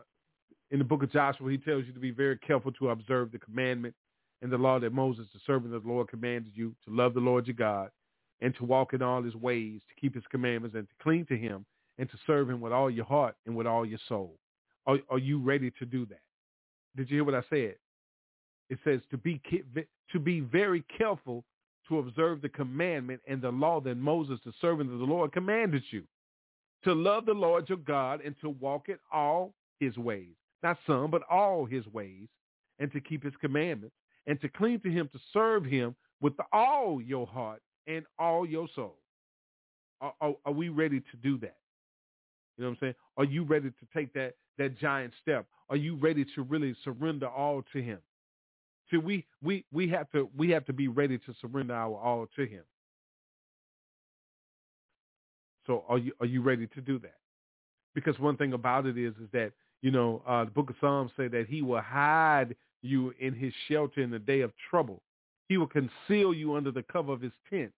in 0.70 0.78
the 0.78 0.84
book 0.84 1.02
of 1.02 1.10
Joshua, 1.10 1.50
he 1.50 1.58
tells 1.58 1.84
you 1.86 1.92
to 1.92 1.98
be 1.98 2.10
very 2.10 2.38
careful 2.38 2.72
to 2.72 2.90
observe 2.90 3.32
the 3.32 3.38
commandment 3.38 3.94
and 4.42 4.52
the 4.52 4.58
law 4.58 4.78
that 4.78 4.92
Moses, 4.92 5.26
the 5.32 5.40
servant 5.46 5.74
of 5.74 5.82
the 5.82 5.88
Lord, 5.88 6.08
commanded 6.08 6.52
you 6.54 6.74
to 6.84 6.94
love 6.94 7.14
the 7.14 7.20
Lord 7.20 7.46
your 7.46 7.54
God 7.54 7.90
and 8.40 8.54
to 8.56 8.64
walk 8.64 8.94
in 8.94 9.02
all 9.02 9.22
his 9.22 9.34
ways, 9.34 9.80
to 9.88 10.00
keep 10.00 10.14
his 10.14 10.24
commandments 10.30 10.76
and 10.76 10.86
to 10.88 10.94
cling 11.02 11.26
to 11.26 11.36
him 11.36 11.64
and 11.98 12.08
to 12.10 12.16
serve 12.26 12.48
him 12.48 12.60
with 12.60 12.72
all 12.72 12.90
your 12.90 13.04
heart 13.04 13.34
and 13.46 13.56
with 13.56 13.66
all 13.66 13.84
your 13.84 13.98
soul. 14.08 14.38
Are, 14.86 14.98
are 15.10 15.18
you 15.18 15.40
ready 15.40 15.72
to 15.78 15.84
do 15.84 16.06
that? 16.06 16.20
Did 16.96 17.10
you 17.10 17.16
hear 17.16 17.24
what 17.24 17.34
I 17.34 17.42
said? 17.50 17.74
It 18.70 18.78
says 18.84 19.00
to 19.10 19.16
be 19.16 19.40
to 20.12 20.18
be 20.18 20.40
very 20.40 20.84
careful 20.96 21.44
to 21.88 21.98
observe 22.00 22.42
the 22.42 22.48
commandment 22.48 23.20
and 23.26 23.40
the 23.40 23.50
law 23.50 23.80
that 23.80 23.96
Moses, 23.96 24.38
the 24.44 24.52
servant 24.60 24.92
of 24.92 24.98
the 24.98 25.04
Lord, 25.04 25.32
commanded 25.32 25.82
you. 25.90 26.04
To 26.84 26.94
love 26.94 27.26
the 27.26 27.32
Lord 27.32 27.68
your 27.68 27.78
God 27.78 28.20
and 28.24 28.36
to 28.40 28.50
walk 28.50 28.88
in 28.88 28.98
all 29.10 29.54
his 29.80 29.96
ways 29.96 30.34
not 30.62 30.78
some, 30.86 31.10
but 31.10 31.22
all 31.30 31.64
his 31.64 31.86
ways, 31.88 32.28
and 32.78 32.90
to 32.92 33.00
keep 33.00 33.24
his 33.24 33.34
commandments, 33.40 33.94
and 34.26 34.40
to 34.40 34.48
cling 34.48 34.80
to 34.80 34.90
him 34.90 35.08
to 35.12 35.18
serve 35.32 35.64
him 35.64 35.94
with 36.20 36.34
all 36.52 37.00
your 37.00 37.26
heart 37.26 37.62
and 37.86 38.04
all 38.18 38.46
your 38.46 38.68
soul. 38.74 38.96
Are, 40.00 40.14
are, 40.20 40.34
are, 40.44 40.52
we 40.52 40.68
ready 40.68 41.00
to 41.00 41.16
do 41.22 41.38
that? 41.38 41.56
You 42.56 42.64
know 42.64 42.70
what 42.70 42.76
I'm 42.76 42.78
saying? 42.80 42.94
Are 43.16 43.24
you 43.24 43.44
ready 43.44 43.70
to 43.70 43.86
take 43.94 44.12
that 44.14 44.34
that 44.58 44.76
giant 44.78 45.12
step? 45.22 45.46
Are 45.70 45.76
you 45.76 45.96
ready 45.96 46.24
to 46.34 46.42
really 46.42 46.74
surrender 46.84 47.28
all 47.28 47.62
to 47.72 47.80
him? 47.80 47.98
See, 48.90 48.96
we 48.96 49.26
we 49.42 49.64
we 49.72 49.88
have 49.88 50.10
to 50.12 50.28
we 50.36 50.50
have 50.50 50.64
to 50.66 50.72
be 50.72 50.88
ready 50.88 51.18
to 51.18 51.34
surrender 51.40 51.74
our 51.74 51.96
all 51.96 52.26
to 52.36 52.46
him. 52.46 52.62
So 55.66 55.84
are 55.88 55.98
you 55.98 56.12
are 56.20 56.26
you 56.26 56.42
ready 56.42 56.66
to 56.68 56.80
do 56.80 56.98
that? 57.00 57.16
Because 57.94 58.18
one 58.18 58.36
thing 58.36 58.52
about 58.52 58.86
it 58.86 58.96
is 58.96 59.14
is 59.16 59.28
that 59.32 59.52
you 59.82 59.90
know, 59.90 60.22
uh, 60.26 60.44
the 60.44 60.50
book 60.50 60.70
of 60.70 60.76
Psalms 60.80 61.10
say 61.16 61.28
that 61.28 61.46
he 61.48 61.62
will 61.62 61.80
hide 61.80 62.56
you 62.82 63.14
in 63.20 63.34
his 63.34 63.52
shelter 63.68 64.00
in 64.00 64.10
the 64.10 64.18
day 64.18 64.40
of 64.40 64.52
trouble. 64.70 65.02
He 65.48 65.56
will 65.56 65.68
conceal 65.68 66.34
you 66.34 66.56
under 66.56 66.70
the 66.70 66.82
cover 66.82 67.12
of 67.12 67.20
his 67.20 67.32
tent. 67.48 67.72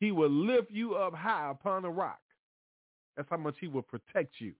He 0.00 0.10
will 0.10 0.30
lift 0.30 0.70
you 0.70 0.94
up 0.94 1.14
high 1.14 1.50
upon 1.50 1.84
a 1.84 1.90
rock. 1.90 2.20
That's 3.16 3.28
how 3.30 3.36
much 3.36 3.54
he 3.60 3.68
will 3.68 3.82
protect 3.82 4.34
you. 4.40 4.52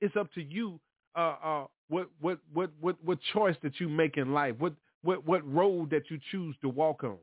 It's 0.00 0.16
up 0.16 0.32
to 0.34 0.42
you 0.42 0.78
uh, 1.16 1.34
uh, 1.42 1.66
what, 1.88 2.08
what, 2.20 2.38
what, 2.52 2.70
what, 2.80 2.96
what 3.04 3.18
choice 3.32 3.56
that 3.62 3.80
you 3.80 3.88
make 3.88 4.16
in 4.16 4.32
life, 4.32 4.54
what, 4.58 4.74
what, 5.04 5.24
what 5.26 5.46
road 5.50 5.90
that 5.90 6.10
you 6.10 6.18
choose 6.30 6.56
to 6.62 6.68
walk 6.68 7.04
on. 7.04 7.18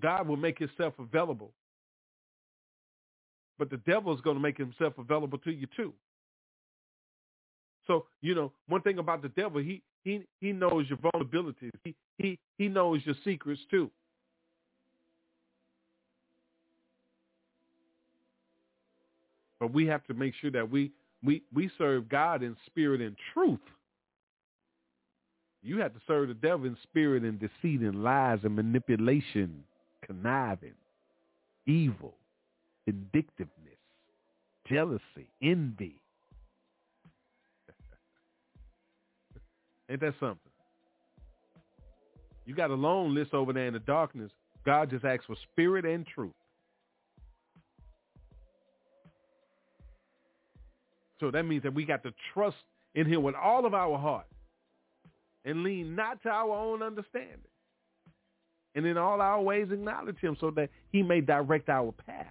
God 0.00 0.26
will 0.26 0.36
make 0.36 0.58
himself 0.58 0.94
available. 0.98 1.52
But 3.58 3.70
the 3.70 3.78
devil 3.78 4.14
is 4.14 4.20
going 4.20 4.36
to 4.36 4.42
make 4.42 4.58
himself 4.58 4.94
available 4.98 5.38
to 5.38 5.50
you 5.50 5.66
too. 5.76 5.92
So, 7.86 8.06
you 8.20 8.34
know, 8.34 8.52
one 8.68 8.82
thing 8.82 8.98
about 8.98 9.22
the 9.22 9.28
devil, 9.28 9.60
he 9.60 9.80
he 10.04 10.22
he 10.40 10.52
knows 10.52 10.86
your 10.88 10.98
vulnerabilities. 10.98 11.70
He 11.84 11.94
he 12.18 12.38
he 12.58 12.68
knows 12.68 13.00
your 13.04 13.14
secrets 13.24 13.60
too. 13.70 13.90
But 19.60 19.72
we 19.72 19.86
have 19.86 20.04
to 20.08 20.14
make 20.14 20.34
sure 20.40 20.50
that 20.50 20.68
we 20.68 20.90
we 21.24 21.42
we 21.54 21.70
serve 21.78 22.08
God 22.08 22.42
in 22.42 22.56
spirit 22.66 23.00
and 23.00 23.16
truth. 23.32 23.60
You 25.66 25.80
have 25.80 25.92
to 25.94 26.00
serve 26.06 26.28
the 26.28 26.34
devil 26.34 26.66
in 26.66 26.76
spirit 26.84 27.24
and 27.24 27.40
deceit 27.40 27.80
and 27.80 28.04
lies 28.04 28.38
and 28.44 28.54
manipulation, 28.54 29.64
conniving. 30.06 30.74
evil, 31.66 32.14
vindictiveness, 32.84 33.50
jealousy, 34.68 35.26
envy. 35.42 36.00
Ain't 39.90 40.00
that 40.02 40.14
something? 40.20 40.38
You 42.44 42.54
got 42.54 42.70
a 42.70 42.74
long 42.74 43.12
list 43.12 43.34
over 43.34 43.52
there 43.52 43.66
in 43.66 43.72
the 43.72 43.80
darkness. 43.80 44.30
God 44.64 44.90
just 44.90 45.04
asks 45.04 45.26
for 45.26 45.34
spirit 45.50 45.84
and 45.84 46.06
truth. 46.06 46.30
So 51.18 51.32
that 51.32 51.42
means 51.42 51.64
that 51.64 51.74
we 51.74 51.84
got 51.84 52.04
to 52.04 52.12
trust 52.32 52.56
in 52.94 53.06
him 53.06 53.24
with 53.24 53.34
all 53.34 53.66
of 53.66 53.74
our 53.74 53.98
heart 53.98 54.26
and 55.46 55.62
lean 55.62 55.94
not 55.94 56.22
to 56.24 56.28
our 56.28 56.50
own 56.50 56.82
understanding. 56.82 57.38
And 58.74 58.84
in 58.84 58.98
all 58.98 59.22
our 59.22 59.40
ways 59.40 59.68
acknowledge 59.70 60.18
him 60.18 60.36
so 60.38 60.50
that 60.50 60.68
he 60.92 61.02
may 61.02 61.22
direct 61.22 61.70
our 61.70 61.92
path. 61.92 62.26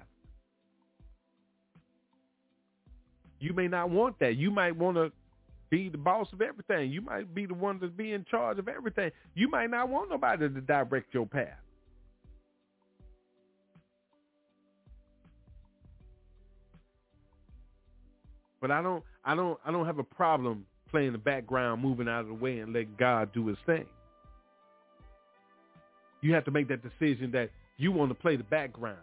You 3.39 3.53
may 3.53 3.67
not 3.67 3.89
want 3.89 4.19
that. 4.19 4.35
You 4.35 4.51
might 4.51 4.75
want 4.75 4.97
to 4.97 5.11
be 5.69 5.89
the 5.89 5.97
boss 5.97 6.27
of 6.33 6.41
everything. 6.41 6.91
You 6.91 7.01
might 7.01 7.33
be 7.33 7.45
the 7.45 7.53
one 7.53 7.79
to 7.79 7.87
be 7.87 8.11
in 8.13 8.25
charge 8.29 8.59
of 8.59 8.67
everything. 8.67 9.11
You 9.33 9.49
might 9.49 9.71
not 9.71 9.89
want 9.89 10.09
nobody 10.09 10.47
to 10.49 10.61
direct 10.61 11.13
your 11.13 11.25
path. 11.25 11.57
But 18.61 18.71
I 18.71 18.81
don't 18.81 19.03
I 19.23 19.35
don't 19.35 19.59
I 19.65 19.71
don't 19.71 19.85
have 19.85 19.99
a 19.99 20.03
problem 20.03 20.65
playing 20.95 21.11
the 21.11 21.17
background, 21.17 21.81
moving 21.81 22.07
out 22.07 22.21
of 22.21 22.27
the 22.27 22.33
way 22.33 22.59
and 22.59 22.71
let 22.71 22.95
God 22.95 23.33
do 23.33 23.47
his 23.47 23.57
thing. 23.65 23.85
You 26.21 26.33
have 26.33 26.45
to 26.45 26.51
make 26.51 26.69
that 26.69 26.81
decision 26.81 27.31
that 27.33 27.49
you 27.75 27.91
want 27.91 28.11
to 28.11 28.15
play 28.15 28.37
the 28.37 28.45
background. 28.45 28.97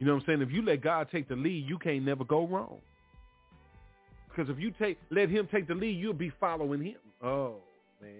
You 0.00 0.06
know 0.08 0.14
what 0.14 0.22
I'm 0.22 0.26
saying? 0.26 0.42
If 0.42 0.50
you 0.50 0.62
let 0.62 0.82
God 0.82 1.06
take 1.12 1.28
the 1.28 1.36
lead, 1.36 1.64
you 1.68 1.78
can't 1.78 2.04
never 2.04 2.24
go 2.24 2.44
wrong. 2.44 2.78
Because 4.28 4.50
if 4.50 4.58
you 4.58 4.72
take 4.72 4.98
let 5.12 5.28
him 5.28 5.48
take 5.52 5.68
the 5.68 5.76
lead, 5.76 5.96
you'll 5.96 6.12
be 6.12 6.32
following 6.40 6.82
him. 6.82 6.96
Oh 7.22 7.54
man. 8.00 8.10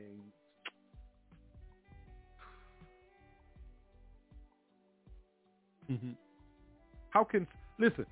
Mm-hmm. 5.91 6.11
How 7.11 7.25
can 7.25 7.49
listen? 7.81 8.07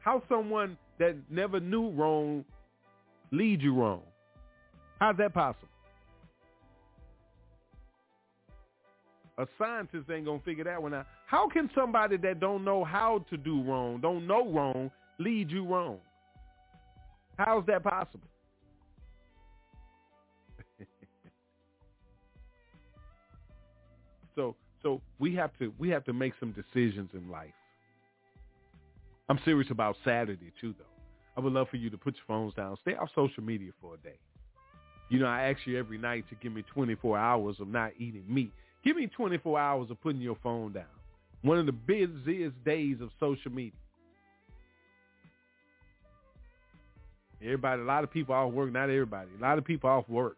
How 0.00 0.22
someone 0.28 0.76
that 0.98 1.16
never 1.30 1.60
knew 1.60 1.88
wrong 1.92 2.44
lead 3.32 3.62
you 3.62 3.74
wrong? 3.74 4.02
How's 5.00 5.16
that 5.18 5.34
possible? 5.34 5.68
A 9.36 9.46
scientist 9.58 10.08
ain't 10.10 10.26
gonna 10.26 10.38
figure 10.44 10.62
that 10.64 10.80
one 10.80 10.94
out. 10.94 11.06
How 11.26 11.48
can 11.48 11.68
somebody 11.74 12.16
that 12.18 12.38
don't 12.38 12.64
know 12.64 12.84
how 12.84 13.24
to 13.30 13.36
do 13.36 13.62
wrong, 13.62 14.00
don't 14.00 14.28
know 14.28 14.48
wrong, 14.48 14.92
lead 15.18 15.50
you 15.50 15.66
wrong? 15.66 15.98
How's 17.36 17.66
that 17.66 17.82
possible? 17.82 18.28
so 24.36 24.54
so 24.82 25.00
we 25.18 25.34
have 25.34 25.50
to 25.58 25.72
we 25.78 25.88
have 25.88 26.04
to 26.04 26.12
make 26.12 26.34
some 26.38 26.52
decisions 26.52 27.10
in 27.12 27.28
life. 27.28 27.50
I'm 29.28 29.40
serious 29.44 29.68
about 29.72 29.96
Saturday 30.04 30.52
too 30.60 30.76
though. 30.78 30.84
I 31.36 31.40
would 31.40 31.52
love 31.52 31.68
for 31.70 31.76
you 31.76 31.90
to 31.90 31.98
put 31.98 32.14
your 32.14 32.22
phones 32.28 32.54
down. 32.54 32.76
Stay 32.82 32.94
off 32.94 33.08
social 33.16 33.42
media 33.42 33.72
for 33.80 33.94
a 33.94 33.96
day. 33.98 34.14
You 35.14 35.20
know, 35.20 35.26
I 35.26 35.48
ask 35.48 35.60
you 35.64 35.78
every 35.78 35.96
night 35.96 36.24
to 36.28 36.34
give 36.34 36.52
me 36.52 36.64
24 36.74 37.16
hours 37.16 37.60
of 37.60 37.68
not 37.68 37.92
eating 38.00 38.24
meat. 38.28 38.50
Give 38.84 38.96
me 38.96 39.06
24 39.06 39.60
hours 39.60 39.88
of 39.88 40.02
putting 40.02 40.20
your 40.20 40.36
phone 40.42 40.72
down. 40.72 40.86
One 41.42 41.56
of 41.56 41.66
the 41.66 41.72
busiest 41.72 42.56
days 42.64 42.96
of 43.00 43.10
social 43.20 43.52
media. 43.52 43.78
Everybody, 47.40 47.82
a 47.82 47.84
lot 47.84 48.02
of 48.02 48.10
people 48.10 48.34
off 48.34 48.52
work. 48.52 48.72
Not 48.72 48.90
everybody. 48.90 49.28
A 49.38 49.40
lot 49.40 49.56
of 49.56 49.64
people 49.64 49.88
off 49.88 50.08
work. 50.08 50.36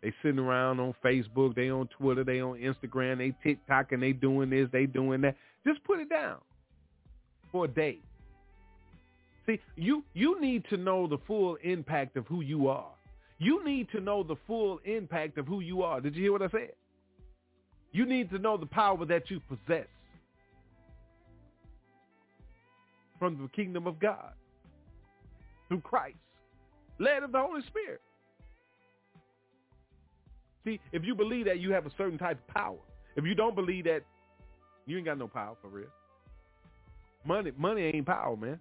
They 0.00 0.14
sitting 0.22 0.38
around 0.38 0.80
on 0.80 0.94
Facebook. 1.04 1.54
They 1.54 1.68
on 1.68 1.86
Twitter. 1.88 2.24
They 2.24 2.40
on 2.40 2.58
Instagram. 2.58 3.18
They 3.18 3.34
TikTok 3.42 3.92
and 3.92 4.02
they 4.02 4.12
doing 4.14 4.48
this. 4.48 4.66
They 4.72 4.86
doing 4.86 5.20
that. 5.20 5.36
Just 5.66 5.84
put 5.84 6.00
it 6.00 6.08
down 6.08 6.38
for 7.52 7.66
a 7.66 7.68
day. 7.68 7.98
See, 9.44 9.60
you 9.76 10.04
you 10.14 10.40
need 10.40 10.64
to 10.70 10.78
know 10.78 11.06
the 11.06 11.18
full 11.26 11.56
impact 11.56 12.16
of 12.16 12.26
who 12.28 12.40
you 12.40 12.68
are. 12.68 12.94
You 13.44 13.62
need 13.62 13.90
to 13.90 14.00
know 14.00 14.22
the 14.22 14.36
full 14.46 14.80
impact 14.86 15.36
of 15.36 15.46
who 15.46 15.60
you 15.60 15.82
are. 15.82 16.00
Did 16.00 16.16
you 16.16 16.22
hear 16.22 16.32
what 16.32 16.40
I 16.40 16.48
said? 16.48 16.72
You 17.92 18.06
need 18.06 18.30
to 18.30 18.38
know 18.38 18.56
the 18.56 18.64
power 18.64 19.04
that 19.04 19.30
you 19.30 19.38
possess 19.40 19.86
from 23.18 23.36
the 23.36 23.48
kingdom 23.48 23.86
of 23.86 24.00
God 24.00 24.32
through 25.68 25.82
Christ, 25.82 26.16
led 26.98 27.22
of 27.22 27.32
the 27.32 27.38
Holy 27.38 27.60
Spirit. 27.66 28.00
See, 30.64 30.80
if 30.92 31.04
you 31.04 31.14
believe 31.14 31.44
that 31.44 31.60
you 31.60 31.70
have 31.70 31.84
a 31.84 31.90
certain 31.98 32.16
type 32.16 32.38
of 32.48 32.54
power, 32.54 32.78
if 33.14 33.26
you 33.26 33.34
don't 33.34 33.54
believe 33.54 33.84
that, 33.84 34.04
you 34.86 34.96
ain't 34.96 35.04
got 35.04 35.18
no 35.18 35.28
power 35.28 35.54
for 35.60 35.68
real. 35.68 35.88
Money, 37.26 37.52
money 37.58 37.82
ain't 37.82 38.06
power, 38.06 38.38
man. 38.38 38.58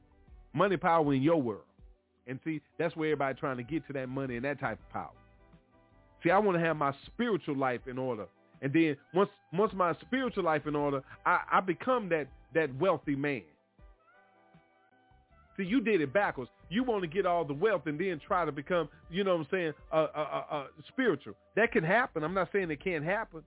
Money 0.54 0.76
power 0.76 1.14
in 1.14 1.22
your 1.22 1.42
world. 1.42 1.64
And 2.28 2.40
see, 2.44 2.62
that's 2.78 2.96
where 2.96 3.10
everybody 3.10 3.38
trying 3.40 3.58
to 3.58 3.64
get 3.64 3.86
to 3.88 3.94
that 3.94 4.10
money 4.10 4.36
and 4.36 4.46
that 4.46 4.60
type 4.60 4.80
of 4.80 4.90
power. 4.90 5.12
See, 6.24 6.32
I 6.32 6.38
want 6.40 6.58
to 6.58 6.64
have 6.64 6.78
my 6.78 6.94
spiritual 7.06 7.58
life 7.58 7.82
in 7.88 7.98
order. 7.98 8.28
And 8.62 8.72
then 8.72 8.96
once 9.14 9.30
once 9.52 9.74
my 9.74 9.94
spiritual 10.02 10.46
life 10.46 10.66
in 10.66 10.76
order, 10.76 11.04
I, 11.26 11.42
I 11.52 11.60
become 11.60 12.08
that 12.10 12.28
that 12.54 12.74
wealthy 12.80 13.16
man. 13.16 13.44
See, 15.58 15.64
you 15.64 15.82
did 15.82 16.02
it 16.02 16.14
backwards. 16.14 16.50
You 16.70 16.84
want 16.84 17.02
to 17.02 17.08
get 17.08 17.26
all 17.26 17.46
the 17.46 17.54
wealth 17.54 17.84
and 17.86 18.00
then 18.00 18.20
try 18.26 18.44
to 18.44 18.52
become, 18.52 18.90
you 19.12 19.24
know 19.24 19.36
what 19.36 19.42
I'm 19.42 19.48
saying, 19.52 19.74
uh, 19.92 20.08
uh, 20.16 20.44
uh, 20.50 20.64
spiritual. 20.88 21.36
That 21.56 21.72
can 21.72 21.84
happen. 21.84 22.24
I'm 22.24 22.34
not 22.34 22.50
saying 22.52 22.72
it 22.72 22.84
can't 22.84 23.04
happen, 23.04 23.44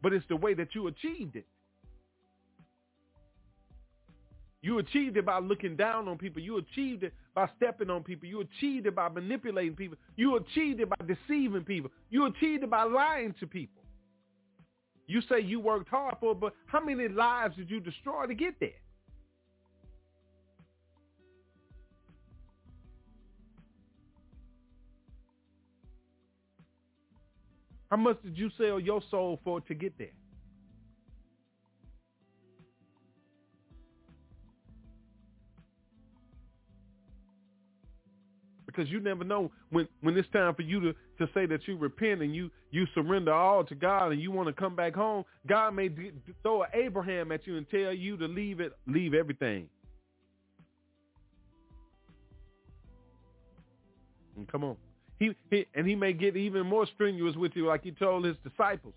but 0.00 0.12
it's 0.12 0.24
the 0.28 0.36
way 0.36 0.54
that 0.54 0.74
you 0.74 0.86
achieved 0.86 1.34
it. 1.34 1.46
You 4.60 4.78
achieved 4.78 5.16
it 5.16 5.24
by 5.24 5.38
looking 5.38 5.76
down 5.76 6.08
on 6.08 6.18
people. 6.18 6.42
You 6.42 6.58
achieved 6.58 7.04
it 7.04 7.12
by 7.34 7.48
stepping 7.56 7.90
on 7.90 8.02
people. 8.02 8.28
You 8.28 8.40
achieved 8.40 8.86
it 8.86 8.94
by 8.94 9.08
manipulating 9.08 9.76
people. 9.76 9.96
You 10.16 10.36
achieved 10.36 10.80
it 10.80 10.88
by 10.88 10.96
deceiving 11.06 11.62
people. 11.62 11.90
You 12.10 12.26
achieved 12.26 12.64
it 12.64 12.70
by 12.70 12.82
lying 12.82 13.34
to 13.38 13.46
people. 13.46 13.82
You 15.06 15.22
say 15.22 15.40
you 15.40 15.60
worked 15.60 15.88
hard 15.88 16.16
for 16.20 16.32
it, 16.32 16.40
but 16.40 16.54
how 16.66 16.80
many 16.84 17.08
lives 17.08 17.56
did 17.56 17.70
you 17.70 17.80
destroy 17.80 18.26
to 18.26 18.34
get 18.34 18.54
there? 18.60 18.70
How 27.90 27.96
much 27.96 28.20
did 28.22 28.36
you 28.36 28.50
sell 28.58 28.78
your 28.78 29.00
soul 29.10 29.40
for 29.42 29.62
to 29.62 29.74
get 29.74 29.96
there? 29.96 30.17
Because 38.78 38.92
you 38.92 39.00
never 39.00 39.24
know 39.24 39.50
when 39.70 39.88
when 40.02 40.16
it's 40.16 40.28
time 40.28 40.54
for 40.54 40.62
you 40.62 40.80
to 40.80 40.92
to 41.18 41.28
say 41.34 41.46
that 41.46 41.66
you 41.66 41.76
repent 41.76 42.22
and 42.22 42.34
you 42.34 42.50
you 42.70 42.86
surrender 42.94 43.32
all 43.32 43.64
to 43.64 43.74
God 43.74 44.12
and 44.12 44.20
you 44.20 44.30
want 44.30 44.46
to 44.46 44.52
come 44.52 44.76
back 44.76 44.94
home. 44.94 45.24
God 45.46 45.74
may 45.74 45.88
d- 45.88 46.12
throw 46.42 46.62
an 46.62 46.68
Abraham 46.74 47.32
at 47.32 47.46
you 47.46 47.56
and 47.56 47.68
tell 47.68 47.92
you 47.92 48.16
to 48.18 48.26
leave 48.26 48.60
it, 48.60 48.72
leave 48.86 49.14
everything. 49.14 49.68
And 54.36 54.46
come 54.46 54.62
on, 54.62 54.76
he, 55.18 55.34
he 55.50 55.66
and 55.74 55.86
he 55.86 55.96
may 55.96 56.12
get 56.12 56.36
even 56.36 56.64
more 56.64 56.86
strenuous 56.94 57.34
with 57.34 57.52
you, 57.56 57.66
like 57.66 57.82
he 57.82 57.90
told 57.90 58.24
his 58.24 58.36
disciples. 58.48 58.94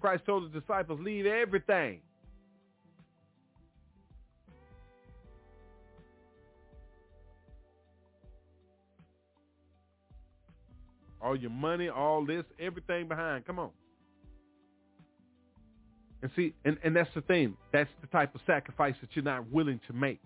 Christ 0.00 0.24
told 0.26 0.44
his 0.44 0.52
disciples, 0.62 1.00
leave 1.02 1.26
everything. 1.26 1.98
All 11.20 11.36
your 11.36 11.50
money, 11.50 11.88
all 11.88 12.24
this, 12.24 12.44
everything 12.60 13.08
behind. 13.08 13.46
Come 13.46 13.58
on. 13.58 13.70
And 16.22 16.30
see, 16.34 16.54
and, 16.64 16.76
and 16.82 16.96
that's 16.96 17.10
the 17.14 17.20
thing. 17.22 17.56
That's 17.72 17.90
the 18.00 18.08
type 18.08 18.34
of 18.34 18.40
sacrifice 18.46 18.94
that 19.00 19.10
you're 19.14 19.24
not 19.24 19.50
willing 19.50 19.80
to 19.86 19.92
make. 19.92 20.20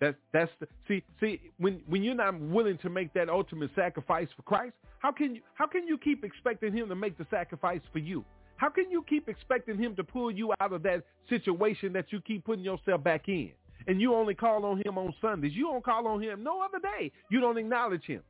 That 0.00 0.14
that's 0.32 0.52
the 0.60 0.68
see 0.86 1.02
see 1.20 1.40
when 1.58 1.82
when 1.88 2.04
you're 2.04 2.14
not 2.14 2.38
willing 2.38 2.78
to 2.78 2.90
make 2.90 3.12
that 3.14 3.28
ultimate 3.28 3.70
sacrifice 3.74 4.28
for 4.36 4.42
Christ, 4.42 4.74
how 5.00 5.10
can 5.10 5.34
you 5.34 5.42
how 5.54 5.66
can 5.66 5.88
you 5.88 5.98
keep 5.98 6.24
expecting 6.24 6.72
him 6.72 6.88
to 6.88 6.94
make 6.94 7.18
the 7.18 7.26
sacrifice 7.30 7.80
for 7.92 7.98
you? 7.98 8.24
How 8.58 8.68
can 8.68 8.90
you 8.90 9.04
keep 9.08 9.28
expecting 9.28 9.76
him 9.76 9.96
to 9.96 10.04
pull 10.04 10.30
you 10.30 10.52
out 10.60 10.72
of 10.72 10.82
that 10.84 11.04
situation 11.28 11.92
that 11.94 12.06
you 12.12 12.20
keep 12.20 12.44
putting 12.44 12.64
yourself 12.64 13.02
back 13.02 13.28
in? 13.28 13.50
And 13.86 14.00
you 14.00 14.14
only 14.14 14.34
call 14.34 14.64
on 14.64 14.82
him 14.84 14.98
on 14.98 15.14
Sundays. 15.20 15.52
You 15.54 15.64
don't 15.64 15.84
call 15.84 16.06
on 16.06 16.22
him 16.22 16.42
no 16.42 16.60
other 16.60 16.78
day. 16.78 17.10
You 17.30 17.40
don't 17.40 17.56
acknowledge 17.56 18.04
him. 18.04 18.22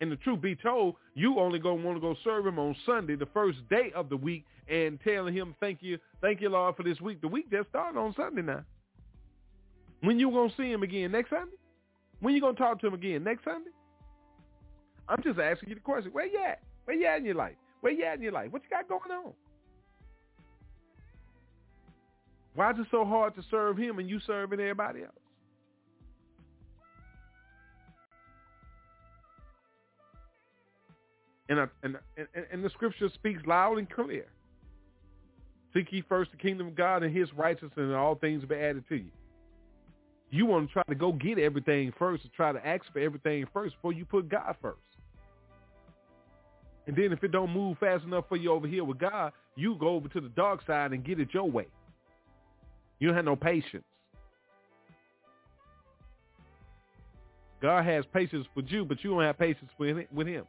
And 0.00 0.12
the 0.12 0.16
truth 0.16 0.40
be 0.40 0.54
told, 0.54 0.94
you 1.14 1.38
only 1.38 1.58
gonna 1.58 1.82
want 1.82 1.96
to 1.96 2.00
go 2.00 2.14
serve 2.22 2.46
him 2.46 2.58
on 2.58 2.76
Sunday, 2.86 3.16
the 3.16 3.26
first 3.26 3.58
day 3.68 3.90
of 3.94 4.08
the 4.08 4.16
week, 4.16 4.44
and 4.68 5.00
telling 5.00 5.34
him, 5.34 5.54
"Thank 5.58 5.82
you, 5.82 5.98
thank 6.20 6.40
you, 6.40 6.50
Lord, 6.50 6.76
for 6.76 6.84
this 6.84 7.00
week." 7.00 7.20
The 7.20 7.28
week 7.28 7.50
just 7.50 7.68
started 7.70 7.98
on 7.98 8.14
Sunday 8.14 8.42
now. 8.42 8.64
When 10.00 10.18
you 10.20 10.30
gonna 10.30 10.52
see 10.56 10.70
him 10.70 10.82
again 10.82 11.10
next 11.10 11.30
Sunday? 11.30 11.56
When 12.20 12.34
you 12.34 12.40
gonna 12.40 12.56
talk 12.56 12.80
to 12.80 12.86
him 12.86 12.94
again 12.94 13.24
next 13.24 13.44
Sunday? 13.44 13.70
I'm 15.08 15.22
just 15.22 15.38
asking 15.38 15.70
you 15.70 15.74
the 15.74 15.80
question. 15.80 16.12
Where 16.12 16.26
you 16.26 16.38
at? 16.38 16.62
Where 16.84 16.96
you 16.96 17.06
at 17.06 17.18
in 17.18 17.24
your 17.24 17.34
life? 17.34 17.56
Where 17.80 17.92
you 17.92 18.04
at 18.04 18.16
in 18.16 18.22
your 18.22 18.32
life? 18.32 18.52
What 18.52 18.62
you 18.62 18.70
got 18.70 18.88
going 18.88 19.10
on? 19.10 19.32
Why 22.54 22.70
is 22.72 22.78
it 22.78 22.86
so 22.90 23.04
hard 23.04 23.34
to 23.36 23.42
serve 23.50 23.76
him 23.76 23.98
and 23.98 24.08
you 24.08 24.20
serving 24.20 24.60
everybody 24.60 25.02
else? 25.02 25.12
And, 31.48 31.58
uh, 31.58 31.62
I, 31.62 31.86
and, 31.86 31.96
and, 32.16 32.46
and 32.52 32.64
the 32.64 32.70
scripture 32.70 33.08
speaks 33.14 33.42
loud 33.46 33.78
and 33.78 33.88
clear. 33.88 34.26
Seek 35.74 35.92
ye 35.92 36.02
first 36.08 36.30
the 36.30 36.36
kingdom 36.36 36.68
of 36.68 36.74
God 36.74 37.02
and 37.02 37.14
his 37.14 37.32
righteousness 37.34 37.72
and 37.76 37.94
all 37.94 38.14
things 38.14 38.42
will 38.42 38.48
be 38.48 38.56
added 38.56 38.84
to 38.88 38.96
you. 38.96 39.10
You 40.30 40.46
want 40.46 40.68
to 40.68 40.72
try 40.72 40.82
to 40.88 40.94
go 40.94 41.12
get 41.12 41.38
everything 41.38 41.92
first 41.98 42.24
and 42.24 42.32
try 42.32 42.52
to 42.52 42.66
ask 42.66 42.84
for 42.92 42.98
everything 42.98 43.46
first 43.52 43.76
before 43.76 43.92
you 43.92 44.04
put 44.04 44.28
God 44.28 44.56
first. 44.60 44.78
And 46.86 46.96
then 46.96 47.12
if 47.12 47.22
it 47.22 47.32
don't 47.32 47.50
move 47.50 47.78
fast 47.78 48.04
enough 48.04 48.24
for 48.28 48.36
you 48.36 48.52
over 48.52 48.66
here 48.66 48.84
with 48.84 48.98
God, 48.98 49.32
you 49.56 49.74
go 49.76 49.88
over 49.88 50.08
to 50.08 50.20
the 50.20 50.30
dark 50.30 50.66
side 50.66 50.92
and 50.92 51.04
get 51.04 51.20
it 51.20 51.28
your 51.32 51.50
way. 51.50 51.66
You 52.98 53.08
don't 53.08 53.16
have 53.16 53.24
no 53.24 53.36
patience. 53.36 53.84
God 57.60 57.84
has 57.84 58.04
patience 58.12 58.46
with 58.54 58.66
you, 58.68 58.84
but 58.84 59.02
you 59.02 59.10
don't 59.10 59.22
have 59.22 59.38
patience 59.38 59.70
with 59.78 60.26
him. 60.26 60.44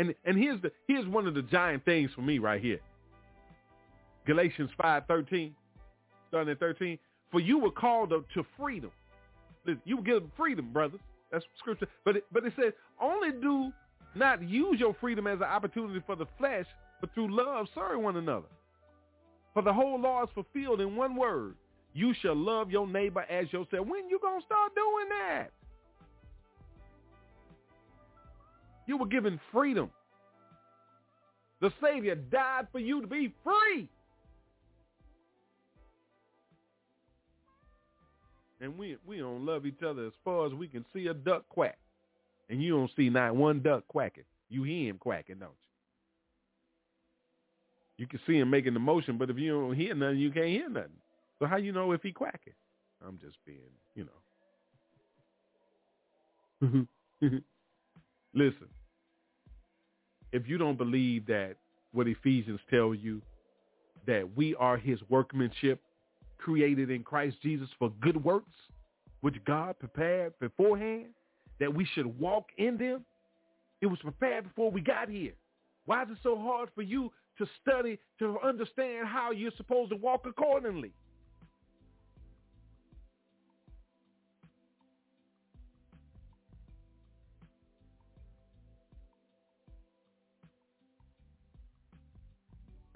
And 0.00 0.14
and 0.24 0.38
here's 0.38 0.62
the 0.62 0.72
here's 0.88 1.06
one 1.06 1.26
of 1.26 1.34
the 1.34 1.42
giant 1.42 1.84
things 1.84 2.10
for 2.14 2.22
me 2.22 2.38
right 2.38 2.60
here. 2.60 2.80
Galatians 4.26 4.70
five 4.80 5.02
thirteen, 5.06 5.54
starting 6.28 6.50
at 6.50 6.58
thirteen. 6.58 6.98
For 7.30 7.38
you 7.38 7.58
were 7.58 7.70
called 7.70 8.08
to 8.10 8.46
freedom. 8.58 8.90
You 9.84 9.98
were 9.98 10.02
given 10.02 10.32
freedom, 10.38 10.72
brothers. 10.72 11.00
That's 11.30 11.44
scripture. 11.58 11.86
But 12.04 12.16
it, 12.16 12.24
but 12.32 12.46
it 12.46 12.54
says 12.58 12.72
only 12.98 13.30
do 13.30 13.72
not 14.14 14.42
use 14.42 14.80
your 14.80 14.96
freedom 15.02 15.26
as 15.26 15.36
an 15.36 15.44
opportunity 15.44 16.02
for 16.06 16.16
the 16.16 16.26
flesh, 16.38 16.66
but 17.02 17.12
through 17.12 17.36
love 17.36 17.66
serve 17.74 18.00
one 18.00 18.16
another. 18.16 18.48
For 19.52 19.62
the 19.62 19.72
whole 19.72 20.00
law 20.00 20.22
is 20.22 20.30
fulfilled 20.34 20.80
in 20.80 20.96
one 20.96 21.14
word. 21.14 21.56
You 21.92 22.14
shall 22.22 22.36
love 22.36 22.70
your 22.70 22.86
neighbor 22.88 23.26
as 23.28 23.52
yourself. 23.52 23.86
When 23.86 24.08
you 24.08 24.18
to 24.18 24.40
start 24.46 24.72
doing 24.74 25.08
that? 25.10 25.50
You 28.90 28.96
were 28.96 29.06
given 29.06 29.38
freedom. 29.52 29.88
The 31.60 31.70
Savior 31.80 32.16
died 32.16 32.66
for 32.72 32.80
you 32.80 33.00
to 33.00 33.06
be 33.06 33.32
free. 33.44 33.88
And 38.60 38.76
we 38.76 38.96
we 39.06 39.18
don't 39.18 39.46
love 39.46 39.64
each 39.64 39.80
other 39.86 40.06
as 40.06 40.12
far 40.24 40.44
as 40.44 40.54
we 40.54 40.66
can 40.66 40.84
see 40.92 41.06
a 41.06 41.14
duck 41.14 41.48
quack. 41.50 41.78
And 42.48 42.60
you 42.60 42.76
don't 42.76 42.90
see 42.96 43.08
not 43.10 43.36
one 43.36 43.62
duck 43.62 43.86
quacking. 43.86 44.24
You 44.48 44.64
hear 44.64 44.90
him 44.90 44.98
quacking, 44.98 45.38
don't 45.38 45.52
you? 47.96 48.02
You 48.02 48.08
can 48.08 48.18
see 48.26 48.38
him 48.38 48.50
making 48.50 48.74
the 48.74 48.80
motion, 48.80 49.18
but 49.18 49.30
if 49.30 49.38
you 49.38 49.52
don't 49.52 49.76
hear 49.76 49.94
nothing, 49.94 50.18
you 50.18 50.32
can't 50.32 50.48
hear 50.48 50.68
nothing. 50.68 50.90
So 51.38 51.46
how 51.46 51.58
you 51.58 51.70
know 51.70 51.92
if 51.92 52.02
he 52.02 52.10
quacking? 52.10 52.54
I'm 53.06 53.20
just 53.20 53.36
being, 53.46 53.60
you 53.94 54.08
know. 56.60 56.86
Listen, 58.34 58.66
if 60.32 60.48
you 60.48 60.58
don't 60.58 60.78
believe 60.78 61.26
that 61.26 61.56
what 61.92 62.06
Ephesians 62.06 62.60
tell 62.70 62.94
you, 62.94 63.20
that 64.06 64.36
we 64.36 64.54
are 64.56 64.76
his 64.76 64.98
workmanship 65.08 65.80
created 66.38 66.90
in 66.90 67.02
Christ 67.02 67.36
Jesus 67.42 67.68
for 67.78 67.90
good 68.00 68.22
works, 68.22 68.54
which 69.20 69.36
God 69.44 69.78
prepared 69.78 70.32
beforehand, 70.40 71.06
that 71.58 71.72
we 71.72 71.84
should 71.94 72.06
walk 72.18 72.46
in 72.56 72.78
them, 72.78 73.04
it 73.80 73.86
was 73.86 73.98
prepared 73.98 74.44
before 74.44 74.70
we 74.70 74.80
got 74.80 75.08
here. 75.08 75.32
Why 75.86 76.02
is 76.02 76.10
it 76.10 76.18
so 76.22 76.38
hard 76.38 76.70
for 76.74 76.82
you 76.82 77.10
to 77.38 77.46
study, 77.60 77.98
to 78.18 78.38
understand 78.44 79.06
how 79.06 79.32
you're 79.32 79.50
supposed 79.56 79.90
to 79.90 79.96
walk 79.96 80.24
accordingly? 80.26 80.92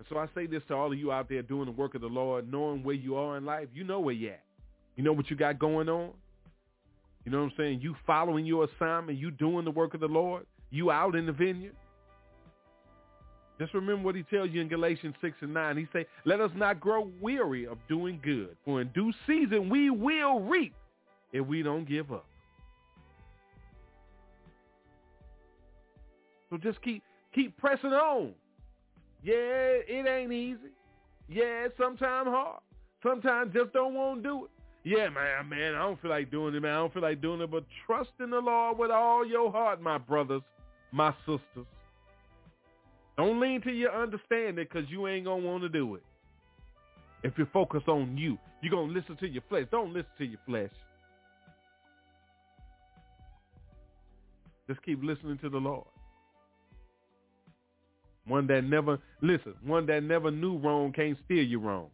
So 0.09 0.19
I 0.19 0.27
say 0.35 0.47
this 0.47 0.63
to 0.69 0.75
all 0.75 0.93
of 0.93 0.99
you 0.99 1.13
out 1.13 1.29
there 1.29 1.43
doing 1.43 1.67
the 1.67 1.73
work 1.73 1.95
of 1.95 2.01
the 2.01 2.07
Lord, 2.09 2.51
knowing 2.51 2.83
where 2.83 2.95
you 2.95 3.17
are 3.17 3.37
in 3.37 3.45
life. 3.45 3.69
You 3.75 3.85
know 3.85 4.01
where 4.01 4.15
you 4.15 4.31
at. 4.31 4.43
You 4.97 5.05
know 5.05 5.13
what 5.13 5.31
you 5.31 5.37
got 5.37 5.59
going 5.59 5.89
on. 5.89 6.11
You 7.25 7.33
know 7.33 7.39
what 7.39 7.45
I'm 7.45 7.53
saying? 7.57 7.81
You 7.81 7.95
following 8.07 8.45
your 8.45 8.65
assignment. 8.65 9.19
You 9.19 9.31
doing 9.31 9.65
the 9.65 9.71
work 9.71 9.95
of 9.95 10.01
the 10.01 10.09
Lord. 10.09 10.47
You 10.71 10.91
out 10.91 11.15
in 11.15 11.27
the 11.27 11.33
vineyard. 11.33 11.75
Just 13.59 13.73
remember 13.73 14.05
what 14.05 14.17
he 14.17 14.25
tells 14.25 14.51
you 14.51 14.61
in 14.61 14.69
Galatians 14.69 15.15
6 15.21 15.37
and 15.41 15.55
9. 15.55 15.77
He 15.77 15.87
say, 15.93 16.07
let 16.25 16.41
us 16.41 16.51
not 16.57 16.81
grow 16.81 17.09
weary 17.21 17.67
of 17.67 17.79
doing 17.89 18.21
good, 18.23 18.57
for 18.65 18.81
in 18.81 18.89
due 18.89 19.13
season 19.27 19.71
we 19.71 19.91
will 19.91 20.41
reap 20.41 20.75
if 21.33 21.47
we 21.47 21.63
don't 21.63 21.89
give 21.89 22.11
up. 22.11 22.27
So 26.51 26.57
just 26.57 26.83
keep 26.83 27.03
keep 27.33 27.57
pressing 27.57 27.93
on. 27.93 28.33
Yeah, 29.25 29.35
it 29.35 30.07
ain't 30.07 30.33
easy. 30.33 30.71
Yeah, 31.29 31.65
it's 31.65 31.77
sometimes 31.79 32.29
hard. 32.29 32.61
Sometimes 33.03 33.53
just 33.55 33.73
don't 33.73 33.95
want 33.95 34.23
to 34.23 34.29
do 34.29 34.45
it. 34.45 34.51
Yeah, 34.85 35.09
man, 35.09 35.49
man, 35.49 35.75
I 35.75 35.79
don't 35.79 36.01
feel 36.03 36.11
like 36.11 36.31
doing 36.31 36.55
it, 36.55 36.61
man. 36.61 36.73
I 36.73 36.77
don't 36.77 36.93
feel 36.93 37.03
like 37.03 37.23
doing 37.23 37.41
it. 37.41 37.51
But 37.51 37.65
trust 37.87 38.11
in 38.21 38.29
the 38.29 38.39
Lord 38.39 38.77
with 38.79 38.91
all 38.91 39.27
your 39.27 39.51
heart, 39.51 39.81
my 39.81 39.97
brothers, 39.97 40.43
my 40.93 41.15
sisters. 41.21 41.67
Don't 43.17 43.41
lean 43.41 43.63
to 43.63 43.71
your 43.71 43.95
understanding 43.95 44.67
because 44.71 44.91
you 44.91 45.07
ain't 45.07 45.25
going 45.25 45.43
to 45.43 45.49
want 45.49 45.63
to 45.63 45.71
do 45.71 45.95
it. 45.95 46.03
If 47.23 47.39
you 47.39 47.47
focus 47.51 47.83
on 47.87 48.19
you, 48.19 48.37
you're 48.61 48.71
going 48.71 48.89
to 48.89 48.95
listen 48.95 49.17
to 49.17 49.27
your 49.27 49.43
flesh. 49.49 49.65
Don't 49.71 49.95
listen 49.95 50.11
to 50.19 50.25
your 50.27 50.41
flesh. 50.47 50.71
Just 54.69 54.83
keep 54.83 55.03
listening 55.03 55.39
to 55.39 55.49
the 55.49 55.59
Lord. 55.59 55.87
One 58.27 58.47
that 58.47 58.65
never, 58.65 58.99
listen, 59.21 59.55
one 59.65 59.87
that 59.87 60.03
never 60.03 60.31
knew 60.31 60.59
wrong 60.59 60.93
can't 60.93 61.19
steer 61.25 61.43
you 61.43 61.59
wrong. 61.59 61.89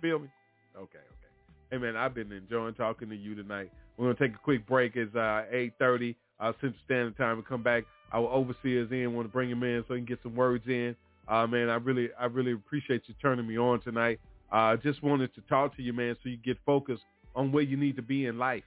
Feel 0.00 0.18
me? 0.18 0.28
Okay, 0.76 0.98
okay. 0.98 1.70
Hey, 1.70 1.78
man, 1.78 1.96
I've 1.96 2.14
been 2.14 2.30
enjoying 2.30 2.74
talking 2.74 3.08
to 3.08 3.16
you 3.16 3.34
tonight. 3.34 3.72
We're 3.96 4.06
going 4.06 4.16
to 4.16 4.28
take 4.28 4.36
a 4.36 4.42
quick 4.42 4.66
break. 4.66 4.96
It's 4.96 5.14
uh, 5.14 5.44
8.30 5.52 6.14
uh, 6.38 6.52
Central 6.60 6.74
Standard 6.84 7.16
Time. 7.16 7.36
We 7.38 7.42
come 7.42 7.62
back. 7.62 7.84
Our 8.12 8.28
overseers 8.28 8.90
in. 8.92 9.14
want 9.14 9.26
to 9.26 9.32
bring 9.32 9.50
him 9.50 9.62
in 9.62 9.84
so 9.88 9.94
he 9.94 10.00
can 10.00 10.06
get 10.06 10.18
some 10.22 10.36
words 10.36 10.64
in. 10.66 10.94
Uh, 11.26 11.46
man, 11.46 11.68
I 11.68 11.76
really, 11.76 12.10
I 12.18 12.26
really 12.26 12.52
appreciate 12.52 13.02
you 13.06 13.14
turning 13.20 13.46
me 13.46 13.58
on 13.58 13.80
tonight. 13.80 14.20
I 14.52 14.72
uh, 14.72 14.76
just 14.76 15.02
wanted 15.02 15.34
to 15.34 15.40
talk 15.42 15.74
to 15.76 15.82
you, 15.82 15.92
man, 15.92 16.16
so 16.22 16.28
you 16.28 16.36
get 16.36 16.56
focused 16.64 17.02
on 17.34 17.50
where 17.50 17.64
you 17.64 17.76
need 17.76 17.96
to 17.96 18.02
be 18.02 18.26
in 18.26 18.38
life. 18.38 18.62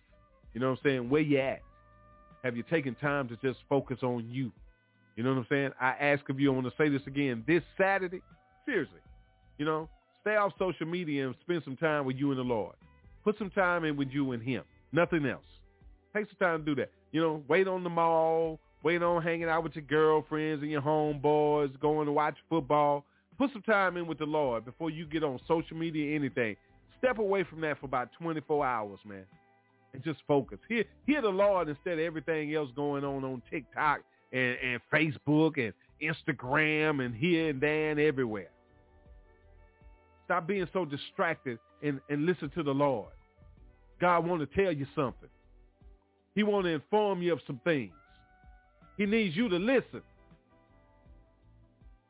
You 0.53 0.59
know 0.59 0.71
what 0.71 0.79
I'm 0.79 0.83
saying? 0.83 1.09
Where 1.09 1.21
you 1.21 1.39
at? 1.39 1.61
Have 2.43 2.57
you 2.57 2.63
taken 2.63 2.95
time 2.95 3.29
to 3.29 3.37
just 3.37 3.59
focus 3.69 3.99
on 4.01 4.27
you? 4.29 4.51
You 5.15 5.23
know 5.23 5.31
what 5.31 5.39
I'm 5.39 5.47
saying? 5.49 5.71
I 5.81 5.89
ask 5.99 6.27
of 6.29 6.39
you, 6.39 6.51
I 6.51 6.55
want 6.55 6.67
to 6.67 6.73
say 6.77 6.89
this 6.89 7.01
again, 7.07 7.43
this 7.45 7.63
Saturday, 7.77 8.21
seriously, 8.65 8.99
you 9.57 9.65
know, 9.65 9.89
stay 10.21 10.35
off 10.35 10.53
social 10.57 10.85
media 10.85 11.27
and 11.27 11.35
spend 11.41 11.63
some 11.63 11.75
time 11.75 12.05
with 12.05 12.15
you 12.15 12.31
and 12.31 12.39
the 12.39 12.43
Lord. 12.43 12.75
Put 13.23 13.37
some 13.37 13.49
time 13.49 13.83
in 13.83 13.97
with 13.97 14.09
you 14.09 14.31
and 14.31 14.41
him. 14.41 14.63
Nothing 14.91 15.25
else. 15.25 15.43
Take 16.15 16.27
some 16.27 16.37
time 16.39 16.59
to 16.59 16.65
do 16.65 16.75
that. 16.81 16.91
You 17.11 17.21
know, 17.21 17.43
wait 17.47 17.67
on 17.67 17.83
the 17.83 17.89
mall, 17.89 18.59
wait 18.83 19.03
on 19.03 19.21
hanging 19.21 19.49
out 19.49 19.63
with 19.63 19.75
your 19.75 19.83
girlfriends 19.83 20.61
and 20.61 20.71
your 20.71 20.81
homeboys, 20.81 21.77
going 21.79 22.05
to 22.05 22.11
watch 22.11 22.35
football. 22.49 23.03
Put 23.37 23.51
some 23.53 23.61
time 23.61 23.97
in 23.97 24.07
with 24.07 24.19
the 24.19 24.25
Lord 24.25 24.65
before 24.65 24.89
you 24.89 25.05
get 25.05 25.23
on 25.23 25.39
social 25.47 25.77
media, 25.77 26.11
or 26.11 26.15
anything. 26.15 26.55
Step 26.97 27.19
away 27.19 27.43
from 27.43 27.61
that 27.61 27.79
for 27.79 27.85
about 27.85 28.09
24 28.21 28.65
hours, 28.65 28.99
man, 29.05 29.23
and 29.93 30.03
just 30.03 30.19
focus. 30.27 30.59
Hear, 30.67 30.83
hear 31.05 31.21
the 31.21 31.29
Lord 31.29 31.69
instead 31.69 31.93
of 31.93 31.99
everything 31.99 32.53
else 32.53 32.69
going 32.75 33.03
on 33.03 33.23
on 33.23 33.41
TikTok 33.49 34.01
and, 34.31 34.57
and 34.63 34.81
Facebook 34.93 35.57
and 35.57 35.73
Instagram 36.01 37.05
and 37.05 37.15
here 37.15 37.49
and 37.49 37.61
there 37.61 37.91
and 37.91 37.99
everywhere. 37.99 38.49
Stop 40.25 40.47
being 40.47 40.67
so 40.71 40.85
distracted 40.85 41.59
and, 41.81 41.99
and 42.09 42.25
listen 42.25 42.49
to 42.51 42.63
the 42.63 42.73
Lord. 42.73 43.09
God 43.99 44.25
want 44.25 44.41
to 44.41 44.63
tell 44.63 44.71
you 44.71 44.85
something. 44.95 45.29
He 46.35 46.43
want 46.43 46.65
to 46.65 46.71
inform 46.71 47.21
you 47.21 47.33
of 47.33 47.39
some 47.47 47.59
things. 47.63 47.91
He 48.97 49.05
needs 49.05 49.35
you 49.35 49.49
to 49.49 49.57
listen. 49.57 50.01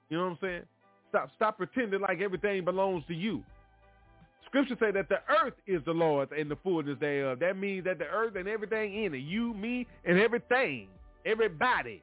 You 0.10 0.18
know 0.18 0.24
what 0.26 0.32
I'm 0.32 0.38
saying? 0.42 0.62
Stop 1.10 1.30
stop 1.36 1.58
pretending 1.58 2.02
like 2.02 2.22
everything 2.22 2.66
belongs 2.66 3.04
to 3.08 3.14
you. 3.14 3.44
Scripture 4.46 4.76
say 4.80 4.92
that 4.92 5.10
the 5.10 5.20
earth 5.44 5.54
is 5.68 5.82
the 5.86 5.92
Lord's 5.92 6.32
and 6.38 6.50
the 6.50 6.56
fullness 6.58 6.98
thereof. 7.00 7.40
That 7.40 7.58
means 7.58 7.86
that 7.86 8.00
the 8.00 8.06
earth 8.06 8.36
and 8.36 8.48
everything 8.48 9.04
in 9.04 9.14
it, 9.14 9.20
you, 9.20 9.54
me, 9.54 9.86
and 10.06 10.20
everything, 10.20 10.88
everybody. 11.26 12.02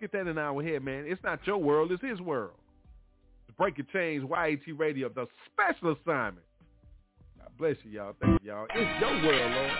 Get 0.00 0.12
that 0.12 0.28
in 0.28 0.38
our 0.38 0.62
head, 0.62 0.84
man. 0.84 1.04
It's 1.08 1.22
not 1.24 1.44
your 1.44 1.58
world, 1.58 1.90
it's 1.90 2.02
his 2.02 2.20
world. 2.20 2.52
Break 3.58 3.74
Breaking 3.74 3.92
Chains, 3.92 4.24
YAT 4.30 4.78
Radio, 4.78 5.08
the 5.08 5.26
special 5.52 5.90
assignment. 5.90 6.46
God 7.36 7.50
bless 7.58 7.74
you, 7.82 7.90
y'all. 7.90 8.14
Thank 8.20 8.40
you, 8.40 8.50
y'all. 8.52 8.66
It's 8.70 9.00
your 9.00 9.10
world, 9.10 9.50
Lord. 9.50 9.70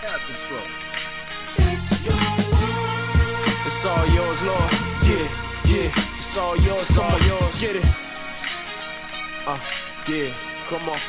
Have 0.00 0.20
control. 0.24 0.68
It's 3.66 3.84
all 3.84 4.08
yours, 4.08 4.38
Lord. 4.40 4.72
Yeah, 5.04 5.28
yeah. 5.68 5.92
It's 6.32 6.38
all 6.38 6.56
yours, 6.58 6.86
it's 6.88 6.98
all 6.98 7.20
yours. 7.20 7.54
Get 7.60 7.76
it. 7.76 7.84
Uh, 9.44 9.58
yeah, 10.08 10.32
come 10.70 10.88
on. 10.88 11.00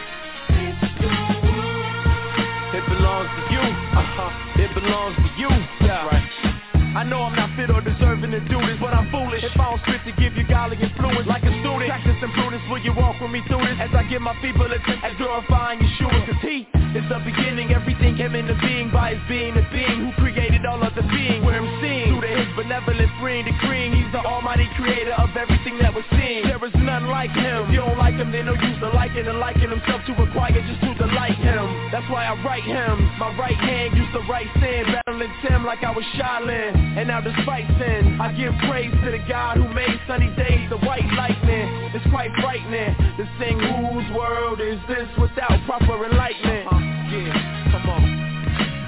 It 2.75 2.84
belongs 2.89 3.30
to 3.30 3.53
you. 3.53 3.61
Uh-huh. 3.61 4.61
It 4.61 4.73
belongs 4.75 5.15
to 5.15 5.30
you. 5.39 5.47
Yeah. 5.88 6.07
Right. 6.07 6.52
I 6.93 7.01
know 7.01 7.25
I'm 7.25 7.33
not 7.33 7.49
fit 7.57 7.73
or 7.73 7.81
deserving 7.81 8.29
to 8.37 8.39
do 8.45 8.61
this, 8.69 8.77
but 8.77 8.93
I'm 8.93 9.09
foolish. 9.09 9.41
If 9.41 9.57
I 9.57 9.65
don't 9.65 9.81
spit 9.81 10.05
to 10.05 10.13
give 10.13 10.37
you 10.37 10.45
godly 10.45 10.77
influence 10.77 11.25
like 11.25 11.41
a 11.41 11.49
student 11.65 11.89
Practice 11.89 12.21
and 12.21 12.29
prudence, 12.37 12.61
will 12.69 12.85
you 12.85 12.93
walk 12.93 13.17
with 13.17 13.33
me 13.33 13.41
through 13.49 13.65
this? 13.65 13.81
As 13.81 13.89
I 13.97 14.05
give 14.05 14.21
my 14.21 14.37
people 14.45 14.69
a 14.69 14.77
tip 14.85 15.01
at 15.01 15.17
glorifying 15.17 15.81
Yeshua 15.81 16.21
Cause 16.29 16.37
he 16.45 16.69
is 16.93 17.05
the 17.09 17.17
beginning, 17.25 17.73
everything 17.73 18.13
came 18.13 18.37
into 18.37 18.53
being 18.61 18.93
By 18.93 19.17
his 19.17 19.23
being 19.25 19.57
the 19.57 19.65
being 19.73 20.05
who 20.05 20.13
created 20.21 20.69
all 20.69 20.85
of 20.85 20.93
the 20.93 21.01
being 21.09 21.41
Where 21.41 21.57
I'm 21.57 21.65
seeing, 21.81 22.13
through 22.13 22.29
to 22.29 22.29
his 22.29 22.49
benevolent 22.53 23.09
freeing 23.17 23.49
decreeing 23.49 23.97
He's 23.97 24.11
the 24.13 24.21
almighty 24.21 24.69
creator 24.77 25.17
of 25.17 25.33
everything 25.33 25.81
that 25.81 25.89
we're 25.97 26.05
seeing. 26.13 26.45
There 26.45 26.61
is 26.61 26.77
none 26.77 27.09
like 27.09 27.33
him. 27.33 27.73
If 27.73 27.73
you 27.73 27.81
don't 27.81 27.97
like 27.97 28.21
him, 28.21 28.29
then 28.29 28.45
no 28.45 28.53
use 28.53 28.77
to 28.85 28.93
liken 28.93 29.25
And 29.25 29.41
liken 29.41 29.73
himself 29.73 30.05
to 30.05 30.13
acquire 30.13 30.61
just 30.61 30.81
to 30.85 30.93
delight 30.93 31.41
him. 31.41 31.89
That's 31.89 32.05
why 32.13 32.29
I 32.29 32.37
write 32.45 32.69
him. 32.69 33.01
My 33.17 33.33
right 33.33 33.57
hand 33.57 33.97
used 33.97 34.13
to 34.13 34.21
write 34.29 34.47
sin 34.61 35.02
Battling 35.23 35.41
Tim 35.47 35.63
like 35.63 35.83
I 35.83 35.91
was 35.91 36.03
Shaolin 36.19 36.97
and 36.97 37.07
now 37.07 37.21
despite 37.21 37.65
sin, 37.79 38.19
I 38.19 38.33
give 38.33 38.51
praise 38.67 38.91
to 38.91 39.11
the 39.11 39.23
God 39.29 39.55
who 39.55 39.67
made 39.73 39.95
sunny 40.07 40.27
days 40.35 40.69
the 40.69 40.77
white 40.83 41.07
lightning. 41.15 41.91
It's 41.95 42.03
quite 42.11 42.31
frightening 42.41 42.91
to 43.15 43.23
sing 43.39 43.55
whose 43.59 44.03
world 44.17 44.59
is 44.59 44.79
this 44.87 45.07
without 45.15 45.55
proper 45.65 46.03
enlightenment. 46.03 46.67
Uh, 46.67 46.75
yeah, 47.07 47.71
come 47.71 47.87
on. 47.87 48.03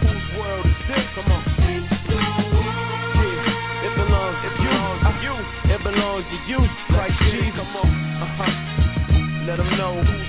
Whose 0.04 0.40
world 0.40 0.66
is 0.66 0.76
this? 0.92 1.08
Come 1.16 1.32
on. 1.32 1.44
Yeah, 2.12 2.28
it 3.88 3.96
belongs 3.96 4.36
to 4.44 4.50
you. 4.60 4.76
You. 5.24 5.36
It 5.72 5.82
belongs 5.84 6.26
to 6.28 6.38
you, 6.52 6.60
Christ 6.92 7.16
Jesus. 7.32 7.56
Come 7.56 7.80
on. 7.80 7.88
Uh-huh. 7.88 9.48
Let 9.48 9.58
them 9.58 9.72
know 9.78 10.25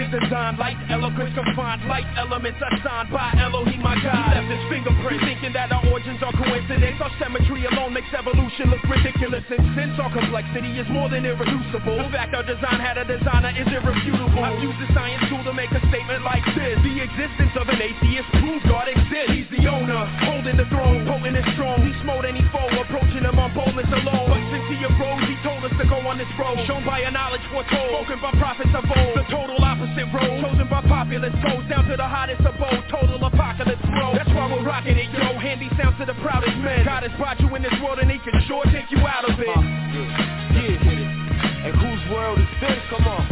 Intelligent 0.00 0.32
design, 0.32 0.56
light 0.56 0.80
eloquence 0.88 1.28
confined, 1.36 1.84
light 1.84 2.08
elements 2.16 2.56
assigned 2.56 3.12
by 3.12 3.36
Elohim, 3.36 3.84
my 3.84 3.92
God. 4.00 4.32
He 4.32 4.40
left 4.40 4.48
his 4.48 4.64
fingerprint, 4.72 5.20
thinking 5.28 5.52
that 5.52 5.68
our 5.76 5.84
origins 5.92 6.24
are 6.24 6.32
coincidence. 6.32 6.96
Our 7.04 7.12
symmetry 7.20 7.68
alone 7.68 7.92
makes 7.92 8.08
evolution 8.16 8.72
look 8.72 8.80
ridiculous. 8.88 9.44
And 9.52 9.60
since 9.76 10.00
our 10.00 10.08
complexity 10.08 10.80
is 10.80 10.88
more 10.88 11.12
than 11.12 11.28
irreducible, 11.28 12.00
the 12.00 12.08
fact 12.16 12.32
our 12.32 12.48
design 12.48 12.80
had 12.80 12.96
a 12.96 13.04
designer 13.04 13.52
is 13.52 13.68
irrefutable. 13.68 14.40
I've 14.40 14.56
used 14.64 14.80
the 14.80 14.88
science 14.96 15.20
tool 15.28 15.44
to 15.44 15.52
make 15.52 15.68
a 15.76 15.82
statement 15.92 16.24
like 16.24 16.48
this: 16.56 16.80
the 16.80 16.96
existence 17.04 17.52
of 17.60 17.68
an 17.68 17.84
atheist 17.84 18.28
proves 18.40 18.64
God 18.72 18.88
exists. 18.88 19.36
He's 19.36 19.50
the 19.52 19.68
owner, 19.68 20.00
holding 20.24 20.56
the 20.56 20.64
throne, 20.72 21.04
potent 21.04 21.36
and 21.36 21.48
strong. 21.52 21.84
He 21.84 21.92
smote 22.00 22.24
any 22.24 22.40
foe, 22.48 22.72
approaching 22.72 23.28
him 23.28 23.36
on 23.36 23.52
boldness 23.52 23.92
alone. 23.92 24.32
But 24.32 24.40
since 24.48 24.64
he 24.72 24.80
arose, 24.80 25.28
he 25.28 25.36
told 25.44 25.60
us 25.60 25.76
to 25.76 25.84
go 25.84 26.00
on 26.08 26.16
this 26.16 26.32
road, 26.40 26.56
shown 26.64 26.88
by 26.88 27.04
a 27.04 27.12
knowledge 27.12 27.44
foretold, 27.52 28.08
spoken 28.08 28.16
by 28.24 28.32
prophets 28.40 28.72
of 28.72 28.88
old. 28.88 29.12
The 29.20 29.28
total 29.28 29.60
opposite 29.60 29.89
road, 29.98 30.42
chosen 30.42 30.68
by 30.68 30.82
populace, 30.86 31.34
goes 31.42 31.64
down 31.68 31.84
to 31.88 31.96
the 31.96 32.06
hottest 32.06 32.40
abode, 32.46 32.84
total 32.90 33.18
apocalypse 33.24 33.82
road. 33.98 34.14
That's 34.16 34.30
why 34.30 34.46
we're 34.46 34.64
rocking 34.64 34.96
it, 34.96 35.10
yo. 35.10 35.38
Handy 35.38 35.68
sounds 35.76 35.98
to 35.98 36.06
the 36.06 36.14
proudest 36.22 36.56
men. 36.58 36.84
God 36.84 37.02
has 37.02 37.12
brought 37.18 37.40
you 37.40 37.48
in 37.56 37.62
this 37.62 37.74
world 37.82 37.98
and 37.98 38.10
he 38.10 38.18
can 38.18 38.40
sure 38.46 38.64
take 38.70 38.90
you 38.90 38.98
out 39.06 39.24
of 39.28 39.38
it. 39.38 39.48
Uh, 39.48 39.60
yeah, 39.60 40.78
yeah. 40.78 41.66
And 41.66 41.74
whose 41.76 42.02
world 42.12 42.38
is 42.38 42.48
this? 42.60 42.78
Come 42.90 43.06
on. 43.06 43.26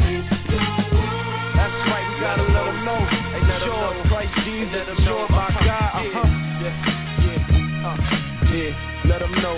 That's 1.58 1.74
right, 1.90 2.06
we 2.14 2.20
gotta 2.20 2.42
let 2.42 2.64
them 2.64 2.84
know. 2.84 3.00
Hey, 3.06 3.42
let 3.46 3.62
sure, 3.62 3.74
them 3.74 4.02
know. 4.02 4.08
Christ 4.08 4.34
Jesus, 4.44 4.86
sure, 5.04 5.28
my. 5.30 5.48
God. 5.64 5.90
Uh-huh. 5.98 6.26
Yeah, 6.62 6.74
yeah, 7.24 7.88
uh, 7.88 7.96
yeah. 8.52 9.04
Let 9.08 9.20
them 9.20 9.32
know, 9.42 9.56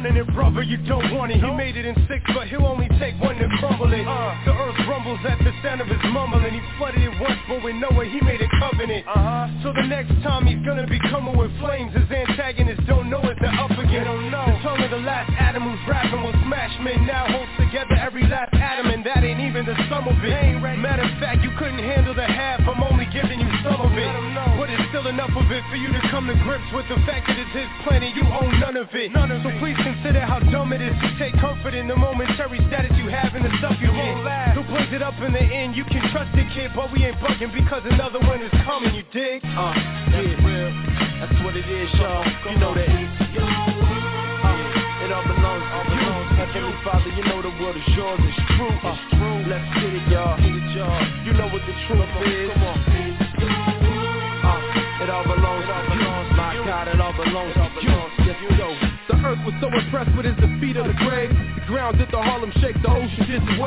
running 0.00 0.16
it, 0.16 0.32
brother. 0.32 0.62
You 0.62 0.78
don't 0.88 1.12
want 1.12 1.32
it. 1.32 1.44
He 1.44 1.50
made 1.52 1.76
it 1.76 1.84
in 1.84 1.94
six, 2.08 2.24
but 2.32 2.48
he'll 2.48 2.64
only 2.64 2.88
take 2.96 3.20
one 3.20 3.36
to 3.36 3.48
crumble 3.60 3.92
it. 3.92 4.06
Uh, 4.08 4.32
the 4.48 4.52
earth 4.56 4.80
rumbles 4.88 5.20
at 5.28 5.36
the 5.44 5.52
sound 5.60 5.80
of 5.80 5.88
his 5.88 6.00
mumbling. 6.08 6.56
He 6.56 6.60
flooded 6.78 7.04
it 7.04 7.12
once, 7.20 7.36
but 7.48 7.60
with 7.62 7.76
Noah 7.76 8.08
he 8.08 8.20
made 8.24 8.40
a 8.40 8.48
covenant. 8.56 9.04
Uh-huh. 9.04 9.62
So 9.62 9.76
the 9.76 9.84
next 9.84 10.16
time 10.24 10.46
he's 10.48 10.64
gonna 10.64 10.88
be 10.88 10.98
coming 11.12 11.36
with 11.36 11.52
flames, 11.60 11.92
his 11.92 12.08
antagonists 12.08 12.84
don't 12.88 13.10
know 13.10 13.20
it. 13.28 13.36
They're 13.44 13.52
up 13.60 13.76
again. 13.76 13.92
They 13.92 14.04
don't 14.08 14.30
know. 14.32 14.46
The 14.48 14.56
tongue 14.64 14.80
of 14.80 14.90
the 14.90 15.04
last 15.04 15.28
Adam 15.36 15.68
who's 15.68 15.84
rapping 15.84 16.24
will 16.24 16.36
smash 16.48 16.72
men. 16.80 17.04
Now 17.04 17.28
holds 17.28 17.52
together 17.60 18.00
every 18.00 18.24
last 18.24 18.56
atom, 18.56 18.88
and 18.88 19.04
that 19.04 19.20
ain't 19.20 19.40
even 19.40 19.68
the 19.68 19.76
sum 19.92 20.08
of 20.08 20.16
it. 20.24 20.32
Matter 20.80 21.04
of 21.04 21.12
fact, 21.20 21.44
you 21.44 21.52
couldn't 21.60 21.84
handle 21.84 22.16
the 22.16 22.24
half. 22.24 22.64
I'm 22.64 22.80
only 22.88 23.04
giving 23.12 23.36
you 23.36 23.50
some 23.60 23.84
of 23.84 23.92
it. 23.92 24.08
But 24.56 24.72
it's 24.72 24.88
still 24.88 25.06
enough 25.12 25.32
of 25.36 25.44
it 25.52 25.62
for 25.68 25.76
you 25.76 25.92
to 25.92 26.00
come 26.08 26.24
to 26.26 26.36
grips 26.40 26.64
with 26.72 26.88
the 26.88 26.96
fact 27.04 27.28
that 27.28 27.36
it's 27.36 27.52
his 27.52 27.68
planet. 27.84 28.16
You 28.16 28.24
own 28.24 28.60
none 28.60 28.76
of 28.80 28.88
it. 28.96 29.12
None 29.12 29.30
of 29.30 29.44
so 29.44 29.52
please 29.60 29.76
consider 29.90 30.22
how 30.22 30.38
dumb 30.54 30.72
it 30.72 30.78
is 30.78 30.94
to 31.02 31.10
take 31.18 31.34
comfort 31.42 31.74
in 31.74 31.88
the 31.88 31.96
momentary 31.96 32.62
status 32.70 32.94
you 32.94 33.10
have 33.10 33.34
in 33.34 33.42
the 33.42 33.50
stuff 33.58 33.74
you 33.82 33.90
get. 33.90 34.54
Who 34.54 34.62
plays 34.70 34.86
it 34.94 35.02
up 35.02 35.18
in 35.18 35.32
the 35.34 35.42
end? 35.42 35.74
You 35.74 35.82
can 35.84 36.06
trust 36.14 36.30
it, 36.38 36.46
kid, 36.54 36.70
but 36.78 36.92
we 36.94 37.02
ain't 37.02 37.18
bugging 37.18 37.50
because 37.50 37.82
another 37.90 38.22
one 38.22 38.38
is 38.38 38.54
coming. 38.62 38.94
You 38.94 39.02
dig? 39.10 39.42
Uh, 39.42 39.74
that's 40.14 40.22
yeah. 40.22 40.46
real. 40.46 40.70
That's 41.18 41.38
what 41.42 41.58
it 41.58 41.66
is, 41.66 41.90
y'all. 41.98 42.22
You 42.54 42.58
know 42.62 42.70
that. 42.70 42.86
Uh, 42.86 43.02
it 45.02 45.10
all 45.10 45.26
belongs 45.26 45.66
to 45.66 45.82
you. 45.90 46.14
Heavenly 46.38 46.78
Father, 46.86 47.10
you 47.10 47.24
know 47.26 47.42
the 47.42 47.50
world 47.58 47.74
is 47.74 47.90
yours. 47.98 48.20
It's 48.22 48.38
true. 48.54 48.70
Uh, 48.70 48.94
it's 48.94 49.02
true. 49.18 49.38
Let's 49.50 49.66
get 49.74 49.90
it, 49.90 50.06
y'all. 50.06 50.38
Get 50.38 50.54
it, 50.54 50.70
y'all. 50.78 51.02
You 51.26 51.32
know 51.34 51.50
what 51.50 51.66
the 51.66 51.74
truth 51.90 52.06
come 52.14 52.14
on, 52.14 52.30
is. 52.30 52.46
Come 52.54 52.62
on. 52.62 52.78
Uh, 54.38 55.02
it 55.02 55.10
all 55.10 55.26
belongs 55.26 55.66
to 55.66 55.98
you. 55.98 56.14
My 56.38 56.54
God, 56.62 56.86
it 56.86 57.00
all 57.00 57.12
belongs 57.12 57.54
to 57.58 57.82
you. 57.82 58.19
Earth 59.24 59.38
was 59.44 59.54
so 59.60 59.68
impressed 59.68 60.16
with 60.16 60.24
his 60.24 60.36
defeat 60.36 60.76
of 60.76 60.86
the 60.88 60.96
grave. 61.04 61.28
The 61.30 61.66
ground 61.68 61.98
did 61.98 62.08
the 62.10 62.20
Harlem 62.20 62.52
shake, 62.60 62.80
the 62.80 62.88
ocean 62.88 63.24
did 63.28 63.42
the. 63.44 63.60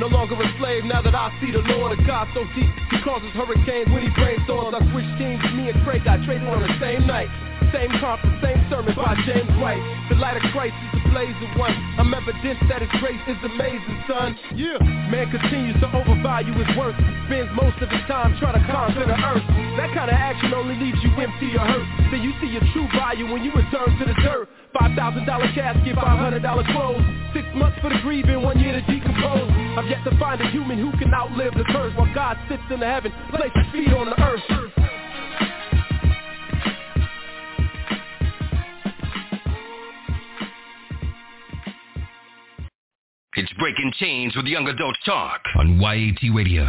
No 0.00 0.06
longer 0.06 0.34
a 0.34 0.48
slave 0.58 0.84
now 0.84 1.02
that 1.02 1.14
I 1.14 1.28
see 1.40 1.50
the 1.50 1.58
Lord 1.58 1.98
of 1.98 2.06
God 2.06 2.28
so 2.32 2.44
deep. 2.54 2.70
He 2.90 3.02
causes 3.02 3.30
hurricanes 3.34 3.90
when 3.90 4.02
he 4.02 4.10
brainstorms. 4.10 4.74
I 4.74 4.80
switched 4.92 5.18
teams, 5.18 5.42
me 5.58 5.70
and 5.70 5.82
Craig 5.84 6.04
got 6.04 6.24
traded 6.24 6.46
on 6.46 6.62
the 6.62 6.72
same 6.80 7.06
night. 7.06 7.28
Same 7.72 7.92
conference, 8.00 8.40
same 8.40 8.60
sermon 8.72 8.96
by 8.96 9.12
James 9.28 9.52
White. 9.60 9.82
The 10.08 10.16
light 10.16 10.40
of 10.40 10.44
Christ 10.56 10.72
is 10.88 11.04
the 11.04 11.10
blaze 11.12 11.36
of 11.36 11.52
one. 11.60 11.76
I'm 12.00 12.08
evidence 12.14 12.56
that 12.72 12.80
his 12.80 12.88
grace 12.96 13.20
is 13.28 13.36
amazing, 13.44 13.98
son. 14.08 14.38
Yeah. 14.56 14.80
Man 15.12 15.28
continues 15.28 15.76
to 15.84 15.88
overvalue 15.92 16.56
his 16.56 16.70
worth. 16.80 16.96
Spends 17.28 17.52
most 17.52 17.76
of 17.84 17.92
his 17.92 18.00
time 18.08 18.32
trying 18.40 18.56
to 18.56 18.64
conquer 18.72 19.04
the 19.04 19.18
earth. 19.20 19.44
That 19.76 19.92
kind 19.92 20.08
of 20.08 20.16
action 20.16 20.54
only 20.56 20.80
leaves 20.80 20.96
you 21.04 21.12
empty 21.20 21.52
or 21.60 21.66
hurt. 21.68 21.86
Then 22.08 22.24
you 22.24 22.32
see 22.40 22.48
your 22.48 22.64
true 22.72 22.88
value 22.96 23.28
when 23.28 23.44
you 23.44 23.52
return 23.52 23.92
to 24.00 24.04
the 24.04 24.16
dirt. 24.24 24.48
$5,000 24.72 25.28
casket, 25.54 25.96
$500 25.96 26.72
clothes. 26.72 27.04
Six 27.36 27.44
months 27.52 27.76
for 27.84 27.92
the 27.92 28.00
grieving, 28.00 28.40
one 28.40 28.58
year 28.58 28.72
to 28.72 28.82
decompose. 28.88 29.52
I've 29.76 29.88
yet 29.92 30.00
to 30.08 30.16
find 30.16 30.40
a 30.40 30.48
human 30.48 30.80
who 30.80 30.90
can 30.96 31.12
outlive 31.12 31.52
the 31.52 31.64
curse 31.68 31.92
while 31.96 32.08
God 32.14 32.40
sits 32.48 32.64
in 32.72 32.80
the 32.80 32.86
heaven, 32.88 33.12
places 33.28 33.68
feet 33.72 33.92
on 33.92 34.08
the 34.08 34.16
earth. 34.24 34.40
It's 43.38 43.52
Breaking 43.52 43.92
Chains 44.00 44.34
with 44.34 44.46
Young 44.46 44.66
Adults 44.66 44.98
Talk 45.06 45.40
on 45.54 45.78
YAT 45.80 46.34
Radio. 46.34 46.64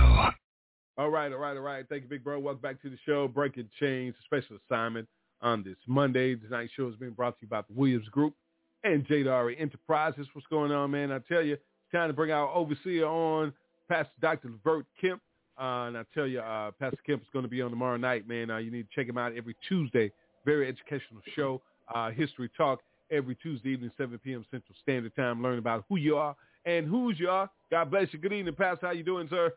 All 0.99 1.09
right, 1.09 1.31
all 1.33 1.39
right, 1.39 1.57
all 1.57 1.63
right. 1.63 1.83
Thank 1.89 2.03
you, 2.03 2.09
big 2.09 2.23
bro. 2.23 2.37
Welcome 2.37 2.61
back 2.61 2.79
to 2.83 2.91
the 2.91 2.97
show, 3.07 3.27
Breaking 3.27 3.67
Chains, 3.79 4.13
special 4.23 4.55
assignment 4.63 5.07
on 5.41 5.63
this 5.63 5.77
Monday. 5.87 6.35
Tonight's 6.35 6.71
show 6.73 6.87
is 6.87 6.95
being 6.97 7.13
brought 7.13 7.39
to 7.39 7.41
you 7.41 7.47
by 7.47 7.61
the 7.61 7.73
Williams 7.73 8.07
Group 8.09 8.35
and 8.83 9.03
Jadari 9.07 9.59
Enterprises. 9.59 10.27
What's 10.33 10.45
going 10.45 10.71
on, 10.71 10.91
man? 10.91 11.11
I 11.11 11.17
tell 11.27 11.41
you, 11.41 11.53
it's 11.53 11.91
time 11.91 12.07
to 12.07 12.13
bring 12.13 12.29
our 12.29 12.47
overseer 12.49 13.07
on, 13.07 13.51
Pastor 13.89 14.13
Dr. 14.21 14.49
Levert 14.49 14.85
Kemp. 15.01 15.23
Uh, 15.59 15.87
and 15.87 15.97
I 15.97 16.03
tell 16.13 16.27
you, 16.27 16.41
uh, 16.41 16.69
Pastor 16.79 16.99
Kemp 17.03 17.23
is 17.23 17.27
going 17.33 17.45
to 17.45 17.49
be 17.49 17.63
on 17.63 17.71
tomorrow 17.71 17.97
night, 17.97 18.27
man. 18.27 18.51
Uh, 18.51 18.57
you 18.57 18.69
need 18.69 18.83
to 18.83 18.95
check 18.95 19.09
him 19.09 19.17
out 19.17 19.33
every 19.35 19.55
Tuesday. 19.67 20.11
Very 20.45 20.67
educational 20.67 21.23
show, 21.35 21.63
uh, 21.95 22.11
History 22.11 22.47
Talk, 22.55 22.81
every 23.09 23.33
Tuesday 23.33 23.69
evening, 23.69 23.89
7 23.97 24.19
p.m. 24.19 24.45
Central 24.51 24.75
Standard 24.83 25.15
Time. 25.15 25.41
Learn 25.41 25.57
about 25.57 25.83
who 25.89 25.95
you 25.95 26.15
are 26.15 26.35
and 26.65 26.87
who's 26.87 27.19
you 27.19 27.29
are. 27.29 27.49
God 27.71 27.91
bless 27.91 28.07
you. 28.11 28.19
Good 28.19 28.33
evening, 28.33 28.55
Pastor. 28.55 28.87
How 28.87 28.93
you 28.93 29.03
doing, 29.03 29.27
sir? 29.29 29.53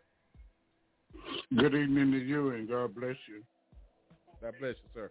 Good 1.57 1.74
evening 1.74 2.12
to 2.12 2.19
you, 2.19 2.51
and 2.51 2.69
God 2.69 2.95
bless 2.95 3.16
you. 3.29 3.43
God 4.41 4.55
bless 4.61 4.74
you, 4.83 4.91
sir. 4.95 5.11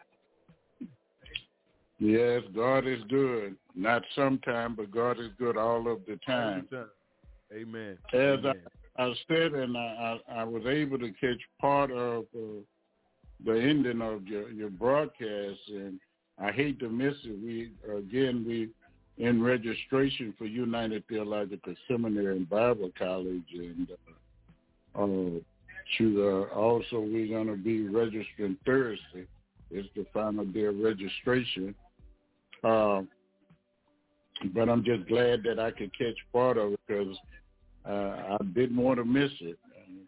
Yes, 1.99 2.41
God 2.55 2.87
is 2.87 2.99
good. 3.09 3.55
Not 3.75 4.03
sometime, 4.15 4.75
but 4.75 4.91
God 4.91 5.19
is 5.19 5.29
good 5.37 5.55
all 5.55 5.91
of 5.91 5.99
the 6.07 6.19
time. 6.25 6.67
Amen. 7.53 7.97
As 8.13 8.39
Amen. 8.39 8.55
I, 8.97 9.03
I 9.03 9.13
said, 9.27 9.53
and 9.53 9.77
I, 9.77 10.19
I, 10.29 10.39
I 10.39 10.43
was 10.43 10.63
able 10.65 10.97
to 10.97 11.11
catch 11.11 11.39
part 11.59 11.91
of 11.91 12.23
uh, 12.35 12.61
the 13.45 13.51
ending 13.51 14.01
of 14.01 14.27
your, 14.27 14.49
your 14.49 14.69
broadcast, 14.69 15.59
and 15.69 15.99
I 16.39 16.51
hate 16.51 16.79
to 16.79 16.89
miss 16.89 17.13
it. 17.23 17.37
We 17.39 17.71
again 17.95 18.43
we 18.47 18.69
in 19.17 19.41
registration 19.43 20.33
for 20.37 20.45
United 20.45 21.07
Theological 21.07 21.75
Seminary 21.87 22.37
and 22.37 22.49
Bible 22.49 22.91
College, 22.97 23.43
and 23.53 23.87
uh, 24.95 25.03
uh, 25.03 25.39
uh, 25.99 26.43
also 26.55 26.99
we're 26.99 27.27
going 27.27 27.47
to 27.47 27.55
be 27.55 27.87
registering 27.87 28.57
Thursday. 28.65 29.27
It's 29.69 29.87
the 29.95 30.05
final 30.13 30.45
day 30.45 30.65
of 30.65 30.77
registration. 30.79 31.75
Uh, 32.63 33.01
but 34.53 34.69
I'm 34.69 34.83
just 34.83 35.07
glad 35.07 35.43
that 35.43 35.59
I 35.59 35.71
could 35.71 35.95
catch 35.97 36.15
part 36.33 36.57
of 36.57 36.73
it 36.73 36.79
because 36.87 37.17
uh, 37.87 38.35
I 38.35 38.37
didn't 38.53 38.77
want 38.77 38.97
to 38.97 39.05
miss 39.05 39.31
it 39.41 39.57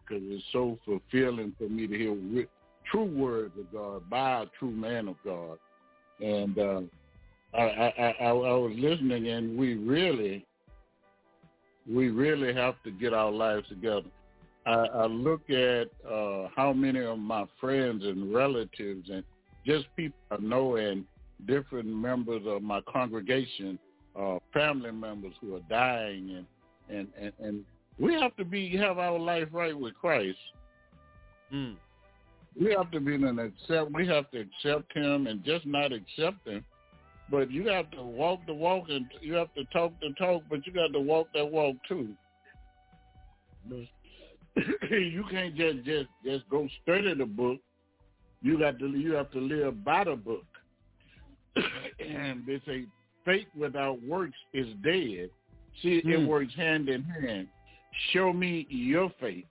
because 0.06 0.22
it's 0.26 0.44
so 0.52 0.78
fulfilling 0.84 1.54
for 1.58 1.68
me 1.68 1.86
to 1.86 1.96
hear 1.96 2.46
true 2.90 3.04
words 3.04 3.54
of 3.58 3.72
God 3.72 4.10
by 4.10 4.42
a 4.42 4.46
true 4.58 4.70
man 4.70 5.08
of 5.08 5.16
God. 5.24 5.58
And 6.20 6.58
uh, 6.58 6.80
I, 7.56 7.62
I, 7.62 8.16
I, 8.20 8.28
I 8.28 8.32
was 8.32 8.72
listening, 8.76 9.28
and 9.28 9.56
we 9.56 9.74
really, 9.74 10.44
we 11.90 12.08
really 12.08 12.52
have 12.54 12.74
to 12.84 12.90
get 12.90 13.12
our 13.14 13.30
lives 13.30 13.68
together. 13.68 14.08
I, 14.66 14.72
I 14.72 15.06
look 15.06 15.48
at 15.50 15.88
uh, 16.10 16.48
how 16.54 16.72
many 16.72 17.04
of 17.04 17.18
my 17.18 17.44
friends 17.60 18.04
and 18.04 18.34
relatives 18.34 19.08
and 19.10 19.22
just 19.66 19.86
people 19.96 20.18
I 20.30 20.36
know 20.38 20.76
and 20.76 21.04
different 21.46 21.86
members 21.86 22.42
of 22.46 22.62
my 22.62 22.80
congregation, 22.90 23.78
uh, 24.18 24.38
family 24.52 24.92
members 24.92 25.34
who 25.40 25.56
are 25.56 25.62
dying, 25.68 26.30
and 26.36 26.46
and 26.96 27.08
and, 27.18 27.32
and 27.38 27.64
we 27.98 28.14
have 28.14 28.36
to 28.36 28.44
be 28.44 28.76
have 28.76 28.98
our 28.98 29.18
life 29.18 29.48
right 29.52 29.78
with 29.78 29.94
Christ. 29.94 30.38
Mm. 31.52 31.76
We 32.60 32.72
have 32.72 32.90
to 32.92 33.00
be 33.00 33.14
an 33.14 33.38
accept. 33.38 33.92
We 33.92 34.06
have 34.08 34.30
to 34.30 34.40
accept 34.40 34.96
Him 34.96 35.26
and 35.26 35.44
just 35.44 35.66
not 35.66 35.92
accept 35.92 36.46
Him, 36.46 36.64
but 37.30 37.50
you 37.50 37.68
have 37.68 37.90
to 37.92 38.02
walk 38.02 38.40
the 38.46 38.54
walk 38.54 38.84
and 38.88 39.06
you 39.20 39.34
have 39.34 39.52
to 39.54 39.64
talk 39.66 39.92
the 40.00 40.14
talk, 40.18 40.42
but 40.48 40.66
you 40.66 40.72
got 40.72 40.92
to 40.92 41.00
walk 41.00 41.28
that 41.34 41.50
walk 41.50 41.76
too. 41.88 42.08
you 44.90 45.24
can't 45.30 45.56
just 45.56 45.84
just 45.84 46.08
just 46.24 46.48
go 46.48 46.68
study 46.82 47.14
the 47.14 47.24
book. 47.24 47.58
You 48.42 48.58
got 48.58 48.78
to 48.78 48.88
you 48.88 49.12
have 49.14 49.30
to 49.32 49.38
live 49.38 49.84
by 49.84 50.04
the 50.04 50.16
book. 50.16 50.44
and 51.98 52.44
they 52.46 52.60
say 52.66 52.84
faith 53.24 53.46
without 53.56 54.02
works 54.02 54.36
is 54.52 54.66
dead. 54.82 55.30
See, 55.82 56.02
it 56.04 56.20
Hmm. 56.20 56.26
works 56.26 56.54
hand 56.54 56.88
in 56.88 57.02
hand. 57.02 57.48
Show 58.12 58.32
me 58.32 58.66
your 58.68 59.10
faith. 59.20 59.46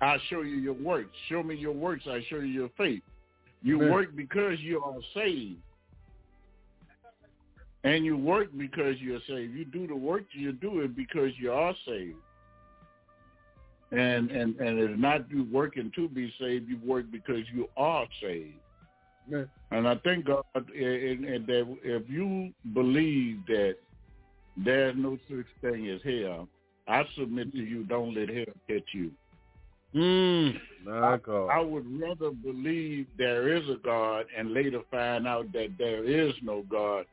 I'll 0.00 0.18
show 0.28 0.42
you 0.42 0.56
your 0.56 0.74
works. 0.74 1.16
Show 1.28 1.42
me 1.42 1.54
your 1.54 1.72
works. 1.72 2.04
I'll 2.06 2.20
show 2.28 2.36
you 2.36 2.42
your 2.46 2.68
faith. 2.76 3.02
You 3.64 3.78
work 3.78 4.14
because 4.14 4.60
you 4.60 4.82
are 4.82 5.00
saved. 5.14 5.58
And 7.82 8.04
you 8.04 8.16
work 8.16 8.48
because 8.56 8.96
you're 9.00 9.20
saved. 9.26 9.54
You 9.54 9.64
do 9.64 9.86
the 9.86 9.96
work, 9.96 10.24
you 10.32 10.52
do 10.52 10.80
it 10.82 10.94
because 10.94 11.30
you 11.38 11.50
are 11.50 11.74
saved. 11.86 12.16
And 13.90 14.30
and 14.30 14.56
and 14.60 14.78
it's 14.78 15.00
not 15.00 15.30
you 15.30 15.46
working 15.50 15.90
to 15.94 16.08
be 16.08 16.32
saved. 16.38 16.68
You 16.68 16.78
work 16.84 17.06
because 17.10 17.42
you 17.54 17.68
are 17.76 18.06
saved. 18.20 18.54
Amen. 19.28 19.48
And 19.70 19.88
I 19.88 19.94
think 19.96 20.26
God, 20.26 20.44
uh, 20.54 20.60
and, 20.74 21.24
and 21.24 21.46
that 21.46 21.76
if 21.82 22.02
you 22.08 22.52
believe 22.74 23.46
that 23.46 23.76
there's 24.56 24.94
no 24.96 25.16
such 25.28 25.46
thing 25.62 25.88
as 25.88 26.00
hell, 26.04 26.48
I 26.86 27.04
submit 27.16 27.52
to 27.52 27.58
you, 27.58 27.84
don't 27.84 28.14
let 28.14 28.28
hell 28.28 28.54
catch 28.68 28.88
you. 28.92 29.10
Mm. 29.94 30.58
God. 31.24 31.48
I 31.48 31.60
would 31.60 31.86
rather 32.00 32.30
believe 32.30 33.06
there 33.16 33.56
is 33.56 33.68
a 33.68 33.76
God 33.84 34.26
and 34.36 34.52
later 34.52 34.80
find 34.90 35.26
out 35.26 35.52
that 35.52 35.74
there 35.78 36.04
is 36.04 36.34
no 36.42 36.62
God 36.68 37.06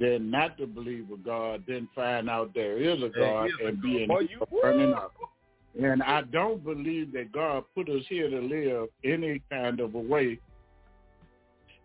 than 0.00 0.30
not 0.30 0.58
to 0.58 0.66
believe 0.66 1.10
a 1.12 1.16
God, 1.16 1.62
then 1.66 1.88
find 1.94 2.28
out 2.28 2.52
there 2.54 2.78
is 2.78 3.02
a 3.02 3.08
God 3.08 3.46
is 3.46 3.52
a 3.62 3.68
and 3.68 3.82
be 3.82 4.02
in 4.02 4.08
God. 4.08 4.28
Burning 4.62 4.92
up. 4.92 5.12
And 5.80 6.02
I 6.02 6.22
don't 6.22 6.62
believe 6.64 7.12
that 7.12 7.32
God 7.32 7.64
put 7.74 7.88
us 7.88 8.02
here 8.08 8.30
to 8.30 8.40
live 8.40 8.88
any 9.04 9.42
kind 9.50 9.80
of 9.80 9.94
a 9.94 9.98
way 9.98 10.38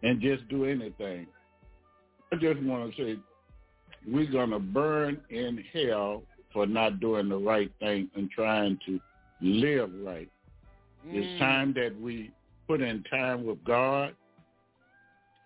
and 0.03 0.21
just 0.21 0.47
do 0.49 0.65
anything. 0.65 1.27
I 2.31 2.35
just 2.35 2.61
want 2.61 2.95
to 2.95 3.03
say 3.03 3.19
we're 4.07 4.31
going 4.31 4.51
to 4.51 4.59
burn 4.59 5.19
in 5.29 5.63
hell 5.73 6.23
for 6.53 6.65
not 6.65 6.99
doing 6.99 7.29
the 7.29 7.37
right 7.37 7.71
thing 7.79 8.09
and 8.15 8.29
trying 8.29 8.79
to 8.85 8.99
live 9.41 9.89
right. 10.03 10.29
It's 11.07 11.39
time 11.39 11.73
that 11.73 11.99
we 11.99 12.31
put 12.67 12.81
in 12.81 13.03
time 13.03 13.45
with 13.45 13.63
God. 13.63 14.15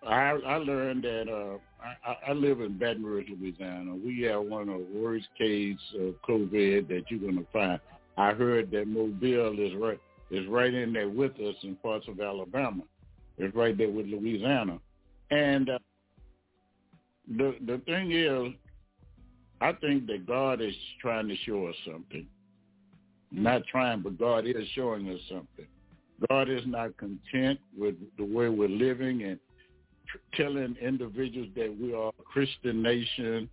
I 0.06 0.30
I 0.46 0.56
learned 0.56 1.04
that 1.04 1.28
uh, 1.28 1.58
I, 1.82 2.10
I- 2.10 2.30
I 2.30 2.32
live 2.34 2.60
in 2.60 2.76
Baton 2.78 3.04
Rouge, 3.04 3.28
Louisiana. 3.30 3.94
We 3.94 4.22
have 4.22 4.42
one 4.42 4.68
of 4.68 4.78
the 4.80 5.00
worst 5.00 5.26
cases 5.38 5.80
of 5.98 6.14
COVID 6.28 6.88
that 6.88 7.04
you're 7.08 7.20
going 7.20 7.36
to 7.38 7.46
find. 7.52 7.80
I 8.18 8.32
heard 8.32 8.70
that 8.72 8.86
Mobile 8.86 9.58
is 9.58 9.74
right 9.76 10.00
is 10.30 10.46
right 10.48 10.72
in 10.74 10.92
there 10.92 11.08
with 11.08 11.32
us 11.40 11.54
in 11.62 11.76
parts 11.76 12.06
of 12.08 12.20
Alabama. 12.20 12.82
It's 13.38 13.54
right 13.54 13.76
there 13.76 13.90
with 13.90 14.06
Louisiana, 14.06 14.78
and 15.30 15.70
uh, 15.70 15.78
the 17.36 17.56
the 17.66 17.78
thing 17.86 18.12
is, 18.12 18.52
I 19.60 19.72
think 19.72 20.06
that 20.08 20.26
God 20.26 20.60
is 20.60 20.74
trying 21.00 21.28
to 21.28 21.36
show 21.46 21.66
us 21.66 21.74
something. 21.86 22.26
Not 23.36 23.66
trying, 23.66 24.00
but 24.00 24.16
God 24.16 24.46
is 24.46 24.68
showing 24.74 25.08
us 25.08 25.20
something. 25.28 25.66
God 26.30 26.48
is 26.48 26.62
not 26.66 26.96
content 26.96 27.58
with 27.76 27.96
the 28.16 28.24
way 28.24 28.48
we're 28.48 28.68
living 28.68 29.24
and 29.24 29.40
tr- 30.08 30.42
telling 30.42 30.76
individuals 30.80 31.48
that 31.56 31.76
we 31.80 31.92
are 31.92 32.10
a 32.10 32.22
Christian 32.22 32.80
nation. 32.80 33.50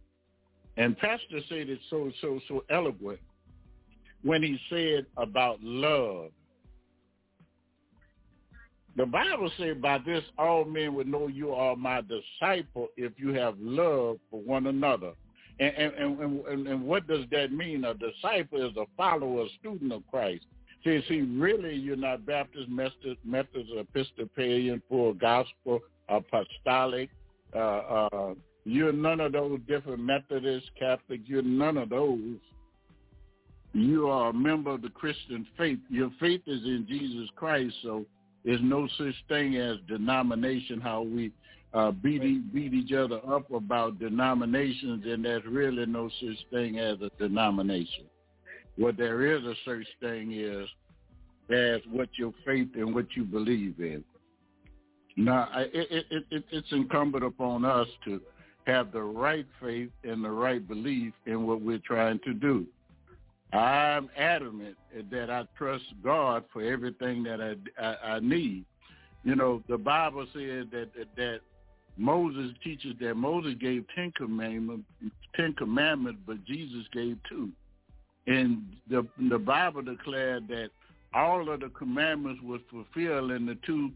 And 0.77 0.95
Pastor 0.97 1.39
said 1.49 1.69
it 1.69 1.79
so 1.89 2.11
so 2.21 2.39
so 2.47 2.63
eloquent 2.69 3.19
when 4.23 4.43
he 4.43 4.59
said 4.69 5.07
about 5.17 5.57
love. 5.63 6.29
The 8.97 9.05
Bible 9.05 9.49
says, 9.57 9.77
by 9.81 9.99
this 10.05 10.23
all 10.37 10.65
men 10.65 10.93
will 10.93 11.05
know 11.05 11.27
you 11.27 11.53
are 11.53 11.75
my 11.75 12.01
disciple 12.01 12.89
if 12.97 13.13
you 13.17 13.33
have 13.33 13.55
love 13.59 14.17
for 14.29 14.41
one 14.41 14.67
another. 14.67 15.13
And, 15.61 15.93
and, 15.93 16.19
and, 16.19 16.67
and, 16.67 16.83
what 16.83 17.07
does 17.07 17.23
that 17.29 17.51
mean? 17.51 17.85
A 17.85 17.93
disciple 17.93 18.67
is 18.67 18.75
a 18.77 18.85
follower, 18.97 19.43
a 19.43 19.49
student 19.59 19.93
of 19.93 20.01
Christ. 20.09 20.43
See, 20.83 20.99
see, 21.07 21.21
really, 21.21 21.75
you're 21.75 21.95
not 21.95 22.25
Baptist, 22.25 22.67
Methodist, 22.67 23.19
Episcopalian, 23.77 24.81
full 24.89 25.13
gospel, 25.13 25.79
apostolic. 26.09 27.11
Uh, 27.55 27.57
uh, 27.59 28.33
you're 28.65 28.91
none 28.91 29.19
of 29.19 29.33
those 29.33 29.59
different 29.67 29.99
Methodist, 29.99 30.65
Catholic. 30.79 31.21
You're 31.25 31.43
none 31.43 31.77
of 31.77 31.89
those. 31.89 32.39
You 33.73 34.09
are 34.09 34.31
a 34.31 34.33
member 34.33 34.71
of 34.71 34.81
the 34.81 34.89
Christian 34.89 35.45
faith. 35.59 35.79
Your 35.89 36.09
faith 36.19 36.41
is 36.47 36.63
in 36.63 36.87
Jesus 36.89 37.29
Christ, 37.35 37.75
so 37.83 38.03
there's 38.43 38.59
no 38.63 38.87
such 38.97 39.13
thing 39.29 39.57
as 39.57 39.77
denomination. 39.87 40.81
How 40.81 41.03
we 41.03 41.31
uh, 41.73 41.91
beat 41.91 42.53
beat 42.53 42.73
each 42.73 42.91
other 42.93 43.19
up 43.27 43.51
about 43.51 43.99
denominations, 43.99 45.05
and 45.05 45.23
there's 45.23 45.45
really 45.45 45.85
no 45.85 46.09
such 46.19 46.37
thing 46.51 46.79
as 46.79 46.97
a 47.01 47.09
denomination. 47.17 48.05
What 48.77 48.97
there 48.97 49.25
is 49.35 49.43
a 49.43 49.53
such 49.65 49.87
thing 50.01 50.33
is 50.33 50.67
as 51.49 51.81
what 51.91 52.09
your 52.15 52.33
faith 52.45 52.69
and 52.75 52.93
what 52.95 53.07
you 53.15 53.23
believe 53.23 53.75
in. 53.79 54.03
Now, 55.17 55.49
I- 55.51 55.69
it, 55.73 55.87
it, 55.91 56.05
it, 56.09 56.23
it, 56.31 56.43
it's 56.51 56.71
incumbent 56.71 57.23
upon 57.23 57.65
us 57.65 57.87
to 58.05 58.21
have 58.65 58.91
the 58.91 59.01
right 59.01 59.45
faith 59.61 59.89
and 60.03 60.23
the 60.23 60.29
right 60.29 60.65
belief 60.65 61.13
in 61.25 61.47
what 61.47 61.61
we're 61.61 61.79
trying 61.79 62.19
to 62.25 62.33
do. 62.33 62.65
I'm 63.53 64.09
adamant 64.17 64.77
that 65.11 65.29
I 65.29 65.43
trust 65.57 65.83
God 66.03 66.45
for 66.53 66.61
everything 66.61 67.23
that 67.23 67.41
I, 67.41 67.83
I, 67.83 68.15
I 68.15 68.19
need. 68.19 68.65
You 69.23 69.35
know, 69.35 69.61
the 69.67 69.77
Bible 69.77 70.25
says 70.33 70.67
that, 70.71 70.89
that 70.95 71.15
that 71.17 71.39
Moses 71.97 72.51
teaches 72.63 72.93
that 73.01 73.15
Moses 73.15 73.55
gave 73.59 73.85
ten 73.95 74.11
commandments, 74.15 74.85
ten 75.35 75.53
commandments, 75.53 76.19
but 76.25 76.43
Jesus 76.45 76.85
gave 76.93 77.17
two. 77.29 77.49
And 78.27 78.63
the 78.89 79.07
the 79.29 79.39
Bible 79.39 79.81
declared 79.81 80.47
that 80.47 80.69
all 81.13 81.49
of 81.51 81.59
the 81.59 81.69
commandments 81.69 82.41
was 82.43 82.61
fulfilled 82.69 83.31
in 83.31 83.45
the 83.45 83.57
two 83.65 83.91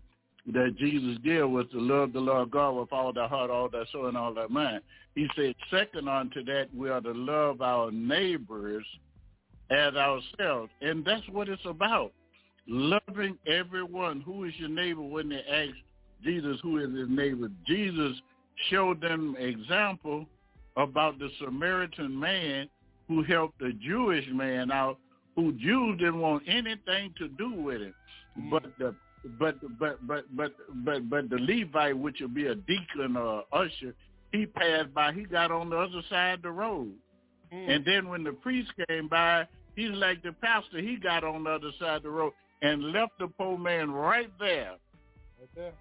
that 0.48 0.76
Jesus 0.78 1.18
gave 1.24 1.50
was 1.50 1.66
to 1.72 1.80
love 1.80 2.14
the 2.14 2.20
Lord 2.20 2.52
God 2.52 2.72
with 2.72 2.94
all 2.94 3.12
their 3.12 3.28
heart, 3.28 3.50
all 3.50 3.70
their 3.70 3.86
soul, 3.92 4.08
and 4.08 4.18
all 4.18 4.34
their 4.34 4.50
mind. 4.50 4.82
He 5.16 5.28
said, 5.36 5.56
second 5.72 6.08
unto 6.08 6.44
that, 6.44 6.68
we 6.76 6.90
are 6.90 7.02
to 7.02 7.14
love 7.14 7.62
our 7.62 7.90
neighbors 7.92 8.86
as 9.72 9.96
ourselves. 9.96 10.70
And 10.82 11.04
that's 11.04 11.28
what 11.32 11.50
it's 11.50 11.66
about. 11.66 12.12
Loving 12.68 13.38
everyone. 13.48 14.22
Who 14.22 14.44
is 14.44 14.54
your 14.58 14.70
neighbor 14.70 15.02
when 15.02 15.30
they 15.30 15.44
ask 15.50 15.76
Jesus 16.26 16.58
who 16.62 16.80
is 16.80 16.90
his 16.98 17.10
neighbor? 17.10 17.50
Jesus 17.66 18.20
showed 18.70 19.02
them 19.02 19.36
example 19.40 20.26
about 20.78 21.20
the 21.20 21.30
Samaritan 21.40 22.18
man 22.20 22.70
who 23.08 23.24
helped 23.24 23.60
the 23.60 23.72
Jewish 23.82 24.26
man 24.32 24.72
out 24.72 24.98
who 25.36 25.52
Jews 25.54 25.98
didn't 26.00 26.20
want 26.20 26.44
anything 26.48 27.14
to 27.18 27.28
do 27.28 27.52
with 27.52 27.82
it. 27.82 27.94
Mm. 28.40 28.50
But 28.50 28.64
the 28.80 28.96
but 29.40 29.58
but 29.80 30.08
but 30.08 30.36
but 30.36 30.54
but 30.84 31.10
but 31.10 31.30
the 31.30 31.38
Levite, 31.38 31.98
which 31.98 32.18
would 32.22 32.34
be 32.34 32.48
a 32.48 32.56
deacon 32.56 33.18
or 33.18 33.44
usher, 33.52 33.94
he 34.32 34.46
passed 34.46 34.94
by. 34.94 35.14
He 35.14 35.24
got 35.24 35.52
on 35.52 35.70
the 35.70 35.78
other 35.78 36.02
side 36.10 36.36
of 36.36 36.42
the 36.44 36.52
road, 36.52 36.92
mm. 37.54 37.70
and 37.70 37.84
then 37.86 38.08
when 38.08 38.24
the 38.24 38.34
priest 38.34 38.72
came 38.88 39.08
by, 39.08 39.48
he's 39.76 39.92
like 39.92 40.22
the 40.24 40.32
pastor. 40.32 40.80
He 40.80 40.98
got 40.98 41.24
on 41.24 41.44
the 41.44 41.52
other 41.52 41.72
side 41.80 41.98
of 41.98 42.04
the 42.04 42.10
road 42.10 42.34
and 42.62 42.92
left 42.92 43.14
the 43.20 43.28
poor 43.28 43.58
man 43.58 43.92
right 43.92 44.32
there. 44.40 44.76
Right 45.40 45.50
there. 45.56 45.74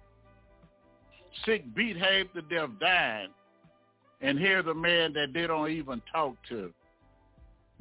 Sick, 1.45 1.63
beat 1.75 1.97
half 1.97 2.31
to 2.33 2.41
death, 2.43 2.69
dying. 2.79 3.29
And 4.21 4.39
here's 4.39 4.65
a 4.67 4.73
man 4.73 5.13
that 5.13 5.33
they 5.33 5.47
don't 5.47 5.69
even 5.69 6.01
talk 6.11 6.35
to. 6.49 6.71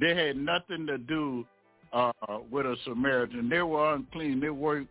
They 0.00 0.14
had 0.14 0.36
nothing 0.36 0.86
to 0.86 0.98
do 0.98 1.46
uh, 1.92 2.12
with 2.50 2.66
a 2.66 2.76
Samaritan. 2.84 3.48
They 3.48 3.62
were 3.62 3.94
unclean. 3.94 4.40
They 4.40 4.50
were 4.50 4.84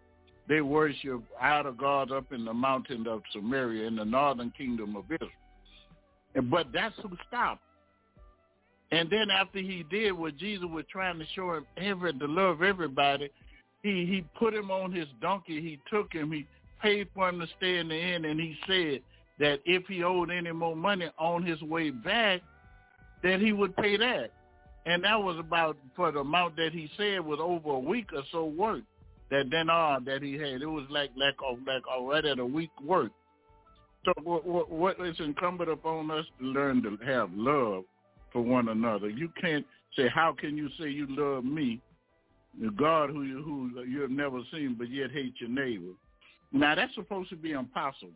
they 0.48 0.62
worship 0.62 1.22
idol 1.40 1.72
gods 1.74 2.12
up 2.12 2.32
in 2.34 2.44
the 2.44 2.54
mountain 2.54 3.08
of 3.08 3.22
Samaria 3.32 3.88
in 3.88 3.96
the 3.96 4.04
northern 4.04 4.52
kingdom 4.58 4.96
of 4.96 5.06
Israel. 5.06 5.30
And, 6.36 6.50
But 6.50 6.68
that's 6.74 6.96
who 7.02 7.10
stopped. 7.28 7.62
And 8.92 9.10
then 9.10 9.30
after 9.30 9.60
he 9.60 9.86
did 9.90 10.12
what 10.12 10.38
Jesus 10.38 10.66
was 10.70 10.86
trying 10.92 11.18
to 11.20 11.26
show 11.34 11.54
him 11.54 11.66
every 11.78 12.14
to 12.14 12.26
love 12.26 12.62
everybody, 12.62 13.30
he 13.82 14.06
he 14.06 14.24
put 14.38 14.54
him 14.54 14.70
on 14.70 14.92
his 14.92 15.08
donkey. 15.22 15.62
He 15.62 15.80
took 15.90 16.12
him. 16.14 16.32
He 16.32 16.46
paid 16.84 17.08
for 17.16 17.30
him 17.30 17.40
to 17.40 17.48
stay 17.58 17.78
in 17.78 17.88
the 17.88 17.96
inn, 17.96 18.26
and 18.26 18.40
he 18.40 18.56
said 18.68 19.02
that 19.40 19.60
if 19.66 19.84
he 19.88 20.04
owed 20.04 20.30
any 20.30 20.52
more 20.52 20.76
money 20.76 21.10
on 21.18 21.44
his 21.44 21.62
way 21.62 21.90
back, 21.90 22.42
that 23.24 23.40
he 23.40 23.54
would 23.54 23.76
pay 23.78 23.98
that. 23.98 24.32
And 24.86 25.04
that 25.06 25.16
was 25.16 25.40
about 25.40 25.78
for 25.96 26.12
the 26.12 26.20
amount 26.20 26.58
that 26.58 26.72
he 26.74 26.90
said 26.98 27.22
was 27.22 27.40
over 27.42 27.70
a 27.72 27.80
week 27.80 28.10
or 28.14 28.24
so 28.32 28.46
work 28.46 28.84
that 29.32 29.46
then 29.50 29.70
on 29.70 30.04
that 30.06 30.22
he 30.22 30.34
had. 30.34 30.62
It 30.62 30.68
was 30.68 30.86
like 30.90 31.10
like 31.16 31.36
oh, 31.42 31.58
like 31.66 31.84
oh, 31.90 32.06
already 32.06 32.30
at 32.30 32.40
a 32.40 32.46
week 32.46 32.70
work. 32.86 33.12
So 34.06 34.12
what, 34.22 34.46
what, 34.46 34.70
what 34.70 35.00
is 35.00 35.16
incumbent 35.20 35.70
upon 35.70 36.12
us 36.12 36.26
to 36.40 36.46
learn 36.46 36.84
to 36.84 36.98
have 37.06 37.32
love 37.34 37.86
for 38.34 38.42
one 38.42 38.68
another. 38.68 39.10
You 39.10 39.30
can't 39.40 39.66
say, 39.96 40.10
how 40.14 40.36
can 40.38 40.58
you 40.58 40.68
say 40.78 40.90
you 40.90 41.08
love 41.10 41.46
me, 41.46 41.80
the 42.62 42.70
God 42.72 43.12
who 43.12 43.24
you, 43.24 43.42
who 43.42 43.82
you 43.86 44.02
have 44.02 44.12
never 44.12 44.42
seen, 44.52 44.76
but 44.78 44.92
yet 44.92 45.12
hate 45.12 45.36
your 45.40 45.50
neighbor? 45.50 45.94
Now 46.54 46.76
that's 46.76 46.96
supposed 46.96 47.30
to 47.32 47.36
be 47.36 47.52
impossible. 47.52 48.12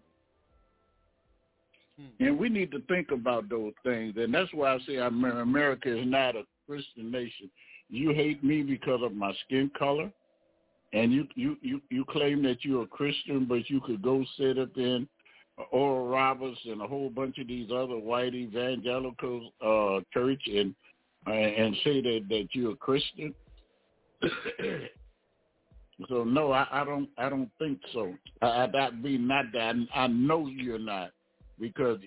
Hmm. 2.00 2.24
And 2.24 2.40
we 2.40 2.50
need 2.50 2.72
to 2.72 2.80
think 2.88 3.12
about 3.12 3.50
those 3.50 3.74
things. 3.84 4.14
And 4.18 4.34
that's 4.34 4.54
why 4.54 4.76
I 4.76 4.80
say 4.88 4.98
America 4.98 5.98
is 5.98 6.06
not 6.06 6.36
a 6.36 6.44
Christian 6.68 7.12
nation. 7.12 7.50
You 7.90 8.14
hate 8.14 8.44
me 8.44 8.62
because 8.62 9.02
of 9.04 9.14
my 9.14 9.34
skin 9.46 9.72
color 9.78 10.12
and 10.94 11.12
you 11.12 11.28
you 11.36 11.58
you 11.62 11.82
you 11.90 12.06
claim 12.06 12.42
that 12.44 12.64
you're 12.64 12.84
a 12.84 12.88
Christian, 12.88 13.46
but 13.46 13.70
you 13.70 13.82
could 13.82 14.02
go 14.02 14.24
sit 14.38 14.58
up 14.58 14.70
in 14.78 15.08
Oral 15.72 16.08
Roberts 16.08 16.60
and 16.66 16.82
a 16.82 16.88
whole 16.88 17.10
bunch 17.10 17.38
of 17.40 17.48
these 17.48 17.70
other 17.72 17.98
white 17.98 18.34
evangelical 18.34 19.52
uh, 19.62 20.00
church 20.14 20.42
and 20.48 20.74
uh, 21.28 21.32
and 21.32 21.76
say 21.84 22.02
that 22.02 22.26
that 22.30 22.48
you're 22.52 22.72
a 22.72 22.76
Christian. 22.76 23.34
so 26.08 26.24
no, 26.24 26.52
I, 26.52 26.68
I 26.72 26.84
don't 26.84 27.10
I 27.18 27.30
don't 27.30 27.50
think 27.58 27.80
so. 27.92 28.14
I, 28.42 28.68
that 28.74 29.02
be 29.02 29.18
not 29.18 29.46
that 29.54 29.76
I, 29.94 30.04
I 30.04 30.08
know 30.08 30.48
you're 30.48 30.78
not 30.78 31.12
because 31.60 32.00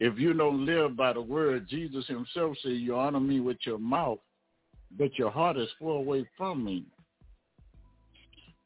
if 0.00 0.18
you 0.18 0.32
don't 0.32 0.66
live 0.66 0.96
by 0.96 1.12
the 1.12 1.20
word, 1.20 1.68
Jesus 1.68 2.06
Himself 2.08 2.56
said, 2.62 2.72
"You 2.72 2.96
honor 2.96 3.20
me 3.20 3.40
with 3.40 3.58
your 3.64 3.78
mouth, 3.78 4.18
but 4.98 5.16
your 5.18 5.30
heart 5.30 5.56
is 5.58 5.68
far 5.78 5.96
away 5.96 6.26
from 6.36 6.64
me." 6.64 6.84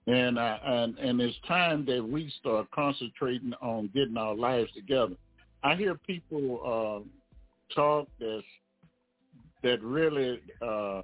And, 0.07 0.39
uh, 0.39 0.59
and 0.65 0.99
and 0.99 1.21
it's 1.21 1.37
time 1.47 1.85
that 1.87 2.07
we 2.07 2.33
start 2.41 2.71
concentrating 2.71 3.53
on 3.61 3.91
getting 3.95 4.17
our 4.17 4.35
lives 4.35 4.71
together. 4.75 5.15
I 5.63 5.75
hear 5.75 5.95
people 5.95 6.61
uh, 6.65 7.75
talk 7.75 8.09
that 8.19 8.43
that 9.63 9.83
really 9.83 10.41
uh, 10.63 11.03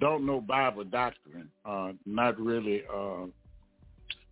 don't 0.00 0.26
know 0.26 0.40
Bible 0.40 0.84
doctrine, 0.84 1.48
uh, 1.64 1.92
not 2.06 2.38
really 2.40 2.82
uh, 2.92 3.26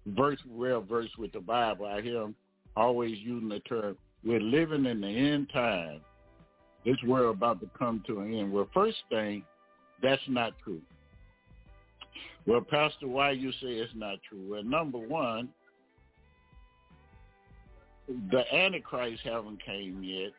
verse 0.07 0.39
well 0.49 0.81
versed 0.81 1.19
with 1.19 1.33
the 1.33 1.41
Bible. 1.41 1.87
I 1.87 2.01
hear 2.01 2.21
them 2.21 2.35
always 2.77 3.19
using 3.19 3.49
the 3.49 3.61
term, 3.61 3.97
"We're 4.25 4.41
living 4.41 4.87
in 4.87 5.01
the 5.01 5.09
end 5.09 5.51
time. 5.53 6.01
This 6.85 6.97
world 7.07 7.37
about 7.37 7.61
to 7.61 7.71
come 7.79 8.03
to 8.07 8.21
an 8.21 8.35
end." 8.35 8.53
Well, 8.53 8.69
first 8.73 8.99
thing, 9.11 9.45
that's 10.03 10.23
not 10.29 10.55
true. 10.65 10.81
Well, 12.47 12.63
Pastor, 12.63 13.07
why 13.07 13.33
you 13.33 13.53
say 13.53 13.69
it's 13.69 13.93
not 13.95 14.19
true? 14.29 14.45
Well, 14.51 14.65
number 14.65 14.99
one, 14.99 15.49
the 18.09 18.43
Antichrist 18.53 19.23
haven't 19.23 19.63
came 19.65 20.03
yet. 20.03 20.33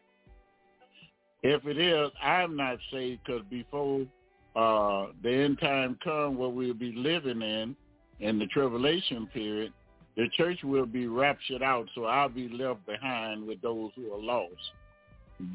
If 1.44 1.66
it 1.66 1.78
is, 1.78 2.10
I'm 2.22 2.56
not 2.56 2.78
saved 2.92 3.22
because 3.26 3.44
before 3.50 4.06
uh, 4.56 5.08
the 5.24 5.32
end 5.32 5.60
time 5.60 5.98
come, 6.04 6.38
what 6.38 6.54
we'll 6.54 6.74
be 6.74 6.94
living 6.96 7.42
in, 7.42 7.76
in 8.20 8.40
the 8.40 8.46
tribulation 8.48 9.28
period, 9.28 9.74
the 10.16 10.28
church 10.38 10.60
will 10.64 10.86
be 10.86 11.08
raptured 11.08 11.64
out, 11.64 11.88
so 11.96 12.06
I'll 12.06 12.30
be 12.30 12.48
left 12.48 12.86
behind 12.86 13.48
with 13.48 13.62
those 13.62 13.92
who 13.96 14.14
are 14.14 14.22
lost. 14.22 14.54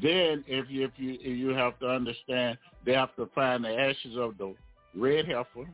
Then, 0.01 0.43
if 0.47 0.69
you 0.69 0.85
if 0.85 0.91
you 0.97 1.13
if 1.13 1.37
you 1.37 1.49
have 1.49 1.79
to 1.79 1.87
understand, 1.87 2.57
they 2.85 2.93
have 2.93 3.15
to 3.15 3.29
find 3.33 3.63
the 3.63 3.69
ashes 3.69 4.17
of 4.17 4.37
the 4.37 4.53
red 4.93 5.25
heifer, 5.25 5.69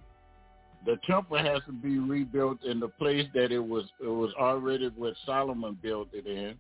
the 0.86 0.98
temple 1.08 1.38
has 1.38 1.62
to 1.66 1.72
be 1.72 1.98
rebuilt 1.98 2.64
in 2.64 2.80
the 2.80 2.88
place 2.88 3.26
that 3.34 3.52
it 3.52 3.60
was 3.60 3.86
it 4.00 4.08
was 4.08 4.32
already 4.40 4.90
what 4.96 5.16
Solomon 5.26 5.78
built 5.82 6.10
it 6.14 6.28
in. 6.28 6.56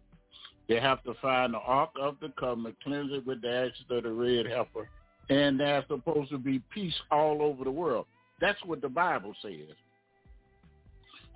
They 0.68 0.80
have 0.80 1.04
to 1.04 1.14
find 1.22 1.54
the 1.54 1.60
Ark 1.60 1.92
of 2.02 2.16
the 2.20 2.34
Covenant, 2.40 2.76
cleanse 2.84 3.12
it 3.14 3.26
with 3.26 3.44
the 3.44 3.50
ashes 3.50 3.86
of 3.92 4.04
the 4.04 4.12
red 4.12 4.48
heifer, 4.48 4.90
and 5.30 5.60
there's 5.60 5.86
supposed 5.88 6.30
to 6.32 6.38
be 6.38 6.62
peace 6.74 6.94
all 7.12 7.42
over 7.42 7.64
the 7.64 7.72
world. 7.72 8.06
That's 8.42 8.64
what 8.66 8.82
the 8.82 8.90
Bible 8.90 9.34
says. 9.42 9.76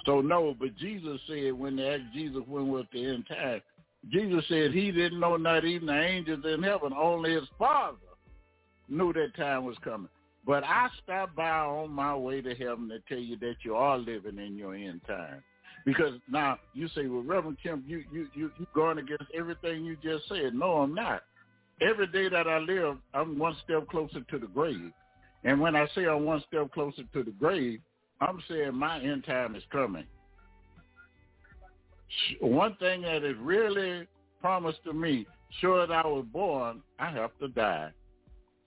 So 0.05 0.21
no, 0.21 0.55
but 0.57 0.75
Jesus 0.77 1.19
said 1.27 1.53
when 1.53 1.75
they 1.75 1.87
asked 1.87 2.13
Jesus 2.13 2.41
when 2.47 2.69
was 2.69 2.85
the 2.93 3.05
end 3.05 3.25
time, 3.27 3.61
Jesus 4.11 4.43
said 4.47 4.71
he 4.71 4.91
didn't 4.91 5.19
know 5.19 5.35
not 5.35 5.65
even 5.65 5.87
the 5.87 6.01
angels 6.01 6.43
in 6.45 6.63
heaven, 6.63 6.93
only 6.97 7.33
his 7.33 7.47
Father 7.57 7.97
knew 8.87 9.13
that 9.13 9.35
time 9.35 9.65
was 9.65 9.75
coming. 9.83 10.09
But 10.45 10.63
I 10.63 10.87
stopped 11.03 11.35
by 11.35 11.49
on 11.49 11.91
my 11.91 12.15
way 12.15 12.41
to 12.41 12.55
heaven 12.55 12.89
to 12.89 12.99
tell 13.07 13.21
you 13.23 13.37
that 13.39 13.55
you 13.63 13.75
are 13.75 13.97
living 13.97 14.39
in 14.39 14.57
your 14.57 14.73
end 14.73 15.01
time. 15.05 15.43
Because 15.85 16.13
now 16.29 16.57
you 16.73 16.87
say, 16.89 17.07
well, 17.07 17.23
Reverend 17.23 17.57
Kemp, 17.61 17.83
you 17.87 18.03
you 18.11 18.27
you 18.33 18.51
you're 18.57 18.67
going 18.73 18.97
against 18.97 19.25
everything 19.33 19.85
you 19.85 19.97
just 20.03 20.27
said. 20.27 20.53
No, 20.53 20.77
I'm 20.77 20.93
not. 20.93 21.23
Every 21.81 22.07
day 22.07 22.27
that 22.29 22.47
I 22.47 22.59
live, 22.59 22.97
I'm 23.13 23.39
one 23.39 23.55
step 23.63 23.87
closer 23.87 24.21
to 24.21 24.39
the 24.39 24.47
grave. 24.47 24.91
And 25.43 25.61
when 25.61 25.75
I 25.75 25.87
say 25.95 26.05
I'm 26.05 26.25
one 26.25 26.43
step 26.47 26.71
closer 26.73 27.03
to 27.13 27.23
the 27.23 27.31
grave, 27.31 27.79
I'm 28.21 28.41
saying 28.49 28.75
my 28.75 28.99
end 28.99 29.23
time 29.23 29.55
is 29.55 29.63
coming. 29.71 30.05
One 32.41 32.75
thing 32.75 33.03
that 33.03 33.23
is 33.23 33.37
really 33.39 34.07
promised 34.41 34.83
to 34.83 34.93
me, 34.93 35.25
sure 35.61 35.83
as 35.83 35.89
I 35.89 36.05
was 36.05 36.25
born, 36.33 36.81
I 36.97 37.11
have 37.11 37.31
to 37.39 37.47
die. 37.47 37.91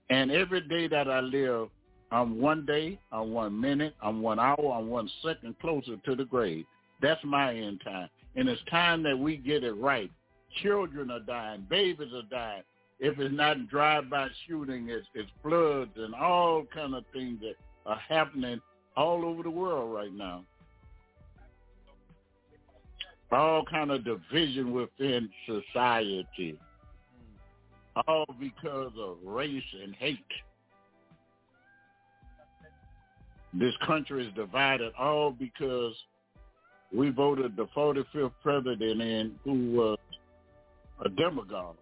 And 0.08 0.30
every 0.30 0.60
day 0.62 0.88
that 0.88 1.08
I 1.08 1.20
live, 1.20 1.68
I'm 2.10 2.40
one 2.40 2.64
day, 2.64 2.98
I'm 3.10 3.32
one 3.32 3.58
minute, 3.58 3.94
I'm 4.02 4.22
one 4.22 4.38
hour, 4.38 4.74
I'm 4.78 4.88
one 4.88 5.10
second 5.24 5.58
closer 5.60 5.96
to 5.96 6.14
the 6.14 6.24
grave. 6.24 6.64
That's 7.00 7.22
my 7.24 7.54
end 7.54 7.80
time. 7.84 8.08
And 8.36 8.48
it's 8.48 8.62
time 8.70 9.02
that 9.02 9.18
we 9.18 9.36
get 9.36 9.64
it 9.64 9.72
right. 9.72 10.10
Children 10.62 11.10
are 11.10 11.20
dying. 11.20 11.66
Babies 11.68 12.12
are 12.14 12.28
dying. 12.30 12.62
If 13.04 13.18
it's 13.18 13.34
not 13.34 13.68
drive-by 13.68 14.28
shooting, 14.46 14.88
it's, 14.88 15.06
it's 15.12 15.28
floods 15.42 15.90
and 15.96 16.14
all 16.14 16.64
kind 16.72 16.94
of 16.94 17.04
things 17.12 17.40
that 17.40 17.56
are 17.84 18.00
happening 18.08 18.60
all 18.96 19.24
over 19.24 19.42
the 19.42 19.50
world 19.50 19.92
right 19.92 20.12
now. 20.14 20.44
All 23.32 23.64
kind 23.64 23.90
of 23.90 24.04
division 24.04 24.72
within 24.72 25.28
society 25.46 26.58
all 28.06 28.26
because 28.40 28.92
of 28.98 29.16
race 29.24 29.62
and 29.82 29.94
hate. 29.96 30.18
This 33.52 33.74
country 33.86 34.26
is 34.26 34.34
divided 34.34 34.92
all 34.98 35.32
because 35.32 35.94
we 36.94 37.10
voted 37.10 37.56
the 37.56 37.66
45th 37.76 38.32
president 38.42 39.02
in 39.02 39.34
who 39.44 39.72
was 39.72 39.98
a 41.04 41.08
demagogue. 41.08 41.76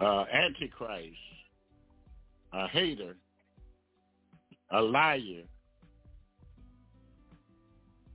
Uh, 0.00 0.24
antichrist, 0.32 1.16
a 2.52 2.68
hater, 2.68 3.16
a 4.72 4.80
liar, 4.80 5.42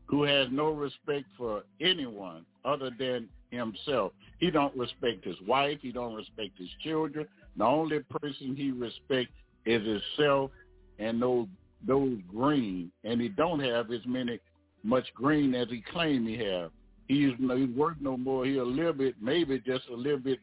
who 0.05 0.23
has 0.23 0.47
no 0.51 0.71
respect 0.71 1.25
for 1.37 1.63
anyone 1.79 2.45
other 2.65 2.89
than 2.97 3.29
himself. 3.51 4.11
He 4.39 4.49
don't 4.49 4.75
respect 4.75 5.23
his 5.23 5.35
wife. 5.47 5.79
He 5.81 5.91
don't 5.91 6.15
respect 6.15 6.57
his 6.57 6.69
children. 6.83 7.27
The 7.57 7.65
only 7.65 7.99
person 7.99 8.55
he 8.55 8.71
respects 8.71 9.33
is 9.65 9.85
himself 9.85 10.51
and 10.97 11.21
those 11.21 11.47
those 11.85 12.17
green. 12.27 12.91
And 13.03 13.21
he 13.21 13.29
don't 13.29 13.59
have 13.59 13.91
as 13.91 14.01
many 14.05 14.39
much 14.83 15.05
green 15.13 15.53
as 15.55 15.67
he 15.69 15.83
claim 15.91 16.25
he 16.25 16.37
have. 16.37 16.71
He's 17.07 17.31
he's 17.37 17.75
worth 17.75 17.97
no 17.99 18.17
more. 18.17 18.45
He 18.45 18.57
a 18.57 18.63
little 18.63 18.93
bit, 18.93 19.15
maybe 19.21 19.59
just 19.59 19.87
a 19.89 19.95
little 19.95 20.19
bit 20.19 20.39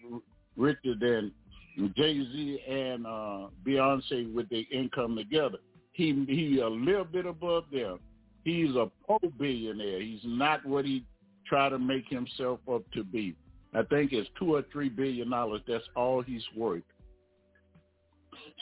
richer 0.56 0.94
than 0.98 1.32
Jay 1.96 2.18
Z 2.32 2.60
and 2.68 3.06
uh, 3.06 3.48
Beyonce 3.66 4.32
with 4.32 4.48
their 4.48 4.64
income 4.72 5.16
together. 5.16 5.58
He 5.92 6.24
he 6.28 6.60
a 6.60 6.68
little 6.68 7.04
bit 7.04 7.26
above 7.26 7.64
them. 7.72 7.98
He's 8.44 8.74
a 8.76 8.90
pro 9.06 9.18
billionaire. 9.38 10.00
He's 10.00 10.20
not 10.24 10.64
what 10.64 10.84
he 10.84 11.04
try 11.46 11.68
to 11.68 11.78
make 11.78 12.08
himself 12.08 12.60
up 12.72 12.82
to 12.92 13.04
be. 13.04 13.34
I 13.74 13.82
think 13.82 14.12
it's 14.12 14.28
two 14.38 14.54
or 14.54 14.64
three 14.72 14.88
billion 14.88 15.30
dollars. 15.30 15.62
That's 15.66 15.84
all 15.94 16.22
he's 16.22 16.44
worth. 16.56 16.82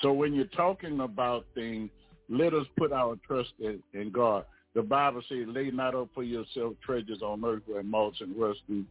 So 0.03 0.13
when 0.13 0.35
you're 0.35 0.47
talking 0.47 1.01
about 1.01 1.47
things, 1.55 1.91
let 2.29 2.55
us 2.55 2.67
put 2.77 2.93
our 2.93 3.17
trust 3.27 3.53
in, 3.61 3.83
in 3.93 4.11
God. 4.11 4.45
The 4.75 4.83
Bible 4.83 5.23
says, 5.29 5.47
lay 5.47 5.71
not 5.71 5.95
up 5.95 6.09
for 6.15 6.25
yourself 6.25 6.75
treasures 6.85 7.23
on 7.23 7.45
earth 7.45 7.63
where 7.67 7.83
moths 7.83 8.21
and 8.21 8.37
rust 8.37 8.61
do, 8.69 8.85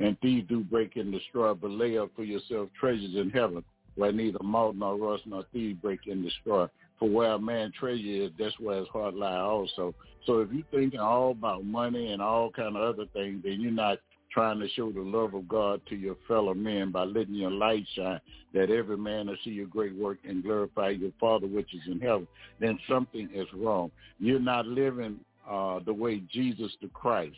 and 0.00 0.18
thieves 0.20 0.48
do 0.48 0.64
break 0.64 0.96
and 0.96 1.12
destroy, 1.12 1.54
but 1.54 1.70
lay 1.70 1.98
up 1.98 2.10
for 2.16 2.24
yourself 2.24 2.68
treasures 2.78 3.14
in 3.14 3.30
heaven 3.30 3.62
where 3.96 4.12
neither 4.12 4.38
moth 4.42 4.74
nor 4.76 4.96
rust 4.96 5.24
nor 5.26 5.44
thieves 5.52 5.78
break 5.80 6.00
and 6.06 6.24
destroy. 6.24 6.66
For 6.98 7.08
where 7.08 7.32
a 7.32 7.38
man 7.38 7.72
treasure 7.78 8.24
is, 8.24 8.30
that's 8.38 8.58
where 8.60 8.78
his 8.78 8.88
heart 8.88 9.14
lies 9.14 9.40
also. 9.40 9.94
So 10.26 10.40
if 10.40 10.50
you're 10.52 10.64
thinking 10.70 11.00
all 11.00 11.30
about 11.32 11.64
money 11.64 12.12
and 12.12 12.20
all 12.20 12.50
kind 12.50 12.76
of 12.76 12.82
other 12.82 13.06
things, 13.12 13.42
then 13.42 13.60
you're 13.60 13.72
not 13.72 13.98
trying 14.32 14.60
to 14.60 14.68
show 14.70 14.92
the 14.92 15.00
love 15.00 15.34
of 15.34 15.48
God 15.48 15.80
to 15.88 15.96
your 15.96 16.16
fellow 16.28 16.54
men 16.54 16.90
by 16.92 17.04
letting 17.04 17.34
your 17.34 17.50
light 17.50 17.84
shine, 17.96 18.20
that 18.54 18.70
every 18.70 18.96
man 18.96 19.26
will 19.26 19.36
see 19.44 19.50
your 19.50 19.66
great 19.66 19.94
work 19.96 20.18
and 20.24 20.42
glorify 20.42 20.90
your 20.90 21.10
Father 21.18 21.46
which 21.46 21.74
is 21.74 21.80
in 21.90 22.00
heaven, 22.00 22.28
then 22.60 22.78
something 22.88 23.28
is 23.34 23.46
wrong. 23.54 23.90
You're 24.18 24.38
not 24.38 24.66
living 24.66 25.18
uh, 25.50 25.80
the 25.84 25.92
way 25.92 26.22
Jesus 26.32 26.70
the 26.80 26.88
Christ 26.88 27.34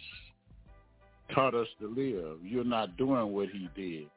taught 1.34 1.54
us 1.54 1.68
to 1.80 1.88
live. 1.88 2.38
You're 2.42 2.64
not 2.64 2.96
doing 2.96 3.32
what 3.32 3.48
he 3.48 3.68
did. 3.74 4.08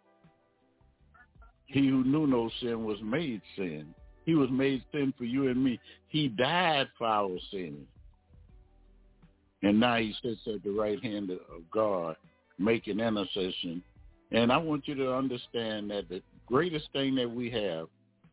He 1.68 1.88
who 1.88 2.04
knew 2.04 2.28
no 2.28 2.50
sin 2.62 2.86
was 2.86 2.98
made 3.04 3.42
sin. 3.56 3.94
He 4.26 4.36
was 4.36 4.50
made 4.50 4.84
sin 4.92 5.14
for 5.18 5.26
you 5.26 5.50
and 5.50 5.64
me. 5.64 5.80
He 6.08 6.28
died 6.28 6.88
for 6.98 7.08
our 7.08 7.38
sins. 7.52 7.88
And 9.62 9.80
now 9.80 9.98
he 9.98 10.14
sits 10.22 10.42
at 10.48 10.64
the 10.64 10.72
right 10.72 11.02
hand 11.04 11.32
of 11.32 11.40
God 11.72 12.16
making 12.60 13.00
intercession. 13.00 13.84
And 14.32 14.52
I 14.52 14.58
want 14.58 14.88
you 14.88 14.96
to 14.96 15.14
understand 15.14 15.90
that 15.92 16.10
the 16.10 16.22
greatest 16.46 16.90
thing 16.94 17.16
that 17.16 17.30
we 17.30 17.50
have 17.52 17.88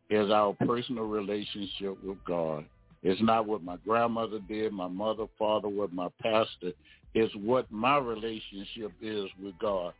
is 0.09 0.31
our 0.31 0.53
personal 0.65 1.05
relationship 1.05 2.03
with 2.03 2.17
God. 2.25 2.65
It's 3.01 3.21
not 3.21 3.47
what 3.47 3.63
my 3.63 3.77
grandmother 3.77 4.39
did, 4.47 4.71
my 4.71 4.87
mother, 4.87 5.25
father, 5.37 5.67
what 5.67 5.91
my 5.91 6.07
pastor. 6.21 6.71
It's 7.13 7.33
what 7.35 7.71
my 7.71 7.97
relationship 7.97 8.91
is 9.01 9.25
with 9.41 9.57
God. 9.59 9.93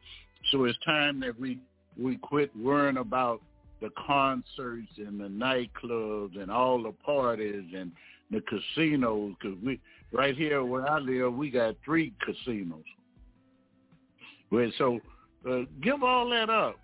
So 0.52 0.66
it's 0.66 0.78
time 0.86 1.20
that 1.22 1.40
we 1.40 1.60
we 1.98 2.18
quit 2.18 2.52
worrying 2.58 2.98
about 2.98 3.42
the 3.82 3.90
concerts 4.08 4.88
and 4.98 5.20
the 5.20 5.28
nightclubs 5.28 6.42
and 6.42 6.50
all 6.50 6.82
the 6.82 6.94
parties 7.06 7.66
and 7.76 7.92
the 8.32 8.42
casinos 8.42 9.36
because 9.40 9.58
we 9.64 9.80
right 10.12 10.36
here 10.36 10.64
where 10.64 10.90
I 10.90 11.00
live 11.00 11.34
we 11.34 11.52
got 11.52 11.76
three 11.86 12.14
casinos. 12.26 12.84
Well, 14.52 14.72
so 14.78 15.00
uh, 15.50 15.62
give 15.82 16.04
all 16.04 16.30
that 16.30 16.50
up. 16.50 16.78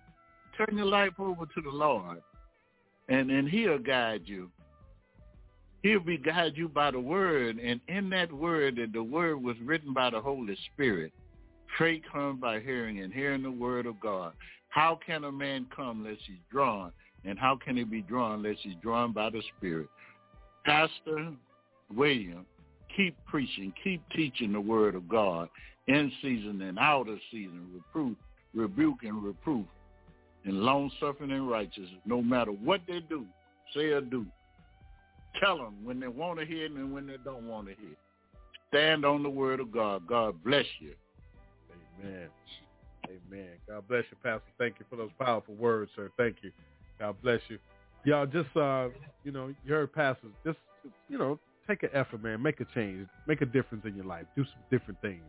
Turn 0.56 0.76
your 0.76 0.86
life 0.86 1.14
over 1.18 1.46
to 1.46 1.60
the 1.62 1.70
Lord, 1.70 2.18
and 3.08 3.30
and 3.30 3.48
He'll 3.48 3.78
guide 3.78 4.22
you. 4.24 4.50
He'll 5.82 6.00
be 6.00 6.18
guide 6.18 6.52
you 6.56 6.68
by 6.68 6.90
the 6.90 7.00
Word, 7.00 7.58
and 7.58 7.80
in 7.88 8.10
that 8.10 8.30
Word, 8.32 8.76
that 8.76 8.92
the 8.92 9.02
Word 9.02 9.42
was 9.42 9.56
written 9.64 9.94
by 9.94 10.10
the 10.10 10.20
Holy 10.20 10.56
Spirit. 10.72 11.12
Faith 11.78 12.02
comes 12.12 12.40
by 12.40 12.60
hearing, 12.60 13.00
and 13.00 13.12
hearing 13.12 13.42
the 13.42 13.50
Word 13.50 13.86
of 13.86 13.98
God. 14.00 14.32
How 14.68 14.98
can 15.04 15.24
a 15.24 15.32
man 15.32 15.66
come 15.74 16.04
unless 16.04 16.20
he's 16.26 16.36
drawn? 16.50 16.92
And 17.24 17.38
how 17.38 17.56
can 17.56 17.76
he 17.76 17.84
be 17.84 18.02
drawn 18.02 18.44
unless 18.44 18.58
he's 18.62 18.76
drawn 18.82 19.12
by 19.12 19.30
the 19.30 19.42
Spirit? 19.56 19.88
Pastor 20.64 21.32
William, 21.94 22.44
keep 22.94 23.16
preaching, 23.26 23.72
keep 23.82 24.02
teaching 24.14 24.52
the 24.52 24.60
Word 24.60 24.94
of 24.94 25.08
God 25.08 25.48
in 25.86 26.12
season 26.20 26.60
and 26.62 26.78
out 26.78 27.08
of 27.08 27.18
season, 27.30 27.66
reproof, 27.74 28.16
rebuke 28.54 29.02
and 29.02 29.22
reproof, 29.22 29.66
and 30.44 30.60
long 30.60 30.90
suffering 31.00 31.32
and 31.32 31.48
righteousness, 31.48 32.00
no 32.04 32.22
matter 32.22 32.50
what 32.50 32.80
they 32.86 33.00
do, 33.08 33.24
say 33.74 33.86
or 33.86 34.00
do. 34.02 34.26
Tell 35.38 35.58
them 35.58 35.84
when 35.84 36.00
they 36.00 36.08
want 36.08 36.38
to 36.40 36.46
hear 36.46 36.66
it 36.66 36.72
and 36.72 36.92
when 36.92 37.06
they 37.06 37.16
don't 37.24 37.48
want 37.48 37.68
to 37.68 37.74
hear 37.74 37.92
it. 37.92 37.98
Stand 38.68 39.04
on 39.04 39.22
the 39.22 39.30
word 39.30 39.60
of 39.60 39.70
God. 39.70 40.06
God 40.06 40.42
bless 40.44 40.66
you. 40.80 40.94
Amen. 42.00 42.28
Amen. 43.06 43.50
God 43.68 43.86
bless 43.88 44.04
you, 44.10 44.16
Pastor. 44.22 44.42
Thank 44.58 44.76
you 44.78 44.86
for 44.88 44.96
those 44.96 45.10
powerful 45.18 45.54
words, 45.54 45.90
sir. 45.96 46.10
Thank 46.16 46.36
you. 46.42 46.50
God 46.98 47.16
bless 47.22 47.40
you. 47.48 47.58
Y'all 48.04 48.26
just, 48.26 48.54
uh, 48.56 48.88
you 49.24 49.32
know, 49.32 49.52
you 49.64 49.74
heard 49.74 49.92
Pastor, 49.92 50.28
just, 50.44 50.58
you 51.08 51.18
know, 51.18 51.38
take 51.68 51.82
an 51.82 51.90
effort, 51.92 52.22
man. 52.22 52.42
Make 52.42 52.60
a 52.60 52.66
change. 52.74 53.06
Make 53.26 53.42
a 53.42 53.46
difference 53.46 53.84
in 53.84 53.94
your 53.94 54.06
life. 54.06 54.24
Do 54.36 54.44
some 54.44 54.62
different 54.70 55.00
things 55.02 55.22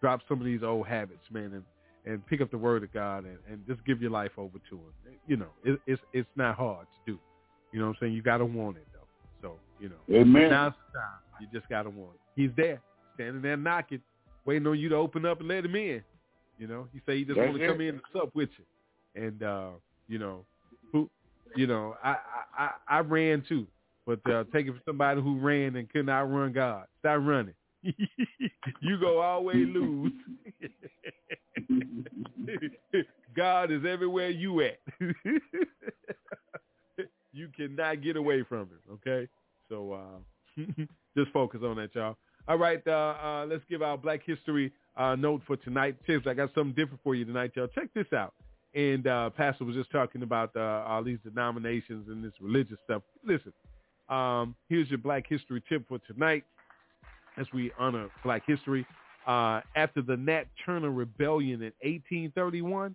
drop 0.00 0.20
some 0.28 0.40
of 0.40 0.46
these 0.46 0.62
old 0.62 0.86
habits, 0.86 1.24
man, 1.30 1.52
and, 1.52 1.64
and 2.04 2.26
pick 2.26 2.40
up 2.40 2.50
the 2.50 2.58
word 2.58 2.82
of 2.82 2.92
God 2.92 3.24
and, 3.24 3.38
and 3.50 3.66
just 3.66 3.84
give 3.84 4.00
your 4.00 4.10
life 4.10 4.32
over 4.38 4.58
to 4.70 4.76
him. 4.76 5.18
You 5.26 5.36
know, 5.36 5.48
it, 5.64 5.80
it's 5.86 6.02
it's 6.12 6.28
not 6.36 6.56
hard 6.56 6.86
to 6.86 7.12
do. 7.12 7.18
You 7.72 7.80
know 7.80 7.86
what 7.86 7.96
I'm 7.96 7.98
saying? 8.00 8.12
You 8.12 8.22
got 8.22 8.38
to 8.38 8.44
want 8.44 8.76
it, 8.76 8.86
you 9.80 9.90
know, 9.90 9.96
Amen. 10.10 10.50
now's 10.50 10.72
the 10.92 10.98
time. 10.98 11.20
You 11.40 11.46
just 11.52 11.68
got 11.68 11.82
to 11.82 11.90
want. 11.90 12.16
He's 12.34 12.50
there, 12.56 12.80
standing 13.14 13.42
there 13.42 13.56
knocking, 13.56 14.00
waiting 14.44 14.66
on 14.66 14.78
you 14.78 14.88
to 14.88 14.96
open 14.96 15.24
up 15.26 15.40
and 15.40 15.48
let 15.48 15.64
him 15.64 15.74
in. 15.76 16.02
You 16.58 16.66
know, 16.66 16.88
he 16.92 17.00
say 17.06 17.18
he 17.18 17.24
just 17.24 17.38
want 17.38 17.58
to 17.58 17.66
come 17.66 17.80
in 17.80 17.88
and 17.88 18.00
sup 18.12 18.34
with 18.34 18.48
you. 18.56 19.22
And, 19.22 19.42
uh, 19.42 19.70
you 20.08 20.18
know, 20.18 20.44
who, 20.92 21.10
you 21.54 21.66
know, 21.66 21.96
I, 22.02 22.10
I, 22.10 22.16
I, 22.58 22.70
I 22.88 22.98
ran 23.00 23.42
too, 23.46 23.66
but 24.06 24.20
uh, 24.30 24.44
take 24.52 24.66
it 24.66 24.70
from 24.70 24.80
somebody 24.86 25.20
who 25.20 25.38
ran 25.38 25.76
and 25.76 25.90
could 25.90 26.06
not 26.06 26.30
run 26.30 26.52
God. 26.52 26.86
Stop 27.00 27.20
running. 27.22 27.54
you 27.82 28.98
go 29.00 29.20
always 29.20 29.66
lose. 29.68 30.12
God 33.36 33.70
is 33.70 33.82
everywhere 33.86 34.30
you 34.30 34.62
at. 34.62 34.78
you 37.32 37.48
cannot 37.54 38.02
get 38.02 38.16
away 38.16 38.42
from 38.48 38.60
him. 38.60 38.80
Okay, 38.94 39.28
so 39.68 39.92
uh, 39.92 40.62
just 41.16 41.30
focus 41.32 41.60
on 41.64 41.76
that, 41.76 41.94
y'all. 41.94 42.16
All 42.48 42.58
right, 42.58 42.80
uh, 42.86 43.14
uh, 43.22 43.46
let's 43.48 43.64
give 43.68 43.82
our 43.82 43.98
Black 43.98 44.20
History 44.24 44.72
uh, 44.96 45.16
note 45.16 45.42
for 45.46 45.56
tonight. 45.56 45.96
Tips, 46.06 46.26
I 46.26 46.34
got 46.34 46.50
something 46.54 46.74
different 46.74 47.00
for 47.02 47.14
you 47.14 47.24
tonight, 47.24 47.52
y'all. 47.56 47.66
Check 47.68 47.88
this 47.94 48.12
out. 48.12 48.34
And 48.74 49.06
uh, 49.06 49.30
Pastor 49.30 49.64
was 49.64 49.74
just 49.74 49.90
talking 49.90 50.22
about 50.22 50.54
uh, 50.54 50.84
all 50.86 51.02
these 51.02 51.18
denominations 51.24 52.08
and 52.08 52.22
this 52.22 52.32
religious 52.40 52.76
stuff. 52.84 53.02
Listen, 53.24 53.52
um, 54.08 54.54
here's 54.68 54.88
your 54.88 54.98
Black 54.98 55.26
History 55.28 55.62
tip 55.68 55.88
for 55.88 55.98
tonight 56.00 56.44
as 57.36 57.46
we 57.52 57.72
honor 57.78 58.08
Black 58.22 58.42
history. 58.46 58.86
Uh, 59.26 59.60
after 59.74 60.02
the 60.02 60.16
Nat 60.16 60.44
Turner 60.64 60.90
Rebellion 60.90 61.62
in 61.62 61.72
1831, 61.82 62.94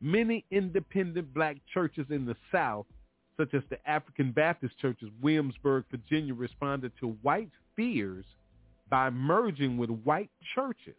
many 0.00 0.44
independent 0.50 1.32
black 1.34 1.56
churches 1.72 2.06
in 2.10 2.24
the 2.24 2.36
South, 2.50 2.86
such 3.36 3.54
as 3.54 3.62
the 3.70 3.78
African 3.88 4.32
Baptist 4.32 4.78
Church 4.78 5.02
of 5.02 5.10
Williamsburg, 5.20 5.84
Virginia, 5.90 6.34
responded 6.34 6.92
to 7.00 7.08
white 7.22 7.50
fears 7.74 8.24
by 8.88 9.10
merging 9.10 9.76
with 9.76 9.90
white 9.90 10.30
churches. 10.54 10.94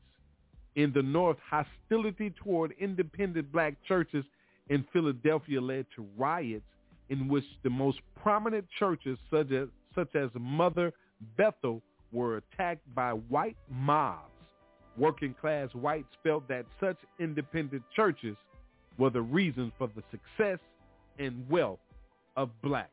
In 0.75 0.93
the 0.93 1.01
North, 1.01 1.37
hostility 1.49 2.29
toward 2.31 2.73
independent 2.79 3.51
black 3.51 3.75
churches 3.87 4.23
in 4.69 4.85
Philadelphia 4.93 5.59
led 5.59 5.85
to 5.95 6.05
riots 6.17 6.65
in 7.09 7.27
which 7.27 7.45
the 7.63 7.69
most 7.69 7.99
prominent 8.21 8.65
churches, 8.77 9.17
such 9.31 9.51
as, 9.51 9.69
such 9.95 10.13
as 10.15 10.29
Mother 10.39 10.93
Bethel, 11.37 11.81
were 12.11 12.37
attacked 12.37 12.83
by 12.93 13.11
white 13.11 13.57
mobs. 13.69 14.29
Working 14.97 15.33
class 15.39 15.69
whites 15.73 16.09
felt 16.23 16.47
that 16.47 16.65
such 16.79 16.97
independent 17.19 17.83
churches 17.95 18.35
were 18.97 19.09
the 19.09 19.21
reason 19.21 19.71
for 19.77 19.89
the 19.95 20.03
success 20.11 20.59
and 21.19 21.47
wealth 21.49 21.79
of 22.37 22.49
blacks. 22.61 22.91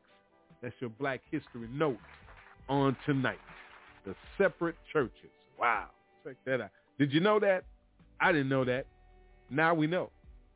That's 0.61 0.75
your 0.81 0.89
black 0.89 1.21
history 1.31 1.69
note 1.71 1.99
on 2.67 2.97
tonight. 3.05 3.39
The 4.05 4.15
separate 4.37 4.75
churches. 4.91 5.29
Wow. 5.57 5.85
Check 6.23 6.35
that 6.45 6.59
out. 6.59 6.71
Did 6.99 7.13
you 7.13 7.19
know 7.19 7.39
that? 7.39 7.63
I 8.19 8.31
didn't 8.31 8.49
know 8.49 8.65
that. 8.65 8.87
Now 9.49 9.73
we 9.73 9.87
know. 9.87 10.09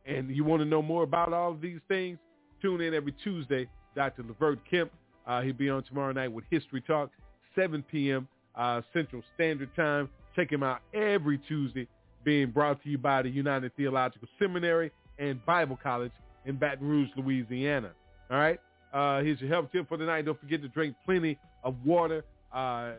And 0.05 0.35
you 0.35 0.43
want 0.43 0.61
to 0.61 0.65
know 0.65 0.81
more 0.81 1.03
about 1.03 1.31
all 1.31 1.51
of 1.51 1.61
these 1.61 1.79
things? 1.87 2.17
Tune 2.61 2.81
in 2.81 2.93
every 2.93 3.13
Tuesday. 3.23 3.69
Dr. 3.95 4.23
Levert 4.23 4.59
Kemp. 4.69 4.91
Uh, 5.27 5.41
he'll 5.41 5.53
be 5.53 5.69
on 5.69 5.83
tomorrow 5.83 6.11
night 6.11 6.31
with 6.31 6.43
History 6.49 6.81
Talk, 6.81 7.11
7 7.55 7.83
p.m. 7.91 8.27
Uh, 8.55 8.81
Central 8.93 9.21
Standard 9.35 9.69
Time. 9.75 10.09
Check 10.35 10.51
him 10.51 10.63
out 10.63 10.79
every 10.93 11.37
Tuesday. 11.37 11.87
Being 12.23 12.49
brought 12.49 12.81
to 12.83 12.89
you 12.89 12.97
by 12.97 13.21
the 13.21 13.29
United 13.29 13.75
Theological 13.75 14.27
Seminary 14.39 14.91
and 15.19 15.43
Bible 15.45 15.77
College 15.81 16.11
in 16.45 16.55
Baton 16.55 16.87
Rouge, 16.87 17.09
Louisiana. 17.15 17.91
All 18.31 18.37
right. 18.37 18.59
Uh, 18.93 19.21
here's 19.21 19.39
your 19.39 19.49
help 19.49 19.71
tip 19.71 19.87
for 19.87 19.97
tonight. 19.97 20.25
Don't 20.25 20.39
forget 20.39 20.61
to 20.61 20.67
drink 20.67 20.95
plenty 21.05 21.37
of 21.63 21.75
water. 21.85 22.23
Uh, 22.53 22.93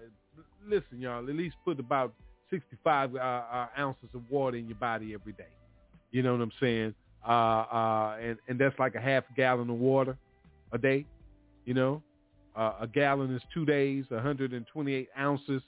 listen, 0.67 1.01
y'all, 1.01 1.29
at 1.29 1.35
least 1.35 1.57
put 1.65 1.81
about 1.81 2.15
65 2.51 3.15
uh, 3.15 3.19
uh, 3.19 3.67
ounces 3.79 4.09
of 4.15 4.23
water 4.31 4.57
in 4.57 4.67
your 4.67 4.77
body 4.77 5.15
every 5.15 5.33
day. 5.33 5.49
You 6.12 6.23
know 6.23 6.33
what 6.33 6.43
I'm 6.43 6.53
saying? 6.61 6.95
Uh, 7.27 7.31
uh, 7.31 8.17
and, 8.21 8.39
and 8.49 8.59
that's 8.59 8.79
like 8.79 8.95
a 8.95 9.01
half 9.01 9.25
gallon 9.37 9.71
of 9.71 9.77
water 9.77 10.17
a 10.73 10.79
day. 10.79 11.07
You 11.65 11.75
know, 11.75 12.03
a 12.57 12.89
gallon 12.93 13.35
is 13.35 13.43
two 13.55 13.65
days. 13.65 14.05
128 14.09 15.09
ounces 15.19 15.62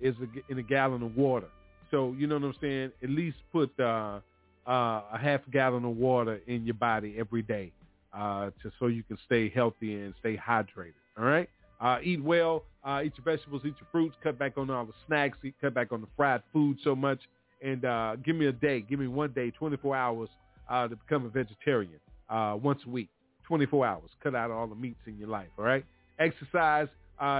is 0.00 0.14
a, 0.20 0.52
in 0.52 0.58
a 0.58 0.62
gallon 0.62 1.02
of 1.02 1.16
water. 1.16 1.48
So 1.90 2.14
you 2.18 2.26
know 2.26 2.36
what 2.36 2.44
I'm 2.44 2.54
saying? 2.60 2.92
At 3.02 3.10
least 3.10 3.38
put 3.50 3.72
a 3.78 4.22
half 4.66 5.40
gallon 5.50 5.84
of 5.84 5.96
water 5.96 6.40
in 6.46 6.64
your 6.64 6.74
body 6.74 7.16
every 7.18 7.42
day, 7.42 7.72
uh, 8.12 8.50
to 8.62 8.70
so 8.78 8.86
you 8.86 9.02
can 9.02 9.18
stay 9.26 9.48
healthy 9.48 9.94
and 9.94 10.14
stay 10.20 10.36
hydrated. 10.36 10.94
All 11.18 11.24
right. 11.24 11.48
Uh, 11.80 11.98
eat 12.02 12.22
well. 12.22 12.64
Uh, 12.84 13.02
eat 13.04 13.12
your 13.16 13.24
vegetables. 13.24 13.62
Eat 13.64 13.74
your 13.80 13.88
fruits. 13.92 14.16
Cut 14.22 14.38
back 14.38 14.56
on 14.56 14.70
all 14.70 14.84
the 14.84 14.92
snacks. 15.06 15.38
Eat, 15.44 15.54
cut 15.60 15.74
back 15.74 15.92
on 15.92 16.00
the 16.00 16.08
fried 16.16 16.42
food 16.52 16.78
so 16.82 16.96
much. 16.96 17.20
And 17.62 17.84
uh, 17.84 18.16
give 18.16 18.36
me 18.36 18.46
a 18.46 18.52
day. 18.52 18.80
Give 18.80 18.98
me 18.98 19.08
one 19.08 19.32
day, 19.32 19.50
24 19.50 19.96
hours 19.96 20.28
uh, 20.68 20.88
to 20.88 20.96
become 20.96 21.26
a 21.26 21.28
vegetarian 21.28 22.00
uh, 22.28 22.56
once 22.60 22.80
a 22.86 22.90
week. 22.90 23.08
24 23.46 23.86
hours. 23.86 24.10
Cut 24.22 24.34
out 24.34 24.50
all 24.50 24.66
the 24.66 24.74
meats 24.74 25.00
in 25.06 25.16
your 25.18 25.28
life. 25.28 25.48
All 25.58 25.64
right. 25.64 25.84
Exercise 26.18 26.88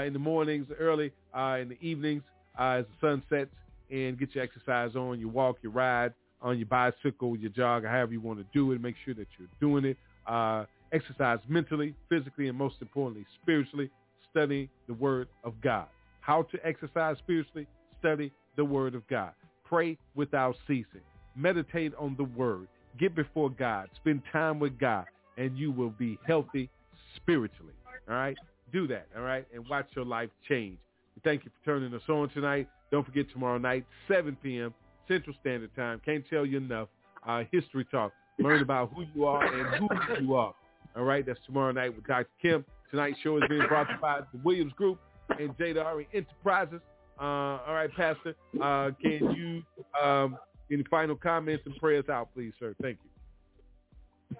in 0.04 0.12
the 0.12 0.18
mornings, 0.18 0.66
early, 0.78 1.12
in 1.34 1.68
the 1.68 1.76
evenings 1.80 2.22
as 2.58 2.84
the 2.84 3.06
sun 3.06 3.22
sets, 3.28 3.50
and 3.90 4.18
get 4.18 4.34
your 4.34 4.42
exercise 4.44 4.96
on. 4.96 5.20
You 5.20 5.28
walk, 5.28 5.58
you 5.62 5.70
ride 5.70 6.12
on 6.40 6.58
your 6.58 6.66
bicycle, 6.66 7.36
your 7.36 7.50
jog, 7.50 7.84
however 7.84 8.12
you 8.12 8.20
want 8.20 8.38
to 8.38 8.46
do 8.52 8.72
it. 8.72 8.80
Make 8.80 8.96
sure 9.04 9.14
that 9.14 9.26
you're 9.38 9.48
doing 9.60 9.84
it. 9.84 9.96
Uh, 10.28 10.64
exercise 10.92 11.38
mentally, 11.48 11.94
physically, 12.08 12.48
and 12.48 12.56
most 12.56 12.76
importantly, 12.80 13.26
spiritually. 13.42 13.90
Study 14.30 14.68
the 14.86 14.94
Word 14.94 15.28
of 15.42 15.54
God. 15.62 15.86
How 16.20 16.42
to 16.42 16.58
exercise 16.64 17.16
spiritually? 17.18 17.66
Study 17.98 18.30
the 18.56 18.64
Word 18.64 18.94
of 18.94 19.06
God. 19.08 19.32
Pray 19.64 19.96
without 20.14 20.54
ceasing. 20.66 21.00
Meditate 21.34 21.92
on 21.98 22.14
the 22.16 22.24
Word. 22.24 22.68
Get 22.98 23.14
before 23.14 23.50
God. 23.50 23.88
Spend 23.96 24.22
time 24.32 24.58
with 24.58 24.78
God, 24.78 25.06
and 25.38 25.56
you 25.56 25.72
will 25.72 25.90
be 25.90 26.18
healthy 26.26 26.68
spiritually. 27.16 27.72
All 28.08 28.14
right? 28.14 28.36
Do 28.72 28.86
that, 28.88 29.06
all 29.16 29.22
right? 29.22 29.46
And 29.54 29.66
watch 29.68 29.86
your 29.96 30.04
life 30.04 30.30
change. 30.48 30.78
Thank 31.24 31.44
you 31.44 31.50
for 31.50 31.64
turning 31.64 31.94
us 31.94 32.02
on 32.08 32.28
tonight. 32.30 32.68
Don't 32.90 33.04
forget 33.04 33.26
tomorrow 33.32 33.58
night, 33.58 33.84
7 34.08 34.36
p.m. 34.42 34.74
Central 35.08 35.34
Standard 35.40 35.74
Time. 35.74 36.00
Can't 36.04 36.24
tell 36.28 36.44
you 36.44 36.58
enough. 36.58 36.88
Uh, 37.26 37.44
history 37.50 37.86
talk. 37.90 38.12
Learn 38.38 38.62
about 38.62 38.92
who 38.94 39.04
you 39.14 39.26
are 39.26 39.44
and 39.44 39.76
who 39.76 40.22
you 40.22 40.34
are. 40.34 40.54
All 40.96 41.04
right, 41.04 41.24
that's 41.26 41.40
tomorrow 41.46 41.72
night 41.72 41.94
with 41.94 42.06
Dr. 42.06 42.28
Kim. 42.40 42.64
Tonight's 42.90 43.18
show 43.22 43.36
is 43.36 43.44
being 43.48 43.66
brought 43.68 43.84
to 43.84 43.94
you 43.94 44.00
by 44.00 44.20
the 44.20 44.38
Williams 44.42 44.72
Group 44.74 44.98
and 45.38 45.56
Jada 45.58 46.06
Enterprises. 46.14 46.80
Uh, 47.20 47.24
all 47.24 47.74
right, 47.74 47.90
Pastor, 47.94 48.34
uh, 48.62 48.90
can 49.02 49.34
you 49.34 49.62
um, 50.00 50.38
any 50.70 50.84
final 50.90 51.16
comments 51.16 51.64
and 51.66 51.76
prayers 51.76 52.08
out, 52.08 52.28
please, 52.34 52.52
sir? 52.58 52.74
Thank 52.80 52.98
you. 53.04 54.36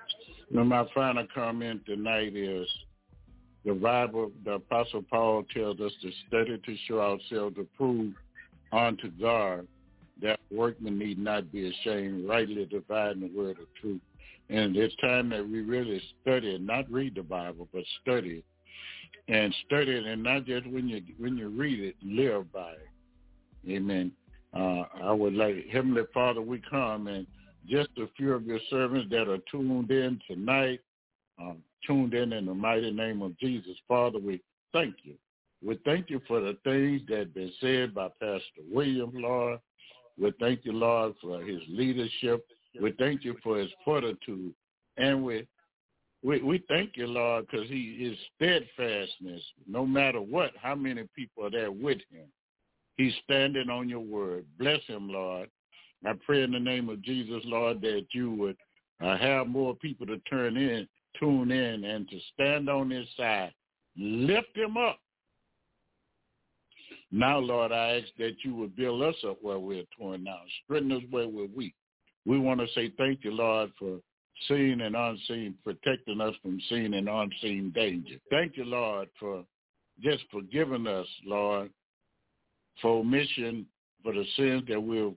Well, 0.51 0.65
my 0.65 0.87
final 0.95 1.27
comment 1.35 1.83
tonight 1.87 2.35
is 2.35 2.67
the 3.65 3.75
Bible, 3.75 4.33
the 4.45 4.53
Apostle 4.53 5.05
Paul 5.11 5.45
tells 5.55 5.81
us 5.81 5.93
to 6.01 6.11
study 6.27 6.59
to 6.59 6.77
show 6.87 7.01
ourselves 7.01 7.57
approved 7.61 8.17
unto 8.73 9.11
God, 9.21 9.67
that 10.23 10.41
workmen 10.51 10.99
need 10.99 11.19
not 11.19 11.53
be 11.53 11.69
ashamed, 11.69 12.29
rightly 12.29 12.65
dividing 12.65 13.21
the 13.21 13.39
word 13.39 13.59
of 13.59 13.67
truth. 13.81 14.01
And 14.51 14.77
it's 14.77 14.95
time 14.97 15.29
that 15.31 15.47
we 15.47 15.61
really 15.61 16.01
study 16.23 16.55
it, 16.55 16.63
not 16.63 16.91
read 16.91 17.15
the 17.15 17.23
Bible, 17.23 17.69
but 17.73 17.85
study 18.03 18.39
it. 18.39 18.45
And 19.31 19.55
study 19.67 19.93
it, 19.93 20.07
and 20.07 20.23
not 20.23 20.47
just 20.47 20.67
when 20.67 20.89
you 20.89 21.03
when 21.19 21.37
you 21.37 21.49
read 21.49 21.81
it, 21.81 21.97
live 22.03 22.51
by 22.51 22.73
it. 22.73 23.71
Amen. 23.71 24.11
Uh, 24.55 24.85
I 25.03 25.13
would 25.13 25.35
like, 25.35 25.67
Heavenly 25.71 26.05
Father, 26.15 26.41
we 26.41 26.63
come 26.71 27.09
and 27.09 27.27
just 27.69 27.91
a 27.99 28.07
few 28.17 28.33
of 28.33 28.47
your 28.47 28.61
servants 28.71 29.09
that 29.11 29.29
are 29.29 29.39
tuned 29.51 29.91
in 29.91 30.19
tonight, 30.27 30.81
um, 31.39 31.59
tuned 31.87 32.15
in 32.15 32.33
in 32.33 32.47
the 32.47 32.55
mighty 32.55 32.91
name 32.91 33.21
of 33.21 33.39
Jesus. 33.39 33.77
Father, 33.87 34.19
we 34.19 34.41
thank 34.73 34.95
you. 35.03 35.15
We 35.63 35.79
thank 35.85 36.09
you 36.09 36.23
for 36.27 36.41
the 36.41 36.57
things 36.65 37.03
that 37.09 37.19
have 37.19 37.35
been 37.35 37.53
said 37.61 37.95
by 37.95 38.09
Pastor 38.21 38.63
William, 38.71 39.13
Lord. 39.15 39.59
We 40.21 40.33
thank 40.41 40.65
you, 40.65 40.73
Lord, 40.73 41.15
for 41.21 41.43
his 41.43 41.61
leadership. 41.69 42.45
We 42.81 42.93
thank 42.99 43.25
you 43.25 43.37
for 43.43 43.59
his 43.59 43.71
fortitude. 43.85 44.53
And 44.97 45.25
we 45.25 45.47
we, 46.23 46.43
we 46.43 46.65
thank 46.69 46.97
you, 46.97 47.07
Lord, 47.07 47.47
because 47.47 47.69
he 47.69 47.97
is 48.01 48.19
steadfastness, 48.35 49.41
no 49.69 49.87
matter 49.87 50.21
what, 50.21 50.51
how 50.61 50.75
many 50.75 51.05
people 51.15 51.47
are 51.47 51.51
there 51.51 51.71
with 51.71 51.99
him. 52.11 52.27
He's 52.97 53.15
standing 53.23 53.71
on 53.71 53.89
your 53.89 54.01
word. 54.01 54.45
Bless 54.59 54.83
him, 54.87 55.09
Lord. 55.09 55.49
I 56.05 56.13
pray 56.27 56.43
in 56.43 56.51
the 56.51 56.59
name 56.59 56.89
of 56.89 57.03
Jesus, 57.03 57.43
Lord, 57.45 57.81
that 57.83 58.07
you 58.13 58.33
would 58.33 58.57
uh, 59.01 59.17
have 59.17 59.47
more 59.47 59.75
people 59.77 60.07
to 60.07 60.19
turn 60.31 60.57
in, 60.57 60.89
tune 61.19 61.53
in, 61.53 61.85
and 61.85 62.09
to 62.09 62.19
stand 62.35 62.69
on 62.69 62.91
his 62.91 63.07
side. 63.17 63.53
Lift 63.97 64.57
him 64.57 64.77
up. 64.77 64.99
Now, 67.11 67.39
Lord, 67.39 67.73
I 67.73 68.01
ask 68.01 68.09
that 68.19 68.37
you 68.45 68.55
would 68.57 68.77
build 68.77 69.03
us 69.03 69.15
up 69.27 69.39
where 69.41 69.59
we're 69.59 69.85
torn 69.99 70.25
down, 70.25 70.41
strengthen 70.65 70.93
us 70.93 71.03
where 71.11 71.29
we're 71.29 71.49
weak. 71.57 71.75
We 72.27 72.39
want 72.39 72.61
to 72.61 72.67
say 72.75 72.93
thank 72.99 73.25
you, 73.25 73.31
Lord, 73.31 73.71
for 73.79 74.01
seen 74.47 74.83
and 74.83 74.95
unseen, 74.95 75.55
protecting 75.65 76.21
us 76.21 76.35
from 76.43 76.61
seen 76.69 76.95
and 76.95 77.09
unseen 77.09 77.73
danger. 77.75 78.17
Thank 78.31 78.57
you, 78.57 78.65
Lord, 78.65 79.09
for 79.19 79.45
just 80.03 80.25
forgiving 80.31 80.87
us, 80.87 81.07
Lord, 81.25 81.71
for 82.81 83.01
omission, 83.01 83.67
for 84.03 84.13
the 84.13 84.25
sins 84.37 84.63
that 84.69 84.81
we've 84.81 85.15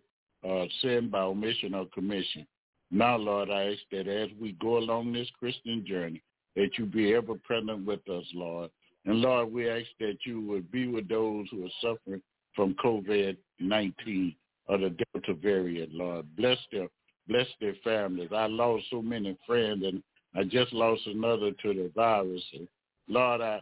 uh, 0.49 0.65
sinned 0.81 1.11
by 1.11 1.21
omission 1.21 1.75
or 1.75 1.85
commission. 1.93 2.47
Now, 2.89 3.17
Lord, 3.17 3.49
I 3.49 3.71
ask 3.71 3.79
that 3.91 4.07
as 4.07 4.29
we 4.39 4.53
go 4.53 4.77
along 4.77 5.13
this 5.13 5.29
Christian 5.39 5.85
journey, 5.87 6.21
that 6.55 6.69
you 6.77 6.85
be 6.85 7.13
ever 7.13 7.35
present 7.43 7.85
with 7.85 8.07
us, 8.09 8.25
Lord. 8.33 8.69
And 9.05 9.21
Lord, 9.21 9.51
we 9.51 9.69
ask 9.69 9.87
that 9.99 10.17
you 10.25 10.41
would 10.41 10.71
be 10.71 10.87
with 10.87 11.09
those 11.09 11.47
who 11.49 11.65
are 11.65 11.69
suffering 11.81 12.21
from 12.55 12.75
COVID-19 12.83 14.35
or 14.67 14.77
the 14.77 14.95
Delta 15.13 15.33
variant, 15.33 15.93
Lord. 15.93 16.25
Bless 16.35 16.57
their, 16.71 16.87
bless 17.27 17.47
their 17.59 17.75
families. 17.83 18.29
I 18.35 18.45
lost 18.45 18.85
so 18.89 19.01
many 19.01 19.37
friends 19.47 19.83
and 19.85 20.03
I 20.35 20.43
just 20.43 20.71
lost 20.73 21.01
another 21.07 21.51
to 21.51 21.73
the 21.73 21.91
virus. 21.95 22.43
And 22.53 22.67
Lord, 23.07 23.41
I, 23.41 23.61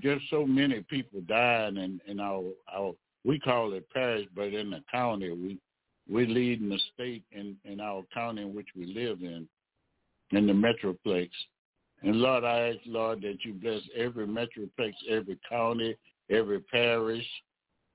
just 0.00 0.24
so 0.30 0.46
many 0.46 0.82
people 0.88 1.20
dying 1.26 1.76
in, 1.76 2.00
in 2.06 2.20
our, 2.20 2.44
our, 2.72 2.92
we 3.24 3.38
call 3.40 3.72
it 3.72 3.88
parish, 3.90 4.26
but 4.34 4.52
in 4.54 4.70
the 4.70 4.82
county, 4.90 5.30
we, 5.30 5.58
we 6.10 6.26
lead 6.26 6.60
in 6.60 6.68
the 6.68 6.80
state 6.94 7.22
in, 7.32 7.56
in 7.64 7.80
our 7.80 8.02
county 8.12 8.42
in 8.42 8.54
which 8.54 8.68
we 8.76 8.86
live 8.86 9.22
in, 9.22 9.48
in 10.30 10.46
the 10.46 10.52
Metroplex. 10.52 11.30
And 12.02 12.16
Lord, 12.16 12.44
I 12.44 12.70
ask, 12.70 12.78
Lord, 12.86 13.22
that 13.22 13.44
you 13.44 13.54
bless 13.54 13.82
every 13.96 14.26
metroplex, 14.26 14.92
every 15.08 15.38
county, 15.48 15.96
every 16.30 16.60
parish, 16.60 17.26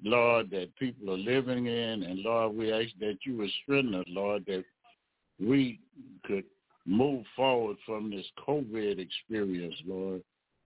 Lord, 0.04 0.50
that 0.52 0.76
people 0.78 1.12
are 1.12 1.18
living 1.18 1.66
in. 1.66 2.04
And 2.04 2.20
Lord, 2.20 2.56
we 2.56 2.72
ask 2.72 2.90
that 3.00 3.18
you 3.26 3.38
would 3.38 3.50
strengthen 3.64 3.96
us, 3.96 4.06
Lord, 4.08 4.46
that 4.48 4.64
we 5.40 5.80
could 6.26 6.46
move 6.86 7.26
forward 7.36 7.78
from 7.86 8.10
this 8.10 8.26
COVID 8.48 9.00
experience, 9.00 9.76
Lord. 9.86 10.22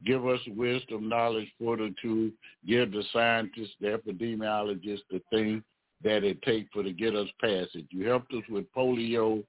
Give 0.05 0.27
us 0.27 0.39
wisdom, 0.55 1.09
knowledge, 1.09 1.47
fortitude. 1.59 2.33
Give 2.67 2.91
the 2.91 3.03
scientists, 3.11 3.75
the 3.79 3.87
epidemiologists, 3.87 5.01
the 5.09 5.21
thing 5.29 5.63
that 6.03 6.23
it 6.23 6.41
takes 6.41 6.69
for 6.73 6.83
to 6.83 6.91
get 6.91 7.15
us 7.15 7.27
past 7.39 7.75
it. 7.75 7.85
You 7.89 8.07
helped 8.07 8.33
us 8.33 8.43
with 8.49 8.71
polio, 8.73 9.43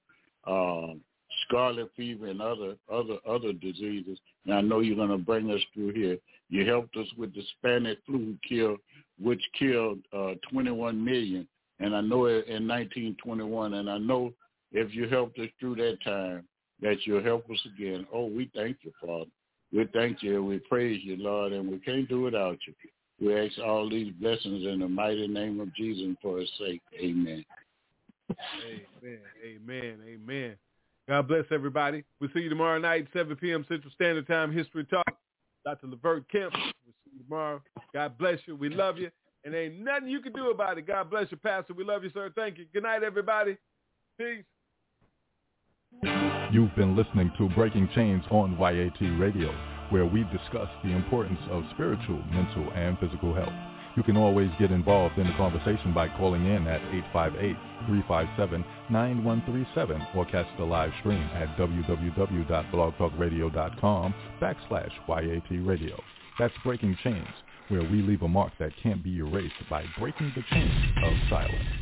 uh, 0.46 0.94
scarlet 1.46 1.90
fever 1.96 2.26
and 2.26 2.40
other 2.40 2.74
other 2.90 3.16
other 3.28 3.52
diseases. 3.52 4.18
And 4.46 4.54
I 4.54 4.60
know 4.60 4.80
you're 4.80 4.96
going 4.96 5.08
to 5.10 5.18
bring 5.18 5.50
us 5.50 5.60
through 5.74 5.92
here. 5.92 6.18
You 6.48 6.66
helped 6.66 6.96
us 6.96 7.06
with 7.16 7.34
the 7.34 7.42
Spanish 7.58 7.98
flu 8.06 8.36
kill, 8.46 8.76
which 9.20 9.42
killed 9.58 10.00
uh, 10.12 10.34
21 10.50 11.02
million, 11.02 11.48
and 11.80 11.94
I 11.94 12.00
know 12.00 12.26
it 12.26 12.46
in 12.46 12.68
1921. 12.68 13.74
And 13.74 13.88
I 13.88 13.98
know 13.98 14.32
if 14.72 14.94
you 14.94 15.08
helped 15.08 15.38
us 15.38 15.48
through 15.58 15.76
that 15.76 15.98
time, 16.04 16.44
that 16.82 16.98
you'll 17.04 17.22
help 17.22 17.48
us 17.50 17.60
again. 17.74 18.06
Oh, 18.12 18.26
we 18.26 18.50
thank 18.54 18.78
you, 18.82 18.92
Father. 19.00 19.30
We 19.72 19.86
thank 19.94 20.22
you. 20.22 20.44
We 20.44 20.58
praise 20.58 21.00
you, 21.02 21.16
Lord, 21.16 21.52
and 21.52 21.70
we 21.70 21.78
can't 21.78 22.08
do 22.08 22.22
without 22.22 22.58
you. 22.66 22.74
We 23.20 23.38
ask 23.38 23.58
all 23.58 23.88
these 23.88 24.12
blessings 24.20 24.66
in 24.66 24.80
the 24.80 24.88
mighty 24.88 25.28
name 25.28 25.60
of 25.60 25.74
Jesus 25.74 26.16
for 26.20 26.40
his 26.40 26.50
sake. 26.58 26.82
Amen. 27.00 27.44
Amen. 29.00 29.18
Amen. 29.44 29.98
Amen. 30.06 30.56
God 31.08 31.28
bless 31.28 31.44
everybody. 31.50 32.04
We'll 32.20 32.30
see 32.34 32.40
you 32.40 32.48
tomorrow 32.48 32.78
night, 32.78 33.08
7 33.12 33.34
p.m. 33.36 33.64
Central 33.68 33.92
Standard 33.94 34.26
Time, 34.26 34.52
History 34.52 34.84
Talk. 34.84 35.16
Dr. 35.64 35.86
Levert 35.86 36.28
Kemp. 36.30 36.52
We'll 36.54 36.94
see 37.04 37.10
you 37.16 37.24
tomorrow. 37.24 37.62
God 37.92 38.18
bless 38.18 38.38
you. 38.46 38.56
We 38.56 38.68
love 38.68 38.98
you. 38.98 39.10
And 39.44 39.54
ain't 39.54 39.80
nothing 39.80 40.08
you 40.08 40.20
can 40.20 40.32
do 40.32 40.50
about 40.50 40.78
it. 40.78 40.86
God 40.86 41.10
bless 41.10 41.30
you, 41.30 41.36
Pastor. 41.36 41.74
We 41.74 41.84
love 41.84 42.04
you, 42.04 42.10
sir. 42.10 42.30
Thank 42.34 42.58
you. 42.58 42.66
Good 42.72 42.84
night, 42.84 43.02
everybody. 43.02 43.56
Peace. 44.18 44.44
You've 46.52 46.74
been 46.76 46.96
listening 46.96 47.32
to 47.38 47.48
Breaking 47.50 47.88
Chains 47.94 48.24
on 48.30 48.56
YAT 48.58 49.20
Radio, 49.20 49.52
where 49.90 50.06
we 50.06 50.24
discuss 50.24 50.68
the 50.84 50.90
importance 50.90 51.40
of 51.50 51.64
spiritual, 51.74 52.22
mental, 52.30 52.70
and 52.74 52.98
physical 52.98 53.34
health. 53.34 53.71
You 53.94 54.02
can 54.02 54.16
always 54.16 54.50
get 54.58 54.70
involved 54.70 55.18
in 55.18 55.26
the 55.26 55.34
conversation 55.34 55.92
by 55.92 56.08
calling 56.08 56.46
in 56.46 56.66
at 56.66 56.80
858-357-9137 57.90 60.16
or 60.16 60.24
catch 60.26 60.46
the 60.56 60.64
live 60.64 60.90
stream 61.00 61.28
at 61.34 61.54
www.blogtalkradio.com 61.58 64.14
backslash 64.40 64.92
YAT 65.08 65.66
Radio. 65.66 66.00
That's 66.38 66.54
Breaking 66.64 66.96
Chains, 67.04 67.28
where 67.68 67.82
we 67.82 68.00
leave 68.00 68.22
a 68.22 68.28
mark 68.28 68.54
that 68.58 68.72
can't 68.82 69.04
be 69.04 69.18
erased 69.18 69.52
by 69.68 69.84
breaking 69.98 70.32
the 70.34 70.42
chains 70.50 70.72
of 71.04 71.12
silence. 71.28 71.81